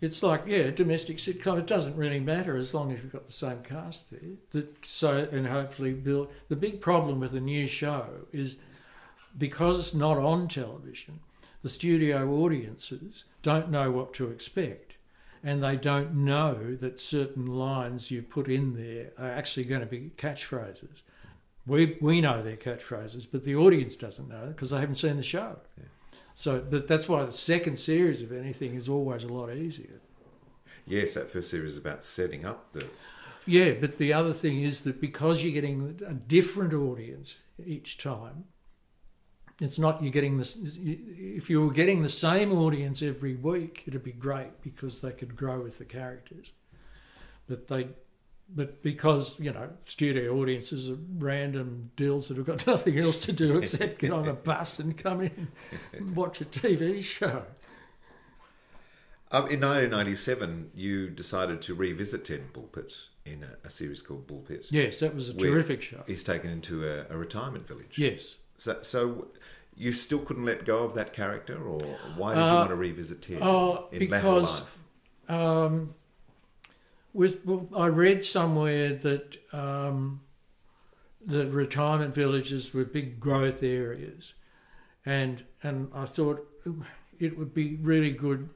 it's 0.04 0.22
like 0.22 0.42
yeah, 0.46 0.70
domestic 0.70 1.16
sitcom. 1.16 1.58
It 1.58 1.66
doesn't 1.66 1.96
really 1.96 2.20
matter 2.20 2.56
as 2.56 2.74
long 2.74 2.92
as 2.92 3.02
you've 3.02 3.12
got 3.12 3.26
the 3.26 3.32
same 3.32 3.62
cast 3.62 4.10
there. 4.10 4.20
That 4.52 4.84
so 4.84 5.28
and 5.32 5.46
hopefully 5.46 5.92
build. 5.92 6.30
The 6.48 6.56
big 6.56 6.80
problem 6.80 7.20
with 7.20 7.34
a 7.34 7.40
new 7.40 7.66
show 7.66 8.06
is 8.32 8.58
because 9.36 9.78
it's 9.78 9.94
not 9.94 10.18
on 10.18 10.46
television, 10.48 11.20
the 11.62 11.70
studio 11.70 12.30
audiences 12.30 13.24
don't 13.42 13.70
know 13.70 13.90
what 13.90 14.12
to 14.14 14.30
expect. 14.30 14.92
And 15.42 15.62
they 15.62 15.76
don't 15.76 16.14
know 16.14 16.74
that 16.80 16.98
certain 16.98 17.46
lines 17.46 18.10
you 18.10 18.22
put 18.22 18.48
in 18.48 18.74
there 18.76 19.12
are 19.18 19.30
actually 19.30 19.64
going 19.64 19.82
to 19.82 19.86
be 19.86 20.12
catchphrases. 20.16 21.02
We, 21.66 21.98
we 22.00 22.22
know 22.22 22.42
they're 22.42 22.56
catchphrases, 22.56 23.26
but 23.30 23.44
the 23.44 23.54
audience 23.54 23.94
doesn't 23.94 24.28
know 24.28 24.46
because 24.48 24.70
they 24.70 24.80
haven't 24.80 24.94
seen 24.94 25.18
the 25.18 25.22
show. 25.22 25.58
Yeah. 25.76 25.84
So, 26.34 26.60
but 26.68 26.88
that's 26.88 27.08
why 27.08 27.24
the 27.24 27.32
second 27.32 27.78
series 27.78 28.20
of 28.20 28.32
anything 28.32 28.74
is 28.74 28.88
always 28.88 29.22
a 29.22 29.28
lot 29.28 29.54
easier. 29.54 30.00
Yes, 30.84 31.14
that 31.14 31.30
first 31.30 31.48
series 31.48 31.72
is 31.72 31.78
about 31.78 32.04
setting 32.04 32.44
up 32.44 32.72
the. 32.72 32.86
Yeah, 33.46 33.72
but 33.80 33.98
the 33.98 34.12
other 34.12 34.32
thing 34.32 34.62
is 34.62 34.82
that 34.82 35.00
because 35.00 35.42
you're 35.42 35.52
getting 35.52 36.00
a 36.06 36.14
different 36.14 36.74
audience 36.74 37.38
each 37.64 37.98
time, 37.98 38.44
it's 39.60 39.78
not 39.78 40.02
you're 40.02 40.12
getting 40.12 40.38
this. 40.38 40.58
If 40.60 41.48
you 41.48 41.64
were 41.64 41.72
getting 41.72 42.02
the 42.02 42.08
same 42.08 42.52
audience 42.52 43.00
every 43.00 43.36
week, 43.36 43.84
it'd 43.86 44.02
be 44.02 44.12
great 44.12 44.60
because 44.60 45.00
they 45.00 45.12
could 45.12 45.36
grow 45.36 45.62
with 45.62 45.78
the 45.78 45.84
characters. 45.84 46.52
But 47.46 47.68
they, 47.68 47.88
but 48.48 48.82
because 48.82 49.38
you 49.40 49.52
know, 49.52 49.70
studio 49.84 50.36
audiences 50.40 50.88
are 50.90 50.98
random 51.18 51.90
deals 51.96 52.28
that 52.28 52.36
have 52.36 52.46
got 52.46 52.66
nothing 52.66 52.98
else 52.98 53.16
to 53.18 53.32
do 53.32 53.58
except 53.58 53.98
get 53.98 54.12
on 54.12 54.28
a 54.28 54.32
bus 54.34 54.78
and 54.78 54.96
come 54.96 55.20
in 55.22 55.48
and 55.92 56.14
watch 56.16 56.40
a 56.40 56.44
TV 56.44 57.02
show. 57.02 57.44
Um, 59.30 59.48
in 59.48 59.60
1997, 59.60 60.70
you 60.76 61.08
decided 61.10 61.60
to 61.62 61.74
revisit 61.74 62.24
Ted 62.24 62.52
Bullpitt 62.52 63.06
in 63.24 63.42
a, 63.42 63.66
a 63.66 63.70
series 63.70 64.00
called 64.00 64.28
Bullpitt. 64.28 64.66
Yes, 64.70 65.00
that 65.00 65.14
was 65.14 65.28
a 65.28 65.34
terrific 65.34 65.82
show. 65.82 66.04
He's 66.06 66.22
taken 66.22 66.50
into 66.50 66.86
a, 66.86 67.06
a 67.12 67.16
retirement 67.18 67.66
village. 67.66 67.98
Yes. 67.98 68.36
So, 68.58 68.78
so 68.82 69.28
you 69.76 69.92
still 69.92 70.20
couldn't 70.20 70.44
let 70.44 70.64
go 70.64 70.84
of 70.84 70.94
that 70.94 71.12
character, 71.12 71.56
or 71.56 71.80
why 72.16 72.34
did 72.36 72.42
you 72.42 72.46
Uh, 72.46 72.58
want 72.58 72.70
to 72.70 72.76
revisit 72.76 73.22
Ted 73.22 73.38
Oh, 73.42 73.88
in 73.90 73.98
later 74.00 74.14
because 74.14 74.60
life? 74.60 74.78
um, 75.40 75.94
with 77.14 77.40
I 77.74 77.86
read 77.86 78.22
somewhere 78.22 78.92
that 78.92 79.38
um, 79.54 80.20
the 81.24 81.46
retirement 81.46 82.14
villages 82.14 82.74
were 82.74 82.84
big 82.84 83.18
growth 83.18 83.62
areas, 83.62 84.34
and 85.06 85.44
and 85.62 85.90
I 85.94 86.04
thought 86.04 86.46
it 87.18 87.38
would 87.38 87.54
be 87.54 87.76
really 87.76 88.10
good 88.10 88.50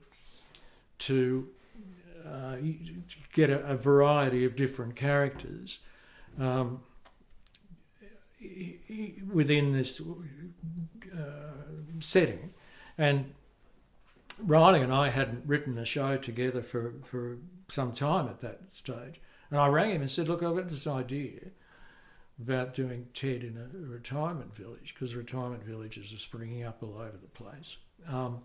to 0.99 1.49
uh, 2.27 2.57
get 3.33 3.49
a, 3.49 3.65
a 3.65 3.77
variety 3.77 4.45
of 4.45 4.57
different 4.57 4.97
characters. 4.97 5.79
Um, 6.39 6.81
within 9.33 9.73
this 9.73 10.01
uh, 10.01 11.21
setting. 12.01 12.51
And 12.97 13.35
Reilly 14.41 14.81
and 14.81 14.93
I 14.93 15.11
hadn't 15.11 15.47
written 15.47 15.79
a 15.79 15.85
show 15.85 16.17
together 16.17 16.63
for, 16.63 16.95
for 17.05 17.39
some 17.69 17.93
time 17.93 18.29
at 18.29 18.41
that 18.41 18.61
stage. 18.71 19.21
And 19.51 19.59
I 19.59 19.69
rang 19.69 19.91
him 19.91 20.03
and 20.03 20.11
said, 20.11 20.29
Look, 20.29 20.43
I've 20.43 20.57
got 20.57 20.69
this 20.69 20.87
idea 20.87 21.41
about 22.41 22.75
doing 22.75 23.09
TED 23.15 23.43
in 23.43 23.57
a 23.57 23.89
retirement 23.89 24.55
village 24.55 24.95
because 24.95 25.15
retirement 25.15 25.65
villages 25.65 26.13
are 26.13 26.19
springing 26.19 26.65
up 26.65 26.83
all 26.83 26.97
over 26.99 27.17
the 27.21 27.29
place. 27.29 27.79
Um, 28.07 28.43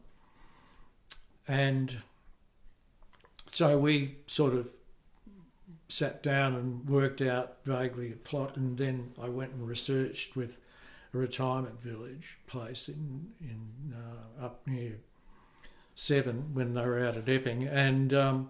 and 1.47 1.97
so 3.47 3.77
we 3.77 4.17
sort 4.25 4.53
of 4.53 4.71
sat 5.89 6.23
down 6.23 6.55
and 6.55 6.89
worked 6.89 7.21
out 7.21 7.57
vaguely 7.65 8.11
a 8.11 8.15
plot, 8.15 8.55
and 8.55 8.77
then 8.77 9.11
I 9.21 9.29
went 9.29 9.51
and 9.51 9.67
researched 9.67 10.35
with 10.35 10.57
a 11.13 11.17
retirement 11.17 11.81
village 11.81 12.39
place 12.47 12.87
in 12.87 13.27
in 13.39 13.93
uh, 13.93 14.45
up 14.45 14.65
near 14.65 14.97
Seven 15.95 16.53
when 16.53 16.73
they 16.73 16.81
were 16.81 17.05
out 17.05 17.17
at 17.17 17.29
Epping, 17.29 17.67
and 17.67 18.13
um, 18.13 18.49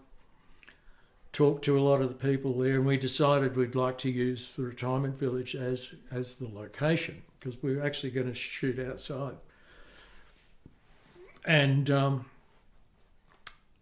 talked 1.32 1.66
to 1.66 1.78
a 1.78 1.82
lot 1.82 2.02
of 2.02 2.10
the 2.10 2.16
people 2.16 2.58
there, 2.58 2.76
and 2.76 2.86
we 2.86 2.98
decided 2.98 3.56
we'd 3.56 3.76
like 3.76 3.98
to 4.00 4.10
use 4.10 4.54
the 4.56 4.64
retirement 4.64 5.20
village 5.20 5.56
as 5.56 5.96
as 6.12 6.36
the 6.36 6.48
location 6.48 7.24
because 7.40 7.62
we 7.62 7.76
were 7.76 7.84
actually 7.84 8.12
going 8.12 8.28
to 8.28 8.34
shoot 8.34 8.80
outside, 8.80 9.36
and. 11.46 11.90
Um, 11.90 12.26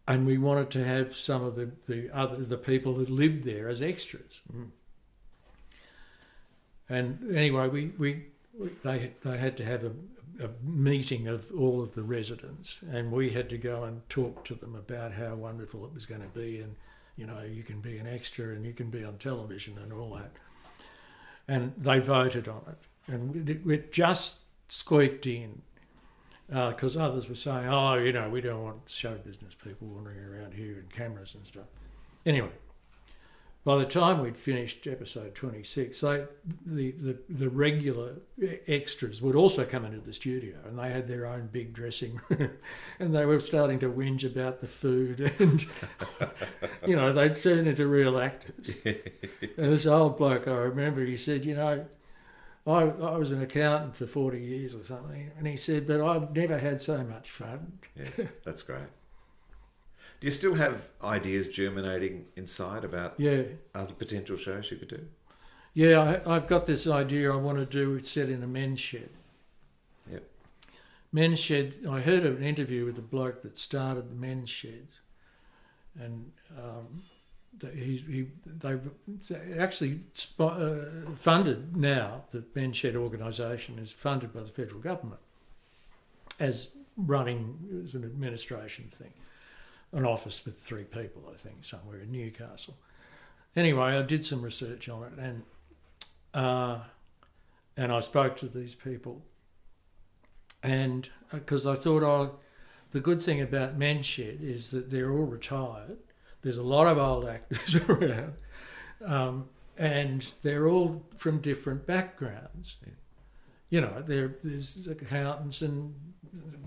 and 0.08 0.26
we 0.26 0.38
wanted 0.38 0.70
to 0.72 0.84
have 0.84 1.16
some 1.16 1.44
of 1.44 1.56
the, 1.56 1.72
the 1.88 2.10
other 2.14 2.38
the 2.38 2.58
people 2.58 2.96
that 2.96 3.10
lived 3.10 3.44
there 3.44 3.70
as 3.70 3.82
extras. 3.82 4.42
Mm. 4.54 4.70
And 6.90 7.36
anyway, 7.36 7.70
we, 7.70 7.94
we, 7.98 8.26
we 8.58 8.70
they 8.84 9.12
they 9.24 9.38
had 9.38 9.56
to 9.58 9.66
have 9.66 9.86
a, 9.86 9.92
a 10.42 10.50
meeting 10.64 11.28
of 11.28 11.52
all 11.58 11.82
of 11.82 11.94
the 11.94 12.04
residents, 12.04 12.80
and 12.92 13.12
we 13.12 13.32
had 13.32 13.50
to 13.50 13.58
go 13.58 13.84
and 13.84 14.08
talk 14.10 14.44
to 14.46 14.56
them 14.56 14.76
about 14.76 15.14
how 15.14 15.36
wonderful 15.36 15.86
it 15.86 15.94
was 15.94 16.06
going 16.06 16.22
to 16.22 16.28
be, 16.28 16.60
and 16.60 16.76
you 17.16 17.28
know 17.28 17.42
you 17.42 17.64
can 17.64 17.80
be 17.80 17.98
an 17.98 18.08
extra 18.08 18.54
and 18.56 18.66
you 18.66 18.74
can 18.74 18.90
be 18.90 19.04
on 19.04 19.18
television 19.18 19.78
and 19.78 19.94
all 19.94 20.16
that. 20.16 20.32
And 21.48 21.74
they 21.78 22.00
voted 22.00 22.48
on 22.48 22.62
it, 22.68 23.12
and 23.12 23.50
it, 23.50 23.66
it 23.66 23.92
just 23.92 24.38
squeaked 24.70 25.28
in 25.28 25.62
because 26.48 26.98
uh, 26.98 27.06
others 27.06 27.30
were 27.30 27.36
saying, 27.36 27.68
"Oh, 27.68 27.96
you 27.96 28.12
know, 28.12 28.30
we 28.30 28.42
don't 28.42 28.64
want 28.64 28.78
show 28.88 29.16
business 29.16 29.56
people 29.56 29.88
wandering 29.88 30.20
around 30.20 30.54
here 30.54 30.80
and 30.80 30.90
cameras 30.90 31.36
and 31.36 31.46
stuff." 31.46 31.68
Anyway, 32.26 32.52
by 33.64 33.78
the 33.78 33.86
time 33.86 34.22
we'd 34.22 34.38
finished 34.38 34.88
episode 34.88 35.36
twenty-six, 35.36 36.02
they, 36.02 36.26
the, 36.66 36.92
the 36.92 37.18
the 37.30 37.50
regular 37.50 38.16
extras 38.68 39.22
would 39.22 39.36
also 39.36 39.66
come 39.66 39.86
into 39.86 40.00
the 40.00 40.14
studio, 40.14 40.56
and 40.66 40.80
they 40.80 40.90
had 40.90 41.08
their 41.08 41.28
own 41.28 41.50
big 41.52 41.74
dressing 41.74 42.20
room, 42.30 42.52
and 43.00 43.14
they 43.14 43.26
were 43.26 43.40
starting 43.40 43.78
to 43.80 43.92
whinge 43.92 44.24
about 44.24 44.62
the 44.62 44.68
food, 44.68 45.32
and 45.40 45.66
you 46.88 46.96
know, 46.96 47.14
they'd 47.14 47.36
turned 47.36 47.68
into 47.68 47.86
real 47.86 48.20
actors. 48.20 48.72
and 48.86 49.02
this 49.56 49.86
old 49.86 50.18
bloke, 50.18 50.48
I 50.48 50.52
remember, 50.52 51.06
he 51.06 51.18
said, 51.18 51.46
"You 51.46 51.56
know." 51.56 51.86
I, 52.64 52.82
I 52.84 53.18
was 53.18 53.32
an 53.32 53.42
accountant 53.42 53.96
for 53.96 54.06
40 54.06 54.40
years 54.40 54.76
or 54.76 54.86
something, 54.86 55.32
and 55.36 55.48
he 55.48 55.58
said, 55.58 55.88
but 55.88 56.00
I've 56.00 56.36
never 56.36 56.60
had 56.60 56.80
so 56.80 57.04
much 57.04 57.32
fun. 57.32 57.80
Yeah, 57.96 58.28
that's 58.46 58.62
great. 58.62 58.84
Do 60.22 60.28
you 60.28 60.32
still 60.32 60.54
have 60.54 60.90
ideas 61.04 61.48
germinating 61.48 62.28
inside 62.36 62.84
about 62.84 63.16
yeah. 63.18 63.42
other 63.74 63.94
potential 63.94 64.38
shows 64.38 64.70
you 64.70 64.78
could 64.78 64.88
do? 64.88 65.08
Yeah, 65.74 66.22
I, 66.26 66.36
I've 66.36 66.46
got 66.46 66.68
this 66.68 66.86
idea 66.86 67.34
I 67.34 67.38
want 67.38 67.58
to 67.58 67.66
do 67.66 68.00
set 68.00 68.30
in 68.30 68.44
a 68.44 68.48
men's 68.48 68.80
shed. 68.80 69.10
Yep. 70.12 70.24
men's 71.12 71.40
shed. 71.40 71.78
I 71.90 72.02
heard 72.02 72.24
of 72.24 72.38
an 72.38 72.44
interview 72.44 72.86
with 72.86 72.98
the 72.98 73.02
bloke 73.02 73.42
that 73.42 73.58
started 73.58 74.12
the 74.12 74.16
men's 74.16 74.50
sheds, 74.50 75.00
and 76.00 76.32
um, 76.56 77.02
he, 77.74 77.98
he 77.98 78.28
they've 78.46 78.92
actually 79.58 80.02
uh, 80.40 80.76
funded 81.16 81.76
now. 81.76 82.26
The 82.32 82.44
men's 82.54 82.78
shed 82.78 82.96
organisation 82.96 83.80
is 83.80 83.92
funded 83.92 84.34
by 84.34 84.42
the 84.42 84.50
federal 84.50 84.82
government 84.82 85.22
as 86.40 86.70
running 86.98 87.82
as 87.84 87.96
an 87.96 88.04
administration 88.04 88.92
thing, 88.98 89.14
an 89.94 90.06
office 90.06 90.46
with 90.46 90.58
three 90.58 90.84
people, 90.84 91.30
I 91.32 91.38
think, 91.38 91.66
somewhere 91.66 92.00
in 92.00 92.12
Newcastle. 92.12 92.78
Anyway, 93.56 93.98
I 93.98 94.02
did 94.02 94.24
some 94.24 94.42
research 94.42 94.88
on 94.88 95.04
it, 95.04 95.14
and 95.18 95.44
uh, 96.34 96.80
and 97.76 97.92
I 97.92 98.00
spoke 98.00 98.38
to 98.38 98.48
these 98.48 98.76
people, 98.76 99.22
and 100.64 101.10
because 101.32 101.68
I 101.68 101.76
thought, 101.76 102.04
oh, 102.04 102.40
the 102.92 103.02
good 103.02 103.22
thing 103.22 103.42
about 103.42 103.78
Men's 103.78 104.06
Shed 104.06 104.40
is 104.42 104.72
that 104.72 104.90
they're 104.90 105.12
all 105.12 105.26
retired. 105.26 105.98
There's 106.42 106.58
a 106.58 106.64
lot 106.64 106.88
of 106.88 106.98
old 106.98 107.28
actors 107.28 107.76
around, 107.90 108.34
um, 109.06 109.50
and 109.78 110.26
they're 110.42 110.68
all 110.68 111.04
from 111.18 111.40
different 111.42 111.86
backgrounds. 111.86 112.78
You 113.72 113.82
know, 113.82 114.04
there, 114.06 114.36
there's 114.44 114.86
accountants 114.88 115.64
and 115.64 115.96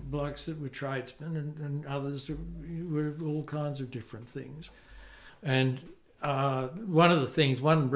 blokes 0.09 0.45
that 0.45 0.59
were 0.59 0.69
tradesmen, 0.69 1.37
and, 1.37 1.57
and 1.59 1.85
others 1.85 2.29
were 2.29 3.15
all 3.23 3.43
kinds 3.43 3.79
of 3.79 3.91
different 3.91 4.27
things. 4.27 4.69
And 5.43 5.79
uh, 6.21 6.67
one 6.67 7.11
of 7.11 7.21
the 7.21 7.27
things, 7.27 7.61
one 7.61 7.89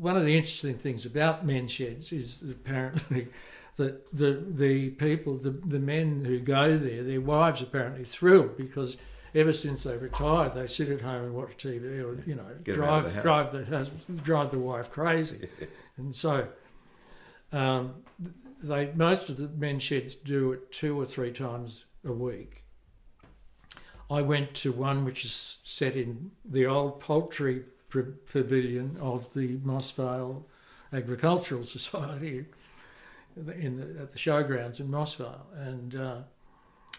one 0.00 0.16
of 0.16 0.24
the 0.24 0.36
interesting 0.36 0.76
things 0.76 1.04
about 1.04 1.46
men's 1.46 1.70
sheds 1.70 2.12
is 2.12 2.42
apparently 2.42 3.28
that 3.76 4.10
the 4.12 4.44
the 4.48 4.90
people, 4.90 5.36
the 5.36 5.50
the 5.50 5.78
men 5.78 6.24
who 6.24 6.40
go 6.40 6.76
there, 6.76 7.02
their 7.02 7.20
wives 7.20 7.62
apparently 7.62 8.04
thrilled 8.04 8.56
because 8.56 8.96
ever 9.34 9.52
since 9.52 9.84
they 9.84 9.96
retired, 9.96 10.54
they 10.54 10.66
sit 10.66 10.88
at 10.88 11.02
home 11.02 11.24
and 11.24 11.34
watch 11.34 11.56
TV 11.58 12.02
or 12.02 12.22
you 12.26 12.34
know 12.34 12.46
Get 12.64 12.74
drive 12.74 13.14
the 13.14 13.20
drive 13.20 13.52
the 13.52 13.64
husband, 13.64 14.22
drive 14.24 14.50
the 14.50 14.58
wife 14.58 14.90
crazy, 14.90 15.48
and 15.96 16.14
so. 16.14 16.48
Um, 17.52 17.94
they 18.62 18.92
most 18.94 19.28
of 19.28 19.36
the 19.36 19.48
men's 19.48 19.82
sheds 19.82 20.14
do 20.14 20.52
it 20.52 20.72
two 20.72 20.98
or 20.98 21.06
three 21.06 21.32
times 21.32 21.86
a 22.04 22.12
week. 22.12 22.64
I 24.10 24.22
went 24.22 24.54
to 24.56 24.72
one 24.72 25.04
which 25.04 25.24
is 25.24 25.58
set 25.64 25.96
in 25.96 26.30
the 26.44 26.66
old 26.66 27.00
poultry 27.00 27.64
pavilion 27.88 28.96
of 29.00 29.34
the 29.34 29.58
Moss 29.62 29.90
Vale 29.90 30.46
Agricultural 30.92 31.64
Society 31.64 32.46
in 33.36 33.76
the, 33.76 34.02
at 34.02 34.12
the 34.12 34.18
showgrounds 34.18 34.80
in 34.80 34.90
Moss 34.90 35.14
Vale, 35.14 35.46
and 35.54 35.94
uh, 35.94 36.18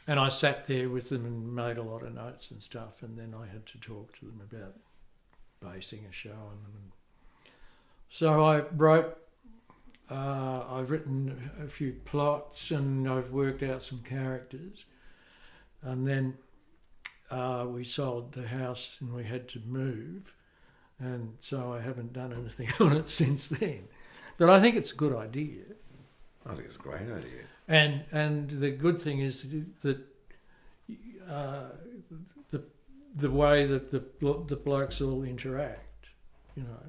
and 0.06 0.20
I 0.20 0.30
sat 0.30 0.68
there 0.68 0.90
with 0.90 1.10
them 1.10 1.26
and 1.26 1.54
made 1.56 1.78
a 1.78 1.84
lot 1.84 2.04
of 2.04 2.14
notes 2.14 2.52
and 2.52 2.62
stuff, 2.62 3.02
and 3.02 3.18
then 3.18 3.34
I 3.34 3.48
had 3.48 3.66
to 3.68 3.80
talk 3.80 4.18
to 4.20 4.26
them 4.26 4.42
about 4.50 4.76
basing 5.60 6.06
a 6.10 6.14
show 6.14 6.30
on 6.30 6.62
them. 6.64 6.74
And 6.76 6.92
so 8.10 8.44
I 8.44 8.62
wrote. 8.76 9.18
Uh, 10.10 10.64
I've 10.70 10.90
written 10.90 11.52
a 11.64 11.68
few 11.68 11.94
plots 12.06 12.72
and 12.72 13.10
I've 13.10 13.32
worked 13.32 13.62
out 13.62 13.84
some 13.84 14.00
characters, 14.00 14.86
and 15.82 16.08
then 16.08 16.36
uh, 17.30 17.66
we 17.68 17.84
sold 17.84 18.34
the 18.34 18.48
house 18.48 18.98
and 19.02 19.14
we 19.14 19.26
had 19.26 19.50
to 19.50 19.60
move, 19.60 20.34
and 20.98 21.36
so 21.42 21.74
I 21.74 21.82
haven't 21.82 22.14
done 22.14 22.34
anything 22.34 22.70
on 22.80 22.96
it 22.96 23.10
since 23.10 23.48
then. 23.50 23.90
But 24.38 24.50
I 24.50 24.62
think 24.62 24.76
it's 24.76 24.92
a 24.92 24.96
good 24.96 25.16
idea. 25.16 25.64
I 26.46 26.54
think 26.54 26.68
it's 26.68 26.78
a 26.78 26.80
great 26.80 27.02
idea. 27.02 27.44
And 27.68 28.04
and 28.12 28.50
the 28.62 28.72
good 28.72 29.02
thing 29.02 29.20
is 29.20 29.54
that 29.82 30.00
uh, 31.30 31.70
the 32.52 32.64
the 33.14 33.30
way 33.30 33.66
that 33.66 33.92
the 33.92 34.04
the 34.48 34.56
blokes 34.56 35.02
all 35.02 35.24
interact, 35.24 36.08
you 36.56 36.64
know, 36.64 36.80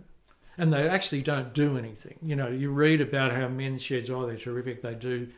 and 0.59 0.73
they 0.73 0.89
actually 0.89 1.23
don't 1.23 1.55
do 1.55 1.79
anything. 1.79 2.19
You 2.21 2.37
know, 2.37 2.49
you 2.49 2.71
read 2.71 3.01
about 3.01 3.33
how 3.33 3.49
men's 3.49 3.83
sheds 3.83 4.11
oh 4.11 4.27
they're 4.27 4.37
terrific. 4.37 4.83
They 4.83 4.95
do 4.95 5.29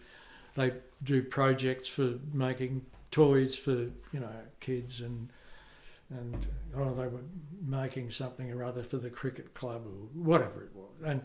they 0.57 0.73
do 1.03 1.23
projects 1.23 1.87
for 1.89 2.15
making 2.33 2.87
toys 3.11 3.57
for 3.57 3.73
you 4.13 4.21
know 4.21 4.31
kids 4.61 5.01
and 5.01 5.31
and 6.11 6.47
oh 6.77 6.95
they 6.95 7.07
were 7.07 7.23
making 7.65 8.11
something 8.11 8.51
or 8.53 8.65
other 8.65 8.83
for 8.83 8.99
the 8.99 9.11
cricket 9.11 9.55
club 9.55 9.85
or 9.87 10.21
whatever 10.21 10.65
it 10.65 10.71
was 10.75 10.91
and 11.05 11.23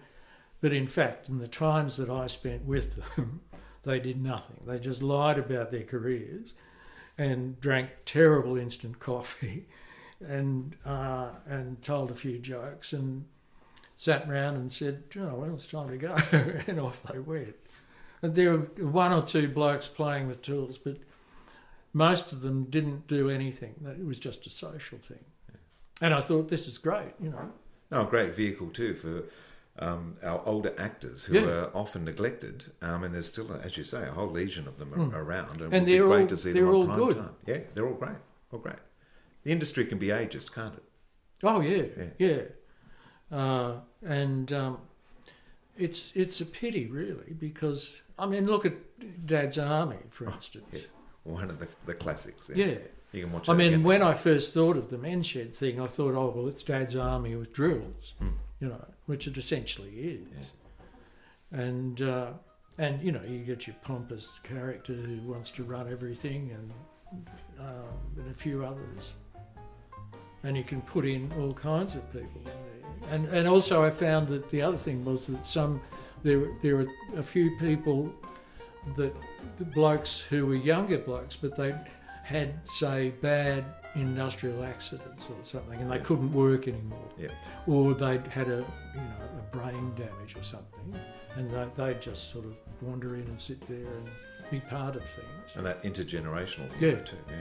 but 0.61 0.73
in 0.73 0.87
fact 0.87 1.27
in 1.29 1.37
the 1.37 1.47
times 1.47 1.97
that 1.97 2.09
I 2.09 2.27
spent 2.27 2.65
with 2.65 3.15
them 3.15 3.41
they 3.83 3.99
did 3.99 4.21
nothing 4.21 4.61
they 4.65 4.79
just 4.79 5.03
lied 5.03 5.37
about 5.37 5.71
their 5.71 5.83
careers 5.83 6.53
and 7.17 7.59
drank 7.59 7.89
terrible 8.05 8.57
instant 8.57 8.99
coffee 8.99 9.67
and 10.27 10.75
uh, 10.85 11.29
and 11.47 11.83
told 11.83 12.09
a 12.09 12.15
few 12.15 12.39
jokes 12.39 12.93
and 12.93 13.25
sat 13.95 14.27
round 14.27 14.57
and 14.57 14.71
said 14.71 15.03
oh 15.17 15.35
well 15.35 15.53
it's 15.53 15.67
time 15.67 15.89
to 15.89 15.97
go 15.97 16.15
and 16.67 16.79
off 16.79 17.01
they 17.03 17.17
went 17.19 17.55
and 18.21 18.35
there 18.35 18.51
were 18.51 18.57
one 18.87 19.13
or 19.13 19.21
two 19.21 19.47
blokes 19.47 19.87
playing 19.87 20.27
with 20.27 20.41
tools 20.41 20.77
but 20.77 20.97
most 21.93 22.31
of 22.33 22.41
them 22.41 22.65
didn't 22.65 23.07
do 23.07 23.29
anything. 23.29 23.73
It 23.97 24.05
was 24.05 24.19
just 24.19 24.45
a 24.45 24.49
social 24.49 24.97
thing. 24.97 25.23
And 26.01 26.13
I 26.13 26.19
thought, 26.19 26.49
this 26.49 26.67
is 26.67 26.77
great, 26.77 27.13
you 27.21 27.29
know. 27.29 27.51
No, 27.89 28.01
a 28.01 28.05
great 28.05 28.35
vehicle 28.35 28.67
too 28.71 28.95
for 28.95 29.23
um, 29.79 30.17
our 30.21 30.41
older 30.45 30.73
actors 30.77 31.23
who 31.23 31.35
Yeah. 31.35 31.45
are 31.45 31.71
often 31.73 32.03
neglected. 32.03 32.65
Um, 32.81 33.05
and 33.05 33.13
there's 33.15 33.27
still, 33.27 33.49
as 33.63 33.77
you 33.77 33.85
say, 33.85 34.05
a 34.05 34.11
whole 34.11 34.29
legion 34.29 34.67
of 34.67 34.77
them 34.77 34.91
Mm. 34.91 35.13
around. 35.13 35.61
And 35.61 35.73
And, 35.73 35.73
it 35.73 35.79
would 35.79 35.85
be 35.85 35.91
they're 35.97 36.07
great 36.07 36.21
all- 36.23 36.27
to 36.27 36.37
see 36.37 36.51
they're 36.51 36.65
them 36.65 36.75
on 36.75 36.99
all 36.99 37.07
good. 37.07 37.15
time. 37.17 37.35
Yeah, 37.45 37.59
they're 37.73 37.87
all 37.87 37.93
great. 37.93 38.17
All 38.51 38.59
great. 38.59 38.75
The 39.43 39.51
industry 39.53 39.85
can 39.85 39.97
be 39.97 40.07
ageist, 40.07 40.53
can't 40.53 40.75
it? 40.75 40.83
Oh 41.43 41.61
yeah, 41.61 41.83
yeah. 42.19 42.41
Uh, 43.31 43.73
and 44.05 44.51
um, 44.53 44.77
it's 45.77 46.11
it's 46.15 46.39
a 46.41 46.45
pity 46.45 46.85
really 46.87 47.33
because 47.37 48.01
I 48.19 48.25
mean 48.27 48.45
look 48.45 48.65
at 48.65 48.73
Dad's 49.25 49.57
Army 49.57 49.97
for 50.09 50.25
instance. 50.29 50.67
Yeah. 50.71 50.79
One 51.23 51.49
of 51.49 51.59
the, 51.59 51.67
the 51.85 51.95
classics. 51.95 52.49
Yeah. 52.53 52.75
You 53.11 53.23
can 53.23 53.31
watch 53.31 53.49
I 53.49 53.53
mean, 53.53 53.83
when 53.83 54.03
I 54.03 54.13
first 54.13 54.53
thought 54.53 54.75
of 54.77 54.89
the 54.89 54.97
men's 54.97 55.25
shed 55.25 55.55
thing, 55.55 55.79
I 55.79 55.87
thought, 55.87 56.15
oh 56.15 56.33
well, 56.35 56.47
it's 56.47 56.63
Dad's 56.63 56.95
Army 56.95 57.35
with 57.35 57.53
drills, 57.53 58.13
Hmm. 58.19 58.29
you 58.59 58.67
know, 58.67 58.85
which 59.05 59.25
it 59.25 59.37
essentially 59.37 59.89
is. 59.91 60.51
And 61.51 62.01
uh, 62.01 62.31
and 62.77 63.01
you 63.01 63.11
know, 63.11 63.21
you 63.23 63.39
get 63.39 63.67
your 63.67 63.75
pompous 63.83 64.39
character 64.43 64.93
who 64.93 65.21
wants 65.21 65.49
to 65.51 65.63
run 65.63 65.89
everything, 65.89 66.51
and 66.51 66.71
um, 67.59 68.17
and 68.17 68.29
a 68.29 68.33
few 68.33 68.65
others. 68.65 69.13
And 70.43 70.55
you 70.57 70.63
can 70.63 70.81
put 70.81 71.05
in 71.05 71.31
all 71.39 71.53
kinds 71.53 71.95
of 71.95 72.05
people 72.11 72.41
in 72.41 72.43
there. 72.43 72.53
And 73.11 73.25
and 73.27 73.47
also, 73.47 73.83
I 73.85 73.89
found 73.91 74.27
that 74.29 74.49
the 74.49 74.61
other 74.61 74.77
thing 74.77 75.03
was 75.05 75.27
that 75.27 75.45
some 75.45 75.81
there 76.23 76.39
were- 76.39 76.53
there 76.61 76.75
were 76.77 76.87
a 77.17 77.23
few 77.23 77.55
people 77.59 78.11
that 78.95 79.13
the 79.57 79.65
blokes 79.65 80.19
who 80.19 80.45
were 80.47 80.55
younger 80.55 80.97
blokes, 80.97 81.35
but 81.35 81.55
they 81.55 81.75
had 82.23 82.67
say 82.67 83.11
bad 83.21 83.63
industrial 83.95 84.63
accidents 84.63 85.29
or 85.29 85.35
something, 85.43 85.79
and 85.79 85.89
they 85.91 85.99
couldn't 85.99 86.33
work 86.33 86.67
anymore. 86.67 87.07
Yeah. 87.17 87.29
Or 87.67 87.93
they'd 87.93 88.25
had 88.27 88.47
a 88.49 88.65
you 88.95 89.01
know 89.01 89.39
a 89.39 89.55
brain 89.55 89.93
damage 89.95 90.35
or 90.35 90.43
something, 90.43 90.99
and 91.35 91.49
they, 91.51 91.67
they'd 91.75 92.01
just 92.01 92.31
sort 92.31 92.45
of 92.45 92.55
wander 92.81 93.15
in 93.15 93.21
and 93.21 93.39
sit 93.39 93.61
there 93.67 93.77
and 93.97 94.09
be 94.51 94.59
part 94.59 94.95
of 94.95 95.03
things. 95.03 95.49
And 95.55 95.65
that 95.65 95.81
intergenerational 95.83 96.69
thing 96.71 96.81
Yeah. 96.97 97.03
too. 97.03 97.17
Yeah. 97.29 97.35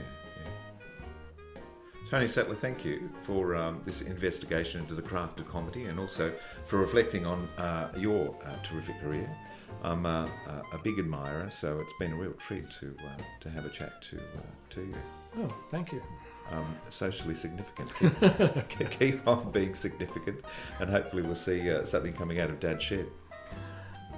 Tony 2.09 2.27
Sattler, 2.27 2.55
thank 2.55 2.85
you 2.85 3.09
for 3.23 3.55
um, 3.55 3.81
this 3.83 4.03
investigation 4.03 4.81
into 4.81 4.93
the 4.93 5.01
craft 5.01 5.39
of 5.39 5.47
comedy 5.47 5.85
and 5.85 5.99
also 5.99 6.31
for 6.63 6.77
reflecting 6.77 7.25
on 7.25 7.47
uh, 7.57 7.91
your 7.97 8.35
uh, 8.45 8.55
terrific 8.61 8.99
career. 9.01 9.29
I'm 9.83 10.05
uh, 10.05 10.27
a 10.71 10.77
big 10.83 10.99
admirer, 10.99 11.49
so 11.49 11.79
it's 11.79 11.93
been 11.99 12.13
a 12.13 12.15
real 12.15 12.33
treat 12.33 12.69
to 12.79 12.95
uh, 12.99 13.21
to 13.39 13.49
have 13.49 13.65
a 13.65 13.69
chat 13.69 14.01
to 14.03 14.17
uh, 14.17 14.41
to 14.71 14.81
you. 14.81 14.95
Oh, 15.39 15.53
thank 15.71 15.91
you. 15.91 16.01
Um, 16.51 16.75
socially 16.89 17.33
significant. 17.33 17.89
Keep, 17.99 18.89
keep 18.99 19.27
on 19.27 19.51
being 19.51 19.73
significant, 19.73 20.41
and 20.79 20.89
hopefully 20.89 21.23
we'll 21.23 21.35
see 21.35 21.71
uh, 21.71 21.85
something 21.85 22.13
coming 22.13 22.39
out 22.39 22.51
of 22.51 22.59
Dad's 22.59 22.83
shed. 22.83 23.07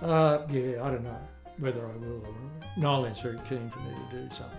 Uh, 0.02 0.40
yeah, 0.50 0.84
I 0.84 0.92
don't 0.92 1.04
know 1.04 1.20
whether 1.58 1.86
I 1.86 1.96
will 1.98 2.22
or 2.26 2.34
not. 2.62 2.78
Noeline's 2.78 3.22
very 3.22 3.40
keen 3.50 3.70
for 3.70 3.80
me 3.80 3.92
to 3.92 4.18
do 4.18 4.36
something. 4.36 4.58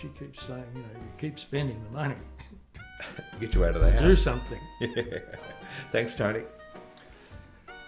She 0.00 0.08
keeps 0.08 0.46
saying, 0.46 0.64
you 0.74 0.82
know, 0.82 0.88
you 0.94 1.10
keep 1.18 1.38
spending 1.38 1.82
the 1.84 1.90
money. 1.90 2.14
Get 3.40 3.54
you 3.54 3.64
out 3.64 3.76
of 3.76 3.82
the 3.82 3.90
house. 3.90 4.00
Do 4.00 4.16
something. 4.16 4.60
Yeah. 4.80 5.18
Thanks, 5.92 6.14
Tony. 6.16 6.42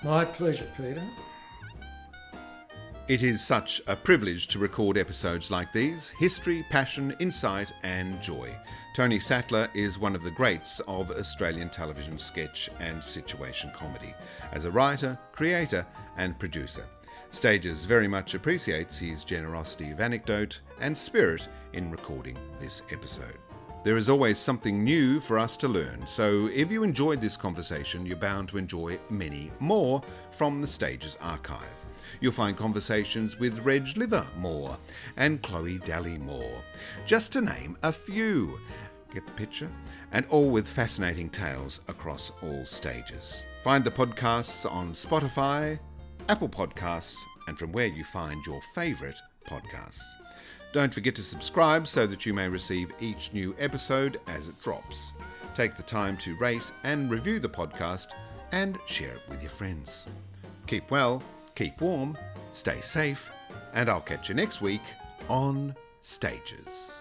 My 0.02 0.24
pleasure, 0.24 0.66
Peter. 0.76 1.02
It 3.08 3.24
is 3.24 3.44
such 3.44 3.82
a 3.88 3.96
privilege 3.96 4.46
to 4.48 4.60
record 4.60 4.96
episodes 4.96 5.50
like 5.50 5.72
these 5.72 6.10
history, 6.10 6.64
passion, 6.70 7.16
insight, 7.18 7.72
and 7.82 8.22
joy. 8.22 8.54
Tony 8.94 9.18
Sattler 9.18 9.68
is 9.74 9.98
one 9.98 10.14
of 10.14 10.22
the 10.22 10.30
greats 10.30 10.78
of 10.86 11.10
Australian 11.10 11.70
television 11.70 12.18
sketch 12.18 12.70
and 12.78 13.02
situation 13.02 13.72
comedy, 13.74 14.14
as 14.52 14.64
a 14.64 14.70
writer, 14.70 15.18
creator, 15.32 15.84
and 16.18 16.38
producer. 16.38 16.84
Stages 17.32 17.84
very 17.84 18.06
much 18.06 18.34
appreciates 18.34 18.98
his 18.98 19.24
generosity 19.24 19.90
of 19.90 20.00
anecdote 20.00 20.60
and 20.80 20.96
spirit 20.96 21.48
in 21.72 21.90
recording 21.90 22.36
this 22.60 22.82
episode. 22.90 23.38
There 23.82 23.96
is 23.96 24.10
always 24.10 24.36
something 24.36 24.84
new 24.84 25.20
for 25.20 25.38
us 25.38 25.56
to 25.56 25.66
learn, 25.66 26.06
so 26.06 26.50
if 26.52 26.70
you 26.70 26.82
enjoyed 26.82 27.18
this 27.18 27.38
conversation, 27.38 28.04
you're 28.04 28.18
bound 28.18 28.50
to 28.50 28.58
enjoy 28.58 28.98
many 29.08 29.50
more 29.58 30.02
from 30.32 30.60
the 30.60 30.66
Stages 30.66 31.16
archive. 31.22 31.86
You'll 32.20 32.32
find 32.32 32.58
conversations 32.58 33.38
with 33.38 33.60
Reg 33.60 33.96
Livermore 33.96 34.76
and 35.16 35.40
Chloe 35.40 35.78
Dallimore, 35.78 36.60
just 37.06 37.32
to 37.32 37.40
name 37.40 37.78
a 37.82 37.90
few. 37.90 38.60
Get 39.14 39.26
the 39.26 39.32
picture? 39.32 39.70
And 40.12 40.26
all 40.26 40.50
with 40.50 40.68
fascinating 40.68 41.30
tales 41.30 41.80
across 41.88 42.32
all 42.42 42.66
stages. 42.66 43.46
Find 43.64 43.82
the 43.82 43.90
podcasts 43.90 44.70
on 44.70 44.92
Spotify, 44.92 45.78
Apple 46.28 46.50
Podcasts, 46.50 47.16
and 47.48 47.58
from 47.58 47.72
where 47.72 47.86
you 47.86 48.04
find 48.04 48.44
your 48.44 48.60
favourite 48.74 49.18
podcasts. 49.48 50.19
Don't 50.72 50.92
forget 50.94 51.14
to 51.16 51.22
subscribe 51.22 51.88
so 51.88 52.06
that 52.06 52.24
you 52.24 52.32
may 52.32 52.48
receive 52.48 52.92
each 53.00 53.32
new 53.32 53.54
episode 53.58 54.20
as 54.28 54.46
it 54.46 54.60
drops. 54.62 55.12
Take 55.54 55.76
the 55.76 55.82
time 55.82 56.16
to 56.18 56.36
rate 56.36 56.70
and 56.84 57.10
review 57.10 57.40
the 57.40 57.48
podcast 57.48 58.14
and 58.52 58.78
share 58.86 59.14
it 59.14 59.22
with 59.28 59.42
your 59.42 59.50
friends. 59.50 60.06
Keep 60.66 60.90
well, 60.90 61.22
keep 61.54 61.80
warm, 61.80 62.16
stay 62.52 62.80
safe, 62.80 63.30
and 63.74 63.88
I'll 63.88 64.00
catch 64.00 64.28
you 64.28 64.34
next 64.34 64.60
week 64.60 64.82
on 65.28 65.74
Stages. 66.02 66.92